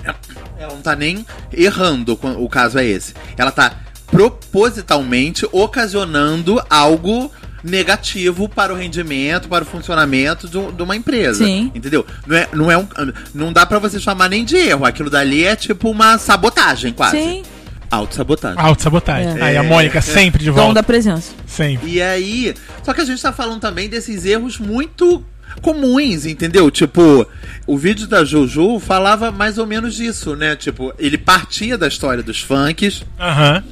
ela 0.57 0.73
não 0.73 0.81
tá 0.81 0.95
nem 0.95 1.25
errando, 1.51 2.17
o 2.21 2.49
caso 2.49 2.77
é 2.79 2.85
esse. 2.85 3.13
Ela 3.37 3.51
tá 3.51 3.71
propositalmente 4.11 5.47
ocasionando 5.51 6.61
algo 6.69 7.31
negativo 7.63 8.47
para 8.47 8.73
o 8.73 8.77
rendimento, 8.77 9.49
para 9.49 9.63
o 9.63 9.67
funcionamento 9.67 10.47
de, 10.47 10.71
de 10.71 10.81
uma 10.81 10.95
empresa. 10.95 11.45
Sim. 11.45 11.71
Entendeu? 11.75 12.05
Não, 12.25 12.35
é, 12.37 12.47
não, 12.53 12.71
é 12.71 12.77
um, 12.77 12.87
não 13.33 13.53
dá 13.53 13.65
pra 13.65 13.79
você 13.79 13.99
chamar 13.99 14.29
nem 14.29 14.45
de 14.45 14.55
erro. 14.55 14.85
Aquilo 14.85 15.09
dali 15.09 15.43
é 15.43 15.55
tipo 15.55 15.89
uma 15.89 16.17
sabotagem, 16.17 16.93
quase. 16.93 17.17
Sim, 17.17 17.43
Autossabotagem. 17.91 18.59
Autossabotagem. 18.61 19.39
É. 19.39 19.43
Aí 19.43 19.57
a 19.57 19.63
Mônica 19.63 19.99
sempre 20.01 20.43
de 20.43 20.51
dom 20.51 20.57
volta. 20.57 20.75
da 20.75 20.83
presença. 20.83 21.33
Sempre. 21.47 21.89
E 21.89 22.01
aí. 22.01 22.53
Só 22.83 22.93
que 22.93 23.01
a 23.01 23.05
gente 23.05 23.21
tá 23.21 23.33
falando 23.33 23.59
também 23.59 23.89
desses 23.89 24.25
erros 24.25 24.59
muito 24.59 25.23
comuns, 25.61 26.25
entendeu? 26.25 26.69
Tipo, 26.69 27.25
o 27.65 27.77
vídeo 27.77 28.05
da 28.07 28.23
Jojo 28.23 28.79
falava 28.79 29.31
mais 29.31 29.57
ou 29.57 29.65
menos 29.65 29.95
disso, 29.95 30.35
né? 30.35 30.55
Tipo, 30.55 30.93
ele 30.99 31.17
partia 31.17 31.77
da 31.77 31.87
história 31.87 32.21
dos 32.21 32.39
funks. 32.41 33.03
Aham. 33.19 33.63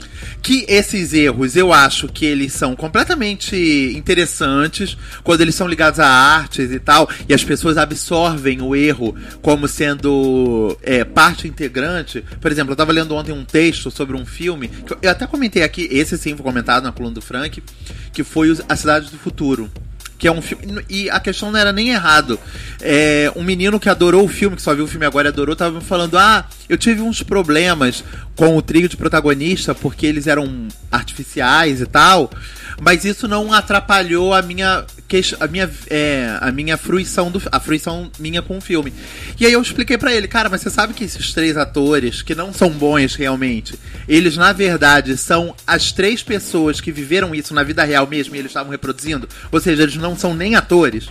Que 0.41 0.65
esses 0.69 1.11
erros 1.13 1.55
eu 1.57 1.73
acho 1.73 2.07
que 2.07 2.25
eles 2.25 2.53
são 2.53 2.73
completamente 2.75 3.55
interessantes 3.95 4.97
quando 5.23 5.41
eles 5.41 5.55
são 5.55 5.67
ligados 5.67 5.99
a 5.99 6.07
artes 6.07 6.71
e 6.71 6.79
tal, 6.79 7.09
e 7.27 7.33
as 7.33 7.43
pessoas 7.43 7.77
absorvem 7.77 8.61
o 8.61 8.73
erro 8.75 9.13
como 9.41 9.67
sendo 9.67 10.77
é, 10.81 11.03
parte 11.03 11.47
integrante. 11.47 12.23
Por 12.39 12.51
exemplo, 12.51 12.71
eu 12.71 12.75
tava 12.77 12.91
lendo 12.93 13.13
ontem 13.13 13.31
um 13.33 13.43
texto 13.43 13.91
sobre 13.91 14.15
um 14.15 14.25
filme, 14.25 14.69
que 14.69 14.93
eu- 15.05 15.11
até 15.11 15.27
comentei 15.27 15.63
aqui, 15.63 15.87
esse 15.91 16.17
sim 16.17 16.33
foi 16.35 16.43
comentado 16.45 16.83
na 16.83 16.91
coluna 16.93 17.15
do 17.15 17.21
Frank, 17.21 17.61
que 18.13 18.23
foi 18.23 18.57
A 18.69 18.75
Cidade 18.75 19.09
do 19.11 19.17
Futuro. 19.17 19.69
Que 20.19 20.27
é 20.27 20.31
um 20.31 20.41
filme. 20.41 20.83
E 20.89 21.11
a 21.11 21.19
questão 21.19 21.51
não 21.51 21.59
era 21.59 21.71
nem 21.71 21.89
errado. 21.89 22.39
É, 22.81 23.31
um 23.35 23.43
menino 23.43 23.79
que 23.79 23.87
adorou 23.87 24.25
o 24.25 24.27
filme, 24.27 24.55
que 24.55 24.63
só 24.63 24.73
viu 24.73 24.85
o 24.85 24.87
filme 24.87 25.05
agora 25.05 25.27
e 25.27 25.31
adorou, 25.31 25.55
tava 25.55 25.75
me 25.77 25.85
falando: 25.85 26.17
Ah, 26.17 26.43
eu 26.69 26.77
tive 26.77 27.01
uns 27.01 27.23
problemas 27.23 28.03
com 28.35 28.57
o 28.57 28.61
trio 28.61 28.89
de 28.89 28.97
protagonista, 28.97 29.73
porque 29.73 30.05
eles 30.05 30.27
eram 30.27 30.67
artificiais 30.91 31.81
e 31.81 31.85
tal. 31.85 32.29
Mas 32.79 33.05
isso 33.05 33.27
não 33.27 33.51
atrapalhou 33.51 34.33
a 34.33 34.41
minha. 34.41 34.85
A 35.39 35.47
minha, 35.47 35.71
é, 35.89 36.37
a 36.41 36.51
minha 36.51 36.75
fruição 36.75 37.31
do, 37.31 37.41
a 37.49 37.61
fruição 37.61 38.11
minha 38.19 38.41
com 38.41 38.57
o 38.57 38.61
filme. 38.61 38.93
E 39.39 39.45
aí 39.45 39.53
eu 39.53 39.61
expliquei 39.61 39.97
pra 39.97 40.13
ele, 40.13 40.27
cara, 40.27 40.49
mas 40.49 40.59
você 40.59 40.69
sabe 40.69 40.93
que 40.93 41.05
esses 41.05 41.33
três 41.33 41.55
atores, 41.55 42.21
que 42.21 42.35
não 42.35 42.51
são 42.51 42.69
bons 42.69 43.15
realmente, 43.15 43.79
eles 44.05 44.35
na 44.35 44.51
verdade 44.51 45.15
são 45.15 45.55
as 45.65 45.93
três 45.93 46.21
pessoas 46.21 46.81
que 46.81 46.91
viveram 46.91 47.33
isso 47.33 47.53
na 47.53 47.63
vida 47.63 47.85
real 47.85 48.05
mesmo 48.05 48.35
e 48.35 48.39
eles 48.39 48.51
estavam 48.51 48.69
reproduzindo? 48.69 49.29
Ou 49.49 49.61
seja, 49.61 49.83
eles 49.83 49.95
não 49.95 50.17
são 50.17 50.33
nem 50.33 50.55
atores. 50.55 51.07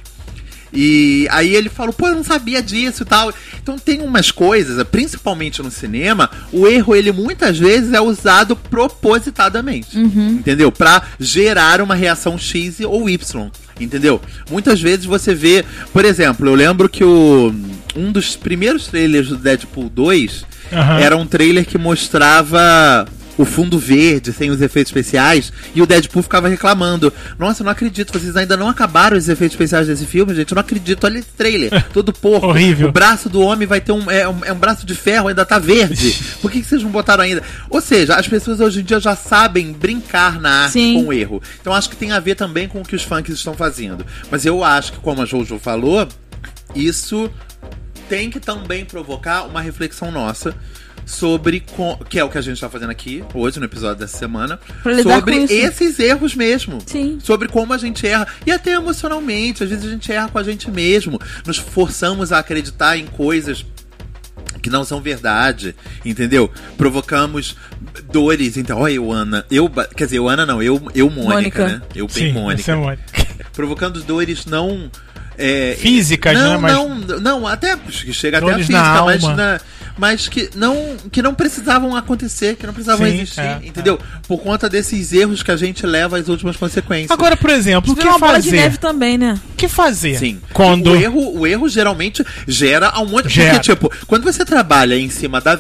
E 0.72 1.26
aí 1.30 1.54
ele 1.54 1.68
falou, 1.68 1.92
pô, 1.92 2.08
eu 2.08 2.16
não 2.16 2.24
sabia 2.24 2.62
disso 2.62 3.02
e 3.02 3.06
tal. 3.06 3.32
Então 3.62 3.78
tem 3.78 4.02
umas 4.02 4.30
coisas, 4.30 4.82
principalmente 4.84 5.62
no 5.62 5.70
cinema, 5.70 6.30
o 6.52 6.66
erro 6.66 6.94
ele 6.94 7.12
muitas 7.12 7.58
vezes 7.58 7.92
é 7.92 8.00
usado 8.00 8.56
propositadamente. 8.56 9.98
Entendeu? 10.38 10.70
Pra 10.70 11.02
gerar 11.18 11.80
uma 11.80 11.94
reação 11.94 12.38
X 12.38 12.80
ou 12.80 13.08
Y. 13.08 13.50
Entendeu? 13.78 14.20
Muitas 14.50 14.80
vezes 14.80 15.04
você 15.04 15.34
vê, 15.34 15.64
por 15.92 16.04
exemplo, 16.04 16.48
eu 16.48 16.54
lembro 16.54 16.88
que 16.88 17.04
o 17.04 17.54
um 17.94 18.12
dos 18.12 18.36
primeiros 18.36 18.86
trailers 18.86 19.28
do 19.28 19.36
Deadpool 19.36 19.88
2 19.88 20.44
Aham. 20.72 20.98
era 20.98 21.16
um 21.16 21.26
trailer 21.26 21.64
que 21.64 21.78
mostrava 21.78 23.06
o 23.38 23.44
fundo 23.44 23.78
verde, 23.78 24.32
sem 24.32 24.50
os 24.50 24.60
efeitos 24.60 24.90
especiais, 24.90 25.52
e 25.74 25.82
o 25.82 25.86
Deadpool 25.86 26.22
ficava 26.22 26.48
reclamando. 26.48 27.12
Nossa, 27.38 27.62
eu 27.62 27.64
não 27.64 27.72
acredito, 27.72 28.18
vocês 28.18 28.36
ainda 28.36 28.56
não 28.56 28.68
acabaram 28.68 29.16
os 29.16 29.28
efeitos 29.28 29.54
especiais 29.54 29.86
desse 29.86 30.06
filme, 30.06 30.34
gente. 30.34 30.52
Eu 30.52 30.56
não 30.56 30.60
acredito. 30.60 31.04
Olha 31.04 31.18
esse 31.18 31.28
trailer, 31.28 31.84
todo 31.92 32.12
porco. 32.12 32.46
Horrível. 32.46 32.88
O 32.88 32.92
braço 32.92 33.28
do 33.28 33.40
homem 33.40 33.66
vai 33.66 33.80
ter 33.80 33.92
um 33.92 34.10
é, 34.10 34.28
um. 34.28 34.44
é 34.44 34.52
um 34.52 34.58
braço 34.58 34.86
de 34.86 34.94
ferro, 34.94 35.28
ainda 35.28 35.44
tá 35.44 35.58
verde. 35.58 36.18
Por 36.40 36.50
que, 36.50 36.60
que 36.60 36.66
vocês 36.66 36.82
não 36.82 36.90
botaram 36.90 37.24
ainda? 37.24 37.42
Ou 37.68 37.80
seja, 37.80 38.16
as 38.16 38.26
pessoas 38.26 38.60
hoje 38.60 38.80
em 38.80 38.84
dia 38.84 39.00
já 39.00 39.14
sabem 39.14 39.72
brincar 39.72 40.40
na 40.40 40.62
arte 40.62 40.72
Sim. 40.72 40.94
com 40.94 41.08
o 41.08 41.12
erro. 41.12 41.42
Então 41.60 41.72
acho 41.72 41.90
que 41.90 41.96
tem 41.96 42.12
a 42.12 42.20
ver 42.20 42.34
também 42.34 42.68
com 42.68 42.80
o 42.80 42.84
que 42.84 42.96
os 42.96 43.02
funks 43.02 43.34
estão 43.34 43.54
fazendo. 43.54 44.04
Mas 44.30 44.46
eu 44.46 44.64
acho 44.64 44.92
que, 44.92 44.98
como 44.98 45.22
a 45.22 45.24
Jojo 45.24 45.58
falou, 45.58 46.08
isso 46.74 47.30
tem 48.08 48.30
que 48.30 48.38
também 48.38 48.84
provocar 48.84 49.42
uma 49.42 49.60
reflexão 49.60 50.10
nossa 50.10 50.54
sobre 51.06 51.60
co- 51.60 51.96
que 52.08 52.18
é 52.18 52.24
o 52.24 52.28
que 52.28 52.36
a 52.36 52.40
gente 52.40 52.60
tá 52.60 52.68
fazendo 52.68 52.90
aqui 52.90 53.24
hoje 53.32 53.58
no 53.60 53.64
episódio 53.64 54.00
dessa 54.00 54.18
semana 54.18 54.58
Pra 54.82 54.92
lidar 54.92 55.14
sobre 55.14 55.36
com 55.38 55.44
isso. 55.44 55.54
esses 55.54 55.98
erros 56.00 56.34
mesmo 56.34 56.78
Sim. 56.84 57.18
sobre 57.22 57.46
como 57.48 57.72
a 57.72 57.78
gente 57.78 58.04
erra 58.06 58.26
e 58.44 58.50
até 58.50 58.72
emocionalmente 58.72 59.62
às 59.62 59.70
vezes 59.70 59.84
a 59.86 59.88
gente 59.88 60.10
erra 60.12 60.28
com 60.28 60.38
a 60.38 60.42
gente 60.42 60.68
mesmo 60.68 61.20
nos 61.46 61.58
forçamos 61.58 62.32
a 62.32 62.40
acreditar 62.40 62.96
em 62.98 63.06
coisas 63.06 63.64
que 64.60 64.68
não 64.68 64.84
são 64.84 65.00
verdade, 65.00 65.76
entendeu? 66.04 66.50
Provocamos 66.76 67.56
dores, 68.10 68.56
então, 68.56 68.80
ó, 68.80 68.88
eu, 68.88 69.12
Ana, 69.12 69.46
eu, 69.48 69.70
quer 69.70 70.06
dizer, 70.06 70.18
eu, 70.18 70.28
Ana 70.28 70.44
não, 70.44 70.60
eu, 70.60 70.90
eu 70.92 71.08
Mônica, 71.08 71.62
Mônica. 71.62 71.68
né? 71.68 71.82
Eu 71.94 72.08
bem 72.08 72.16
Sim, 72.28 72.32
Mônica 72.32 72.72
é 72.72 72.74
Mônica. 72.74 73.04
provocando 73.54 74.02
dores 74.02 74.44
não. 74.44 74.90
é, 75.38 75.76
Físicas, 75.78 76.34
não, 76.36 76.52
né? 76.54 76.58
Mas- 76.58 76.72
Não, 76.72 77.20
não, 77.20 77.46
até 77.46 77.76
que 77.76 78.12
chega 78.12 78.38
até 78.38 78.46
a 78.46 78.50
Dores 78.50 78.66
física, 78.66 78.82
na 78.82 79.04
mas, 79.04 79.22
alma. 79.22 79.36
na- 79.36 79.60
mas 79.98 80.28
que, 80.28 80.50
não, 80.54 80.96
que 81.10 81.22
não 81.22 81.34
precisavam 81.34 81.96
acontecer, 81.96 82.56
que 82.56 82.66
não 82.66 82.74
precisavam 82.74 83.06
Sim, 83.06 83.14
existir, 83.14 83.40
é, 83.40 83.60
entendeu? 83.62 83.98
Por 84.28 84.38
conta 84.38 84.68
desses 84.68 85.12
erros 85.12 85.42
que 85.42 85.50
a 85.50 85.56
gente 85.56 85.86
leva 85.86 86.18
às 86.18 86.28
últimas 86.28 86.56
consequências. 86.56 87.10
Agora, 87.10 87.36
por 87.36 87.50
exemplo, 87.50 87.92
o 87.92 87.96
que 87.96 88.06
uma 88.06 88.18
bola 88.18 88.40
de 88.40 88.50
fazer? 88.50 88.56
neve 88.62 88.78
também, 88.78 89.16
né? 89.16 89.40
O 89.52 89.56
que 89.56 89.68
fazer? 89.68 90.18
Sim. 90.18 90.40
Quando. 90.52 90.90
O 90.90 90.96
erro, 90.96 91.38
o 91.38 91.46
erro 91.46 91.68
geralmente 91.68 92.24
gera 92.46 92.98
um 93.00 93.06
monte 93.06 93.28
Gera. 93.28 93.54
Porque, 93.54 93.72
tipo, 93.72 93.92
quando 94.06 94.24
você 94.24 94.44
trabalha 94.44 94.96
em 94.96 95.08
cima 95.10 95.40
da. 95.40 95.58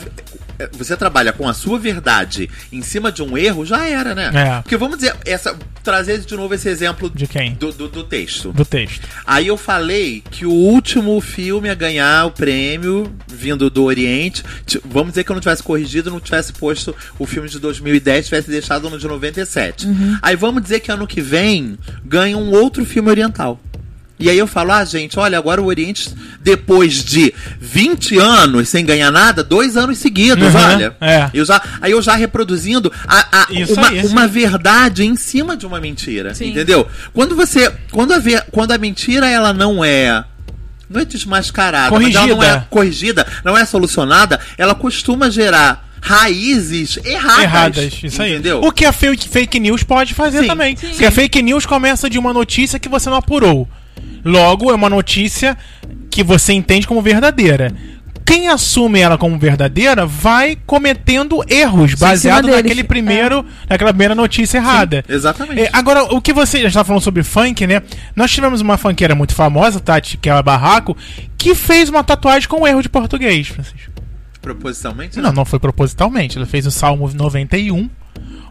Você 0.72 0.96
trabalha 0.96 1.32
com 1.32 1.48
a 1.48 1.54
sua 1.54 1.78
verdade 1.78 2.48
em 2.72 2.82
cima 2.82 3.12
de 3.12 3.22
um 3.22 3.36
erro, 3.36 3.64
já 3.64 3.86
era, 3.86 4.14
né? 4.14 4.30
É. 4.34 4.62
Porque 4.62 4.76
vamos 4.76 4.98
dizer, 4.98 5.14
essa, 5.24 5.56
trazer 5.82 6.18
de 6.18 6.34
novo 6.34 6.54
esse 6.54 6.68
exemplo 6.68 7.10
De 7.10 7.26
quem? 7.26 7.54
do, 7.54 7.72
do, 7.72 7.88
do 7.88 8.04
texto. 8.04 8.52
Do 8.52 8.64
texto. 8.64 9.06
Aí 9.26 9.46
eu 9.46 9.56
falei 9.56 10.22
que 10.30 10.46
o 10.46 10.52
último 10.52 11.20
filme 11.20 11.68
a 11.68 11.74
ganhar 11.74 12.26
o 12.26 12.30
prêmio 12.30 13.12
vindo 13.26 13.68
do 13.70 13.84
Oriente, 13.84 14.42
vamos 14.84 15.10
dizer 15.12 15.24
que 15.24 15.30
eu 15.30 15.34
não 15.34 15.40
tivesse 15.40 15.62
corrigido, 15.62 16.10
não 16.10 16.20
tivesse 16.20 16.52
posto 16.52 16.94
o 17.18 17.26
filme 17.26 17.48
de 17.48 17.58
2010, 17.58 18.26
tivesse 18.26 18.50
deixado 18.50 18.88
no 18.90 18.98
de 18.98 19.06
97. 19.06 19.86
Aí 20.22 20.36
vamos 20.36 20.62
dizer 20.62 20.80
que 20.80 20.90
ano 20.90 21.06
que 21.06 21.20
vem 21.20 21.78
ganha 22.04 22.36
um 22.36 22.50
outro 22.52 22.84
filme 22.84 23.08
oriental. 23.10 23.60
E 24.18 24.30
aí 24.30 24.38
eu 24.38 24.46
falo, 24.46 24.72
ah, 24.72 24.84
gente, 24.84 25.18
olha, 25.18 25.36
agora 25.36 25.60
o 25.60 25.66
Oriente, 25.66 26.08
depois 26.40 27.04
de 27.04 27.34
20 27.60 28.18
anos 28.18 28.68
sem 28.70 28.84
ganhar 28.84 29.10
nada, 29.10 29.44
dois 29.44 29.76
anos 29.76 29.98
seguidos, 29.98 30.54
Uhum, 30.54 30.60
olha. 30.60 30.96
é. 31.00 31.28
Eu 31.34 31.44
já, 31.44 31.60
aí 31.82 31.92
eu 31.92 32.00
já 32.00 32.14
reproduzindo 32.14 32.90
a, 33.06 33.42
a- 33.42 33.46
uma, 33.74 33.88
aí, 33.88 34.06
uma 34.06 34.26
verdade 34.26 35.04
em 35.04 35.16
cima 35.16 35.54
de 35.56 35.66
uma 35.66 35.80
mentira. 35.80 36.34
Sim. 36.34 36.48
Entendeu? 36.50 36.86
Quando 37.12 37.36
você. 37.36 37.70
Quando 37.92 38.12
a, 38.14 38.18
ver- 38.18 38.44
quando 38.50 38.72
a 38.72 38.78
mentira 38.78 39.28
ela 39.28 39.52
não 39.52 39.84
é. 39.84 40.24
Não 40.88 41.00
é 41.00 41.04
desmascarada, 41.04 41.90
mas 41.98 42.14
ela 42.14 42.26
não 42.28 42.34
é 42.42 42.46
Corrigida. 42.46 42.66
corrigida, 42.70 43.26
não 43.44 43.58
é 43.58 43.64
solucionada, 43.64 44.38
ela 44.56 44.74
costuma 44.74 45.28
gerar 45.28 45.84
raízes 46.00 46.98
erradas. 47.04 47.42
Erradas, 47.42 47.92
isso 48.02 48.22
aí. 48.22 48.32
Entendeu? 48.34 48.60
O 48.62 48.70
que 48.72 48.84
a 48.84 48.92
fake, 48.92 49.28
fake 49.28 49.58
news 49.60 49.82
pode 49.82 50.14
fazer 50.14 50.42
Sim, 50.42 50.46
também. 50.46 50.76
sim. 50.76 50.88
Porque 50.90 51.04
a 51.04 51.10
fake 51.10 51.42
news 51.42 51.66
começa 51.66 52.08
de 52.08 52.18
uma 52.18 52.32
notícia 52.32 52.78
que 52.78 52.88
você 52.88 53.10
não 53.10 53.16
apurou. 53.16 53.68
Logo, 54.26 54.72
é 54.72 54.74
uma 54.74 54.90
notícia 54.90 55.56
que 56.10 56.24
você 56.24 56.52
entende 56.52 56.86
como 56.86 57.00
verdadeira. 57.00 57.72
Quem 58.24 58.48
assume 58.48 58.98
ela 58.98 59.16
como 59.16 59.38
verdadeira 59.38 60.04
vai 60.04 60.58
cometendo 60.66 61.44
erros 61.48 61.94
baseado 61.94 62.48
naquele 62.48 62.82
primeiro, 62.82 63.46
naquela 63.70 63.92
primeira 63.92 64.16
notícia 64.16 64.58
errada. 64.58 65.04
Exatamente. 65.08 65.60
É, 65.60 65.70
agora, 65.72 66.02
o 66.12 66.20
que 66.20 66.32
você 66.32 66.60
já 66.62 66.66
está 66.66 66.82
falando 66.82 67.02
sobre 67.02 67.22
funk, 67.22 67.64
né? 67.68 67.80
Nós 68.16 68.32
tivemos 68.32 68.60
uma 68.60 68.76
funkeira 68.76 69.14
muito 69.14 69.32
famosa, 69.32 69.78
Tati, 69.78 70.16
que 70.16 70.28
é 70.28 70.32
a 70.32 70.42
Barraco, 70.42 70.96
que 71.38 71.54
fez 71.54 71.88
uma 71.88 72.02
tatuagem 72.02 72.48
com 72.48 72.66
erro 72.66 72.82
de 72.82 72.88
português, 72.88 73.46
Francisco. 73.46 73.92
Propositalmente? 74.42 75.20
Não, 75.20 75.32
não 75.32 75.44
foi 75.44 75.60
propositalmente. 75.60 76.36
Ela 76.36 76.46
fez 76.46 76.66
o 76.66 76.70
Salmo 76.72 77.08
91. 77.08 77.88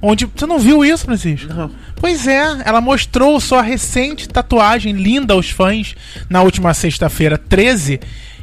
Onde. 0.07 0.25
Você 0.25 0.45
não 0.45 0.59
viu 0.59 0.85
isso, 0.85 1.05
Francisco? 1.05 1.51
Não. 1.51 1.71
Pois 1.95 2.27
é, 2.27 2.61
ela 2.63 2.79
mostrou 2.79 3.39
sua 3.39 3.61
recente 3.61 4.29
tatuagem 4.29 4.93
linda 4.93 5.33
aos 5.33 5.49
fãs 5.49 5.95
na 6.29 6.43
última 6.43 6.73
sexta-feira 6.73 7.37
13. 7.37 7.99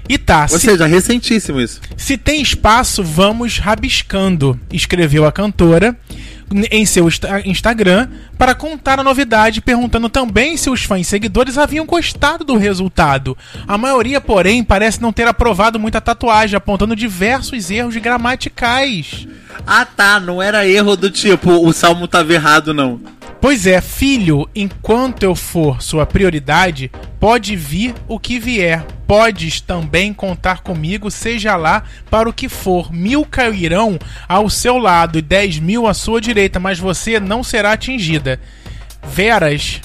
E 0.08 0.18
tá, 0.18 0.42
Ou 0.50 0.58
se, 0.58 0.66
seja, 0.66 0.84
recentíssimo 0.86 1.60
isso. 1.60 1.80
se 1.96 2.18
tem 2.18 2.42
espaço, 2.42 3.04
vamos 3.04 3.58
rabiscando, 3.58 4.58
escreveu 4.72 5.24
a 5.24 5.30
cantora 5.30 5.96
em 6.70 6.84
seu 6.86 7.08
insta- 7.08 7.42
Instagram 7.44 8.08
para 8.38 8.54
contar 8.54 8.98
a 8.98 9.04
novidade, 9.04 9.60
perguntando 9.60 10.08
também 10.08 10.56
se 10.56 10.68
os 10.70 10.82
fãs 10.84 11.02
e 11.02 11.04
seguidores 11.10 11.58
haviam 11.58 11.86
gostado 11.86 12.44
do 12.44 12.56
resultado. 12.56 13.36
A 13.66 13.76
maioria, 13.78 14.20
porém, 14.20 14.62
parece 14.64 15.00
não 15.00 15.12
ter 15.12 15.26
aprovado 15.26 15.78
muita 15.78 16.00
tatuagem, 16.00 16.56
apontando 16.56 16.96
diversos 16.96 17.70
erros 17.70 17.96
gramaticais. 17.96 19.26
Ah 19.66 19.84
tá, 19.84 20.18
não 20.18 20.42
era 20.42 20.66
erro 20.66 20.96
do 20.96 21.10
tipo, 21.10 21.50
o 21.66 21.72
salmo 21.72 22.08
tava 22.08 22.32
errado, 22.32 22.72
não. 22.74 23.00
Pois 23.42 23.66
é, 23.66 23.80
filho, 23.80 24.48
enquanto 24.54 25.24
eu 25.24 25.34
for 25.34 25.82
sua 25.82 26.06
prioridade, 26.06 26.92
pode 27.18 27.56
vir 27.56 27.92
o 28.06 28.16
que 28.16 28.38
vier. 28.38 28.86
Podes 29.04 29.60
também 29.60 30.14
contar 30.14 30.60
comigo, 30.60 31.10
seja 31.10 31.56
lá 31.56 31.82
para 32.08 32.28
o 32.28 32.32
que 32.32 32.48
for. 32.48 32.92
Mil 32.92 33.26
cairão 33.26 33.98
ao 34.28 34.48
seu 34.48 34.78
lado 34.78 35.18
e 35.18 35.22
dez 35.22 35.58
mil 35.58 35.88
à 35.88 35.92
sua 35.92 36.20
direita, 36.20 36.60
mas 36.60 36.78
você 36.78 37.18
não 37.18 37.42
será 37.42 37.72
atingida. 37.72 38.38
Veras. 39.04 39.80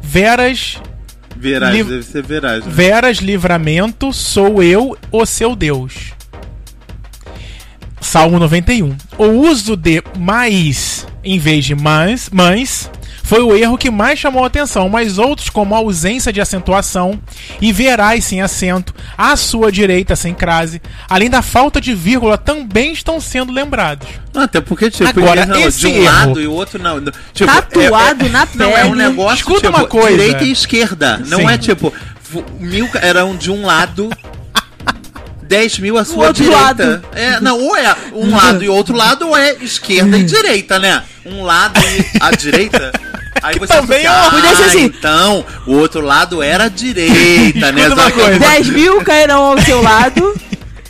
Veras 0.00 0.80
Verás, 1.36 1.74
Liv- 1.74 1.88
deve 1.88 2.02
ser 2.04 2.22
verás. 2.22 2.64
Né? 2.64 2.70
Veras 2.72 3.16
livramento, 3.16 4.12
sou 4.12 4.62
eu, 4.62 4.96
o 5.10 5.26
seu 5.26 5.56
Deus. 5.56 6.12
Salmo 8.02 8.38
91. 8.38 8.96
O 9.18 9.24
uso 9.48 9.76
de 9.76 10.02
mais 10.18 11.06
em 11.24 11.38
vez 11.38 11.64
de 11.64 11.74
mães, 11.74 12.28
mães 12.32 12.90
foi 13.22 13.40
o 13.40 13.54
erro 13.56 13.78
que 13.78 13.90
mais 13.90 14.18
chamou 14.18 14.42
a 14.42 14.48
atenção, 14.48 14.88
mas 14.88 15.16
outros, 15.16 15.48
como 15.48 15.74
a 15.74 15.78
ausência 15.78 16.32
de 16.32 16.40
acentuação 16.40 17.18
e 17.60 17.72
verás 17.72 18.24
sem 18.24 18.42
acento, 18.42 18.92
à 19.16 19.36
sua 19.36 19.70
direita 19.70 20.16
sem 20.16 20.34
crase, 20.34 20.82
além 21.08 21.30
da 21.30 21.40
falta 21.40 21.80
de 21.80 21.94
vírgula, 21.94 22.36
também 22.36 22.92
estão 22.92 23.20
sendo 23.20 23.52
lembrados. 23.52 24.08
Até 24.34 24.60
porque, 24.60 24.90
tipo, 24.90 25.08
Agora, 25.08 25.46
não, 25.46 25.56
esse 25.60 25.78
de 25.80 25.86
um 25.86 25.90
erro- 25.94 26.04
lado 26.04 26.40
e 26.40 26.46
o 26.48 26.52
outro 26.52 26.82
não. 26.82 27.00
Tipo, 27.32 27.52
Tatuado 27.52 28.28
na 28.28 28.48
Não, 28.54 28.76
é 28.76 28.84
um 28.84 28.90
pele. 28.90 29.02
negócio 29.08 29.36
Escuta 29.36 29.60
tipo, 29.68 29.78
uma 29.78 29.86
coisa. 29.86 30.10
direita 30.10 30.44
e 30.44 30.50
esquerda. 30.50 31.18
Não 31.18 31.38
Sim. 31.38 31.46
é 31.48 31.56
tipo, 31.58 31.94
mil 32.58 32.88
eram 33.00 33.36
de 33.36 33.50
um 33.50 33.64
lado. 33.64 34.10
10 35.52 35.78
mil 35.80 35.98
à 35.98 36.04
sua 36.04 36.28
outro 36.28 36.42
direita. 36.44 36.62
lado. 36.62 37.04
É, 37.14 37.38
não, 37.40 37.58
ou 37.60 37.76
é 37.76 37.94
um 38.14 38.30
lado 38.34 38.64
e 38.64 38.68
outro 38.70 38.96
lado, 38.96 39.28
ou 39.28 39.36
é 39.36 39.52
esquerda 39.60 40.16
e 40.16 40.24
direita, 40.24 40.78
né? 40.78 41.02
Um 41.26 41.42
lado 41.42 41.78
e 41.78 42.18
a 42.20 42.30
direita. 42.30 42.90
Aí 43.42 43.54
Que 43.54 43.60
você 43.60 43.74
também 43.74 44.06
associa, 44.06 44.08
é 44.08 44.26
ah, 44.26 44.30
Podia 44.30 44.56
ser 44.56 44.64
assim. 44.64 44.84
então, 44.84 45.44
o 45.66 45.72
outro 45.74 46.00
lado 46.00 46.42
era 46.42 46.64
a 46.64 46.68
direita, 46.68 47.70
né? 47.72 47.88
Uma 47.88 47.96
Só 47.96 48.10
que- 48.10 48.20
coisa. 48.20 48.38
10 48.38 48.68
mil 48.70 49.02
cairão 49.04 49.42
ao 49.42 49.60
seu 49.60 49.82
lado 49.82 50.34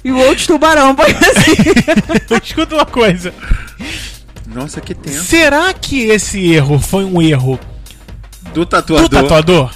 e 0.04 0.12
o 0.12 0.18
outro 0.18 0.46
tubarão 0.46 0.94
pode 0.94 1.12
assim. 1.12 1.56
Escuta 2.44 2.74
uma 2.76 2.84
coisa. 2.86 3.32
Nossa, 4.46 4.80
que 4.80 4.94
tempo. 4.94 5.18
Será 5.22 5.72
que 5.72 6.02
esse 6.08 6.52
erro 6.52 6.78
foi 6.78 7.04
um 7.04 7.20
erro 7.22 7.58
Do 8.52 8.64
tatuador. 8.66 9.08
do 9.08 9.16
tatuador? 9.22 9.70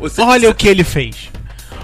Você- 0.00 0.22
Olha 0.22 0.48
o 0.50 0.54
que 0.54 0.68
ele 0.68 0.84
fez. 0.84 1.16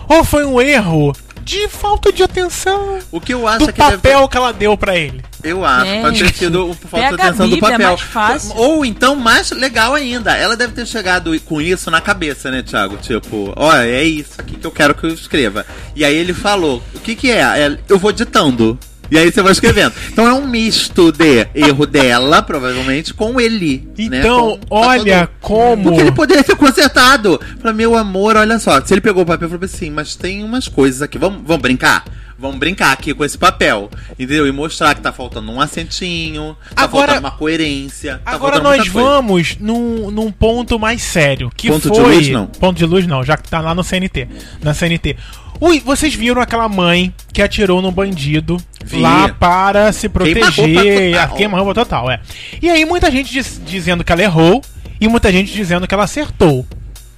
Ou 0.09 0.23
foi 0.25 0.45
um 0.45 0.61
erro 0.61 1.13
de 1.45 1.69
falta 1.69 2.13
de 2.13 2.23
atenção 2.23 2.99
O 3.11 3.21
que 3.21 3.35
eu 3.35 3.47
acho 3.47 3.65
do 3.65 3.71
é 3.71 3.73
que 3.73 3.79
deve 3.81 3.97
papel 3.97 4.29
que 4.29 4.37
ela 4.37 4.53
deu 4.53 4.77
pra 4.77 4.97
ele? 4.97 5.23
Eu 5.43 5.65
acho, 5.65 5.87
Gente, 5.87 6.03
pode 6.03 6.19
ter 6.25 6.35
sido 6.35 6.77
falta 6.89 7.11
de 7.11 7.11
pega 7.11 7.23
a 7.23 7.27
atenção 7.27 7.49
do 7.49 7.57
é 7.57 7.61
papel. 7.61 7.89
mais 7.89 8.01
fácil. 8.01 8.57
Ou 8.57 8.85
então, 8.85 9.17
mais 9.17 9.51
legal 9.51 9.95
ainda, 9.95 10.37
ela 10.37 10.57
deve 10.57 10.73
ter 10.73 10.87
chegado 10.87 11.39
com 11.41 11.61
isso 11.61 11.91
na 11.91 12.01
cabeça, 12.01 12.51
né, 12.51 12.63
Thiago? 12.63 12.97
Tipo, 12.99 13.53
olha, 13.57 13.87
é 13.87 14.05
isso 14.05 14.41
aqui 14.41 14.55
que 14.55 14.67
eu 14.67 14.71
quero 14.71 14.95
que 14.95 15.05
eu 15.05 15.11
escreva. 15.11 15.67
E 15.97 16.05
aí 16.05 16.15
ele 16.15 16.33
falou, 16.33 16.81
o 16.95 17.01
que 17.01 17.17
que 17.17 17.31
é? 17.31 17.41
É, 17.41 17.79
Eu 17.89 17.99
vou 17.99 18.13
ditando. 18.13 18.79
E 19.13 19.19
aí 19.19 19.31
você 19.31 19.43
vai 19.43 19.53
escrevendo. 19.53 19.93
Então 20.11 20.27
é 20.27 20.33
um 20.33 20.47
misto 20.47 21.13
de 21.13 21.47
erro 21.55 21.85
dela, 21.87 22.41
provavelmente, 22.43 23.13
com 23.13 23.39
ele. 23.39 23.87
né? 23.99 24.21
Então, 24.21 24.59
Com 24.69 24.75
o 24.75 24.79
olha 24.79 25.29
como- 25.41 25.83
Porque 25.85 26.01
ele 26.01 26.13
poderia 26.13 26.43
ter 26.43 26.57
consertado. 26.57 27.39
Pra 27.61 27.75
meu 27.75 27.95
amor, 27.95 28.37
olha 28.37 28.59
só. 28.59 28.81
Se 28.81 28.95
ele 28.95 29.03
pegou 29.03 29.23
o 29.23 29.27
papel 29.27 29.49
e 29.49 29.51
falou 29.51 29.65
assim, 29.67 29.91
mas 29.91 30.17
tem 30.17 30.43
umas 30.43 30.67
coisas 30.67 31.03
aqui. 31.03 31.19
Vamos, 31.19 31.43
vamos 31.45 31.61
brincar? 31.61 32.05
Vamos 32.39 32.57
brincar 32.59 32.91
aqui 32.91 33.15
com 33.15 33.25
esse 33.25 33.39
papel, 33.39 33.89
entendeu? 34.19 34.49
E 34.49 34.51
mostrar 34.51 34.97
que 34.97 35.01
tá 35.01 35.13
faltando 35.13 35.53
um 35.53 35.61
acentinho, 35.61 36.57
tá 36.75 36.83
Agora- 36.85 37.07
faltando 37.13 37.27
uma 37.29 37.31
coerência. 37.31 38.21
tá 38.25 38.33
Agora 38.33 38.59
nós 38.61 38.89
vamos 38.89 39.57
num, 39.61 40.11
num 40.11 40.33
ponto 40.33 40.77
mais 40.79 41.03
sério. 41.03 41.53
Que 41.57 41.69
Ponto 41.69 41.89
de 41.89 42.01
foi... 42.01 42.15
luz, 42.17 42.29
não. 42.31 42.47
Ponto 42.47 42.77
de 42.77 42.85
luz 42.85 43.07
não, 43.07 43.23
já 43.23 43.37
que 43.37 43.49
tá 43.49 43.61
lá 43.61 43.75
no 43.77 43.85
CNT. 43.85 44.27
Na 44.61 44.75
CNT. 44.75 45.17
Ui, 45.61 45.81
vocês 45.81 46.15
viram 46.15 46.41
aquela 46.43 46.69
mãe 46.69 47.15
que 47.33 47.41
atirou 47.41 47.81
no 47.81 47.93
bandido 47.93 48.57
Vi. 48.85 49.01
lá 49.01 49.29
para 49.29 49.93
se 49.93 50.09
proteger. 50.09 51.29
Queima-roupa 51.37 51.71
A 51.71 51.75
total. 51.75 52.11
é. 52.11 52.21
E 52.61 52.69
aí 52.69 52.85
muita 52.85 53.11
gente 53.11 53.33
diz- 53.33 53.61
dizendo 53.65 54.03
que 54.03 54.13
ela 54.13 54.23
errou 54.23 54.61
e 55.01 55.07
muita 55.07 55.31
gente 55.31 55.53
dizendo 55.53 55.87
que 55.87 55.95
ela 55.95 56.05
acertou. 56.05 56.67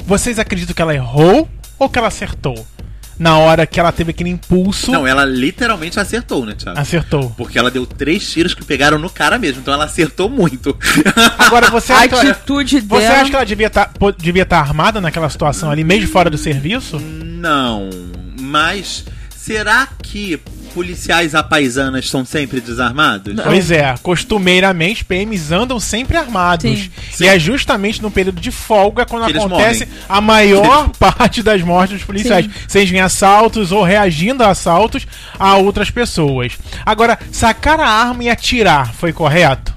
Vocês 0.07 0.39
acreditam 0.39 0.75
que 0.75 0.83
ela 0.83 0.95
errou 0.95 1.49
ou 1.79 1.89
que 1.89 1.99
ela 1.99 2.09
acertou? 2.09 2.67
Na 3.17 3.39
hora 3.39 3.65
que 3.65 3.79
ela 3.79 3.93
teve 3.93 4.11
aquele 4.11 4.29
impulso, 4.29 4.91
Não, 4.91 5.07
ela 5.07 5.25
literalmente 5.25 6.01
acertou, 6.01 6.45
né, 6.45 6.53
Thiago? 6.59 6.79
acertou. 6.81 7.31
Porque 7.37 7.57
ela 7.57 7.71
deu 7.71 7.87
três 7.87 8.29
tiros 8.29 8.55
que 8.55 8.65
pegaram 8.65 8.99
no 8.99 9.09
cara 9.09 9.39
mesmo, 9.39 9.61
então 9.61 9.73
ela 9.73 9.85
acertou 9.85 10.29
muito. 10.29 10.77
Agora 11.39 11.71
você 11.71 11.93
A 11.93 12.01
acha 12.01 12.31
atitude 12.33 12.81
Você 12.81 13.03
dela. 13.05 13.21
acha 13.21 13.31
que 13.31 13.37
ela 13.37 13.47
devia 13.47 13.69
estar 13.69 13.93
devia 14.19 14.43
estar 14.43 14.59
armada 14.59 15.01
naquela 15.01 15.31
situação 15.31 15.71
ali, 15.71 15.85
mesmo 15.85 16.09
fora 16.09 16.29
do 16.29 16.37
serviço? 16.37 16.99
Não, 16.99 17.89
mas 18.55 19.05
será 19.37 19.89
que 20.01 20.39
policiais 20.73 21.35
apaisanas 21.35 22.05
estão 22.05 22.25
sempre 22.25 22.61
desarmados? 22.61 23.35
Pois 23.43 23.69
é, 23.73 23.97
costumeiramente 24.01 25.05
PMs 25.05 25.51
andam 25.51 25.81
sempre 25.81 26.17
armados. 26.17 26.89
Sim. 27.11 27.25
E 27.25 27.27
é 27.27 27.37
justamente 27.37 28.01
no 28.01 28.13
período 28.13 28.41
de 28.41 28.53
folga 28.53 29.05
quando 29.05 29.29
eles 29.29 29.43
acontece 29.43 29.87
morrem. 29.87 30.05
a 30.09 30.21
maior 30.21 30.89
parte 31.01 31.43
das 31.43 31.63
mortes 31.63 31.97
dos 31.97 32.07
policiais. 32.07 32.45
Sim. 32.47 32.53
Seja 32.69 32.95
em 32.95 33.01
assaltos 33.01 33.73
ou 33.73 33.83
reagindo 33.83 34.45
a 34.45 34.51
assaltos 34.51 35.05
a 35.37 35.57
outras 35.57 35.91
pessoas. 35.91 36.57
Agora, 36.87 37.19
sacar 37.33 37.81
a 37.81 37.89
arma 37.89 38.23
e 38.23 38.31
atirar 38.31 38.95
foi 38.95 39.13
correto? 39.13 39.75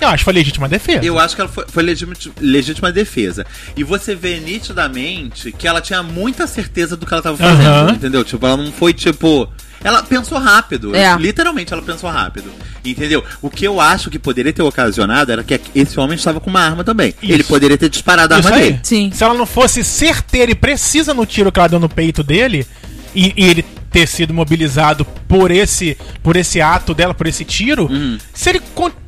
Eu 0.00 0.08
acho 0.08 0.18
que 0.18 0.24
foi 0.24 0.32
legítima 0.32 0.68
defesa. 0.68 1.04
Eu 1.04 1.18
acho 1.18 1.34
que 1.34 1.40
ela 1.40 1.50
foi, 1.50 1.64
foi 1.68 1.82
legítima, 1.82 2.14
legítima 2.40 2.90
defesa. 2.92 3.46
E 3.76 3.84
você 3.84 4.14
vê 4.14 4.40
nitidamente 4.40 5.52
que 5.52 5.66
ela 5.68 5.80
tinha 5.80 6.02
muita 6.02 6.46
certeza 6.46 6.96
do 6.96 7.06
que 7.06 7.12
ela 7.12 7.20
estava 7.20 7.36
fazendo, 7.36 7.66
Aham. 7.68 7.90
entendeu? 7.92 8.24
Tipo, 8.24 8.46
ela 8.46 8.56
não 8.56 8.72
foi 8.72 8.92
tipo. 8.92 9.48
Ela 9.84 10.02
pensou 10.02 10.38
rápido. 10.38 10.94
É. 10.94 11.14
Literalmente, 11.16 11.72
ela 11.72 11.82
pensou 11.82 12.08
rápido. 12.08 12.50
Entendeu? 12.84 13.24
O 13.40 13.50
que 13.50 13.64
eu 13.64 13.80
acho 13.80 14.10
que 14.10 14.18
poderia 14.18 14.52
ter 14.52 14.62
ocasionado 14.62 15.32
era 15.32 15.42
que 15.42 15.60
esse 15.74 15.98
homem 15.98 16.14
estava 16.16 16.38
com 16.40 16.48
uma 16.50 16.60
arma 16.60 16.84
também. 16.84 17.14
Isso. 17.22 17.32
Ele 17.32 17.42
poderia 17.44 17.76
ter 17.76 17.88
disparado 17.88 18.32
a 18.34 18.38
Isso 18.38 18.48
arma 18.48 18.60
aí. 18.60 18.64
dele. 18.70 18.80
Sim. 18.84 19.10
Se 19.12 19.24
ela 19.24 19.34
não 19.34 19.44
fosse 19.46 19.82
certeira 19.82 20.52
e 20.52 20.54
precisa 20.54 21.12
no 21.12 21.26
tiro 21.26 21.50
que 21.50 21.58
ela 21.58 21.68
deu 21.68 21.80
no 21.80 21.88
peito 21.88 22.22
dele, 22.22 22.64
e, 23.14 23.32
e 23.36 23.44
ele 23.44 23.64
ter 23.90 24.06
sido 24.06 24.32
mobilizado 24.32 25.04
por 25.04 25.50
esse, 25.50 25.98
por 26.22 26.36
esse 26.36 26.60
ato 26.60 26.94
dela, 26.94 27.12
por 27.12 27.26
esse 27.26 27.44
tiro, 27.44 27.86
Uhum. 27.90 28.18
se 28.32 28.50
ele 28.50 28.60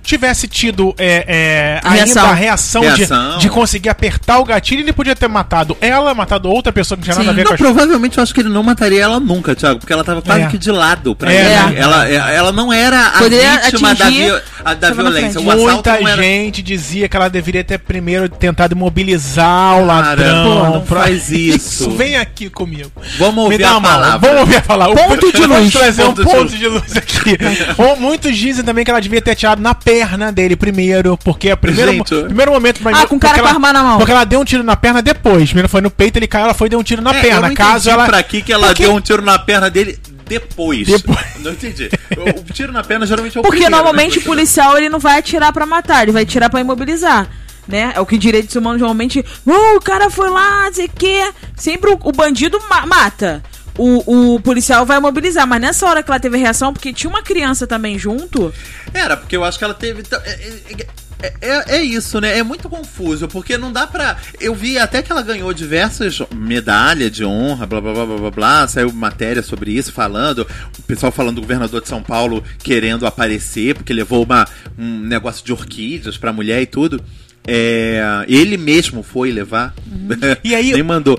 tivesse 0.04 0.46
tido 0.48 0.94
é, 0.98 1.24
é, 1.26 1.80
A 1.82 1.90
ainda 1.92 2.04
reação. 2.04 2.24
a 2.30 2.34
reação, 2.34 2.82
Reação. 2.82 3.30
De, 3.36 3.38
de 3.42 3.48
conseguir 3.50 3.88
apertar 3.88 4.38
o 4.38 4.44
gatilho, 4.44 4.82
ele 4.82 4.92
podia 4.92 5.16
ter 5.16 5.28
matado 5.28 5.76
ela, 5.80 6.14
matado 6.14 6.48
outra 6.50 6.72
pessoa 6.72 6.96
que 6.98 7.06
não 7.08 7.14
tinha 7.14 7.24
nada 7.24 7.30
a 7.30 7.34
ver 7.34 7.42
Não, 7.42 7.48
com 7.48 7.54
as 7.54 7.60
provavelmente 7.60 8.18
eu 8.18 8.22
acho 8.22 8.32
que 8.34 8.40
ele 8.40 8.48
não 8.48 8.62
mataria 8.62 9.02
ela 9.02 9.18
nunca, 9.20 9.54
Thiago, 9.54 9.78
porque 9.80 9.92
ela 9.92 10.04
tava 10.04 10.20
quase 10.22 10.42
É. 10.42 10.46
que 10.48 10.58
de 10.58 10.70
lado 10.70 11.14
pra 11.16 11.32
É. 11.32 11.36
ele. 11.68 11.78
Ela, 11.78 12.08
ela 12.08 12.52
não 12.52 12.72
era 12.72 13.08
a 13.08 13.18
Poderia 13.18 13.58
vítima 13.60 13.94
da, 13.94 14.04
atingir, 14.06 14.32
vi- 14.32 14.42
a- 14.64 14.74
da 14.74 14.90
violência. 14.90 15.40
Muita 15.40 15.98
era... 15.98 16.22
gente 16.22 16.62
dizia 16.62 17.08
que 17.08 17.16
ela 17.16 17.28
deveria 17.28 17.64
ter 17.64 17.78
primeiro 17.78 18.28
tentado 18.28 18.74
imobilizar 18.74 19.78
o 19.78 19.86
ladrão. 19.86 20.44
pô, 20.44 20.64
não 20.78 20.84
faz 20.84 21.30
isso. 21.32 21.90
Vem 21.92 22.16
aqui 22.16 22.48
comigo. 22.50 22.90
Vamos 23.18 23.34
Me 23.34 23.40
ouvir 23.42 23.58
dá 23.58 23.70
a 23.72 23.76
a 23.76 23.80
palavra. 23.80 24.18
Vamos 24.18 24.40
ouvir 24.40 24.56
a 24.56 24.60
palavra. 24.62 24.94
Ponto 24.96 25.32
de 25.32 25.40
Vamos 25.40 25.58
luz. 25.58 25.72
trazer 25.72 26.02
um 26.02 26.06
Ponto 26.08 26.18
de 26.18 26.24
ponto 26.24 26.42
luz. 26.42 26.58
de 26.58 26.68
luz 26.68 26.96
aqui. 26.96 27.38
Ou 27.78 27.96
Muitos 27.96 28.36
dizem 28.36 28.64
também 28.64 28.84
que 28.84 28.90
ela 28.90 29.00
devia 29.00 29.20
ter 29.22 29.30
atirado 29.32 29.60
na 29.62 29.74
perna 29.98 30.32
dele 30.32 30.56
primeiro, 30.56 31.16
porque 31.18 31.48
é 31.50 31.54
o 31.54 31.56
primeiro, 31.56 31.92
Gente, 31.92 32.24
primeiro 32.24 32.50
momento... 32.52 32.80
mas- 32.82 32.98
Ah, 33.00 33.06
com 33.06 33.16
o 33.16 33.20
cara 33.20 33.38
com 33.40 33.46
a 33.46 33.50
arma 33.50 33.72
na 33.72 33.82
mão. 33.82 33.96
Porque 33.98 34.12
ela 34.12 34.24
deu 34.24 34.40
um 34.40 34.44
tiro 34.44 34.62
na 34.62 34.74
perna 34.76 35.00
depois. 35.00 35.44
Primeiro 35.48 35.68
foi 35.68 35.80
no 35.80 35.90
peito, 35.90 36.18
ele 36.18 36.26
caiu, 36.26 36.44
ela 36.44 36.54
foi 36.54 36.66
e 36.66 36.70
deu 36.70 36.78
um 36.78 36.82
tiro 36.82 37.00
na 37.02 37.12
É, 37.14 37.18
eu 37.18 37.22
perna. 37.22 37.54
Caso 37.54 37.88
ela... 37.90 38.04
pra 38.06 38.22
que 38.22 38.42
que 38.42 38.52
ela 38.52 38.68
Porque- 38.68 38.82
deu 38.84 38.94
um 38.94 39.00
tiro 39.00 39.22
na 39.22 39.38
perna 39.38 39.70
dele 39.70 39.98
depois. 40.26 40.86
Depois. 40.86 41.18
Não 41.40 41.52
entendi. 41.52 41.90
O, 42.16 42.40
o 42.40 42.52
tiro 42.52 42.72
na 42.72 42.82
perna 42.82 43.06
geralmente 43.06 43.36
é 43.36 43.40
o 43.40 43.42
Porque 43.42 43.58
primeiro, 43.60 43.76
normalmente 43.76 44.16
né? 44.16 44.22
o 44.22 44.26
policial 44.26 44.76
ele 44.76 44.88
não 44.88 44.98
vai 44.98 45.18
atirar 45.18 45.52
pra 45.52 45.66
matar, 45.66 46.02
ele 46.02 46.12
vai 46.12 46.22
atirar 46.22 46.48
pra 46.50 46.60
imobilizar. 46.60 47.28
Né? 47.66 47.92
É 47.94 48.00
o 48.00 48.04
que 48.06 48.18
direitos 48.18 48.54
humanos 48.56 48.80
normalmente. 48.80 49.24
Oh, 49.46 49.76
o 49.76 49.80
cara 49.80 50.10
foi 50.10 50.28
lá, 50.28 50.68
sei 50.72 50.86
que. 50.88 51.30
Sempre 51.56 51.90
o, 51.92 51.98
o 52.02 52.12
bandido 52.12 52.60
ma- 52.68 52.84
mata. 52.84 53.42
O, 53.76 54.34
o 54.34 54.40
policial 54.40 54.86
vai 54.86 54.98
imobilizar. 54.98 55.46
Mas 55.46 55.60
nessa 55.60 55.86
hora 55.86 56.02
que 56.02 56.10
ela 56.10 56.20
teve 56.20 56.38
reação, 56.38 56.72
porque 56.72 56.92
tinha 56.92 57.10
uma 57.10 57.22
criança 57.22 57.66
também 57.66 57.98
junto. 57.98 58.52
Era, 58.92 59.16
porque 59.16 59.36
eu 59.36 59.44
acho 59.44 59.58
que 59.58 59.64
ela 59.64 59.74
teve. 59.74 60.02
t- 60.02 60.14
é- 60.16 60.58
é- 60.80 61.04
É, 61.40 61.76
é 61.78 61.82
isso, 61.82 62.20
né? 62.20 62.36
É 62.38 62.42
muito 62.42 62.68
confuso, 62.68 63.26
porque 63.28 63.56
não 63.56 63.72
dá 63.72 63.86
pra. 63.86 64.18
Eu 64.38 64.54
vi 64.54 64.78
até 64.78 65.00
que 65.00 65.10
ela 65.10 65.22
ganhou 65.22 65.54
diversas 65.54 66.20
medalhas 66.34 67.10
de 67.10 67.24
honra, 67.24 67.64
blá 67.66 67.80
blá 67.80 67.94
blá 67.94 68.04
blá 68.06 68.16
blá 68.18 68.30
blá. 68.30 68.68
Saiu 68.68 68.92
matéria 68.92 69.42
sobre 69.42 69.70
isso, 69.72 69.90
falando. 69.90 70.46
O 70.78 70.82
pessoal 70.82 71.10
falando 71.10 71.36
do 71.36 71.40
governador 71.40 71.80
de 71.80 71.88
São 71.88 72.02
Paulo 72.02 72.44
querendo 72.62 73.06
aparecer, 73.06 73.74
porque 73.74 73.92
levou 73.94 74.22
uma, 74.22 74.46
um 74.78 74.98
negócio 75.00 75.42
de 75.42 75.50
orquídeas 75.50 76.18
pra 76.18 76.30
mulher 76.30 76.60
e 76.60 76.66
tudo. 76.66 77.02
É, 77.46 78.02
ele 78.28 78.58
mesmo 78.58 79.02
foi 79.02 79.30
levar. 79.32 79.72
E 80.44 80.54
aí- 80.54 80.72
Nem 80.72 80.82
mandou. 80.82 81.18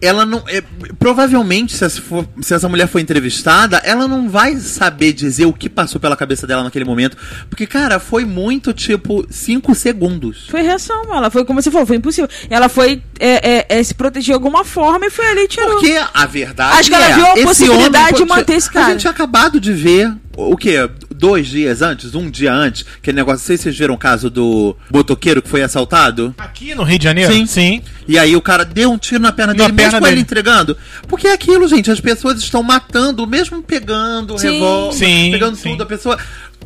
Ela 0.00 0.24
não. 0.24 0.44
é, 0.48 0.62
provavelmente, 0.98 1.76
se 1.76 1.84
essa, 1.84 2.00
for- 2.00 2.26
se 2.40 2.54
essa 2.54 2.68
mulher 2.68 2.86
for 2.86 2.98
entrevistada, 3.00 3.78
ela 3.84 4.06
não 4.06 4.28
vai 4.28 4.56
saber 4.56 5.12
dizer 5.12 5.46
o 5.46 5.52
que 5.52 5.68
passou 5.68 6.00
pela 6.00 6.16
cabeça 6.16 6.46
dela 6.46 6.62
naquele 6.62 6.84
momento. 6.84 7.16
Porque, 7.48 7.66
cara, 7.66 7.98
foi 7.98 8.24
muito 8.24 8.72
tipo 8.72 9.26
5 9.30 9.74
segundos. 9.74 10.46
Foi 10.48 10.62
reação, 10.62 11.02
ela 11.14 11.30
foi 11.30 11.44
como 11.44 11.60
você 11.60 11.70
falou, 11.70 11.86
foi 11.86 11.96
impossível. 11.96 12.28
Ela 12.48 12.68
foi 12.68 13.02
é, 13.18 13.56
é, 13.58 13.78
é, 13.78 13.82
se 13.82 13.94
proteger 13.94 14.26
de 14.28 14.32
alguma 14.32 14.64
forma 14.64 15.06
e 15.06 15.10
foi 15.10 15.26
ali 15.26 15.40
e 15.42 15.48
tirou. 15.48 15.70
Porque 15.70 15.98
a 16.14 16.26
verdade 16.26 16.78
Acho 16.78 16.88
que 16.90 16.94
ela 16.94 17.08
é, 17.08 17.14
viu 17.14 17.26
a 17.26 17.34
possibilidade 17.46 18.14
homem 18.14 18.26
de 18.26 18.28
manter 18.28 18.54
esse 18.54 18.70
cara. 18.70 18.86
A 18.86 18.90
gente 18.90 19.00
tinha 19.00 19.10
acabado 19.10 19.58
de 19.60 19.72
ver 19.72 20.12
o 20.36 20.56
quê? 20.56 20.88
Dois 21.18 21.48
dias 21.48 21.82
antes, 21.82 22.14
um 22.14 22.30
dia 22.30 22.52
antes, 22.52 22.84
aquele 22.98 23.16
negócio, 23.16 23.40
não 23.40 23.44
sei 23.46 23.56
se 23.56 23.64
vocês 23.64 23.76
viram 23.78 23.94
o 23.94 23.98
caso 23.98 24.30
do 24.30 24.76
motoqueiro 24.92 25.42
que 25.42 25.48
foi 25.48 25.62
assaltado. 25.62 26.32
Aqui 26.38 26.74
no 26.74 26.84
Rio 26.84 26.98
de 26.98 27.04
Janeiro? 27.04 27.32
Sim. 27.32 27.44
Sim. 27.46 27.82
E 28.06 28.16
aí 28.18 28.36
o 28.36 28.40
cara 28.40 28.64
deu 28.64 28.92
um 28.92 28.96
tiro 28.98 29.20
na 29.20 29.32
perna 29.32 29.52
Na 29.52 29.64
dele, 29.64 29.72
perna 29.72 29.92
mesmo 29.92 30.06
ele 30.06 30.10
dele. 30.10 30.20
entregando. 30.22 30.76
Porque 31.08 31.26
é 31.26 31.32
aquilo, 31.32 31.66
gente, 31.66 31.90
as 31.90 32.00
pessoas 32.00 32.38
estão 32.38 32.62
matando, 32.62 33.26
mesmo 33.26 33.60
pegando 33.62 34.34
o 34.34 34.38
Sim. 34.38 34.52
revólver, 34.52 34.96
Sim, 34.96 35.30
pegando 35.32 35.56
sim. 35.56 35.70
tudo, 35.70 35.82
a 35.82 35.86
pessoa 35.86 36.18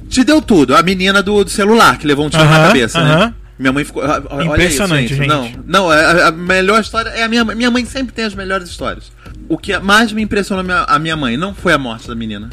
te 0.09 0.23
deu 0.23 0.43
tudo. 0.43 0.77
A 0.77 0.83
menina 0.83 1.23
do, 1.23 1.43
do 1.45 1.51
celular 1.51 1.97
que 1.99 2.07
levou 2.07 2.27
um 2.27 2.31
tiro 2.31 2.45
na 2.45 2.51
Aham, 2.51 2.67
cabeça, 2.69 3.03
né? 3.03 3.11
aham. 3.15 3.35
Minha 3.59 3.73
mãe 3.73 3.85
ficou. 3.85 4.03
ah, 4.03 4.23
olha 4.31 4.45
Impressionante, 4.47 5.05
isso, 5.13 5.15
gente. 5.15 5.29
Não, 5.29 5.51
não 5.67 5.91
a, 5.91 6.29
a 6.29 6.31
melhor 6.33 6.81
história 6.81 7.09
é 7.11 7.23
a 7.23 7.29
minha 7.29 7.45
mãe. 7.45 7.55
Minha 7.55 7.71
mãe 7.71 7.85
sempre 7.85 8.13
tem 8.13 8.25
as 8.25 8.35
melhores 8.35 8.69
histórias. 8.69 9.13
O 9.49 9.57
que 9.57 9.79
mais 9.79 10.11
me 10.13 10.21
impressionou 10.23 10.61
a 10.61 10.65
minha, 10.65 10.83
a 10.83 10.99
minha 10.99 11.17
mãe 11.17 11.37
não 11.37 11.55
foi 11.55 11.73
a 11.73 11.79
morte 11.79 12.09
da 12.09 12.15
menina. 12.15 12.51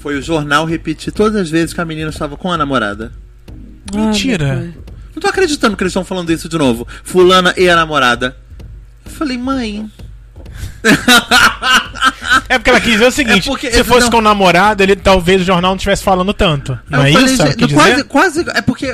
Foi 0.00 0.16
o 0.18 0.22
jornal 0.22 0.64
repetir 0.64 1.12
todas 1.12 1.36
as 1.40 1.50
vezes 1.50 1.72
que 1.74 1.80
a 1.80 1.84
menina 1.84 2.10
estava 2.10 2.36
com 2.36 2.50
a 2.50 2.56
namorada. 2.56 3.12
Mentira. 3.94 4.72
Não 5.14 5.20
tô 5.20 5.28
acreditando 5.28 5.76
que 5.76 5.82
eles 5.82 5.90
estão 5.90 6.04
falando 6.04 6.30
isso 6.30 6.48
de 6.48 6.56
novo. 6.56 6.86
Fulana 7.04 7.52
e 7.56 7.68
a 7.68 7.76
namorada. 7.76 8.36
Eu 9.04 9.10
falei, 9.12 9.36
mãe. 9.36 9.90
É 12.48 12.58
porque 12.58 12.70
ela 12.70 12.80
quis 12.80 12.92
dizer 12.92 13.06
o 13.06 13.10
seguinte: 13.12 13.48
É 13.48 13.50
porque- 13.50 13.70
se 13.70 13.84
fosse 13.84 14.02
não. 14.06 14.10
com 14.10 14.16
o 14.18 14.22
namorado, 14.22 14.82
ele 14.82 14.96
talvez 14.96 15.42
o 15.42 15.44
jornal 15.44 15.72
não 15.72 15.76
estivesse 15.76 16.02
falando 16.02 16.32
tanto. 16.32 16.78
Não 16.88 17.00
Eu 17.00 17.06
é 17.06 17.12
falei, 17.12 17.34
isso? 17.34 17.46
Gente, 17.46 17.56
quis 17.56 17.72
quase, 17.72 17.90
dizer? 17.90 18.04
quase. 18.04 18.44
É 18.54 18.62
porque. 18.62 18.86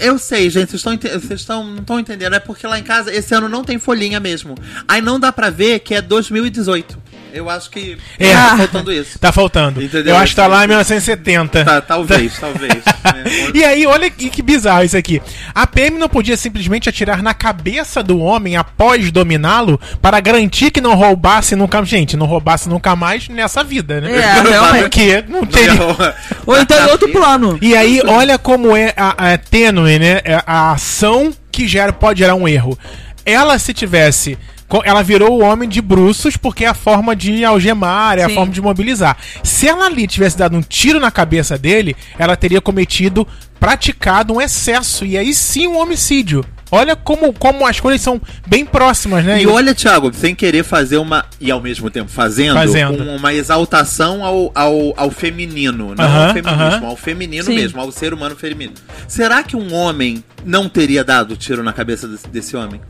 Eu 0.00 0.18
sei, 0.18 0.48
gente, 0.50 0.70
vocês 0.70 0.80
estão 0.80 0.96
vocês 1.20 1.40
estão 1.40 1.64
não 1.64 1.78
estão 1.78 1.98
entendendo. 2.00 2.34
É 2.34 2.40
porque 2.40 2.66
lá 2.66 2.78
em 2.78 2.82
casa 2.82 3.12
esse 3.12 3.34
ano 3.34 3.48
não 3.48 3.64
tem 3.64 3.78
folhinha 3.78 4.20
mesmo. 4.20 4.54
Aí 4.86 5.00
não 5.02 5.18
dá 5.18 5.32
pra 5.32 5.50
ver 5.50 5.80
que 5.80 5.94
é 5.94 6.00
2018. 6.02 6.98
Eu 7.32 7.48
acho 7.48 7.70
que 7.70 7.96
É. 8.18 8.32
tá 8.32 8.56
faltando 8.56 8.92
isso. 8.92 9.18
Tá 9.18 9.32
faltando. 9.32 9.82
Entendeu? 9.82 10.14
Eu 10.14 10.16
acho 10.20 10.32
que 10.32 10.36
tá 10.40 10.46
lá 10.46 10.64
em 10.64 10.68
1970. 10.68 11.64
Tá, 11.64 11.80
talvez, 11.80 12.38
talvez. 12.38 12.74
né? 13.04 13.24
E 13.54 13.64
aí, 13.64 13.86
olha 13.86 14.10
que, 14.10 14.28
que 14.30 14.42
bizarro 14.42 14.84
isso 14.84 14.96
aqui. 14.96 15.20
A 15.54 15.66
PM 15.66 15.98
não 15.98 16.08
podia 16.08 16.36
simplesmente 16.36 16.88
atirar 16.88 17.22
na 17.22 17.34
cabeça 17.34 18.02
do 18.02 18.18
homem 18.18 18.56
após 18.56 19.10
dominá-lo 19.10 19.80
para 20.00 20.20
garantir 20.20 20.70
que 20.70 20.80
não 20.80 20.94
roubasse 20.94 21.56
nunca. 21.56 21.82
Gente, 21.84 22.16
não 22.16 22.26
roubasse 22.26 22.68
nunca 22.68 22.94
mais 22.94 23.28
nessa 23.28 23.64
vida, 23.64 24.00
né? 24.00 24.12
É, 24.12 24.40
realmente. 24.42 24.82
Porque 24.82 25.24
não 25.28 25.44
teria. 25.46 25.72
Ou 26.46 26.58
então 26.60 26.86
em 26.86 26.90
outro 26.90 27.08
plano. 27.10 27.58
E 27.60 27.74
aí, 27.76 28.00
olha 28.06 28.38
como 28.38 28.76
é 28.76 28.92
a, 28.96 29.32
a 29.32 29.38
tênue, 29.38 29.98
né? 29.98 30.20
É 30.24 30.42
A 30.46 30.72
ação 30.72 31.32
que 31.50 31.66
gera, 31.66 31.92
pode 31.92 32.18
gerar 32.20 32.34
um 32.34 32.46
erro. 32.46 32.78
Ela, 33.24 33.58
se 33.58 33.72
tivesse. 33.72 34.38
Ela 34.84 35.02
virou 35.02 35.38
o 35.40 35.42
homem 35.42 35.68
de 35.68 35.80
bruços 35.82 36.36
porque 36.36 36.64
é 36.64 36.68
a 36.68 36.74
forma 36.74 37.14
de 37.16 37.44
algemar, 37.44 38.18
é 38.18 38.22
a 38.22 38.28
Sim. 38.28 38.34
forma 38.34 38.52
de 38.52 38.60
mobilizar. 38.60 39.16
Se 39.42 39.68
ela 39.68 39.86
ali 39.86 40.06
tivesse 40.06 40.38
dado 40.38 40.56
um 40.56 40.62
tiro 40.62 41.00
na 41.00 41.10
cabeça 41.10 41.58
dele, 41.58 41.96
ela 42.18 42.36
teria 42.36 42.60
cometido, 42.60 43.26
praticado 43.60 44.32
um 44.34 44.40
excesso. 44.40 45.04
E 45.04 45.16
aí 45.18 45.32
sim 45.34 45.66
um 45.66 45.78
homicídio. 45.78 46.44
Olha 46.74 46.96
como, 46.96 47.34
como 47.34 47.66
as 47.66 47.78
coisas 47.80 48.00
são 48.00 48.18
bem 48.46 48.64
próximas, 48.64 49.22
né? 49.22 49.42
E 49.42 49.46
olha, 49.46 49.74
Thiago, 49.74 50.10
sem 50.14 50.34
querer 50.34 50.64
fazer 50.64 50.96
uma. 50.96 51.26
E 51.38 51.50
ao 51.50 51.60
mesmo 51.60 51.90
tempo 51.90 52.10
fazendo, 52.10 52.54
Fazendo. 52.54 53.02
um- 53.04 53.16
uma 53.16 53.34
exaltação 53.34 54.24
ao, 54.24 54.50
ao, 54.54 54.94
ao 54.96 55.10
feminino. 55.10 55.94
Não 55.94 56.02
Aham, 56.02 56.28
ao 56.28 56.32
feminismo, 56.32 56.62
aham. 56.64 56.86
ao 56.86 56.96
feminino 56.96 57.44
Sim. 57.44 57.54
mesmo, 57.56 57.78
ao 57.78 57.92
ser 57.92 58.14
humano 58.14 58.34
feminino. 58.34 58.72
Será 59.06 59.42
que 59.42 59.54
um 59.54 59.74
homem 59.74 60.24
não 60.46 60.66
teria 60.66 61.04
dado 61.04 61.36
tiro 61.36 61.62
na 61.62 61.74
cabeça 61.74 62.08
desse, 62.08 62.26
desse 62.28 62.56
homem? 62.56 62.80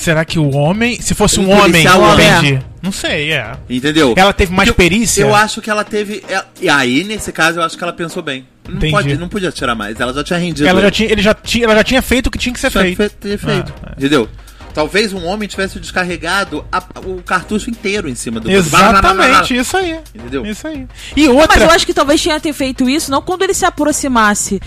Será 0.00 0.24
que 0.24 0.38
o 0.38 0.50
homem. 0.56 1.00
Se 1.00 1.14
fosse 1.14 1.38
um, 1.38 1.44
Um 1.44 1.50
homem, 1.50 1.86
homem. 1.88 2.26
entendi. 2.26 2.58
Não 2.82 2.90
sei, 2.90 3.32
é. 3.32 3.52
Entendeu? 3.68 4.14
Ela 4.16 4.32
teve 4.32 4.52
mais 4.54 4.68
Porque 4.70 4.82
perícia? 4.82 5.20
Eu 5.22 5.34
acho 5.34 5.60
que 5.60 5.68
ela 5.68 5.84
teve. 5.84 6.24
é- 6.28 6.42
E 6.60 6.68
aí, 6.70 7.04
nesse 7.04 7.30
caso, 7.32 7.60
eu 7.60 7.62
acho 7.62 7.76
que 7.76 7.84
ela 7.84 7.92
pensou 7.92 8.22
bem. 8.22 8.46
Não, 8.66 8.76
Entendi. 8.76 8.92
pode, 8.92 9.16
não 9.18 9.28
podia 9.28 9.52
tirar 9.52 9.74
mais. 9.74 10.00
Ela 10.00 10.14
já 10.14 10.24
tinha 10.24 10.38
rendido. 10.38 10.66
Ela 10.66 10.80
já 10.80 10.86
ele. 10.86 10.96
tinha, 10.96 11.12
ele 11.12 11.20
já 11.22 11.34
tinha, 11.34 11.64
ela 11.66 11.74
já 11.74 11.84
tinha 11.84 12.00
feito 12.00 12.28
o 12.28 12.30
que 12.30 12.38
tinha 12.38 12.52
que 12.52 12.60
ser 12.60 12.70
Tinha 12.70 12.82
feito. 12.84 12.96
fe- 12.96 13.36
feito. 13.38 13.74
Ah, 13.82 13.90
é. 13.90 13.92
Entendeu? 13.98 14.26
Talvez 14.72 15.12
um 15.12 15.26
homem 15.26 15.48
tivesse 15.48 15.78
descarregado 15.80 16.64
a- 16.72 16.82
o 17.04 17.20
cartucho 17.22 17.68
inteiro 17.68 18.08
em 18.08 18.14
cima 18.14 18.38
do 18.40 18.48
Exatamente, 18.50 19.56
isso 19.56 19.76
aí. 19.76 19.98
Entendeu? 20.14 20.46
Isso 20.46 20.66
aí. 20.66 20.86
E 21.16 21.28
outra. 21.28 21.48
Mas 21.58 21.62
eu 21.62 21.70
acho 21.70 21.84
que 21.84 21.92
talvez 21.92 22.22
tinha 22.22 22.38
ter 22.40 22.52
feito 22.52 22.88
isso, 22.88 23.10
não 23.10 23.20
quando 23.20 23.42
ele 23.42 23.52
se 23.52 23.64
aproximasse. 23.66 24.60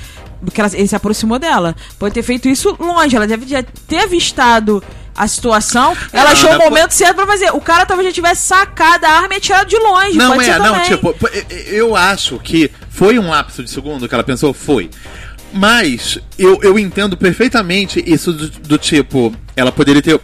Porque 0.43 0.59
ela- 0.59 0.69
ele 0.73 0.87
se 0.87 0.95
aproximou 0.95 1.39
dela. 1.39 1.73
Pode 1.97 2.13
ter 2.13 2.21
feito 2.21 2.49
isso 2.49 2.75
longe. 2.79 3.15
Ela 3.15 3.25
deve 3.25 3.47
já 3.47 3.63
ter 3.87 3.99
avistado 3.99 4.83
a 5.15 5.27
situação. 5.27 5.95
Ela 6.11 6.25
Não, 6.25 6.31
achou 6.31 6.51
o 6.51 6.57
momento 6.57 6.91
certo 6.91 7.15
pra 7.15 7.27
fazer. 7.27 7.51
O 7.51 7.61
cara 7.61 7.85
talvez 7.85 8.09
já 8.09 8.13
tivesse 8.13 8.47
sacado 8.47 9.05
a 9.05 9.09
arma 9.09 9.33
e 9.33 9.37
atirado 9.37 9.67
de 9.67 9.77
longe. 9.77 10.17
Não, 10.17 10.41
é, 10.41 10.59
não, 10.59 10.81
tipo, 10.83 11.15
eu 11.67 11.95
acho 11.95 12.39
que 12.39 12.71
foi 12.89 13.19
um 13.19 13.29
lapso 13.29 13.63
de 13.63 13.69
segundo 13.69 14.07
que 14.07 14.13
ela 14.13 14.23
pensou, 14.23 14.53
foi. 14.53 14.89
Mas 15.53 16.17
eu, 16.37 16.59
eu 16.63 16.79
entendo 16.79 17.15
perfeitamente 17.15 18.03
isso 18.05 18.33
do, 18.33 18.49
do 18.49 18.77
tipo, 18.77 19.33
ela 19.55 19.71
poderia 19.71 20.01
ter 20.01 20.19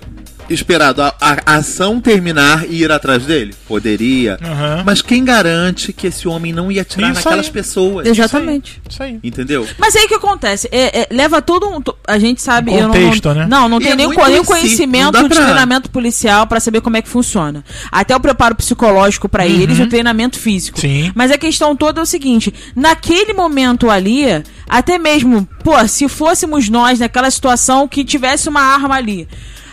esperado 0.49 1.01
a, 1.01 1.13
a- 1.19 1.55
ação 1.57 1.99
terminar 2.01 2.65
e 2.69 2.81
ir 2.83 2.91
atrás 2.91 3.25
dele? 3.25 3.53
Poderia. 3.67 4.37
Aham. 4.41 4.83
Mas 4.85 5.01
quem 5.01 5.23
garante 5.23 5.93
que 5.93 6.07
esse 6.07 6.27
homem 6.27 6.51
não 6.53 6.71
ia 6.71 6.81
atirar 6.81 7.11
Isso 7.11 7.19
naquelas 7.23 7.45
aí. 7.47 7.51
pessoas? 7.51 8.07
Exatamente. 8.07 8.81
Isso 8.89 9.01
aí. 9.03 9.19
Entendeu? 9.23 9.67
Mas 9.77 9.95
aí 9.95 10.05
o 10.05 10.07
que 10.07 10.15
acontece? 10.15 10.67
É, 10.71 11.01
é, 11.01 11.07
leva 11.11 11.41
todo 11.41 11.67
um. 11.69 11.81
A 12.07 12.17
gente 12.19 12.41
sabe. 12.41 12.71
Um 12.71 12.75
eu 12.75 12.81
não- 12.87 12.93
contexto, 12.93 13.25
não, 13.29 13.35
né? 13.35 13.47
Não, 13.49 13.69
não 13.69 13.79
tem 13.79 13.91
é 13.91 13.95
nem 13.95 14.07
em 14.07 14.41
si, 14.41 14.45
conhecimento 14.45 15.11
dá 15.11 15.21
de 15.23 15.29
pra- 15.29 15.43
treinamento 15.43 15.89
policial 15.89 16.47
pra 16.47 16.59
saber 16.59 16.81
como 16.81 16.97
é 16.97 17.01
que 17.01 17.09
funciona. 17.09 17.63
Até 17.91 18.15
o 18.15 18.19
preparo 18.19 18.55
psicológico 18.55 19.29
pra 19.29 19.45
eles 19.45 19.77
e 19.77 19.81
o 19.83 19.89
treinamento 19.89 20.37
físico. 20.39 20.77
Uhum. 20.77 20.81
Sim. 20.81 21.11
Mas 21.15 21.31
a 21.31 21.37
questão 21.37 21.75
toda 21.75 21.99
é 21.99 22.03
o 22.03 22.05
seguinte: 22.05 22.53
naquele 22.75 23.33
momento 23.33 23.89
ali, 23.89 24.25
até 24.67 24.97
mesmo, 24.97 25.47
pô, 25.63 25.87
se 25.87 26.07
fôssemos 26.07 26.69
nós 26.69 26.99
naquela 26.99 27.29
situação 27.29 27.87
que 27.87 28.03
tivesse 28.03 28.49
uma 28.49 28.61
arma 28.61 28.95
ali. 28.95 29.27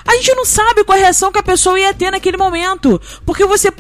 A 0.07 0.13
gente 0.15 0.35
não 0.35 0.45
sabe 0.45 0.85
qual 0.85 0.97
a 0.97 1.01
reação 1.01 1.33
que 1.33 1.39
a 1.39 1.43
pessoa 1.43 1.79
ia 1.79 1.93
ter 1.95 2.11
naquele 2.11 2.37
momento. 2.37 3.01
Porque 3.25 3.45
você 3.45 3.73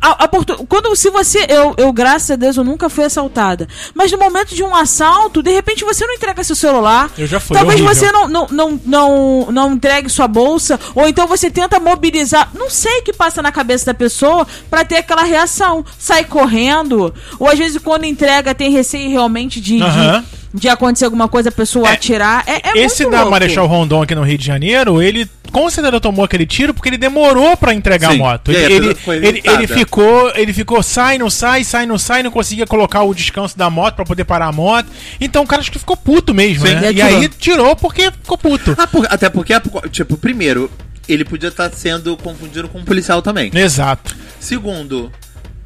a- 0.00 0.24
a 0.24 0.28
portu- 0.28 0.64
quando 0.68 0.94
se 0.94 1.10
você 1.10 1.44
eu, 1.48 1.74
eu 1.76 1.92
graças 1.92 2.30
a 2.30 2.36
Deus 2.36 2.56
eu 2.56 2.62
nunca 2.62 2.88
fui 2.88 3.02
assaltada 3.02 3.66
mas 3.92 4.12
no 4.12 4.18
momento 4.18 4.54
de 4.54 4.62
um 4.62 4.72
assalto 4.72 5.42
de 5.42 5.50
repente 5.50 5.84
você 5.84 6.06
não 6.06 6.14
entrega 6.14 6.44
seu 6.44 6.54
celular 6.54 7.10
Eu 7.18 7.26
já 7.26 7.40
fui, 7.40 7.56
talvez 7.56 7.80
horrível. 7.80 7.96
você 7.96 8.12
não, 8.12 8.28
não, 8.28 8.46
não, 8.48 8.80
não, 8.86 9.46
não 9.50 9.72
entregue 9.72 10.08
sua 10.08 10.28
bolsa 10.28 10.78
ou 10.94 11.08
então 11.08 11.26
você 11.26 11.50
tenta 11.50 11.80
mobilizar 11.80 12.48
não 12.54 12.70
sei 12.70 13.00
o 13.00 13.02
que 13.02 13.12
passa 13.12 13.42
na 13.42 13.50
cabeça 13.50 13.86
da 13.86 13.94
pessoa 13.94 14.46
pra 14.70 14.84
ter 14.84 14.98
aquela 14.98 15.24
reação 15.24 15.84
sai 15.98 16.24
correndo 16.24 17.12
ou 17.40 17.48
às 17.48 17.58
vezes 17.58 17.82
quando 17.82 18.04
entrega 18.04 18.54
tem 18.54 18.70
receio 18.70 19.10
realmente 19.10 19.60
de, 19.60 19.82
Aham. 19.82 20.20
de, 20.20 20.37
de 20.52 20.68
acontecer 20.68 21.04
alguma 21.04 21.28
coisa 21.28 21.48
a 21.50 21.52
pessoa 21.52 21.88
É, 21.88 21.92
atirar 21.92 22.42
é, 22.46 22.70
é 22.70 22.78
Esse 22.84 23.02
muito 23.02 23.12
da 23.12 23.18
louco. 23.18 23.30
Marechal 23.32 23.66
Rondon 23.66 24.02
aqui 24.02 24.14
no 24.14 24.22
Rio 24.22 24.38
de 24.38 24.44
Janeiro, 24.46 25.02
ele 25.02 25.28
com 25.52 25.68
certeza 25.70 25.98
tomou 26.00 26.24
aquele 26.24 26.44
tiro 26.46 26.74
porque 26.74 26.88
ele 26.90 26.98
demorou 26.98 27.56
pra 27.56 27.72
entregar 27.74 28.10
Sim. 28.12 28.16
a 28.16 28.18
moto. 28.18 28.50
Ele, 28.50 28.74
ele, 28.74 28.96
ele, 29.26 29.42
ele 29.44 29.66
ficou, 29.66 30.30
ele 30.34 30.52
ficou, 30.52 30.82
sai, 30.82 31.16
não 31.18 31.30
sai, 31.30 31.64
sai, 31.64 31.86
não 31.86 31.98
sai, 31.98 32.22
não 32.22 32.30
conseguia 32.30 32.66
colocar 32.66 33.02
o 33.02 33.14
descanso 33.14 33.56
da 33.56 33.70
moto 33.70 33.94
pra 33.96 34.04
poder 34.04 34.24
parar 34.24 34.46
a 34.46 34.52
moto. 34.52 34.88
Então 35.20 35.42
o 35.42 35.46
cara 35.46 35.60
acho 35.60 35.72
que 35.72 35.78
ficou 35.78 35.96
puto 35.96 36.34
mesmo, 36.34 36.66
Sim. 36.66 36.74
né? 36.74 36.92
E 36.92 36.96
E 36.96 37.02
aí 37.02 37.28
tirou 37.28 37.74
porque 37.76 38.10
ficou 38.10 38.36
puto. 38.38 38.74
Ah, 38.76 38.86
por- 38.86 39.06
até 39.08 39.28
porque, 39.30 39.54
tipo, 39.90 40.16
primeiro, 40.18 40.70
ele 41.08 41.24
podia 41.24 41.48
estar 41.48 41.70
sendo 41.72 42.16
confundido 42.18 42.68
com 42.68 42.78
um 42.80 42.84
policial 42.84 43.22
também. 43.22 43.50
Exato. 43.54 44.14
Segundo, 44.38 45.10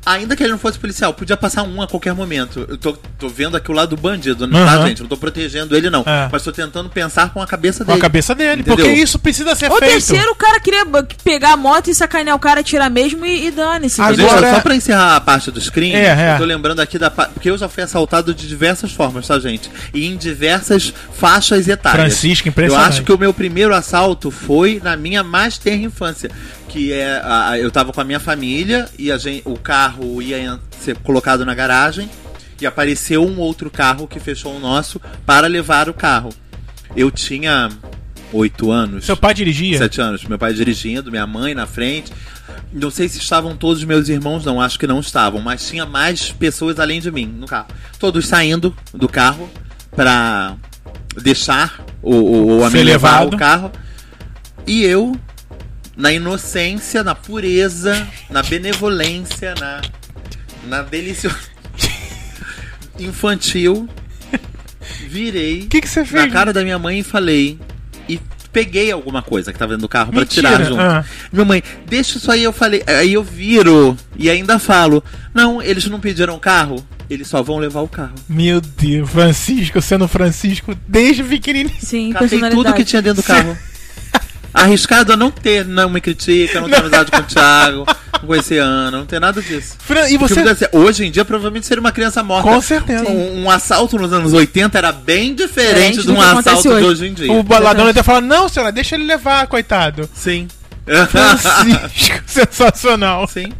ainda 0.05 0.35
que 0.37 0.43
ele 0.43 0.51
não 0.53 0.59
fosse 0.59 0.79
policial, 0.79 1.13
podia 1.15 1.37
passar 1.37 1.63
um 1.63 1.81
a 1.83 1.87
qualquer 1.87 2.15
momento. 2.15 2.67
Eu 2.69 2.77
tô, 2.77 2.93
tô 3.19 3.29
vendo 3.29 3.57
aqui 3.57 3.71
o 3.71 3.75
lado 3.75 3.91
do 3.95 4.01
bandido, 4.01 4.47
não 4.47 4.65
tá, 4.65 4.75
Aham. 4.75 4.89
gente? 4.89 5.03
Não 5.03 5.09
tô 5.09 5.17
protegendo 5.17 5.77
ele, 5.77 5.89
não. 5.91 6.01
É. 6.07 6.29
Mas 6.31 6.43
tô 6.43 6.51
tentando 6.53 6.89
pensar 6.91 7.33
com 7.33 7.41
a 7.43 7.47
cabeça 7.47 7.85
Com 7.85 7.93
dele. 7.93 7.99
a 7.99 8.03
cabeça 8.03 8.35
dele. 8.35 8.63
Entendeu? 8.63 8.77
Porque 8.85 8.91
isso 9.01 9.19
precisa 9.19 9.55
ser 9.55 9.71
Ou 9.71 9.79
feito. 9.79 9.93
terceiro, 9.93 10.31
o 10.33 10.35
cara 10.35 10.59
queria 10.61 10.85
pegar 11.25 11.53
a 11.53 11.57
moto 11.57 11.89
e 11.91 11.95
sacanear 11.95 12.37
o 12.37 12.39
cara, 12.41 12.63
tirar 12.63 12.91
mesmo 12.91 13.25
e, 13.25 13.47
e 13.47 13.51
dane-se. 13.51 14.01
Agora- 14.01 14.55
só 14.55 14.61
pra 14.61 14.75
encerrar 14.75 15.17
a 15.17 15.21
parte 15.21 15.51
dos 15.51 15.69
crimes, 15.71 15.97
É, 15.97 16.31
é. 16.31 16.35
eu 16.35 16.39
tô 16.39 16.45
lembrando 16.45 16.81
aqui 16.81 16.99
da 16.99 17.11
Porque 17.11 17.51
eu 17.51 17.57
já 17.59 17.69
fui 17.69 17.83
assaltado 17.83 18.35
de 18.35 18.49
diversas 18.49 18.93
formas, 18.93 19.27
tá, 19.27 19.39
gente? 19.39 19.71
E 19.95 20.07
em 20.07 20.17
diversas 20.17 20.93
faixas 21.13 21.69
etárias. 21.69 22.03
Francisco, 22.19 22.49
Eu 22.49 22.51
impressionante. 22.51 22.89
acho 22.89 23.03
que 23.03 23.13
o 23.13 23.19
meu 23.19 23.33
primeiro 23.33 23.75
assalto 23.75 24.31
foi 24.31 24.81
na 24.83 24.97
minha 24.97 25.23
mais 25.23 25.59
tenra 25.59 25.85
infância. 25.87 26.31
Que 26.73 26.93
é. 26.93 27.21
a- 27.25 27.59
eu 27.59 27.71
tava 27.71 27.93
com 27.93 28.01
a 28.01 28.05
minha 28.05 28.19
família 28.21 28.89
e 28.99 29.13
a 29.13 29.19
gente, 29.19 29.43
o 29.47 29.59
carro 29.59 30.23
ia 30.23 30.59
ser 30.81 30.97
colocado 30.99 31.45
na 31.45 31.55
garagem. 31.55 32.09
E 32.61 32.67
apareceu 32.67 33.25
um 33.27 33.39
outro 33.41 33.69
carro 33.71 34.07
que 34.07 34.21
fechou 34.21 34.57
o 34.57 34.61
nosso 34.61 35.01
para 35.27 35.47
levar 35.49 35.89
o 35.89 35.95
carro. 35.95 36.31
Eu 36.97 37.11
tinha 37.11 37.69
oito 38.33 38.71
anos. 38.71 39.05
Seu 39.05 39.17
pai 39.17 39.35
dirigia? 39.35 39.77
Sete 39.79 40.01
anos. 40.01 40.25
Meu 40.25 40.39
pai 40.39 40.55
dirigindo, 40.55 41.11
minha 41.11 41.27
mãe 41.27 41.55
na 41.55 41.67
frente. 41.67 42.13
Não 42.73 42.91
sei 42.91 43.09
se 43.09 43.19
estavam 43.19 43.57
todos 43.57 43.79
os 43.81 43.85
meus 43.85 44.09
irmãos, 44.09 44.45
não. 44.45 44.61
Acho 44.61 44.79
que 44.79 44.87
não 44.87 45.01
estavam. 45.01 45.41
Mas 45.41 45.67
tinha 45.69 45.85
mais 45.85 46.31
pessoas 46.31 46.79
além 46.79 47.01
de 47.01 47.11
mim 47.11 47.27
no 47.27 47.47
carro. 47.47 47.67
Todos 47.99 48.27
saindo 48.29 48.75
do 48.95 49.09
carro 49.09 49.51
pra 49.95 50.55
deixar 51.21 51.85
o, 52.01 52.15
o, 52.15 52.47
o 52.47 52.59
homem 52.61 52.71
Ser 52.71 52.85
levar 52.85 53.27
o 53.27 53.37
carro. 53.37 53.73
E 54.67 54.85
eu, 54.85 55.17
na 55.97 56.13
inocência, 56.13 57.03
na 57.05 57.15
pureza, 57.15 58.07
na 58.31 58.43
benevolência, 58.43 59.55
na, 59.59 59.81
na 60.69 60.83
deliciosa... 60.83 61.37
infantil, 62.99 63.89
virei 65.09 65.63
O 65.63 65.69
que, 65.69 65.81
que 65.81 65.89
você 65.89 66.05
fez? 66.05 66.25
na 66.25 66.31
cara 66.31 66.53
da 66.53 66.63
minha 66.63 66.79
mãe 66.79 67.01
e 67.01 67.03
falei. 67.03 67.59
E 68.09 68.21
peguei 68.53 68.91
alguma 68.91 69.23
coisa 69.23 69.53
que 69.53 69.59
tava 69.59 69.71
dentro 69.73 69.83
do 69.83 69.89
carro 69.89 70.11
pra 70.11 70.21
Mentira, 70.21 70.51
tirar 70.51 70.65
junto. 70.65 70.81
ah. 70.81 71.05
Minha 71.33 71.45
mãe, 71.45 71.63
deixa 71.87 72.19
isso 72.19 72.31
aí, 72.31 72.43
eu 72.43 72.53
falei. 72.53 72.83
Aí 72.87 73.15
eu 73.15 73.23
viro 73.23 73.97
e 74.17 74.29
ainda 74.29 74.59
falo: 74.59 75.03
Não, 75.33 75.63
eles 75.63 75.87
não 75.87 76.01
pediram 76.01 76.39
carro, 76.39 76.85
eles 77.09 77.29
só 77.29 77.43
vão 77.43 77.59
levar 77.59 77.81
o 77.81 77.89
carro. 77.89 78.15
Meu 78.29 78.61
Deus, 78.61 79.09
Francisco 79.11 79.81
sendo 79.81 80.07
Francisco 80.07 80.77
desde 80.87 81.23
pequenininho. 81.23 81.75
Sim, 81.81 82.13
Catei 82.13 82.41
tudo 82.51 82.73
que 82.75 82.85
tinha 82.85 83.01
dentro 83.03 83.23
do 83.23 83.27
carro. 83.27 83.57
Arriscado 84.55 85.13
a 85.13 85.17
não 85.17 85.31
ter, 85.31 85.65
não 85.67 85.89
me 85.89 86.01
critica, 86.01 86.61
não 86.61 86.69
ter 86.69 86.77
amizade 86.77 87.11
com 87.11 87.19
o 87.19 87.23
Thiago, 87.23 87.87
com 88.27 88.35
esse 88.35 88.59
ano, 88.59 88.99
não 88.99 89.07
ter 89.07 89.19
nada 89.21 89.41
disso. 89.41 89.77
Fran, 89.79 90.09
e 90.09 90.19
Porque 90.19 90.35
você. 90.35 90.41
podia 90.41 90.55
ser- 90.55 90.69
hoje 90.73 91.07
em 91.07 91.11
dia, 91.11 91.25
provavelmente 91.25 91.67
seria 91.67 91.81
uma 91.81 91.93
criança 91.93 92.23
morta. 92.23 92.49
Com 92.51 92.61
certeza. 92.61 93.09
Um, 93.09 93.45
um 93.45 93.51
assalto 93.51 93.97
nos 93.99 94.13
anos 94.13 94.33
80 94.33 94.77
era 94.79 94.93
bem 94.93 95.35
diferente 95.35 95.99
Diferente 95.99 96.03
de 96.03 96.11
um 96.11 96.21
assalto 96.21 96.63
de 96.63 96.69
hoje. 96.69 96.87
hoje 96.87 97.07
em 97.07 97.15
dia. 97.15 97.33
O 97.33 97.43
baladão 97.43 97.87
até 97.89 98.03
fala: 98.03 98.21
Não, 98.21 98.49
senhora, 98.49 98.71
deixa 98.71 98.95
ele 98.95 99.05
levar, 99.05 99.47
coitado. 99.47 100.09
Sim. 100.15 100.47
Francisco, 101.09 102.23
sensacional. 102.27 103.27
Sim. 103.29 103.53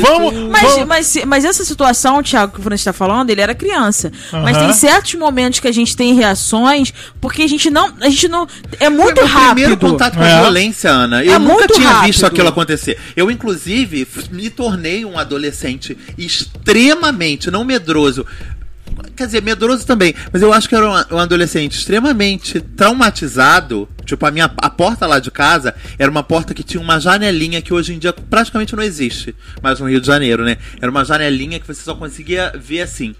Vamos-. 0.00 0.34
Mas, 0.50 0.62
Vamos- 0.62 0.86
mas, 0.86 1.18
mas 1.26 1.44
essa 1.44 1.64
situação, 1.64 2.22
Thiago, 2.22 2.52
que 2.54 2.60
o 2.60 2.62
Francisco 2.62 2.90
está 2.90 2.92
falando, 2.92 3.30
ele 3.30 3.40
era 3.40 3.54
criança. 3.54 4.12
Mas 4.32 4.56
tem 4.58 4.72
certos 4.72 5.14
momentos 5.14 5.60
que 5.60 5.68
a 5.68 5.72
gente 5.72 5.96
tem 5.96 6.14
reações, 6.14 6.92
porque 7.20 7.42
a 7.42 7.48
gente 7.48 7.70
não. 7.70 7.92
A 8.00 8.08
gente 8.08 8.28
não. 8.28 8.46
É 8.78 8.88
muito 8.90 9.14
Foi 9.20 9.24
meu 9.24 9.26
rápido. 9.26 9.52
primeiro 9.54 9.76
contato 9.78 10.16
com 10.16 10.22
É. 10.22 10.32
a 10.32 10.42
violência, 10.42 10.90
Ana. 10.90 11.24
Eu 11.24 11.32
É 11.34 11.38
nunca 11.38 11.54
muito 11.54 11.74
tinha 11.74 11.88
rápido. 11.88 12.06
visto 12.06 12.26
aquilo 12.26 12.48
acontecer. 12.48 12.98
Eu, 13.16 13.30
inclusive, 13.30 14.06
me 14.30 14.50
tornei 14.50 15.04
um 15.04 15.18
adolescente 15.18 15.96
extremamente, 16.18 17.50
não 17.50 17.64
medroso. 17.64 18.26
Quer 19.18 19.26
dizer, 19.26 19.42
medroso 19.42 19.84
também, 19.84 20.14
mas 20.32 20.42
eu 20.42 20.52
acho 20.52 20.68
que 20.68 20.76
era 20.76 20.88
um, 20.88 21.16
um 21.16 21.18
adolescente 21.18 21.76
extremamente 21.76 22.60
traumatizado. 22.60 23.88
Tipo, 24.04 24.24
a 24.26 24.30
minha 24.30 24.48
a 24.58 24.70
porta 24.70 25.08
lá 25.08 25.18
de 25.18 25.28
casa 25.28 25.74
era 25.98 26.08
uma 26.08 26.22
porta 26.22 26.54
que 26.54 26.62
tinha 26.62 26.80
uma 26.80 27.00
janelinha 27.00 27.60
que 27.60 27.74
hoje 27.74 27.92
em 27.92 27.98
dia 27.98 28.12
praticamente 28.12 28.76
não 28.76 28.82
existe 28.82 29.34
mais 29.60 29.80
no 29.80 29.88
Rio 29.88 30.00
de 30.00 30.06
Janeiro, 30.06 30.44
né? 30.44 30.56
Era 30.80 30.88
uma 30.88 31.04
janelinha 31.04 31.58
que 31.58 31.66
você 31.66 31.82
só 31.82 31.96
conseguia 31.96 32.52
ver 32.56 32.82
assim. 32.82 33.12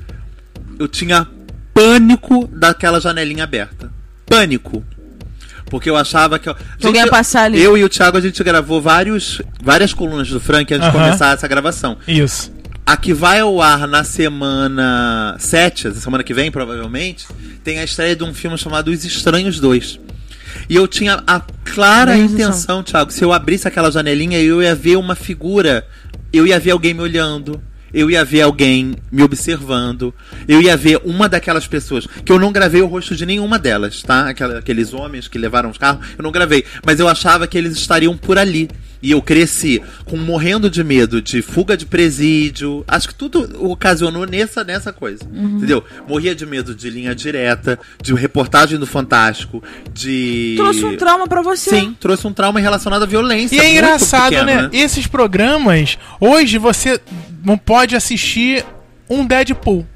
Eu 0.79 0.87
tinha 0.87 1.27
pânico 1.75 2.47
daquela 2.47 3.01
janelinha 3.01 3.43
aberta. 3.43 3.91
Pânico. 4.25 4.85
Porque 5.67 5.91
eu 5.91 5.97
achava 5.97 6.39
que. 6.39 6.49
eu- 6.49 6.57
ia 6.95 7.09
passar 7.09 7.43
ali. 7.43 7.61
Eu 7.61 7.77
e 7.77 7.83
o 7.83 7.89
Thiago, 7.89 8.17
a 8.17 8.21
gente 8.21 8.43
gravou 8.45 8.81
vários, 8.81 9.43
várias 9.61 9.93
colunas 9.93 10.29
do 10.29 10.39
Frank 10.41 10.73
antes 10.73 10.89
de 10.89 10.97
Aham. 10.97 11.05
começar 11.07 11.35
essa 11.35 11.49
gravação. 11.49 11.99
Isso. 12.07 12.53
A 12.89 12.97
que 12.97 13.13
vai 13.13 13.39
ao 13.41 13.61
ar 13.61 13.87
na 13.87 14.03
semana 14.03 15.37
7, 15.39 15.89
essa 15.89 16.01
semana 16.01 16.25
que 16.25 16.33
vem, 16.33 16.51
provavelmente, 16.51 17.27
tem 17.63 17.79
a 17.79 17.85
estreia 17.85 18.17
de 18.17 18.25
um 18.25 18.33
filme 18.33 18.57
chamado 18.57 18.91
Os 18.91 19.05
Estranhos 19.05 19.61
2. 19.61 20.01
E 20.71 20.75
eu 20.75 20.89
tinha 20.89 21.23
a 21.27 21.39
clara 21.67 22.17
intenção, 22.17 22.83
Thiago, 22.83 23.13
se 23.13 23.23
eu 23.23 23.31
abrisse 23.31 23.69
aquela 23.69 23.93
janelinha, 23.93 24.41
eu 24.41 24.63
ia 24.63 24.75
ver 24.75 24.97
uma 24.97 25.15
figura, 25.15 25.87
eu 26.33 26.47
ia 26.47 26.59
ver 26.59 26.71
alguém 26.71 26.95
me 26.95 27.03
olhando. 27.03 27.61
Eu 27.93 28.11
ia 28.11 28.25
ver 28.25 28.43
alguém 28.43 28.95
me 29.11 29.23
observando. 29.23 30.13
Eu 30.47 30.61
ia 30.61 30.77
ver 30.77 31.01
uma 31.05 31.29
daquelas 31.29 31.67
pessoas. 31.67 32.07
Que 32.25 32.31
eu 32.33 32.39
não 32.39 32.53
gravei 32.53 32.83
o 32.83 32.87
rosto 32.87 33.15
de 33.17 33.25
nenhuma 33.25 33.59
delas, 33.59 34.03
tá? 34.03 34.29
Aquela- 34.29 34.59
aqueles 34.59 34.93
homens 34.93 35.27
que 35.29 35.39
levaram 35.39 35.71
os 35.71 35.79
carros, 35.79 36.07
eu 36.17 36.23
não 36.23 36.31
gravei. 36.33 36.65
Mas 36.85 37.01
eu 37.01 37.09
achava 37.09 37.47
que 37.47 37.57
eles 37.57 37.73
estariam 37.75 38.17
por 38.17 38.39
ali. 38.39 38.69
E 39.01 39.13
eu 39.13 39.23
cresci 39.23 39.81
com 40.07 40.17
morrendo 40.17 40.69
de 40.69 40.83
medo 40.83 41.23
de 41.23 41.41
fuga 41.41 41.77
de 41.77 41.87
presídio. 41.87 42.85
Acho 42.89 43.07
que 43.07 43.15
tudo 43.15 43.49
ocasionou 43.71 44.27
nessa, 44.27 44.65
nessa 44.65 44.93
coisa. 44.93 45.23
Entendeu? 45.33 45.85
Morria 46.09 46.35
de 46.35 46.45
medo 46.45 46.75
de 46.75 46.91
linha 46.91 47.15
direta, 47.15 47.79
de 48.03 48.13
reportagem 48.13 48.77
do 48.77 48.89
Fantástico, 48.89 49.63
de. 49.95 50.55
Trouxe 50.57 50.85
um 50.85 50.97
trauma 50.97 51.29
pra 51.29 51.43
você. 51.43 51.71
Sim, 51.71 51.97
trouxe 52.01 52.27
um 52.27 52.33
trauma 52.33 52.59
relacionado 52.59 53.05
à 53.05 53.07
violência. 53.07 53.55
E 53.55 53.59
é 53.61 53.63
muito 53.63 53.75
engraçado, 53.77 54.31
pequeno, 54.31 54.47
né? 54.47 54.71
Esses 54.73 55.07
programas, 55.07 55.97
hoje 56.21 56.59
você 56.59 57.01
não 57.45 57.57
pode 57.57 57.78
assistir 57.97 58.65
um 59.09 59.27
Deadpool. 59.27 59.87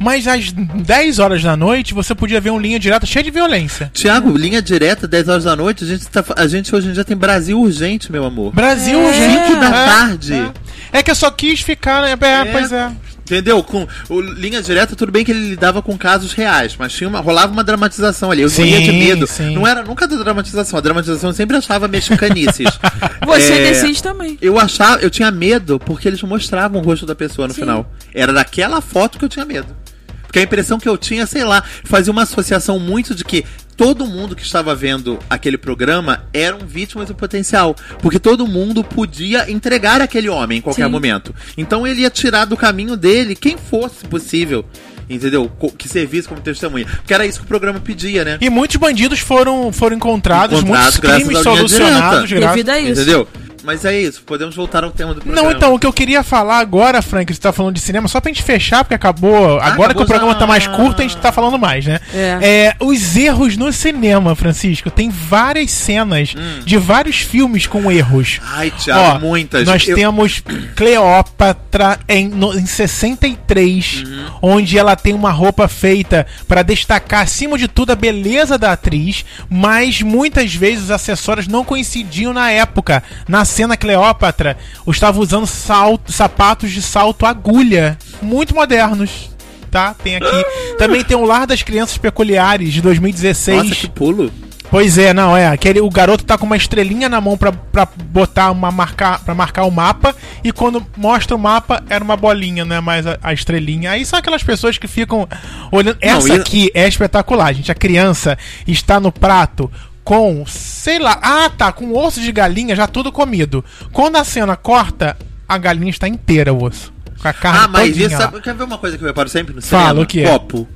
Mas 0.00 0.28
às 0.28 0.52
10 0.52 1.18
horas 1.18 1.42
da 1.42 1.56
noite 1.56 1.92
você 1.92 2.14
podia 2.14 2.40
ver 2.40 2.50
um 2.50 2.58
linha 2.60 2.78
direta 2.78 3.04
cheia 3.04 3.22
de 3.24 3.32
violência. 3.32 3.90
Tiago, 3.92 4.30
linha 4.36 4.62
direta, 4.62 5.08
10 5.08 5.28
horas 5.28 5.44
da 5.44 5.56
noite, 5.56 5.82
a 5.82 5.86
gente, 5.88 6.06
tá, 6.06 6.24
a 6.36 6.46
gente 6.46 6.72
hoje 6.74 6.88
em 6.88 6.92
dia 6.92 7.04
tem 7.04 7.16
Brasil 7.16 7.60
urgente, 7.60 8.12
meu 8.12 8.24
amor. 8.24 8.52
Brasil, 8.54 8.96
É. 9.00 9.12
gente. 9.12 9.46
Cinco 9.48 9.60
da 9.60 9.70
tarde. 9.70 10.34
É. 10.34 10.52
É 10.92 11.02
que 11.02 11.10
eu 11.10 11.14
só 11.14 11.30
quis 11.30 11.60
ficar, 11.60 12.02
né? 12.02 12.12
É, 12.12 12.44
pois 12.46 12.72
é. 12.72 12.90
Entendeu? 13.24 13.62
Com 13.62 13.86
o 14.08 14.20
linha 14.22 14.62
direta, 14.62 14.96
tudo 14.96 15.12
bem 15.12 15.22
que 15.22 15.30
ele 15.30 15.50
lidava 15.50 15.82
com 15.82 15.98
casos 15.98 16.32
reais, 16.32 16.74
mas 16.78 16.94
tinha 16.94 17.06
uma, 17.08 17.20
rolava 17.20 17.52
uma 17.52 17.62
dramatização 17.62 18.30
ali. 18.30 18.40
Eu 18.40 18.48
Sim, 18.48 18.62
morria 18.70 18.80
de 18.80 18.92
medo. 18.92 19.26
sim. 19.26 19.54
Não 19.54 19.66
era 19.66 19.82
nunca 19.82 20.08
da 20.08 20.16
dramatização. 20.16 20.78
A 20.78 20.80
dramatização 20.80 21.28
eu 21.28 21.34
sempre 21.34 21.54
achava 21.54 21.86
mexicanices. 21.86 22.66
Você 23.26 23.52
É, 23.52 23.70
decide 23.70 24.02
também. 24.02 24.38
Eu 24.40 24.58
achava, 24.58 25.02
eu 25.02 25.10
tinha 25.10 25.30
medo 25.30 25.78
porque 25.78 26.08
eles 26.08 26.22
mostravam 26.22 26.80
o 26.80 26.84
rosto 26.84 27.04
da 27.04 27.14
pessoa 27.14 27.46
no 27.46 27.52
Sim. 27.52 27.60
final. 27.60 27.92
Era 28.14 28.32
daquela 28.32 28.80
foto 28.80 29.18
que 29.18 29.26
eu 29.26 29.28
tinha 29.28 29.44
medo. 29.44 29.76
Porque 30.22 30.38
a 30.38 30.42
impressão 30.42 30.78
que 30.78 30.88
eu 30.88 30.96
tinha, 30.96 31.26
sei 31.26 31.44
lá, 31.44 31.62
fazia 31.84 32.10
uma 32.10 32.22
associação 32.22 32.78
muito 32.78 33.14
de 33.14 33.24
que 33.24 33.44
todo 33.78 34.04
mundo 34.04 34.34
que 34.36 34.42
estava 34.42 34.74
vendo 34.74 35.18
aquele 35.30 35.56
programa 35.56 36.24
eram 36.34 36.58
vítimas 36.66 37.06
do 37.08 37.14
potencial. 37.14 37.74
Porque 38.02 38.18
todo 38.18 38.46
mundo 38.46 38.82
podia 38.84 39.50
entregar 39.50 40.02
aquele 40.02 40.28
homem 40.28 40.58
em 40.58 40.60
qualquer 40.60 40.84
Sim. 40.86 40.90
momento. 40.90 41.32
Então 41.56 41.86
ele 41.86 42.02
ia 42.02 42.10
tirar 42.10 42.44
do 42.44 42.56
caminho 42.56 42.96
dele 42.96 43.34
quem 43.36 43.56
fosse 43.56 44.04
possível. 44.04 44.64
Entendeu? 45.08 45.50
Que 45.78 45.88
servisse 45.88 46.28
como 46.28 46.40
testemunha. 46.40 46.84
Porque 46.84 47.14
era 47.14 47.24
isso 47.24 47.38
que 47.38 47.44
o 47.44 47.48
programa 47.48 47.80
pedia, 47.80 48.24
né? 48.26 48.36
E 48.42 48.50
muitos 48.50 48.76
bandidos 48.76 49.20
foram, 49.20 49.72
foram 49.72 49.96
encontrados, 49.96 50.58
Encontrados 50.58 50.98
muitos 51.00 51.14
crimes 51.24 51.42
solucionados. 51.42 52.28
direta. 52.28 52.40
graças- 52.52 52.56
Devido 52.64 52.68
a 52.68 52.78
isso. 52.80 53.00
Entendeu? 53.00 53.28
Mas 53.64 53.84
é 53.84 53.98
isso, 54.00 54.22
podemos 54.22 54.54
voltar 54.54 54.84
ao 54.84 54.90
tema 54.90 55.14
do 55.14 55.20
programa. 55.20 55.48
Não, 55.50 55.56
então, 55.56 55.74
o 55.74 55.78
que 55.78 55.86
eu 55.86 55.92
queria 55.92 56.22
falar 56.22 56.58
agora, 56.58 57.02
Frank, 57.02 57.32
você 57.32 57.40
tá 57.40 57.52
falando 57.52 57.74
de 57.74 57.80
cinema, 57.80 58.08
só 58.08 58.20
pra 58.20 58.30
gente 58.30 58.42
fechar, 58.42 58.84
porque 58.84 58.94
acabou. 58.94 59.58
agora 59.58 59.64
acabou 59.64 59.88
que 59.96 60.02
o 60.02 60.06
programa 60.06 60.32
já. 60.32 60.38
tá 60.38 60.46
mais 60.46 60.66
curto, 60.66 61.00
a 61.00 61.02
gente 61.02 61.16
tá 61.16 61.32
falando 61.32 61.58
mais, 61.58 61.84
né? 61.86 62.00
É. 62.14 62.74
os 62.80 63.16
erros 63.16 63.56
no 63.56 63.72
cinema, 63.72 64.34
Francisco. 64.34 64.90
Tem 64.90 65.10
várias 65.10 65.70
cenas 65.70 66.34
Hum. 66.36 66.60
de 66.64 66.76
vários 66.78 67.18
filmes 67.20 67.66
com 67.66 67.90
erros. 67.90 68.40
Ai, 68.44 68.70
Thiago, 68.70 69.16
Ó, 69.16 69.18
muitas. 69.28 69.66
Nós 69.66 69.86
Eu- 69.86 69.94
temos 69.96 70.42
Cleópatra 70.76 71.98
em, 72.08 72.28
no- 72.28 72.54
em 72.58 72.66
63, 72.66 74.04
Uhum. 74.06 74.26
onde 74.42 74.78
ela 74.78 74.94
tem 74.96 75.14
uma 75.14 75.30
roupa 75.30 75.66
feita 75.68 76.26
pra 76.46 76.62
destacar, 76.62 77.22
acima 77.22 77.56
de 77.58 77.68
tudo, 77.68 77.92
a 77.92 77.96
beleza 77.96 78.58
da 78.58 78.72
atriz, 78.72 79.24
mas 79.50 80.02
muitas 80.02 80.54
vezes 80.54 80.84
os 80.84 80.90
acessórios 80.90 81.46
não 81.48 81.64
coincidiam 81.64 82.32
na 82.32 82.50
época. 82.50 83.02
Na 83.28 83.44
cena 83.48 83.76
Cleópatra, 83.76 84.56
eu 84.86 84.90
estava 84.92 85.18
usando 85.20 85.46
salto- 85.46 86.12
sapatos 86.12 86.70
de 86.70 86.80
salto 86.82 87.26
agulha, 87.26 87.98
muito 88.22 88.54
modernos. 88.54 89.30
Tá, 89.70 89.94
tem 89.94 90.16
aqui. 90.16 90.44
Também 90.78 91.04
tem 91.04 91.16
o 91.16 91.24
Lar 91.24 91.46
das 91.46 91.62
Crianças 91.62 91.98
Peculiares 91.98 92.72
de 92.72 92.80
2016. 92.80 93.62
Nossa, 93.64 93.74
que 93.74 93.88
pulo. 93.88 94.30
Pois 94.70 94.98
é, 94.98 95.14
não, 95.14 95.34
é. 95.34 95.46
Aquele, 95.48 95.80
o 95.80 95.88
garoto 95.88 96.24
tá 96.24 96.36
com 96.36 96.44
uma 96.44 96.56
estrelinha 96.56 97.08
na 97.08 97.20
mão 97.22 97.38
pra, 97.38 97.50
pra 97.52 97.86
botar 98.10 98.50
uma 98.50 98.70
marcar 98.70 99.18
para 99.20 99.34
marcar 99.34 99.64
o 99.64 99.70
mapa 99.70 100.14
e 100.44 100.52
quando 100.52 100.84
mostra 100.94 101.34
o 101.34 101.38
mapa 101.38 101.82
era 101.88 102.04
uma 102.04 102.16
bolinha, 102.18 102.66
não 102.66 102.76
é 102.76 102.80
mais 102.80 103.06
a, 103.06 103.18
a 103.22 103.32
estrelinha. 103.32 103.92
Aí 103.92 104.04
são 104.04 104.18
aquelas 104.18 104.42
pessoas 104.42 104.76
que 104.76 104.86
ficam 104.86 105.26
olhando. 105.72 105.96
Não, 106.02 106.08
Essa 106.10 106.28
e- 106.28 106.40
aqui 106.40 106.70
é 106.74 106.86
espetacular, 106.86 107.54
gente. 107.54 107.72
A 107.72 107.74
criança 107.74 108.36
está 108.66 109.00
no 109.00 109.10
prato 109.10 109.70
com, 110.08 110.42
sei 110.46 110.98
lá, 110.98 111.18
ah, 111.20 111.50
tá, 111.50 111.70
com 111.70 111.94
osso 111.94 112.18
de 112.22 112.32
galinha 112.32 112.74
já 112.74 112.86
tudo 112.86 113.12
comido. 113.12 113.62
Quando 113.92 114.16
a 114.16 114.24
cena 114.24 114.56
corta, 114.56 115.14
a 115.46 115.58
galinha 115.58 115.90
está 115.90 116.08
inteira 116.08 116.50
o 116.50 116.64
osso. 116.64 116.90
Com 117.20 117.28
a 117.28 117.32
carne 117.34 117.58
Ah, 117.64 117.68
mas 117.68 117.94
isso, 117.94 118.16
sabe, 118.16 118.40
quer 118.40 118.54
ver 118.54 118.62
uma 118.64 118.78
coisa 118.78 118.96
que 118.96 119.04
eu 119.04 119.06
reparo 119.08 119.28
sempre 119.28 119.54
no 119.54 119.60
Fala, 119.60 119.88
cinema? 119.88 120.00
o 120.02 120.06
que 120.06 120.20
é? 120.20 120.26
Copo. 120.30 120.66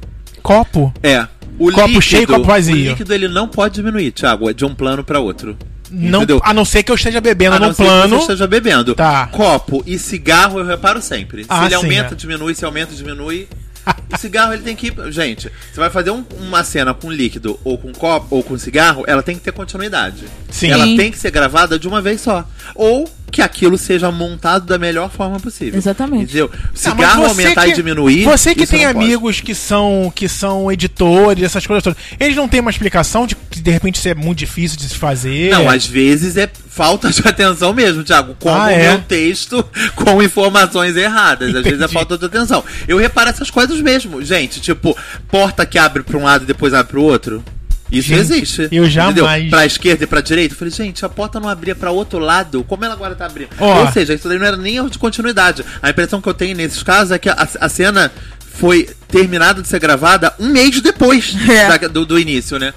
Copo? 0.42 0.94
É. 1.02 1.26
O 1.58 1.70
Copo 1.72 1.80
líquido, 1.86 2.02
cheio, 2.02 2.26
copo 2.26 2.44
vazio. 2.44 2.74
O 2.74 2.78
líquido 2.90 3.14
ele 3.14 3.26
não 3.26 3.48
pode 3.48 3.76
diminuir, 3.76 4.10
Thiago, 4.12 4.50
é 4.50 4.52
de 4.52 4.66
um 4.66 4.74
plano 4.74 5.02
pra 5.02 5.18
outro. 5.18 5.56
Não, 5.90 6.18
Entendeu? 6.18 6.40
a 6.44 6.52
não 6.52 6.66
ser 6.66 6.82
que 6.82 6.90
eu 6.92 6.96
esteja 6.96 7.18
bebendo 7.20 7.56
A 7.56 7.58
não 7.58 7.68
num 7.68 7.72
ser 7.74 7.84
que 7.84 7.88
plano. 7.88 8.16
você 8.16 8.20
esteja 8.22 8.46
bebendo. 8.46 8.94
Tá. 8.94 9.28
Copo 9.28 9.82
e 9.86 9.98
cigarro 9.98 10.58
eu 10.58 10.66
reparo 10.66 11.00
sempre. 11.00 11.44
Se 11.44 11.48
Ah, 11.50 11.60
ele 11.64 11.70
sim, 11.70 11.74
aumenta, 11.76 12.12
é. 12.12 12.16
diminui, 12.16 12.54
se 12.54 12.66
aumenta, 12.66 12.94
diminui. 12.94 13.48
O 14.12 14.16
cigarro 14.16 14.52
ele 14.52 14.62
tem 14.62 14.76
que. 14.76 14.92
Gente, 15.10 15.50
você 15.72 15.80
vai 15.80 15.90
fazer 15.90 16.10
um- 16.10 16.24
uma 16.38 16.62
cena 16.64 16.92
com 16.94 17.10
líquido 17.10 17.58
ou 17.64 17.76
com 17.78 17.92
copo 17.92 18.28
ou 18.36 18.42
com 18.42 18.56
cigarro, 18.58 19.04
ela 19.06 19.22
tem 19.22 19.36
que 19.36 19.42
ter 19.42 19.52
continuidade. 19.52 20.24
Sim. 20.50 20.70
Ela 20.70 20.84
tem 20.84 21.10
que 21.10 21.18
ser 21.18 21.30
gravada 21.30 21.78
de 21.78 21.88
uma 21.88 22.00
vez 22.00 22.20
só. 22.20 22.46
Ou 22.74 23.08
que 23.32 23.40
aquilo 23.42 23.78
seja 23.78 24.10
montado 24.12 24.66
da 24.66 24.76
melhor 24.78 25.10
forma 25.10 25.40
possível. 25.40 25.76
Exatamente. 25.78 26.24
Entendeu? 26.24 26.50
Cigarro 26.74 27.24
aumentar 27.24 27.64
que- 27.64 27.70
e 27.70 27.74
diminuir. 27.74 28.24
Você 28.24 28.54
que 28.54 28.62
isso 28.64 28.72
tem 28.72 28.84
não 28.84 28.92
pode. 28.92 29.04
amigos 29.06 29.40
que 29.40 29.54
são 29.54 30.12
que 30.14 30.28
são 30.28 30.70
editores, 30.70 31.42
essas 31.42 31.66
coisas 31.66 31.82
todas. 31.82 31.98
Eles 32.20 32.36
não 32.36 32.46
têm 32.46 32.60
uma 32.60 32.70
explicação 32.70 33.26
de 33.26 33.34
que 33.34 33.60
de 33.60 33.70
repente 33.70 33.96
isso 33.96 34.08
é 34.08 34.14
muito 34.14 34.38
difícil 34.38 34.76
de 34.78 34.88
se 34.88 34.94
fazer. 34.96 35.50
Não, 35.50 35.68
às 35.68 35.86
vezes 35.86 36.36
é 36.36 36.48
falta 36.68 37.10
de 37.10 37.20
atenção 37.26 37.72
mesmo, 37.72 38.04
Thiago. 38.04 38.36
Como 38.38 38.54
Ah, 38.54 38.66
o 38.66 38.70
é? 38.70 38.88
meu 38.90 39.00
texto 39.00 39.64
com 39.96 40.22
informações 40.22 40.94
erradas. 40.96 41.48
Às 41.48 41.62
vezes 41.62 41.72
é 41.80 41.84
Entendi. 41.84 41.92
falta 41.94 42.18
de 42.18 42.26
atenção. 42.26 42.62
Eu 42.86 42.98
reparo 42.98 43.30
essas 43.30 43.50
coisas 43.50 43.80
mesmo, 43.80 44.22
gente. 44.22 44.60
Tipo, 44.60 44.94
porta 45.28 45.64
que 45.64 45.78
abre 45.78 46.02
pra 46.02 46.18
um 46.18 46.24
lado 46.24 46.44
e 46.44 46.46
depois 46.46 46.74
abre 46.74 46.90
pro 46.92 47.02
outro. 47.02 47.42
Isso 47.92 48.08
Gente, 48.08 48.20
existe. 48.20 48.68
eu 48.72 48.88
jamais- 48.88 49.12
Entendeu? 49.18 49.50
Pra 49.50 49.66
esquerda 49.66 50.04
e 50.04 50.06
pra 50.06 50.20
direita. 50.20 50.54
Eu 50.54 50.58
falei, 50.58 50.72
gente, 50.72 51.04
a 51.04 51.08
porta 51.08 51.38
não 51.38 51.48
abria 51.48 51.74
pra 51.74 51.90
outro 51.90 52.18
lado. 52.18 52.64
Como 52.64 52.84
ela 52.84 52.94
agora 52.94 53.14
tá 53.14 53.26
abrindo? 53.26 53.50
Ó. 53.60 53.82
Ou 53.84 53.92
seja, 53.92 54.14
isso 54.14 54.28
daí 54.28 54.38
não 54.38 54.46
era 54.46 54.56
nem 54.56 54.76
erro 54.76 54.88
de 54.90 54.98
continuidade. 54.98 55.62
A 55.82 55.90
impressão 55.90 56.20
que 56.20 56.28
eu 56.28 56.34
tenho 56.34 56.56
nesses 56.56 56.82
casos 56.82 57.10
é 57.12 57.18
que 57.18 57.28
a, 57.28 57.46
a 57.60 57.68
cena 57.68 58.10
foi 58.54 58.88
terminada 59.08 59.60
de 59.62 59.68
ser 59.68 59.78
gravada 59.78 60.32
um 60.40 60.48
mês 60.48 60.80
depois 60.80 61.34
É. 61.48 61.78
da- 61.78 61.88
do, 61.88 62.06
do 62.06 62.18
início, 62.18 62.58
né? 62.58 62.72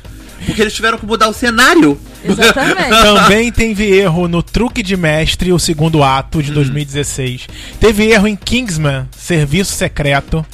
Porque 0.46 0.62
eles 0.62 0.74
tiveram 0.74 0.98
que 0.98 1.06
mudar 1.06 1.28
o 1.30 1.34
cenário. 1.34 2.00
Exatamente. 2.24 2.90
Também 3.02 3.52
teve 3.52 3.86
erro 3.98 4.28
no 4.28 4.44
Truque 4.44 4.84
de 4.84 4.96
Mestre, 4.98 5.52
o 5.54 5.58
segundo 5.58 6.04
ato 6.04 6.40
Hum. 6.40 6.42
de 6.42 6.52
2016. 6.52 7.48
Teve 7.80 8.06
erro 8.12 8.28
em 8.28 8.36
Kingsman, 8.36 9.08
Serviço 9.18 9.74
Secreto. 9.74 10.46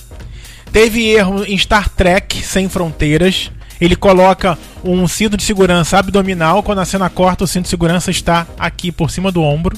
Teve 0.72 1.06
erro 1.10 1.44
em 1.46 1.58
Star 1.58 1.90
Trek 1.90 2.42
Sem 2.46 2.70
Fronteiras. 2.70 3.52
Ele 3.82 3.96
coloca 3.96 4.58
um 4.84 5.08
cinto 5.08 5.36
de 5.36 5.44
segurança 5.44 5.98
abdominal. 5.98 6.62
Quando 6.62 6.80
a 6.80 6.86
cena 6.86 7.10
corta, 7.10 7.44
o 7.44 7.48
cinto 7.48 7.64
de 7.64 7.70
segurança 7.70 8.12
está 8.12 8.46
aqui 8.58 8.92
por 8.92 9.10
cima 9.10 9.32
do 9.32 9.42
ombro. 9.42 9.76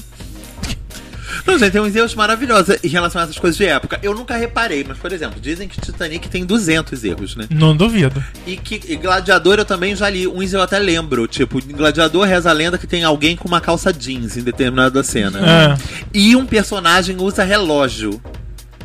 Não, 1.46 1.58
gente, 1.58 1.72
tem 1.72 1.80
uns 1.80 1.94
erros 1.94 2.14
maravilhosos 2.14 2.76
em 2.82 2.88
relação 2.88 3.20
a 3.20 3.24
essas 3.24 3.38
coisas 3.38 3.56
de 3.56 3.66
época. 3.66 3.98
Eu 4.02 4.14
nunca 4.14 4.36
reparei, 4.36 4.84
mas, 4.86 4.96
por 4.98 5.12
exemplo, 5.12 5.40
dizem 5.40 5.68
que 5.68 5.80
Titanic 5.80 6.28
tem 6.28 6.44
200 6.44 7.04
erros, 7.04 7.36
né? 7.36 7.46
Não 7.50 7.76
duvido. 7.76 8.22
E 8.46 8.56
que 8.56 8.80
e 8.90 8.96
Gladiador 8.96 9.58
eu 9.58 9.64
também 9.64 9.94
já 9.94 10.08
li. 10.08 10.26
Uns 10.26 10.52
eu 10.52 10.62
até 10.62 10.78
lembro. 10.78 11.26
Tipo, 11.26 11.58
em 11.58 11.72
Gladiador 11.72 12.26
reza 12.26 12.50
a 12.50 12.52
lenda 12.52 12.78
que 12.78 12.86
tem 12.86 13.04
alguém 13.04 13.36
com 13.36 13.48
uma 13.48 13.60
calça 13.60 13.92
jeans 13.92 14.36
em 14.36 14.42
determinada 14.42 15.02
cena. 15.02 15.40
Ah. 15.42 15.78
E 16.12 16.34
um 16.34 16.46
personagem 16.46 17.16
usa 17.18 17.42
relógio. 17.42 18.20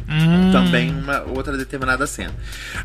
Hum. 0.10 0.52
Também 0.52 0.90
uma 0.92 1.22
outra 1.22 1.56
determinada 1.56 2.08
cena. 2.08 2.34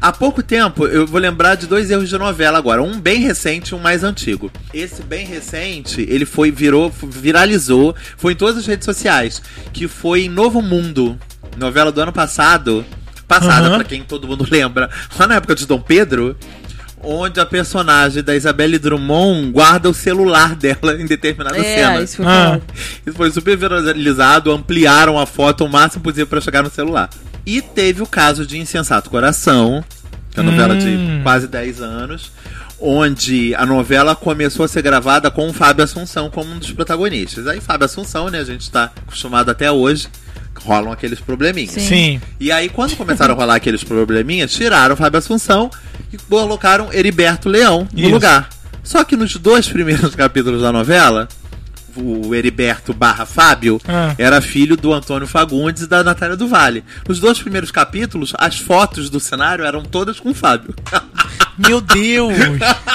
Há 0.00 0.12
pouco 0.12 0.42
tempo, 0.42 0.86
eu 0.86 1.06
vou 1.06 1.18
lembrar 1.18 1.54
de 1.54 1.66
dois 1.66 1.90
erros 1.90 2.08
de 2.08 2.18
novela 2.18 2.58
agora. 2.58 2.82
Um 2.82 3.00
bem 3.00 3.20
recente 3.20 3.70
e 3.70 3.74
um 3.74 3.78
mais 3.78 4.04
antigo. 4.04 4.50
Esse 4.74 5.02
bem 5.02 5.24
recente, 5.26 6.02
ele 6.08 6.26
foi, 6.26 6.50
virou, 6.50 6.92
viralizou, 7.02 7.94
foi 8.16 8.34
em 8.34 8.36
todas 8.36 8.58
as 8.58 8.66
redes 8.66 8.84
sociais. 8.84 9.40
Que 9.72 9.88
foi 9.88 10.24
em 10.24 10.28
Novo 10.28 10.60
Mundo. 10.60 11.18
Novela 11.56 11.90
do 11.90 12.00
ano 12.00 12.12
passado. 12.12 12.84
Passada, 13.26 13.68
Aham. 13.68 13.76
pra 13.76 13.84
quem 13.84 14.02
todo 14.02 14.28
mundo 14.28 14.46
lembra. 14.50 14.90
Lá 15.18 15.26
na 15.26 15.36
época 15.36 15.54
de 15.54 15.66
Dom 15.66 15.80
Pedro. 15.80 16.36
Onde 17.06 17.38
a 17.40 17.46
personagem 17.46 18.22
da 18.22 18.34
Isabelle 18.34 18.78
Drummond 18.78 19.50
guarda 19.52 19.90
o 19.90 19.94
celular 19.94 20.54
dela 20.56 20.94
em 21.00 21.06
determinada 21.06 21.56
cena. 21.62 22.00
É, 22.00 22.02
isso 22.02 22.16
foi 22.16 22.26
Ah. 22.26 22.60
Isso 23.06 23.16
foi 23.16 23.30
super 23.30 23.56
viralizado, 23.56 24.50
ampliaram 24.50 25.18
a 25.18 25.26
foto 25.26 25.64
o 25.64 25.68
máximo 25.68 26.02
possível 26.02 26.26
pra 26.26 26.40
chegar 26.40 26.62
no 26.62 26.70
celular. 26.70 27.10
E 27.46 27.60
teve 27.60 28.02
o 28.02 28.06
caso 28.06 28.46
de 28.46 28.58
Insensato 28.58 29.10
Coração, 29.10 29.84
que 30.30 30.40
é 30.40 30.42
uma 30.42 30.50
novela 30.50 30.74
Hum. 30.74 30.78
de 30.78 31.22
quase 31.22 31.46
10 31.46 31.82
anos, 31.82 32.32
onde 32.80 33.54
a 33.54 33.64
novela 33.66 34.16
começou 34.16 34.64
a 34.64 34.68
ser 34.68 34.82
gravada 34.82 35.30
com 35.30 35.48
o 35.48 35.52
Fábio 35.52 35.84
Assunção 35.84 36.30
como 36.30 36.50
um 36.52 36.58
dos 36.58 36.72
protagonistas. 36.72 37.46
Aí 37.46 37.60
Fábio 37.60 37.84
Assunção, 37.84 38.28
né, 38.28 38.38
a 38.40 38.44
gente 38.44 38.70
tá 38.70 38.90
acostumado 39.06 39.50
até 39.50 39.70
hoje, 39.70 40.08
rolam 40.64 40.92
aqueles 40.92 41.20
probleminhas. 41.20 41.72
Sim. 41.72 41.80
Sim. 41.80 42.20
E 42.40 42.50
aí, 42.50 42.68
quando 42.68 42.96
começaram 42.96 43.34
a 43.34 43.36
rolar 43.36 43.56
aqueles 43.56 43.84
probleminhas, 43.84 44.52
tiraram 44.52 44.94
o 44.94 44.96
Fábio 44.96 45.18
Assunção 45.18 45.70
e 46.12 46.16
colocaram 46.16 46.92
Heriberto 46.92 47.48
Leão 47.48 47.86
no 47.92 48.00
Isso. 48.00 48.10
lugar. 48.10 48.48
Só 48.82 49.02
que 49.04 49.16
nos 49.16 49.36
dois 49.36 49.68
primeiros 49.68 50.14
capítulos 50.14 50.62
da 50.62 50.72
novela, 50.72 51.28
o 51.96 52.34
Heriberto 52.34 52.92
barra 52.94 53.24
Fábio 53.26 53.80
Ah. 53.86 54.14
era 54.18 54.40
filho 54.40 54.76
do 54.76 54.92
Antônio 54.92 55.26
Fagundes 55.26 55.82
e 55.82 55.86
da 55.86 56.02
Natália 56.04 56.36
do 56.36 56.48
Vale. 56.48 56.84
Nos 57.08 57.20
dois 57.20 57.38
primeiros 57.38 57.70
capítulos, 57.70 58.32
as 58.38 58.58
fotos 58.58 59.08
do 59.10 59.20
cenário 59.20 59.64
eram 59.64 59.82
todas 59.82 60.18
com 60.20 60.30
o 60.30 60.34
Fábio. 60.34 60.74
Meu 61.56 61.80
Deus. 61.80 62.34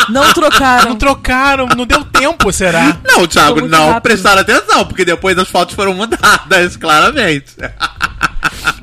Não 0.10 0.34
trocaram. 0.34 0.90
Não 0.90 0.96
trocaram, 0.98 1.68
não 1.78 1.86
deu 1.86 2.04
tempo, 2.04 2.52
será? 2.52 2.98
Não, 3.06 3.26
Thiago, 3.26 3.66
não 3.68 3.88
rápido. 3.88 4.02
prestaram 4.04 4.42
atenção, 4.42 4.86
porque 4.86 5.06
depois 5.06 5.38
as 5.38 5.48
fotos 5.48 5.76
foram 5.76 5.94
mudadas, 5.94 6.76
claramente. 6.78 7.54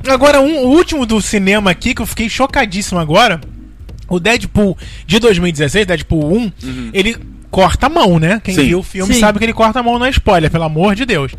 Agora, 0.09 0.39
um 0.41 0.63
o 0.65 0.67
último 0.69 1.05
do 1.05 1.21
cinema 1.21 1.69
aqui, 1.71 1.93
que 1.93 2.01
eu 2.01 2.05
fiquei 2.07 2.29
chocadíssimo 2.29 2.99
agora. 2.99 3.39
O 4.09 4.19
Deadpool 4.19 4.77
de 5.05 5.19
2016, 5.19 5.85
Deadpool 5.85 6.33
1, 6.37 6.51
ele 6.93 7.17
corta 7.51 7.87
a 7.87 7.89
mão, 7.89 8.19
né? 8.19 8.41
Quem 8.43 8.53
Sim. 8.55 8.65
viu 8.67 8.79
o 8.79 8.83
filme 8.83 9.13
Sim. 9.13 9.19
sabe 9.19 9.39
que 9.39 9.45
ele 9.45 9.53
corta 9.53 9.79
a 9.79 9.83
mão, 9.83 9.97
não 9.99 10.05
é 10.05 10.09
spoiler, 10.09 10.49
pelo 10.51 10.63
amor 10.65 10.95
de 10.95 11.05
Deus. 11.05 11.31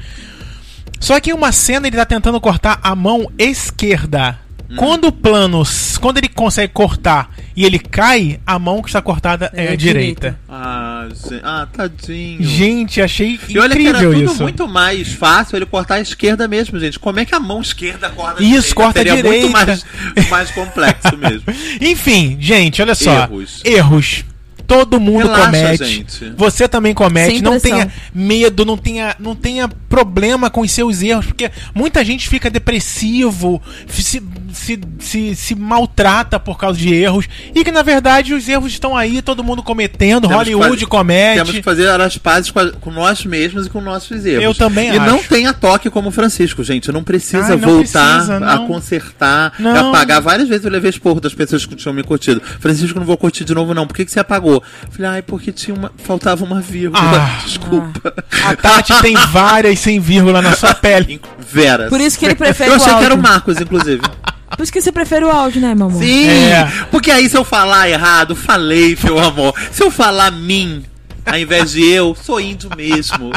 Só 1.01 1.19
que 1.21 1.31
em 1.31 1.33
uma 1.33 1.53
cena 1.53 1.87
ele 1.87 1.97
tá 1.97 2.05
tentando 2.05 2.41
cortar 2.41 2.81
a 2.83 2.95
mão 2.95 3.31
esquerda. 3.39 4.39
Quando 4.77 5.07
o 5.07 5.13
plano, 5.13 5.63
quando 5.99 6.19
ele 6.19 6.29
consegue 6.29 6.71
cortar 6.75 7.31
e 7.57 7.65
ele 7.65 7.79
cai, 7.79 8.39
a 8.47 8.59
mão 8.59 8.83
que 8.83 8.89
está 8.91 9.01
cortada 9.01 9.51
é, 9.55 9.65
É 9.65 9.69
a 9.71 9.73
a 9.73 9.77
direita. 9.77 10.21
direita. 10.37 10.41
Ah, 10.47 11.09
gente, 11.09 11.41
ah 11.43 11.67
tadinho. 11.73 12.43
Gente, 12.45 13.01
achei 13.01 13.41
E 13.49 13.59
olha 13.59 13.75
que 13.75 13.87
era 13.87 13.97
incrível 13.99 14.13
tudo 14.21 14.33
isso. 14.35 14.43
muito 14.43 14.69
mais 14.69 15.11
fácil 15.15 15.57
ele 15.57 15.65
cortar 15.65 15.95
a 15.95 16.01
esquerda 16.01 16.47
mesmo, 16.47 16.79
gente. 16.79 16.99
Como 16.99 17.19
é 17.19 17.25
que 17.25 17.35
a 17.35 17.41
mão 17.41 17.63
esquerda 17.63 18.11
corta 18.11 18.41
a 18.43 18.45
Isso, 18.45 18.51
direita? 18.51 18.75
corta 18.75 18.99
a 19.01 19.03
Seria 19.05 19.15
muito 19.15 19.27
direita. 19.49 19.51
mais, 19.51 20.29
mais 20.29 20.51
complexo 20.51 21.17
mesmo. 21.17 21.45
Enfim, 21.81 22.37
gente, 22.39 22.83
olha 22.83 22.95
só. 22.95 23.23
Erros. 23.23 23.63
Erros. 23.65 24.25
Todo 24.69 25.01
mundo 25.01 25.23
Relaxa, 25.23 25.47
comete. 25.47 25.85
gente. 25.87 26.33
Você 26.37 26.69
também 26.69 26.93
comete. 26.93 27.33
Sem 27.33 27.41
não 27.43 27.53
pressão. 27.59 27.71
tenha 27.79 27.93
medo, 28.15 28.65
não 28.67 28.77
tenha, 28.77 29.17
não 29.19 29.35
tenha 29.35 29.67
problema 29.89 30.51
com 30.51 30.61
os 30.61 30.71
seus 30.71 31.01
erros, 31.03 31.25
porque 31.25 31.51
muita 31.75 32.05
gente 32.05 32.29
fica 32.29 32.51
depressivo, 32.51 33.63
se, 33.89 34.23
se, 34.53 34.81
se, 34.99 35.35
se 35.35 35.55
maltrata 35.55 36.39
por 36.39 36.59
causa 36.59 36.79
de 36.79 36.93
erros. 36.95 37.27
E 37.55 37.65
que 37.65 37.73
na 37.73 37.83
verdade 37.83 38.35
os 38.35 38.47
erros 38.47 38.71
estão 38.73 38.95
aí, 38.95 39.23
todo 39.23 39.43
mundo 39.43 39.63
cometendo. 39.63 40.29
Temos 40.29 40.37
Hollywood 40.37 40.69
fazer- 40.75 40.87
comete. 40.87 41.37
Temos 41.39 41.51
que 41.53 41.63
fazer 41.63 41.89
as 41.89 42.19
pazes 42.19 42.51
com, 42.51 42.59
a- 42.61 42.71
com 42.73 42.91
nós 42.91 43.25
mesmos 43.25 43.67
e 43.67 43.71
com 43.71 43.81
nossos 43.81 44.27
erros. 44.27 44.45
Eu 44.45 44.55
também 44.55 44.89
E 44.93 44.99
acho. 44.99 45.11
não 45.11 45.23
tenha 45.23 45.55
toque 45.55 45.89
como 45.89 46.11
o 46.11 46.13
Francisco, 46.13 46.63
gente. 46.63 46.93
Não 46.93 47.03
precisa 47.03 47.45
Ai, 47.55 47.57
não 47.57 47.59
voltar 47.59 48.13
precisa, 48.17 48.37
a 48.37 48.41
não. 48.57 48.67
consertar, 48.67 49.55
Não. 49.59 49.75
a 49.75 49.89
apagar. 49.89 50.21
Várias 50.21 50.47
vezes 50.47 50.67
eu 50.67 50.71
levei 50.71 50.91
esporro 50.91 51.21
das 51.21 51.33
pessoas 51.33 51.65
que 51.65 51.75
tinham 51.75 51.95
me 51.95 52.03
curtido. 52.03 52.43
Francisco, 52.61 52.99
não 52.99 53.07
vou 53.07 53.17
curtir 53.17 53.45
de 53.45 53.55
novo, 53.55 53.73
não. 53.73 53.87
Por 53.87 53.97
que, 53.97 54.05
que 54.05 54.11
você 54.11 54.21
apagou? 54.21 54.58
Falei, 54.91 55.11
ai, 55.11 55.23
porque 55.23 55.53
tinha 55.53 55.75
uma. 55.75 55.93
faltava 55.99 56.45
uma 56.45 56.61
vírgula. 56.61 57.01
Ah. 57.03 57.41
Desculpa. 57.45 58.15
A 58.45 58.57
Tati 58.57 58.93
tem 59.01 59.15
várias 59.31 59.79
sem 59.81 60.01
vírgula 60.01 60.43
na 60.43 60.55
sua 60.55 60.75
pele. 60.75 61.21
Veras. 61.39 61.89
Por 61.89 62.01
isso 62.01 62.19
que 62.19 62.27
ele 62.27 62.35
prefere 62.35 62.71
Eu 62.71 62.75
o 62.75 62.77
achei 62.77 62.95
que 62.95 63.05
era 63.05 63.15
o 63.15 63.19
Marcos, 63.19 63.61
inclusive. 63.61 64.03
Por 64.57 64.63
isso 64.63 64.73
que 64.73 64.81
você 64.81 64.91
prefere 64.91 65.25
o 65.25 65.31
áudio, 65.31 65.61
né, 65.61 65.75
meu 65.75 65.87
amor? 65.87 66.03
Sim! 66.03 66.27
É. 66.27 66.69
Porque 66.91 67.11
aí 67.11 67.29
se 67.29 67.37
eu 67.37 67.45
falar 67.45 67.89
errado, 67.89 68.35
falei, 68.35 68.97
meu 69.05 69.19
amor. 69.19 69.55
Se 69.71 69.85
eu 69.85 69.91
falar 69.91 70.33
mim, 70.33 70.85
ao 71.25 71.39
invés 71.39 71.73
de 71.73 71.87
eu, 71.87 72.17
sou 72.21 72.41
índio 72.41 72.71
mesmo. 72.77 73.31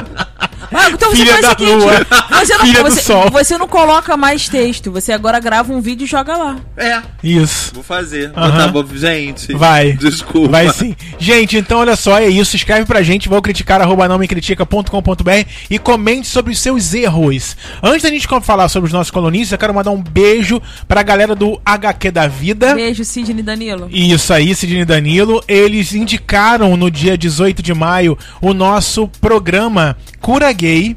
Ah, 0.73 0.89
então 0.89 1.09
você 1.09 1.17
Filha 1.17 1.33
faz 1.33 1.45
o 1.45 1.49
da 1.49 1.49
seguinte: 1.57 1.75
lua. 1.83 1.91
você 2.39 2.53
não, 2.57 2.65
Filha 2.65 2.83
do 2.83 2.89
você, 2.91 3.01
sol. 3.01 3.29
você 3.29 3.57
não 3.57 3.67
coloca 3.67 4.15
mais 4.17 4.47
texto, 4.47 4.89
você 4.91 5.11
agora 5.11 5.39
grava 5.39 5.73
um 5.73 5.81
vídeo 5.81 6.05
e 6.05 6.07
joga 6.07 6.35
lá. 6.37 6.55
É, 6.77 7.01
Isso. 7.23 7.73
vou 7.73 7.83
fazer. 7.83 8.31
Aham. 8.35 8.51
Botar 8.51 8.67
bo- 8.69 8.97
Gente. 8.97 9.53
Vai. 9.53 9.93
Desculpa. 9.93 10.49
Vai 10.49 10.69
sim. 10.73 10.95
Gente, 11.19 11.57
então 11.57 11.79
olha 11.79 11.95
só, 11.95 12.17
é 12.19 12.27
isso. 12.27 12.55
Escreve 12.55 12.85
pra 12.85 13.01
gente, 13.01 13.27
vou 13.29 13.41
criticar, 13.41 13.81
arroba 13.81 14.07
não 14.07 14.17
me 14.17 14.27
critica.com.br 14.27 15.45
e 15.69 15.77
comente 15.79 16.27
sobre 16.27 16.51
os 16.53 16.59
seus 16.59 16.93
erros. 16.93 17.55
Antes 17.83 18.03
da 18.03 18.09
gente 18.09 18.27
falar 18.41 18.69
sobre 18.69 18.87
os 18.87 18.93
nossos 18.93 19.11
colunistas, 19.11 19.51
eu 19.51 19.57
quero 19.57 19.73
mandar 19.73 19.91
um 19.91 20.01
beijo 20.01 20.61
pra 20.87 21.03
galera 21.03 21.35
do 21.35 21.59
HQ 21.65 22.11
da 22.11 22.27
Vida. 22.27 22.75
Beijo, 22.75 23.03
Sidney 23.03 23.39
e 23.39 23.43
Danilo. 23.43 23.87
Isso 23.91 24.33
aí, 24.33 24.53
Sidney 24.55 24.81
e 24.81 24.85
Danilo. 24.85 25.43
Eles 25.47 25.93
indicaram 25.93 26.75
no 26.77 26.89
dia 26.89 27.17
18 27.17 27.61
de 27.61 27.73
maio 27.73 28.17
o 28.41 28.53
nosso 28.53 29.07
programa 29.19 29.97
Cura 30.31 30.53
Gay. 30.53 30.95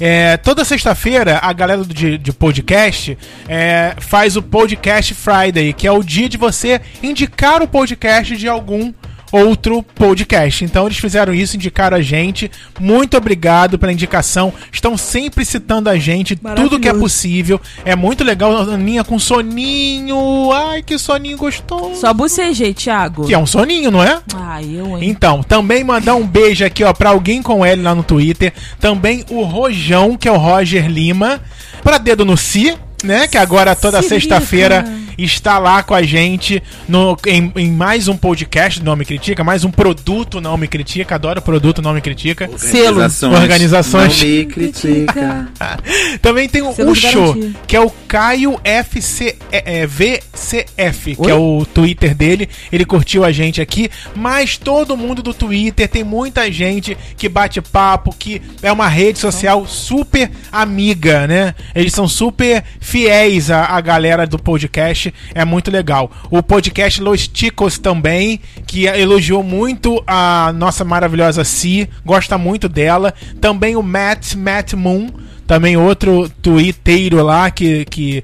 É, 0.00 0.36
toda 0.38 0.64
sexta-feira, 0.64 1.38
a 1.40 1.52
galera 1.52 1.84
de, 1.84 2.18
de 2.18 2.32
podcast 2.32 3.16
é, 3.48 3.94
faz 4.00 4.36
o 4.36 4.42
Podcast 4.42 5.14
Friday, 5.14 5.72
que 5.72 5.86
é 5.86 5.92
o 5.92 6.02
dia 6.02 6.28
de 6.28 6.36
você 6.36 6.80
indicar 7.00 7.62
o 7.62 7.68
podcast 7.68 8.36
de 8.36 8.48
algum 8.48 8.92
outro 9.32 9.82
podcast. 9.82 10.64
Então 10.64 10.86
eles 10.86 10.98
fizeram 10.98 11.32
isso, 11.32 11.56
indicaram 11.56 11.96
a 11.96 12.02
gente. 12.02 12.50
Muito 12.78 13.16
obrigado 13.16 13.78
pela 13.78 13.92
indicação. 13.92 14.52
Estão 14.70 14.96
sempre 14.96 15.44
citando 15.44 15.88
a 15.88 15.98
gente, 15.98 16.36
tudo 16.36 16.78
que 16.78 16.88
é 16.88 16.92
possível. 16.92 17.60
É 17.84 17.96
muito 17.96 18.22
legal, 18.22 18.56
a 18.56 18.74
Aninha 18.74 19.02
com 19.02 19.18
soninho. 19.18 20.52
Ai, 20.52 20.82
que 20.82 20.98
soninho 20.98 21.38
gostoso. 21.38 22.00
Só 22.00 22.12
bocejei, 22.12 22.74
Thiago. 22.74 23.26
Que 23.26 23.34
é 23.34 23.38
um 23.38 23.46
soninho, 23.46 23.90
não 23.90 24.02
é? 24.02 24.20
Ai, 24.34 24.66
eu, 24.76 24.98
hein? 24.98 25.08
Então, 25.08 25.42
também 25.42 25.82
mandar 25.82 26.14
um 26.14 26.26
beijo 26.26 26.64
aqui, 26.64 26.84
ó, 26.84 26.92
pra 26.92 27.10
alguém 27.10 27.42
com 27.42 27.64
L 27.64 27.82
lá 27.82 27.94
no 27.94 28.02
Twitter. 28.02 28.52
Também 28.78 29.24
o 29.30 29.42
Rojão, 29.42 30.16
que 30.16 30.28
é 30.28 30.32
o 30.32 30.36
Roger 30.36 30.86
Lima. 30.88 31.40
Pra 31.82 31.98
Dedo 31.98 32.24
no 32.24 32.36
Si, 32.36 32.76
né? 33.02 33.26
Que 33.26 33.38
agora 33.38 33.74
toda 33.74 34.02
Se 34.02 34.10
sexta-feira. 34.10 35.01
Está 35.16 35.58
lá 35.58 35.82
com 35.82 35.94
a 35.94 36.02
gente 36.02 36.62
no, 36.88 37.16
em, 37.26 37.52
em 37.56 37.70
mais 37.70 38.08
um 38.08 38.16
podcast 38.16 38.80
do 38.80 38.86
Não 38.86 38.96
Me 38.96 39.04
Critica, 39.04 39.44
mais 39.44 39.64
um 39.64 39.70
produto 39.70 40.40
Não 40.40 40.56
Me 40.56 40.68
Critica. 40.68 41.14
Adoro 41.14 41.42
produto 41.42 41.82
Não 41.82 41.92
Me 41.92 42.00
Critica. 42.00 42.48
Selo. 42.56 43.00
Organizações. 43.34 44.22
Não 44.22 44.28
me 44.28 44.46
critica. 44.46 45.48
Também 46.20 46.48
tem 46.48 46.62
o 46.62 46.72
Selo 46.72 46.92
Ucho, 46.92 47.54
que 47.66 47.76
é 47.76 47.80
o 47.80 47.90
Caio 48.06 48.60
FC, 48.62 49.36
é, 49.50 49.80
é, 49.80 49.86
VCF, 49.86 51.16
que 51.16 51.22
Oi? 51.22 51.30
é 51.30 51.34
o 51.34 51.64
Twitter 51.64 52.14
dele. 52.14 52.48
Ele 52.70 52.84
curtiu 52.84 53.24
a 53.24 53.32
gente 53.32 53.60
aqui. 53.60 53.90
Mas 54.14 54.56
todo 54.56 54.96
mundo 54.96 55.22
do 55.22 55.32
Twitter, 55.32 55.88
tem 55.88 56.04
muita 56.04 56.50
gente 56.52 56.96
que 57.16 57.28
bate 57.28 57.60
papo, 57.60 58.14
que 58.16 58.42
é 58.62 58.70
uma 58.70 58.88
rede 58.88 59.18
social 59.18 59.66
super 59.66 60.30
amiga, 60.50 61.26
né? 61.26 61.54
Eles 61.74 61.92
são 61.92 62.06
super 62.06 62.62
fiéis 62.80 63.50
à, 63.50 63.64
à 63.64 63.80
galera 63.80 64.26
do 64.26 64.38
podcast. 64.38 65.01
É 65.34 65.44
muito 65.44 65.70
legal. 65.70 66.10
O 66.30 66.42
podcast 66.42 67.00
Los 67.00 67.26
Ticos 67.26 67.78
também, 67.78 68.40
que 68.66 68.86
elogiou 68.86 69.42
muito 69.42 70.02
a 70.06 70.52
nossa 70.54 70.84
maravilhosa 70.84 71.44
Si, 71.44 71.88
gosta 72.04 72.36
muito 72.36 72.68
dela. 72.68 73.14
Também 73.40 73.76
o 73.76 73.82
Matt, 73.82 74.34
Matt 74.34 74.74
Moon, 74.74 75.08
também 75.46 75.76
outro 75.76 76.28
twitteiro 76.40 77.22
lá 77.22 77.50
que, 77.50 77.84
que 77.86 78.22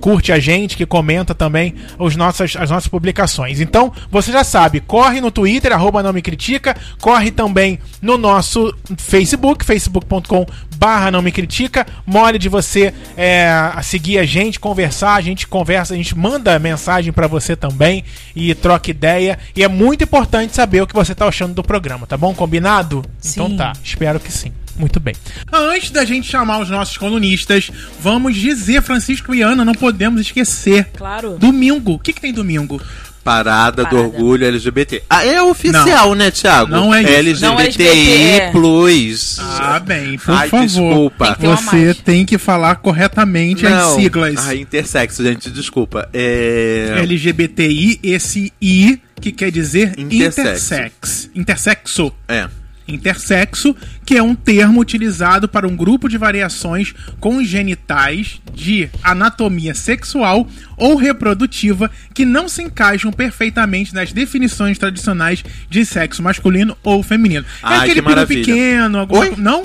curte 0.00 0.32
a 0.32 0.38
gente, 0.38 0.76
que 0.76 0.86
comenta 0.86 1.34
também 1.34 1.74
os 1.98 2.16
nossas, 2.16 2.56
as 2.56 2.70
nossas 2.70 2.88
publicações. 2.88 3.60
Então, 3.60 3.92
você 4.10 4.32
já 4.32 4.42
sabe, 4.42 4.80
corre 4.80 5.20
no 5.20 5.30
Twitter, 5.30 5.72
arroba 5.72 6.02
não 6.02 6.12
me 6.12 6.22
critica, 6.22 6.76
corre 7.00 7.30
também 7.30 7.78
no 8.00 8.16
nosso 8.16 8.74
Facebook, 8.96 9.64
facebook.com 9.64 10.46
barra 10.80 11.10
não 11.10 11.20
me 11.20 11.30
critica, 11.30 11.86
mole 12.06 12.38
de 12.38 12.48
você 12.48 12.94
é, 13.14 13.70
seguir 13.82 14.18
a 14.18 14.24
gente, 14.24 14.58
conversar, 14.58 15.14
a 15.14 15.20
gente 15.20 15.46
conversa, 15.46 15.92
a 15.92 15.96
gente 15.96 16.16
manda 16.16 16.58
mensagem 16.58 17.12
pra 17.12 17.26
você 17.26 17.54
também 17.54 18.02
e 18.34 18.54
troca 18.54 18.90
ideia. 18.90 19.38
E 19.54 19.62
é 19.62 19.68
muito 19.68 20.04
importante 20.04 20.54
saber 20.54 20.80
o 20.80 20.86
que 20.86 20.94
você 20.94 21.14
tá 21.14 21.28
achando 21.28 21.52
do 21.52 21.62
programa, 21.62 22.06
tá 22.06 22.16
bom? 22.16 22.34
Combinado? 22.34 23.04
Então 23.22 23.48
Sim. 23.48 23.56
tá, 23.58 23.74
espero 23.84 24.18
que 24.18 24.32
sim. 24.32 24.52
Muito 24.80 24.98
bem. 24.98 25.14
Antes 25.52 25.90
da 25.90 26.04
gente 26.06 26.26
chamar 26.28 26.58
os 26.60 26.70
nossos 26.70 26.96
colunistas, 26.96 27.70
vamos 28.00 28.34
dizer, 28.34 28.80
Francisco 28.82 29.34
e 29.34 29.42
Ana, 29.42 29.62
não 29.64 29.74
podemos 29.74 30.20
esquecer. 30.22 30.86
Claro. 30.96 31.36
Domingo. 31.38 31.92
O 31.92 31.98
que, 31.98 32.14
que 32.14 32.20
tem 32.20 32.32
domingo? 32.32 32.80
Parada, 33.22 33.84
do 33.84 33.90
Parada. 33.90 34.08
orgulho 34.08 34.46
LGBT. 34.46 35.02
Ah, 35.10 35.22
é 35.26 35.42
oficial, 35.42 36.14
né, 36.14 36.30
Thiago? 36.30 36.70
Não 36.70 36.94
é 36.94 37.02
isso. 37.02 37.10
LGBTI+. 37.12 37.42
Não 37.42 37.60
é 37.60 37.64
LGBT, 37.64 38.50
plus. 38.52 39.36
Ah, 39.38 39.78
bem, 39.78 40.16
por 40.18 40.34
Ai, 40.34 40.48
favor. 40.48 40.66
desculpa. 40.66 41.34
Tem 41.36 41.50
Você 41.50 41.76
mais. 41.76 41.96
tem 41.98 42.24
que 42.24 42.38
falar 42.38 42.76
corretamente 42.76 43.66
as 43.66 43.72
Não. 43.72 43.94
siglas. 43.96 44.48
Ah, 44.48 44.54
intersexo, 44.54 45.22
gente, 45.22 45.50
desculpa. 45.50 46.08
É... 46.14 46.94
LGBTI, 46.98 48.00
esse 48.02 48.50
I 48.60 48.98
que 49.20 49.30
quer 49.32 49.50
dizer 49.52 49.92
Intersexo. 49.98 50.40
intersex. 50.74 51.30
Intersexo. 51.34 52.12
É. 52.26 52.48
intersexo, 52.90 53.74
que 54.04 54.16
é 54.16 54.22
um 54.22 54.34
termo 54.34 54.80
utilizado 54.80 55.48
para 55.48 55.66
um 55.66 55.76
grupo 55.76 56.08
de 56.08 56.18
variações 56.18 56.94
congenitais 57.20 58.40
de 58.54 58.88
anatomia 59.02 59.74
sexual 59.74 60.46
ou 60.76 60.96
reprodutiva 60.96 61.90
que 62.14 62.24
não 62.24 62.48
se 62.48 62.62
encaixam 62.62 63.12
perfeitamente 63.12 63.94
nas 63.94 64.12
definições 64.12 64.78
tradicionais 64.78 65.42
de 65.68 65.84
sexo 65.84 66.22
masculino 66.22 66.76
ou 66.82 67.02
feminino. 67.02 67.44
é 67.44 67.46
Ai, 67.62 67.76
aquele 67.78 67.94
que 67.94 68.00
pinto 68.02 68.08
maravilha. 68.10 68.44
pequeno, 68.44 68.98
alguma 68.98 69.20
Oi? 69.22 69.34
Não? 69.36 69.64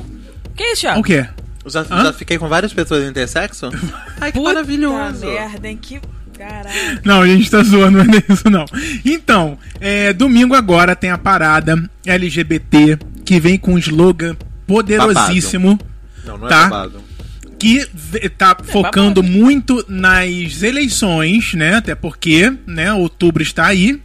Que 0.56 0.64
isso, 0.72 0.81
Thiago? 0.81 0.99
O 0.99 1.03
quê? 1.03 1.26
Já, 1.68 1.81
Hã? 1.81 2.03
já 2.03 2.14
fiquei 2.14 2.38
com 2.38 2.47
várias 2.47 2.72
pessoas 2.73 3.03
intersexo? 3.10 3.69
Ai, 4.22 4.31
que 4.31 4.38
Puta 4.38 4.53
maravilhoso. 4.53 5.26
merda, 5.26 5.68
hein? 5.68 5.77
Que... 5.81 5.99
Caralho. 6.38 6.99
Não, 7.03 7.22
a 7.22 7.28
gente 7.28 7.49
tá 7.49 7.64
zoando, 7.64 7.98
não 8.03 8.14
é 8.14 8.24
isso 8.30 8.49
não. 8.49 8.66
Então, 9.03 9.57
é, 9.80 10.12
domingo 10.14 10.53
agora 10.53 10.95
tem 10.95 11.10
a 11.12 11.18
parada 11.18 11.90
LGBT 12.06 12.98
que 13.24 13.40
vem 13.40 13.57
com 13.57 13.74
um 13.74 13.78
slogan 13.78 14.36
poderosíssimo. 14.68 15.80
Não, 16.26 16.38
não 16.38 16.48
é 16.48 16.49
Tá. 16.49 16.64
babado. 16.70 17.03
que 17.60 17.86
tá 18.38 18.56
focando 18.64 19.22
babado. 19.24 19.38
muito 19.38 19.84
nas 19.88 20.62
eleições, 20.62 21.53
né? 21.53 21.76
Até 21.76 21.95
porque, 21.95 22.52
né, 22.68 22.91
outubro 22.94 23.41
está 23.41 23.68
aí. 23.68 24.02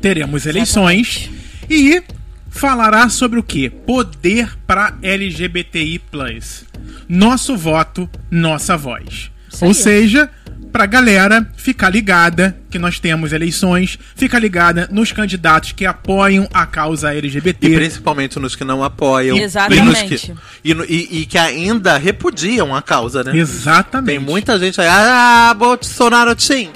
Teremos 0.00 0.46
eleições 0.46 1.28
e 1.68 2.02
falará 2.50 3.08
sobre 3.08 3.38
o 3.38 3.42
quê? 3.42 3.70
Poder 3.70 4.56
para 4.66 4.94
LGBTI+. 5.02 6.00
Nosso 7.08 7.56
voto, 7.56 8.08
nossa 8.30 8.76
voz. 8.76 9.30
Isso 9.52 9.64
Ou 9.64 9.70
aí. 9.70 9.74
seja, 9.74 10.30
pra 10.72 10.86
galera 10.86 11.46
ficar 11.56 11.88
ligada 11.90 12.56
que 12.70 12.78
nós 12.78 12.98
temos 13.00 13.32
eleições, 13.32 13.98
ficar 14.14 14.38
ligada 14.38 14.88
nos 14.90 15.10
candidatos 15.12 15.72
que 15.72 15.84
apoiam 15.86 16.48
a 16.52 16.66
causa 16.66 17.14
LGBT. 17.14 17.66
E 17.68 17.74
principalmente 17.76 18.38
nos 18.38 18.54
que 18.54 18.64
não 18.64 18.84
apoiam. 18.84 19.36
Exatamente. 19.36 20.32
E, 20.64 20.74
nos 20.74 20.86
que, 20.86 20.92
e, 20.92 21.18
e- 21.18 21.20
e 21.22 21.26
que 21.26 21.38
ainda 21.38 21.96
repudiam 21.98 22.74
a 22.74 22.82
causa, 22.82 23.24
né? 23.24 23.36
Exatamente. 23.36 24.06
Tem 24.08 24.18
muita 24.18 24.58
gente 24.58 24.80
aí. 24.80 24.86
Ah, 24.88 25.54
Bolsonaro 25.58 26.34
Tim. 26.34 26.70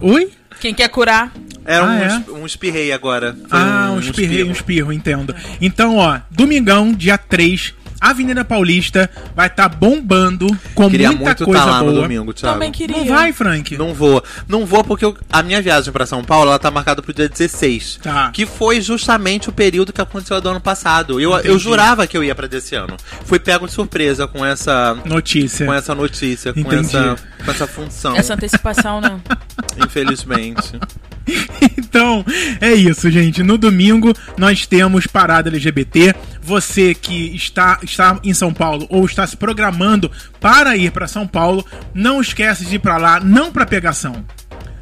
Oi? 0.00 0.30
Quem 0.60 0.72
quer 0.74 0.88
curar? 0.88 1.32
Era 1.64 1.84
Ah, 1.84 1.88
um, 2.30 2.36
é? 2.36 2.40
um 2.42 2.46
espirrei 2.46 2.92
agora. 2.92 3.32
Foi 3.48 3.58
Ah, 3.58 3.90
um 3.92 3.98
espirrei, 4.00 4.38
um 4.44 4.52
espirro. 4.52 4.52
espirro, 4.52 4.92
entendo. 4.92 5.34
Então, 5.60 5.96
ó, 5.96 6.20
domingão, 6.30 6.92
dia 6.92 7.18
3, 7.18 7.74
Avenida 8.00 8.44
Paulista 8.44 9.08
vai 9.34 9.46
estar 9.46 9.68
bombando 9.68 10.46
com 10.74 10.88
Queria 10.90 11.08
muita 11.08 11.24
muito 11.24 11.44
coisa 11.44 11.60
estar 11.60 11.70
lá 11.70 11.80
boa. 11.80 11.92
no 11.92 12.00
domingo, 12.02 12.32
Thiago. 12.32 12.54
Também 12.54 12.70
queria. 12.72 12.96
Não 12.96 13.04
vai, 13.06 13.32
Frank? 13.32 13.76
Não 13.76 13.94
vou. 13.94 14.22
Não 14.48 14.64
vou 14.66 14.84
porque 14.84 15.04
eu- 15.04 15.16
a 15.32 15.42
minha 15.42 15.60
viagem 15.62 15.92
pra 15.92 16.06
São 16.06 16.22
Paulo, 16.22 16.50
ela 16.50 16.58
tá 16.58 16.70
marcada 16.70 17.00
pro 17.02 17.12
dia 17.12 17.28
16. 17.28 17.98
Tá. 18.02 18.30
Que 18.32 18.44
foi 18.46 18.80
justamente 18.80 19.48
o 19.48 19.52
período 19.52 19.92
que 19.92 20.00
aconteceu 20.00 20.40
do 20.40 20.48
ano 20.48 20.60
passado. 20.60 21.20
Eu, 21.20 21.32
Entendi. 21.32 21.48
eu 21.48 21.58
jurava 21.58 22.06
que 22.06 22.16
eu 22.16 22.22
ia 22.24 22.34
pra 22.34 22.46
desse 22.46 22.74
ano. 22.74 22.96
Fui 23.24 23.38
pego 23.38 23.66
de 23.66 23.72
surpresa 23.72 24.26
com 24.26 24.44
essa 24.44 24.96
Notícia. 25.04 25.66
com 25.66 25.72
essa 25.72 25.94
notícia, 25.94 26.52
com 26.52 26.72
essa 26.72 27.16
com 27.44 27.50
essa 27.50 27.66
função, 27.66 28.16
Essa 28.16 28.34
antecipação, 28.34 29.00
né? 29.00 29.20
infelizmente. 29.84 30.78
Então, 31.78 32.24
é 32.60 32.74
isso, 32.74 33.10
gente. 33.10 33.42
No 33.42 33.56
domingo 33.56 34.12
nós 34.36 34.66
temos 34.66 35.06
parada 35.06 35.48
LGBT. 35.48 36.14
Você 36.42 36.94
que 36.94 37.34
está, 37.34 37.78
está 37.82 38.18
em 38.22 38.34
São 38.34 38.52
Paulo 38.52 38.86
ou 38.90 39.04
está 39.06 39.26
se 39.26 39.36
programando 39.36 40.10
para 40.38 40.76
ir 40.76 40.90
para 40.90 41.08
São 41.08 41.26
Paulo, 41.26 41.64
não 41.94 42.20
esquece 42.20 42.66
de 42.66 42.76
ir 42.76 42.78
para 42.80 42.98
lá, 42.98 43.20
não 43.20 43.50
para 43.50 43.64
pegação. 43.64 44.24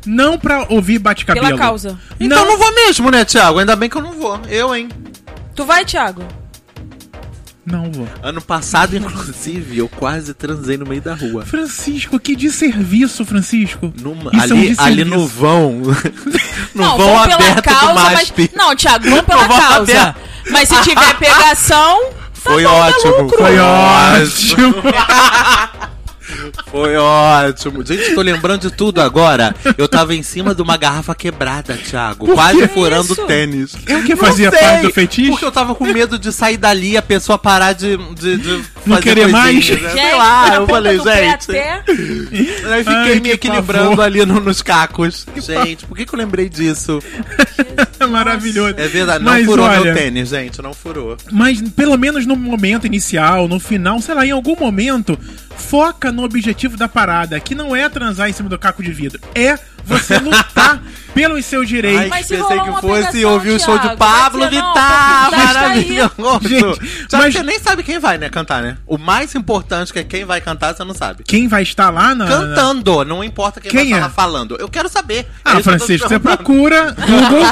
Não 0.04 0.38
pra 0.38 0.66
ouvir 0.68 0.98
bate-cabelo. 0.98 1.46
Pela 1.46 1.58
causa. 1.58 1.98
Então 2.18 2.44
não. 2.44 2.52
não 2.52 2.58
vou 2.58 2.74
mesmo, 2.74 3.10
né, 3.10 3.24
Thiago? 3.24 3.60
Ainda 3.60 3.76
bem 3.76 3.88
que 3.88 3.96
eu 3.96 4.02
não 4.02 4.12
vou. 4.12 4.40
Eu, 4.48 4.74
hein? 4.74 4.88
Tu 5.54 5.64
vai, 5.64 5.84
Thiago? 5.84 6.26
Não 7.66 7.90
vou. 7.90 8.06
Ano 8.22 8.40
passado, 8.42 8.94
inclusive, 8.96 9.78
eu 9.78 9.88
quase 9.88 10.34
transei 10.34 10.76
no 10.76 10.84
meio 10.86 11.00
da 11.00 11.14
rua. 11.14 11.44
Francisco, 11.46 12.18
que 12.20 12.36
de 12.36 12.50
serviço, 12.50 13.24
Francisco. 13.24 13.92
Numa- 14.00 14.30
Isso 14.34 14.52
é 14.52 14.56
um 14.56 14.60
ali, 14.60 14.76
ali 14.78 15.04
no 15.04 15.26
vão. 15.26 15.80
no 16.74 16.82
não, 16.82 16.96
vão 16.96 17.06
vão 17.06 17.18
aberto 17.22 17.38
pela 17.38 17.54
do 17.54 17.62
causa, 17.62 18.10
mas... 18.10 18.32
Não, 18.54 18.76
Thiago, 18.76 19.08
vão 19.10 19.22
pela 19.24 19.46
vão 19.46 19.58
causa. 19.58 19.76
aberto. 20.00 20.20
Mas 20.50 20.68
se 20.68 20.80
tiver 20.82 21.14
pegação... 21.18 21.98
Foi 22.34 22.62
tá 22.62 22.68
bom, 22.68 22.76
tá 22.78 22.86
ótimo. 22.88 23.22
lucro. 23.22 23.38
Foi 23.38 23.58
ótimo. 23.58 24.74
Foi 26.70 26.96
ótimo. 26.96 27.84
Gente, 27.84 28.14
tô 28.14 28.20
lembrando 28.22 28.62
de 28.62 28.70
tudo 28.70 29.00
agora. 29.00 29.54
Eu 29.78 29.88
tava 29.88 30.14
em 30.14 30.22
cima 30.22 30.54
de 30.54 30.62
uma 30.62 30.76
garrafa 30.76 31.14
quebrada, 31.14 31.74
Thiago. 31.76 32.26
Por 32.26 32.34
quase 32.34 32.58
que 32.60 32.68
furando 32.68 33.12
isso? 33.12 33.26
tênis. 33.26 33.74
O 33.74 34.02
que 34.04 34.16
fazia 34.16 34.50
sei, 34.50 34.58
parte 34.60 34.82
do 34.86 34.92
fetiche? 34.92 35.30
Porque 35.30 35.44
eu 35.44 35.52
tava 35.52 35.74
com 35.74 35.84
medo 35.84 36.18
de 36.18 36.32
sair 36.32 36.56
dali 36.56 36.92
e 36.92 36.96
a 36.96 37.02
pessoa 37.02 37.38
parar 37.38 37.72
de, 37.72 37.96
de, 38.14 38.36
de 38.36 38.64
Não 38.86 38.96
querer 39.00 39.28
mais? 39.28 39.54
coisinhas, 39.54 39.82
né? 39.82 39.88
Gente, 39.90 40.00
Sei 40.02 40.14
lá, 40.16 40.54
eu 40.56 40.66
falei, 40.66 40.98
gente. 40.98 41.50
até- 41.50 41.82
Aí 41.88 42.84
fiquei 42.84 43.12
Ai, 43.14 43.20
me 43.20 43.30
equilibrando 43.30 44.00
ali 44.02 44.24
no- 44.24 44.40
nos 44.40 44.62
cacos. 44.62 45.26
Gente, 45.36 45.86
por 45.86 45.96
que, 45.96 46.04
que 46.06 46.14
eu 46.14 46.18
lembrei 46.18 46.48
disso? 46.48 47.00
É 47.98 48.06
maravilhoso. 48.06 48.74
É 48.76 48.86
verdade, 48.86 49.24
não 49.24 49.32
Mas 49.32 49.44
furou 49.46 49.64
olha, 49.66 49.80
meu 49.80 49.94
tênis, 49.94 50.28
gente, 50.28 50.60
não 50.60 50.74
furou. 50.74 51.16
Mas 51.32 51.60
pelo 51.70 51.96
menos 51.96 52.26
no 52.26 52.36
momento 52.36 52.86
inicial, 52.86 53.48
no 53.48 53.58
final, 53.58 54.00
sei 54.00 54.14
lá, 54.14 54.26
em 54.26 54.30
algum 54.30 54.54
momento, 54.58 55.18
foca 55.56 56.12
no 56.12 56.24
objetivo 56.24 56.76
da 56.76 56.88
parada, 56.88 57.38
que 57.40 57.54
não 57.54 57.74
é 57.74 57.88
transar 57.88 58.28
em 58.28 58.32
cima 58.32 58.48
do 58.48 58.58
caco 58.58 58.82
de 58.82 58.92
vidro, 58.92 59.20
é 59.34 59.58
você 59.86 60.18
lutar 60.18 60.82
pelos 61.14 61.44
seus 61.44 61.68
direitos. 61.68 62.10
Ai, 62.12 62.24
pensei 62.24 62.38
que 62.38 62.80
fosse 62.80 63.24
ouvir 63.24 63.50
o 63.50 63.60
show 63.60 63.78
de 63.78 63.96
Pablo 63.96 64.48
Vittar, 64.50 65.30
tá 65.30 65.36
maravilhoso. 65.36 66.12
Gente, 66.42 67.06
Só 67.08 67.18
mas- 67.18 67.32
você 67.34 67.42
nem 67.44 67.58
sabe 67.60 67.82
quem 67.84 68.00
vai, 68.00 68.18
né, 68.18 68.28
cantar, 68.28 68.60
né? 68.62 68.76
O 68.84 68.98
mais 68.98 69.32
importante 69.36 69.92
que 69.92 70.00
é 70.00 70.04
quem 70.04 70.24
vai 70.24 70.40
cantar, 70.40 70.74
você 70.74 70.82
não 70.82 70.94
sabe. 70.94 71.22
Quem 71.24 71.46
vai 71.46 71.62
estar 71.62 71.90
lá 71.90 72.14
na. 72.16 72.26
Cantando, 72.26 73.04
não 73.04 73.22
importa 73.22 73.60
quem, 73.60 73.70
Quem 73.70 73.78
vai 73.80 73.86
é? 73.86 73.90
estar 73.92 74.06
lá 74.06 74.10
falando. 74.10 74.56
Eu 74.58 74.68
quero 74.68 74.88
saber. 74.88 75.26
Ah, 75.44 75.60
Francisco, 75.62 76.08
você 76.08 76.18
procura 76.18 76.92
Google, 76.92 77.44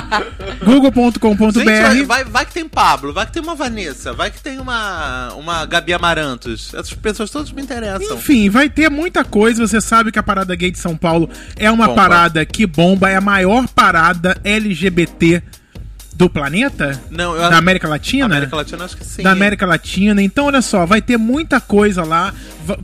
google.com.br. 0.91 1.63
Vai, 1.65 2.03
vai, 2.05 2.25
vai 2.25 2.47
que 2.47 2.53
tem 2.53 2.69
Pablo, 2.69 3.13
vai 3.13 3.27
que 3.27 3.33
tem 3.33 3.43
uma 3.43 3.55
Vanessa, 3.55 4.13
vai 4.13 4.31
que 4.31 4.41
tem 4.43 4.59
uma, 4.59 5.33
uma 5.35 5.65
Gabi 5.67 5.93
Amarantos. 5.93 6.73
Essas 6.75 6.95
pessoas 6.95 7.31
todas 7.31 7.53
me 7.53 7.63
interessam. 7.63 8.17
Enfim, 8.17 8.51
vai 8.51 8.69
ter 8.69 8.91
muita 8.91 9.25
coisa. 9.25 9.67
Você 9.67 9.81
sabe 9.81 10.11
que 10.11 10.19
a 10.19 10.23
Parada 10.23 10.55
Gay 10.57 10.71
de 10.71 10.79
São 10.79 10.97
Paulo 10.97 11.29
é 11.57 11.71
uma 11.71 11.87
Bomba. 11.87 12.03
parada 12.03 12.22
que 12.49 12.67
bomba, 12.67 13.09
é 13.11 13.17
a 13.17 13.21
maior 13.21 13.67
parada 13.69 14.37
LGBT 14.45 15.43
do 16.15 16.29
planeta? 16.29 17.01
Não, 17.11 17.35
eu 17.35 17.51
Da 17.51 17.59
América 17.59 17.89
Latina? 17.89 18.27
América 18.27 18.57
Latina, 18.57 18.85
acho 18.85 18.97
que 18.97 19.05
sim. 19.05 19.23
da 19.23 19.33
América 19.33 19.67
Latina. 19.67 20.23
Então, 20.23 20.47
olha 20.47 20.63
só, 20.63 20.87
vai 20.87 21.01
ter 21.01 21.17
muita 21.17 21.61
coisa 21.61 22.05
lá. 22.05 22.33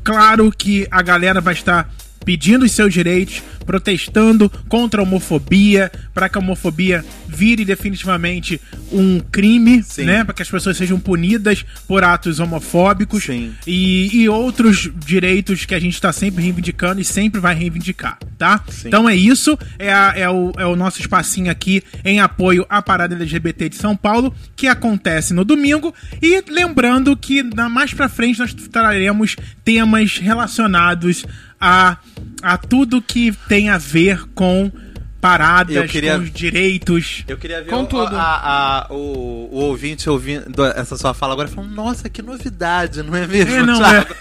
Claro 0.02 0.50
que 0.50 0.86
a 0.90 1.02
galera 1.02 1.40
vai 1.40 1.54
estar 1.54 1.88
pedindo 2.24 2.64
os 2.64 2.72
seus 2.72 2.92
direitos, 2.92 3.42
protestando 3.64 4.50
contra 4.68 5.00
a 5.00 5.04
homofobia, 5.04 5.90
para 6.14 6.28
que 6.28 6.36
a 6.36 6.40
homofobia 6.40 7.04
vire 7.28 7.64
definitivamente 7.64 8.60
um 8.90 9.20
crime, 9.20 9.82
Sim. 9.82 10.04
né? 10.04 10.24
Para 10.24 10.34
que 10.34 10.42
as 10.42 10.50
pessoas 10.50 10.76
sejam 10.76 10.98
punidas 10.98 11.64
por 11.86 12.02
atos 12.02 12.40
homofóbicos 12.40 13.26
e, 13.66 14.10
e 14.12 14.28
outros 14.28 14.90
direitos 15.04 15.64
que 15.64 15.74
a 15.74 15.80
gente 15.80 15.94
está 15.94 16.12
sempre 16.12 16.42
reivindicando 16.42 17.00
e 17.00 17.04
sempre 17.04 17.40
vai 17.40 17.54
reivindicar, 17.54 18.18
tá? 18.36 18.64
Sim. 18.68 18.88
Então 18.88 19.08
é 19.08 19.14
isso, 19.14 19.58
é, 19.78 19.92
a- 19.92 20.12
é 20.16 20.28
o, 20.28 20.52
é 20.56 20.66
o 20.66 20.74
nosso 20.76 21.00
espacinho 21.00 21.50
aqui 21.50 21.82
em 22.04 22.20
apoio 22.20 22.66
à 22.68 22.80
parada 22.82 23.14
LGBT 23.14 23.68
de 23.68 23.76
São 23.76 23.94
Paulo, 23.96 24.34
que 24.56 24.66
acontece 24.66 25.32
no 25.34 25.44
domingo. 25.44 25.94
E 26.22 26.42
lembrando 26.50 27.16
que 27.16 27.42
na, 27.42 27.68
mais 27.68 27.92
pra 27.92 28.08
frente 28.08 28.38
nós 28.38 28.52
traremos 28.54 29.36
temas 29.64 30.18
relacionados 30.18 31.24
a, 31.60 31.98
a 32.42 32.56
tudo 32.56 33.02
que 33.02 33.32
tem 33.48 33.68
a 33.68 33.78
ver 33.78 34.24
com 34.34 34.70
paradas, 35.20 35.74
Eu 35.74 35.86
queria- 35.86 36.16
com 36.16 36.22
os 36.24 36.30
direitos. 36.32 37.24
Eu 37.26 37.36
queria 37.36 37.62
ver 37.62 37.70
Com 37.70 37.82
o, 37.82 37.86
tudo. 37.86 38.14
a- 38.16 38.86
a- 38.88 38.92
o, 38.92 39.48
o 39.50 39.56
ouvinte 39.64 40.08
ouvindo 40.08 40.64
essa 40.76 40.96
sua 40.96 41.12
fala 41.12 41.32
agora 41.32 41.48
falando, 41.48 41.72
nossa, 41.74 42.08
que 42.08 42.22
novidade, 42.22 43.02
não 43.02 43.14
é 43.16 43.26
mesmo, 43.26 43.52
É, 43.54 43.62
não, 43.62 43.78
Thiago? 43.78 44.14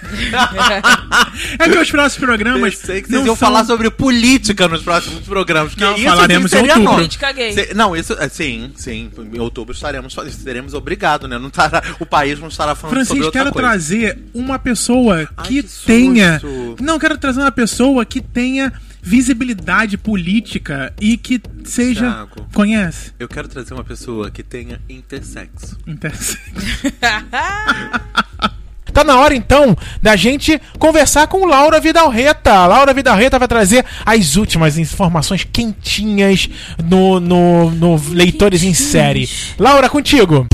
É 1.59 1.69
que 1.69 1.77
os 1.77 1.91
próximos 1.91 2.25
programas. 2.25 2.75
Pensei 2.81 3.01
que 3.01 3.11
não 3.11 3.19
vocês 3.19 3.27
iam 3.27 3.35
são- 3.35 3.47
falar 3.47 3.65
sobre 3.65 3.89
política 3.91 4.67
nos 4.67 4.81
próximos 4.81 5.19
programas. 5.21 5.71
Porque 5.73 5.83
Não, 5.85 5.95
isso 5.95 6.05
falaremos 6.05 6.51
sim, 6.51 6.57
em 6.57 6.59
seria 6.59 6.73
outubro. 6.73 6.91
bom. 6.91 6.95
Política 6.97 7.31
gay. 7.31 7.53
Se- 7.53 7.73
não, 7.73 7.95
isso, 7.95 8.13
é, 8.13 8.29
sim, 8.29 8.71
sim. 8.75 9.11
Em 9.33 9.39
outubro 9.39 9.73
estaremos, 9.73 10.15
seremos 10.43 10.73
obrigados, 10.73 11.29
né? 11.29 11.37
Não 11.37 11.47
estará, 11.49 11.83
o 11.99 12.05
país 12.05 12.39
não 12.39 12.47
estará 12.47 12.75
falando 12.75 12.95
sobre 12.95 13.05
Francisco, 13.05 13.25
outra 13.25 13.39
quero 13.41 13.53
coisa. 13.53 13.67
trazer 13.69 14.19
uma 14.33 14.57
pessoa 14.59 15.29
Ai, 15.37 15.47
que, 15.47 15.61
que 15.63 15.69
susto. 15.69 15.85
tenha. 15.85 16.41
Não, 16.81 16.97
quero 16.99 17.17
trazer 17.17 17.39
uma 17.41 17.51
pessoa 17.51 18.05
que 18.05 18.21
tenha 18.21 18.73
visibilidade 19.07 19.97
política 19.97 20.93
e 20.99 21.15
que 21.15 21.41
seja. 21.63 22.01
Thiago. 22.01 22.47
Conhece? 22.53 23.13
Eu 23.17 23.29
quero 23.29 23.47
trazer 23.47 23.73
uma 23.73 23.83
pessoa 23.83 24.29
que 24.29 24.43
tenha 24.43 24.81
intersexo. 24.89 25.77
Interessa. 25.87 26.37
Tá 28.93 29.03
na 29.03 29.19
hora 29.19 29.35
então 29.35 29.77
da 30.01 30.15
gente 30.15 30.59
conversar 30.79 31.27
com 31.27 31.45
Laura 31.45 31.79
Vidalreta. 31.79 32.65
Laura 32.65 32.95
Vidalreta 32.95 33.37
vai 33.37 33.47
trazer 33.47 33.85
as 34.03 34.35
últimas 34.35 34.75
informações 34.79 35.43
quentinhas 35.43 36.49
no, 36.83 37.19
no, 37.19 37.69
no 37.69 38.01
Leitores 38.09 38.63
em 38.63 38.73
Série. 38.73 39.29
Laura, 39.59 39.87
contigo. 39.87 40.47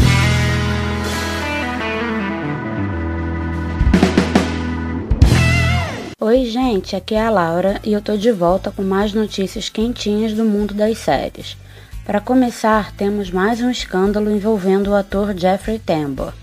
Oi, 6.33 6.45
gente, 6.45 6.95
aqui 6.95 7.13
é 7.13 7.21
a 7.21 7.29
Laura 7.29 7.79
e 7.83 7.93
eu 7.93 8.01
tô 8.01 8.17
de 8.17 8.31
volta 8.31 8.71
com 8.71 8.81
mais 8.81 9.13
notícias 9.13 9.69
quentinhas 9.69 10.33
do 10.33 10.43
mundo 10.43 10.73
das 10.73 10.97
séries. 10.97 11.55
Para 12.03 12.19
começar, 12.19 12.91
temos 12.93 13.29
mais 13.29 13.61
um 13.61 13.69
escândalo 13.69 14.31
envolvendo 14.31 14.89
o 14.89 14.95
ator 14.95 15.37
Jeffrey 15.37 15.77
Tambor. 15.77 16.33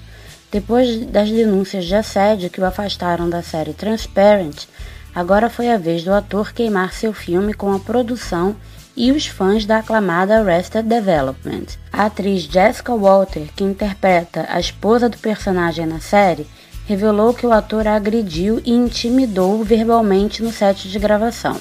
Depois 0.48 1.04
das 1.06 1.28
denúncias 1.28 1.86
de 1.86 1.96
assédio 1.96 2.50
que 2.50 2.60
o 2.60 2.64
afastaram 2.64 3.28
da 3.28 3.42
série 3.42 3.72
Transparent, 3.72 4.66
agora 5.12 5.50
foi 5.50 5.68
a 5.68 5.76
vez 5.76 6.04
do 6.04 6.12
ator 6.12 6.52
queimar 6.52 6.92
seu 6.92 7.12
filme 7.12 7.52
com 7.52 7.72
a 7.72 7.80
produção 7.80 8.54
e 8.96 9.10
os 9.10 9.26
fãs 9.26 9.66
da 9.66 9.78
aclamada 9.78 10.38
Arrested 10.38 10.86
Development. 10.86 11.66
A 11.92 12.06
atriz 12.06 12.44
Jessica 12.44 12.94
Walter, 12.94 13.48
que 13.56 13.64
interpreta 13.64 14.46
a 14.50 14.60
esposa 14.60 15.08
do 15.08 15.18
personagem 15.18 15.84
na 15.84 15.98
série, 15.98 16.46
revelou 16.90 17.32
que 17.32 17.46
o 17.46 17.52
ator 17.52 17.86
a 17.86 17.94
agrediu 17.94 18.60
e 18.64 18.72
intimidou 18.72 19.62
verbalmente 19.62 20.42
no 20.42 20.50
set 20.50 20.88
de 20.88 20.98
gravação. 20.98 21.56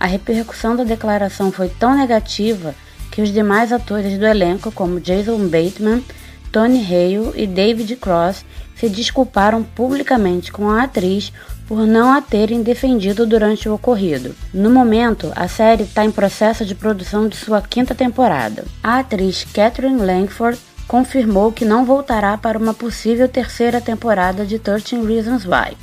A 0.00 0.06
repercussão 0.06 0.74
da 0.74 0.82
declaração 0.82 1.52
foi 1.52 1.68
tão 1.68 1.96
negativa 1.96 2.74
que 3.12 3.22
os 3.22 3.32
demais 3.32 3.72
atores 3.72 4.18
do 4.18 4.26
elenco, 4.26 4.72
como 4.72 4.98
Jason 4.98 5.38
Bateman, 5.46 6.02
Tony 6.50 6.80
Hale 6.80 7.30
e 7.40 7.46
David 7.46 7.94
Cross, 7.94 8.44
se 8.74 8.88
desculparam 8.88 9.62
publicamente 9.62 10.50
com 10.50 10.68
a 10.68 10.82
atriz 10.82 11.32
por 11.68 11.86
não 11.86 12.12
a 12.12 12.20
terem 12.20 12.60
defendido 12.60 13.24
durante 13.24 13.68
o 13.68 13.74
ocorrido. 13.74 14.34
No 14.52 14.68
momento, 14.68 15.32
a 15.36 15.46
série 15.46 15.84
está 15.84 16.04
em 16.04 16.10
processo 16.10 16.64
de 16.64 16.74
produção 16.74 17.28
de 17.28 17.36
sua 17.36 17.62
quinta 17.62 17.94
temporada. 17.94 18.64
A 18.82 18.98
atriz 18.98 19.46
Catherine 19.54 20.04
Langford 20.04 20.58
confirmou 20.86 21.52
que 21.52 21.64
não 21.64 21.84
voltará 21.84 22.36
para 22.38 22.58
uma 22.58 22.72
possível 22.72 23.28
terceira 23.28 23.80
temporada 23.80 24.44
de 24.44 24.58
13 24.58 25.04
Reasons 25.04 25.44
Why. 25.44 25.76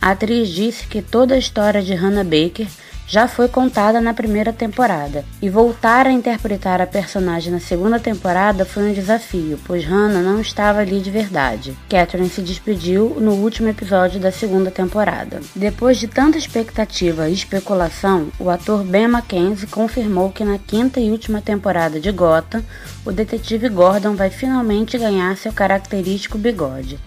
A 0.00 0.10
atriz 0.10 0.48
disse 0.48 0.86
que 0.86 1.00
toda 1.00 1.34
a 1.34 1.38
história 1.38 1.82
de 1.82 1.94
Hannah 1.94 2.24
Baker 2.24 2.66
já 3.06 3.28
foi 3.28 3.48
contada 3.48 4.00
na 4.00 4.14
primeira 4.14 4.52
temporada, 4.52 5.24
e 5.40 5.48
voltar 5.48 6.06
a 6.06 6.12
interpretar 6.12 6.80
a 6.80 6.86
personagem 6.86 7.52
na 7.52 7.60
segunda 7.60 8.00
temporada 8.00 8.64
foi 8.64 8.90
um 8.90 8.92
desafio, 8.92 9.58
pois 9.64 9.84
Hannah 9.84 10.22
não 10.22 10.40
estava 10.40 10.80
ali 10.80 11.00
de 11.00 11.10
verdade. 11.10 11.76
Catherine 11.88 12.28
se 12.28 12.40
despediu 12.40 13.16
no 13.20 13.32
último 13.32 13.68
episódio 13.68 14.18
da 14.18 14.32
segunda 14.32 14.70
temporada. 14.70 15.40
Depois 15.54 15.98
de 15.98 16.08
tanta 16.08 16.38
expectativa 16.38 17.28
e 17.28 17.32
especulação, 17.32 18.28
o 18.38 18.48
ator 18.48 18.82
Ben 18.84 19.08
Mackenzie 19.08 19.66
confirmou 19.66 20.30
que 20.30 20.44
na 20.44 20.58
quinta 20.58 21.00
e 21.00 21.10
última 21.10 21.40
temporada 21.40 22.00
de 22.00 22.10
Gotham, 22.10 22.62
o 23.04 23.12
detetive 23.12 23.68
Gordon 23.68 24.14
vai 24.14 24.30
finalmente 24.30 24.96
ganhar 24.96 25.36
seu 25.36 25.52
característico 25.52 26.38
bigode. 26.38 26.98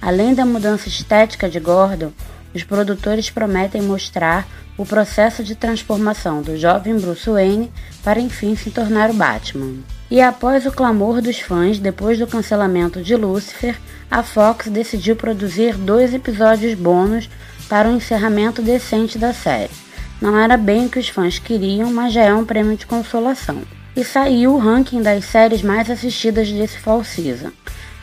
Além 0.00 0.34
da 0.34 0.44
mudança 0.44 0.88
estética 0.88 1.48
de 1.48 1.58
Gordon, 1.58 2.12
os 2.56 2.64
produtores 2.64 3.28
prometem 3.28 3.82
mostrar 3.82 4.48
o 4.78 4.84
processo 4.84 5.44
de 5.44 5.54
transformação 5.54 6.40
do 6.40 6.56
jovem 6.56 6.98
Bruce 6.98 7.28
Wayne 7.28 7.70
para 8.02 8.18
enfim 8.18 8.56
se 8.56 8.70
tornar 8.70 9.10
o 9.10 9.14
Batman. 9.14 9.74
E 10.10 10.20
após 10.20 10.64
o 10.64 10.72
clamor 10.72 11.20
dos 11.20 11.38
fãs 11.38 11.78
depois 11.78 12.18
do 12.18 12.26
cancelamento 12.26 13.02
de 13.02 13.14
Lucifer, 13.14 13.76
a 14.10 14.22
Fox 14.22 14.68
decidiu 14.68 15.16
produzir 15.16 15.76
dois 15.76 16.14
episódios 16.14 16.74
bônus 16.74 17.28
para 17.68 17.88
um 17.88 17.96
encerramento 17.96 18.62
decente 18.62 19.18
da 19.18 19.34
série. 19.34 19.72
Não 20.20 20.38
era 20.38 20.56
bem 20.56 20.86
o 20.86 20.88
que 20.88 20.98
os 20.98 21.08
fãs 21.08 21.38
queriam, 21.38 21.92
mas 21.92 22.14
já 22.14 22.22
é 22.22 22.32
um 22.32 22.44
prêmio 22.44 22.76
de 22.76 22.86
consolação. 22.86 23.62
E 23.94 24.02
saiu 24.02 24.54
o 24.54 24.58
ranking 24.58 25.02
das 25.02 25.24
séries 25.26 25.62
mais 25.62 25.90
assistidas 25.90 26.50
desse 26.50 26.78
fall 26.78 27.04
season. 27.04 27.50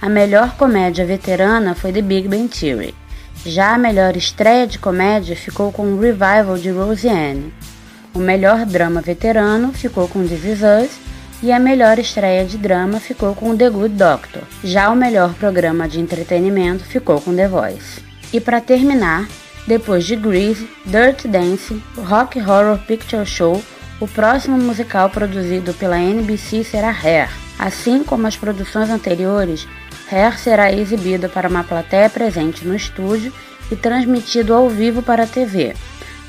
A 0.01 0.09
melhor 0.09 0.57
comédia 0.57 1.05
veterana 1.05 1.73
foi 1.73 1.91
The 1.91 2.01
Big 2.01 2.27
Bang 2.27 2.49
Theory. 2.49 2.93
Já 3.45 3.75
a 3.75 3.77
melhor 3.77 4.15
estreia 4.15 4.65
de 4.65 4.79
comédia 4.79 5.35
ficou 5.35 5.69
com 5.69 5.83
o 5.83 5.99
revival 5.99 6.57
de 6.57 6.69
Roseanne. 6.69 7.53
O 8.13 8.19
melhor 8.19 8.65
drama 8.65 9.01
veterano 9.01 9.73
ficou 9.73 10.07
com 10.07 10.25
This 10.25 10.45
Is 10.45 10.59
Us 10.61 10.91
e 11.41 11.51
a 11.51 11.59
melhor 11.59 11.99
estreia 11.99 12.45
de 12.45 12.57
drama 12.57 13.01
ficou 13.01 13.35
com 13.35 13.55
The 13.57 13.69
Good 13.69 13.95
Doctor. 13.95 14.43
Já 14.63 14.89
o 14.89 14.95
melhor 14.95 15.33
programa 15.33 15.89
de 15.89 15.99
entretenimento 15.99 16.85
ficou 16.85 17.19
com 17.19 17.35
The 17.35 17.49
Voice. 17.49 18.01
E 18.31 18.39
para 18.39 18.61
terminar, 18.61 19.27
depois 19.67 20.05
de 20.05 20.15
Grease, 20.15 20.69
Dirt 20.85 21.25
Dancing, 21.25 21.83
Rock 21.97 22.39
Horror 22.39 22.79
Picture 22.87 23.25
Show, 23.25 23.61
o 23.99 24.07
próximo 24.07 24.57
musical 24.57 25.09
produzido 25.09 25.73
pela 25.73 25.99
NBC 25.99 26.63
será 26.63 26.91
Hair. 26.91 27.29
Assim 27.59 28.05
como 28.05 28.25
as 28.25 28.37
produções 28.37 28.89
anteriores, 28.89 29.67
Hair 30.13 30.37
será 30.37 30.71
exibido 30.71 31.27
para 31.27 31.49
uma 31.49 31.63
plateia 31.63 32.07
presente 32.09 32.65
no 32.65 32.75
estúdio 32.75 33.33
e 33.71 33.75
transmitido 33.75 34.53
ao 34.53 34.69
vivo 34.69 35.01
para 35.01 35.23
a 35.23 35.27
TV. 35.27 35.73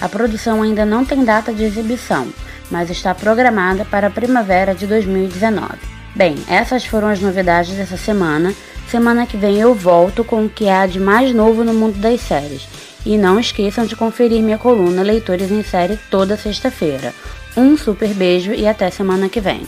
A 0.01 0.09
produção 0.09 0.63
ainda 0.63 0.87
não 0.87 1.05
tem 1.05 1.25
data 1.25 1.53
de 1.53 1.65
exibição, 1.65 2.29
mas 2.71 2.91
está 2.91 3.15
programada 3.15 3.85
para 3.85 4.07
a 4.07 4.11
primavera 4.11 4.75
de 4.75 4.87
2019. 4.87 5.75
Bem, 6.15 6.37
essas 6.49 6.85
foram 6.85 7.09
as 7.09 7.21
novidades 7.21 7.77
dessa 7.77 7.97
semana. 7.97 8.55
Semana 8.89 9.27
que 9.27 9.37
vem 9.37 9.61
eu 9.61 9.75
volto 9.75 10.25
com 10.25 10.45
o 10.45 10.49
que 10.49 10.69
há 10.69 10.87
de 10.87 11.01
mais 11.01 11.35
novo 11.35 11.63
no 11.63 11.75
mundo 11.75 11.99
das 11.99 12.21
séries. 12.21 12.67
E 13.05 13.19
não 13.19 13.39
esqueçam 13.39 13.85
de 13.85 13.97
conferir 13.97 14.43
minha 14.43 14.57
coluna 14.57 15.03
Leitores 15.03 15.51
em 15.51 15.63
Série 15.63 15.99
toda 16.11 16.37
sexta-feira. 16.37 17.13
Um 17.57 17.77
super 17.77 18.09
beijo 18.15 18.53
e 18.53 18.67
até 18.67 18.91
semana 18.91 19.29
que 19.29 19.41
vem. 19.41 19.63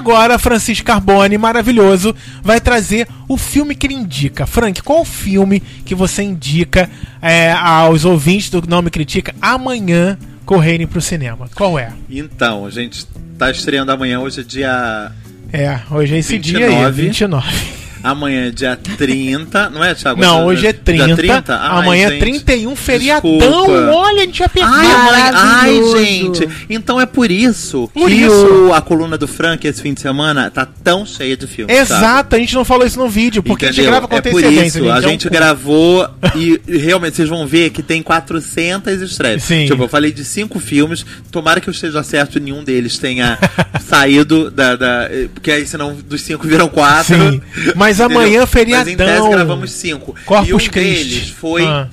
Agora, 0.00 0.38
Francisco 0.38 0.86
Carbone, 0.86 1.36
maravilhoso, 1.36 2.16
vai 2.42 2.58
trazer 2.58 3.06
o 3.28 3.36
filme 3.36 3.74
que 3.74 3.86
ele 3.86 3.92
indica. 3.92 4.46
Frank, 4.46 4.82
qual 4.82 5.02
o 5.02 5.04
filme 5.04 5.60
que 5.84 5.94
você 5.94 6.22
indica 6.22 6.88
é, 7.20 7.52
aos 7.52 8.06
ouvintes 8.06 8.48
do 8.48 8.62
Não 8.66 8.80
Me 8.80 8.90
Critica 8.90 9.34
amanhã 9.42 10.16
correrem 10.46 10.86
pro 10.86 11.02
cinema? 11.02 11.50
Qual 11.54 11.78
é? 11.78 11.92
Então, 12.08 12.64
a 12.64 12.70
gente 12.70 13.06
tá 13.38 13.50
estreando 13.50 13.92
amanhã, 13.92 14.20
hoje 14.20 14.40
é 14.40 14.42
dia. 14.42 15.12
É, 15.52 15.78
hoje 15.90 16.14
é 16.14 16.18
esse 16.18 16.38
29. 16.38 16.66
dia 16.66 16.86
aí, 16.86 16.92
29. 16.92 17.79
Amanhã 18.02 18.48
é 18.48 18.50
dia 18.50 18.76
30, 18.76 19.70
não 19.70 19.84
é, 19.84 19.94
Thiago? 19.94 20.20
Não, 20.20 20.46
hoje 20.46 20.66
é 20.66 20.72
30. 20.72 21.16
30? 21.16 21.56
Ai, 21.56 21.78
amanhã 21.78 22.08
é 22.08 22.18
31, 22.18 22.74
feriadão. 22.76 23.38
Desculpa. 23.38 23.90
Olha, 23.92 24.22
a 24.22 24.26
gente 24.26 24.38
já 24.38 24.48
perdeu. 24.48 24.72
Ai, 24.72 25.30
ai, 25.34 25.82
gente. 25.98 26.48
Então 26.68 27.00
é 27.00 27.06
por 27.06 27.30
isso 27.30 27.90
por 27.92 28.08
que 28.08 28.14
isso. 28.14 28.46
O, 28.46 28.72
a 28.72 28.80
coluna 28.80 29.16
do 29.16 29.28
Frank 29.28 29.66
esse 29.66 29.82
fim 29.82 29.94
de 29.94 30.00
semana 30.00 30.50
tá 30.50 30.66
tão 30.66 31.04
cheia 31.04 31.36
de 31.36 31.46
filmes. 31.46 31.76
Exato, 31.76 32.00
sabe? 32.00 32.36
a 32.36 32.38
gente 32.38 32.54
não 32.54 32.64
falou 32.64 32.86
isso 32.86 32.98
no 32.98 33.08
vídeo, 33.08 33.42
porque 33.42 33.66
Entendeu? 33.66 33.82
a 33.82 33.84
gente 33.84 33.90
grava 33.90 34.08
com 34.08 34.16
é. 34.16 34.20
Por 34.20 34.44
isso, 34.44 34.78
gente. 34.78 34.90
a 34.90 35.00
gente 35.00 35.28
gravou 35.28 36.08
e 36.36 36.60
realmente 36.66 37.16
vocês 37.16 37.28
vão 37.28 37.46
ver 37.46 37.70
que 37.70 37.82
tem 37.82 38.02
400 38.02 39.00
estreias. 39.02 39.42
Sim. 39.42 39.66
Tipo, 39.66 39.84
eu 39.84 39.88
falei 39.88 40.12
de 40.12 40.24
cinco 40.24 40.60
filmes, 40.60 41.04
tomara 41.30 41.60
que 41.60 41.68
eu 41.68 41.72
esteja 41.72 42.02
certo 42.02 42.38
e 42.38 42.40
nenhum 42.40 42.62
deles 42.62 42.98
tenha 42.98 43.38
saído 43.86 44.50
da, 44.50 44.76
da, 44.76 45.08
Porque 45.34 45.50
aí 45.50 45.66
senão 45.66 45.94
dos 45.94 46.22
cinco 46.22 46.46
viram 46.46 46.68
quatro. 46.68 47.16
Sim. 47.16 47.40
Mas 47.74 47.89
mas 47.98 48.00
amanhã, 48.00 48.46
feriadão. 48.46 48.84
Mas 48.84 48.92
em 48.92 48.96
tese 48.96 49.28
gravamos 49.28 49.72
cinco. 49.72 50.14
Corpus 50.24 50.48
e 50.48 50.54
um 50.54 50.58
Christi. 50.58 51.04
deles 51.08 51.30
foi... 51.30 51.64
Ah. 51.64 51.88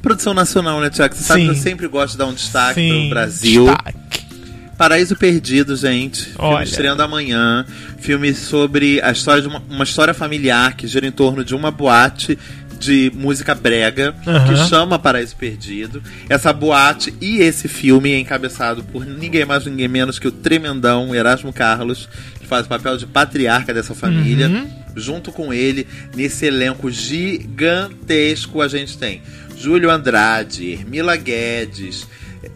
Produção 0.00 0.34
nacional, 0.34 0.80
né, 0.80 0.90
Tiago? 0.90 1.14
Você 1.14 1.22
Sim. 1.22 1.28
sabe 1.28 1.44
que 1.44 1.50
eu 1.50 1.54
sempre 1.54 1.86
gosto 1.86 2.12
de 2.12 2.18
dar 2.18 2.26
um 2.26 2.34
destaque 2.34 2.80
Sim. 2.80 3.00
pro 3.02 3.10
Brasil. 3.10 3.66
Destaque. 3.66 4.02
Paraíso 4.76 5.14
Perdido, 5.14 5.76
gente. 5.76 6.32
Olha. 6.36 6.56
Filme 6.56 6.64
estreando 6.64 7.02
amanhã. 7.04 7.64
Filme 7.98 8.34
sobre 8.34 9.00
a 9.00 9.12
história 9.12 9.40
de 9.40 9.46
uma, 9.46 9.62
uma, 9.70 9.84
história 9.84 10.12
familiar 10.12 10.74
que 10.74 10.88
gira 10.88 11.06
em 11.06 11.12
torno 11.12 11.44
de 11.44 11.54
uma 11.54 11.70
boate 11.70 12.36
de 12.82 13.12
música 13.14 13.54
brega 13.54 14.12
uhum. 14.26 14.44
que 14.44 14.68
chama 14.68 14.98
Paraíso 14.98 15.36
Perdido. 15.36 16.02
Essa 16.28 16.52
boate 16.52 17.14
e 17.20 17.38
esse 17.38 17.68
filme 17.68 18.12
é 18.12 18.18
encabeçado 18.18 18.82
por 18.82 19.06
ninguém 19.06 19.44
mais, 19.44 19.64
ninguém 19.64 19.86
menos 19.86 20.18
que 20.18 20.26
o 20.26 20.32
tremendão 20.32 21.14
Erasmo 21.14 21.52
Carlos, 21.52 22.08
que 22.40 22.46
faz 22.46 22.66
o 22.66 22.68
papel 22.68 22.96
de 22.96 23.06
patriarca 23.06 23.72
dessa 23.72 23.94
família. 23.94 24.48
Uhum 24.48 24.82
junto 24.94 25.32
com 25.32 25.54
ele, 25.54 25.86
nesse 26.14 26.44
elenco 26.44 26.90
gigantesco, 26.90 28.60
a 28.60 28.68
gente 28.68 28.98
tem 28.98 29.22
Júlio 29.56 29.90
Andrade, 29.90 30.84
Mila 30.86 31.16
Guedes, 31.16 32.06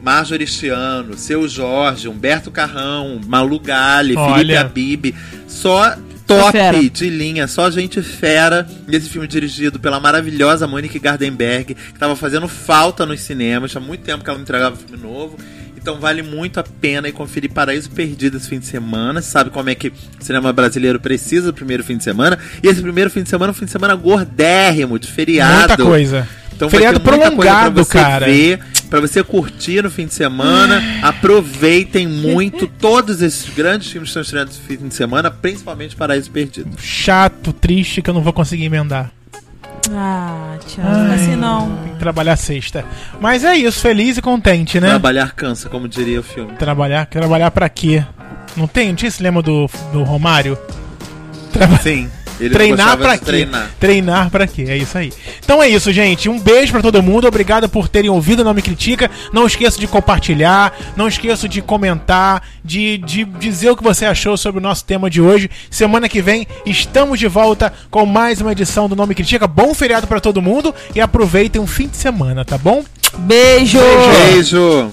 Marjorie 0.00 0.46
Chiano, 0.46 1.16
Seu 1.16 1.48
Jorge, 1.48 2.08
Humberto 2.08 2.50
Carrão, 2.50 3.20
Malu 3.26 3.58
Gali, 3.58 4.14
Felipe 4.14 4.56
Abib. 4.56 5.14
Só 5.46 5.96
top 6.26 6.90
de 6.90 7.08
linha, 7.08 7.46
só 7.46 7.70
gente 7.70 8.02
fera. 8.02 8.66
Esse 8.90 9.08
filme 9.08 9.26
dirigido 9.26 9.78
pela 9.78 10.00
maravilhosa 10.00 10.66
Monique 10.66 10.98
Gardenberg, 10.98 11.74
que 11.74 11.80
estava 11.92 12.16
fazendo 12.16 12.48
falta 12.48 13.06
nos 13.06 13.20
cinemas. 13.20 13.70
Tinha 13.70 13.80
muito 13.80 14.02
tempo 14.02 14.22
que 14.22 14.30
ela 14.30 14.38
não 14.38 14.42
entregava 14.42 14.76
filme 14.76 15.02
novo. 15.02 15.38
Então 15.76 16.00
vale 16.00 16.20
muito 16.20 16.58
a 16.58 16.64
pena 16.64 17.08
ir 17.08 17.12
conferir 17.12 17.52
Paraíso 17.52 17.88
Perdido 17.90 18.36
esse 18.36 18.48
fim 18.48 18.58
de 18.58 18.66
semana. 18.66 19.22
Você 19.22 19.30
sabe 19.30 19.50
como 19.50 19.70
é 19.70 19.74
que 19.74 19.88
o 19.88 19.92
cinema 20.18 20.52
brasileiro 20.52 20.98
precisa 20.98 21.46
do 21.46 21.54
primeiro 21.54 21.84
fim 21.84 21.96
de 21.96 22.02
semana. 22.02 22.36
E 22.60 22.66
esse 22.66 22.82
primeiro 22.82 23.08
fim 23.08 23.22
de 23.22 23.28
semana 23.28 23.50
é 23.50 23.52
um 23.52 23.54
fim 23.54 23.66
de 23.66 23.70
semana 23.70 23.94
gordérrimo, 23.94 24.98
de 24.98 25.06
feriado. 25.06 25.68
Muita 25.68 25.76
coisa. 25.76 26.28
Então 26.56 26.70
Feriado 26.70 26.98
prolongado, 27.00 27.74
pra 27.74 27.84
você 27.84 27.98
cara. 27.98 28.26
ver, 28.26 28.60
pra 28.88 29.00
você 29.00 29.22
curtir 29.22 29.82
no 29.82 29.90
fim 29.90 30.06
de 30.06 30.14
semana. 30.14 30.82
Aproveitem 31.02 32.06
muito 32.06 32.66
todos 32.80 33.20
esses 33.22 33.48
grandes 33.54 33.90
filmes 33.90 34.08
que 34.08 34.18
estão 34.18 34.22
estreando 34.22 34.50
no 34.52 34.56
fim 34.78 34.88
de 34.88 34.94
semana, 34.94 35.30
principalmente 35.30 35.94
Paraíso 35.96 36.30
Perdido. 36.30 36.70
Chato, 36.78 37.52
triste, 37.52 38.00
que 38.02 38.10
eu 38.10 38.14
não 38.14 38.22
vou 38.22 38.32
conseguir 38.32 38.64
emendar. 38.64 39.10
Ah, 39.92 40.56
Thiago, 40.66 41.12
assim 41.12 41.36
não. 41.36 41.70
Tem 41.84 41.92
que 41.92 41.98
trabalhar 42.00 42.36
sexta. 42.36 42.84
Mas 43.20 43.44
é 43.44 43.56
isso, 43.56 43.80
feliz 43.80 44.16
e 44.16 44.22
contente, 44.22 44.80
né? 44.80 44.88
Trabalhar 44.88 45.32
cansa, 45.32 45.68
como 45.68 45.86
diria 45.88 46.18
o 46.18 46.22
filme. 46.24 46.52
Trabalhar, 46.56 47.06
trabalhar 47.06 47.50
pra 47.52 47.68
quê? 47.68 48.04
Não 48.56 48.66
tem? 48.66 48.88
Não 48.88 48.96
tinha 48.96 49.08
esse 49.08 49.22
lema 49.22 49.42
do, 49.42 49.70
do 49.92 50.02
Romário? 50.02 50.58
Traba- 51.52 51.78
Sim. 51.78 52.10
Ele 52.38 52.50
treinar 52.50 52.98
para 52.98 53.18
quê? 53.18 53.48
Treinar. 53.78 54.30
para 54.30 54.46
quê? 54.46 54.64
É 54.68 54.76
isso 54.76 54.96
aí. 54.96 55.12
Então 55.42 55.62
é 55.62 55.68
isso, 55.68 55.92
gente. 55.92 56.28
Um 56.28 56.38
beijo 56.38 56.72
para 56.72 56.82
todo 56.82 57.02
mundo. 57.02 57.26
Obrigado 57.26 57.68
por 57.68 57.88
terem 57.88 58.10
ouvido 58.10 58.40
o 58.40 58.44
Nome 58.44 58.62
Critica. 58.62 59.10
Não 59.32 59.46
esqueça 59.46 59.78
de 59.78 59.86
compartilhar, 59.86 60.76
não 60.96 61.08
esqueça 61.08 61.48
de 61.48 61.62
comentar, 61.62 62.42
de, 62.64 62.98
de 62.98 63.24
dizer 63.24 63.70
o 63.70 63.76
que 63.76 63.82
você 63.82 64.04
achou 64.04 64.36
sobre 64.36 64.60
o 64.60 64.62
nosso 64.62 64.84
tema 64.84 65.08
de 65.08 65.20
hoje. 65.20 65.50
Semana 65.70 66.08
que 66.08 66.20
vem 66.20 66.46
estamos 66.64 67.18
de 67.18 67.26
volta 67.26 67.72
com 67.90 68.04
mais 68.04 68.40
uma 68.40 68.52
edição 68.52 68.88
do 68.88 68.96
Nome 68.96 69.14
Critica. 69.14 69.46
Bom 69.46 69.74
feriado 69.74 70.06
para 70.06 70.20
todo 70.20 70.42
mundo 70.42 70.74
e 70.94 71.00
aproveitem 71.00 71.60
um 71.60 71.66
fim 71.66 71.88
de 71.88 71.96
semana, 71.96 72.44
tá 72.44 72.58
bom? 72.58 72.84
Beijo. 73.18 73.78
Beijo. 73.78 74.92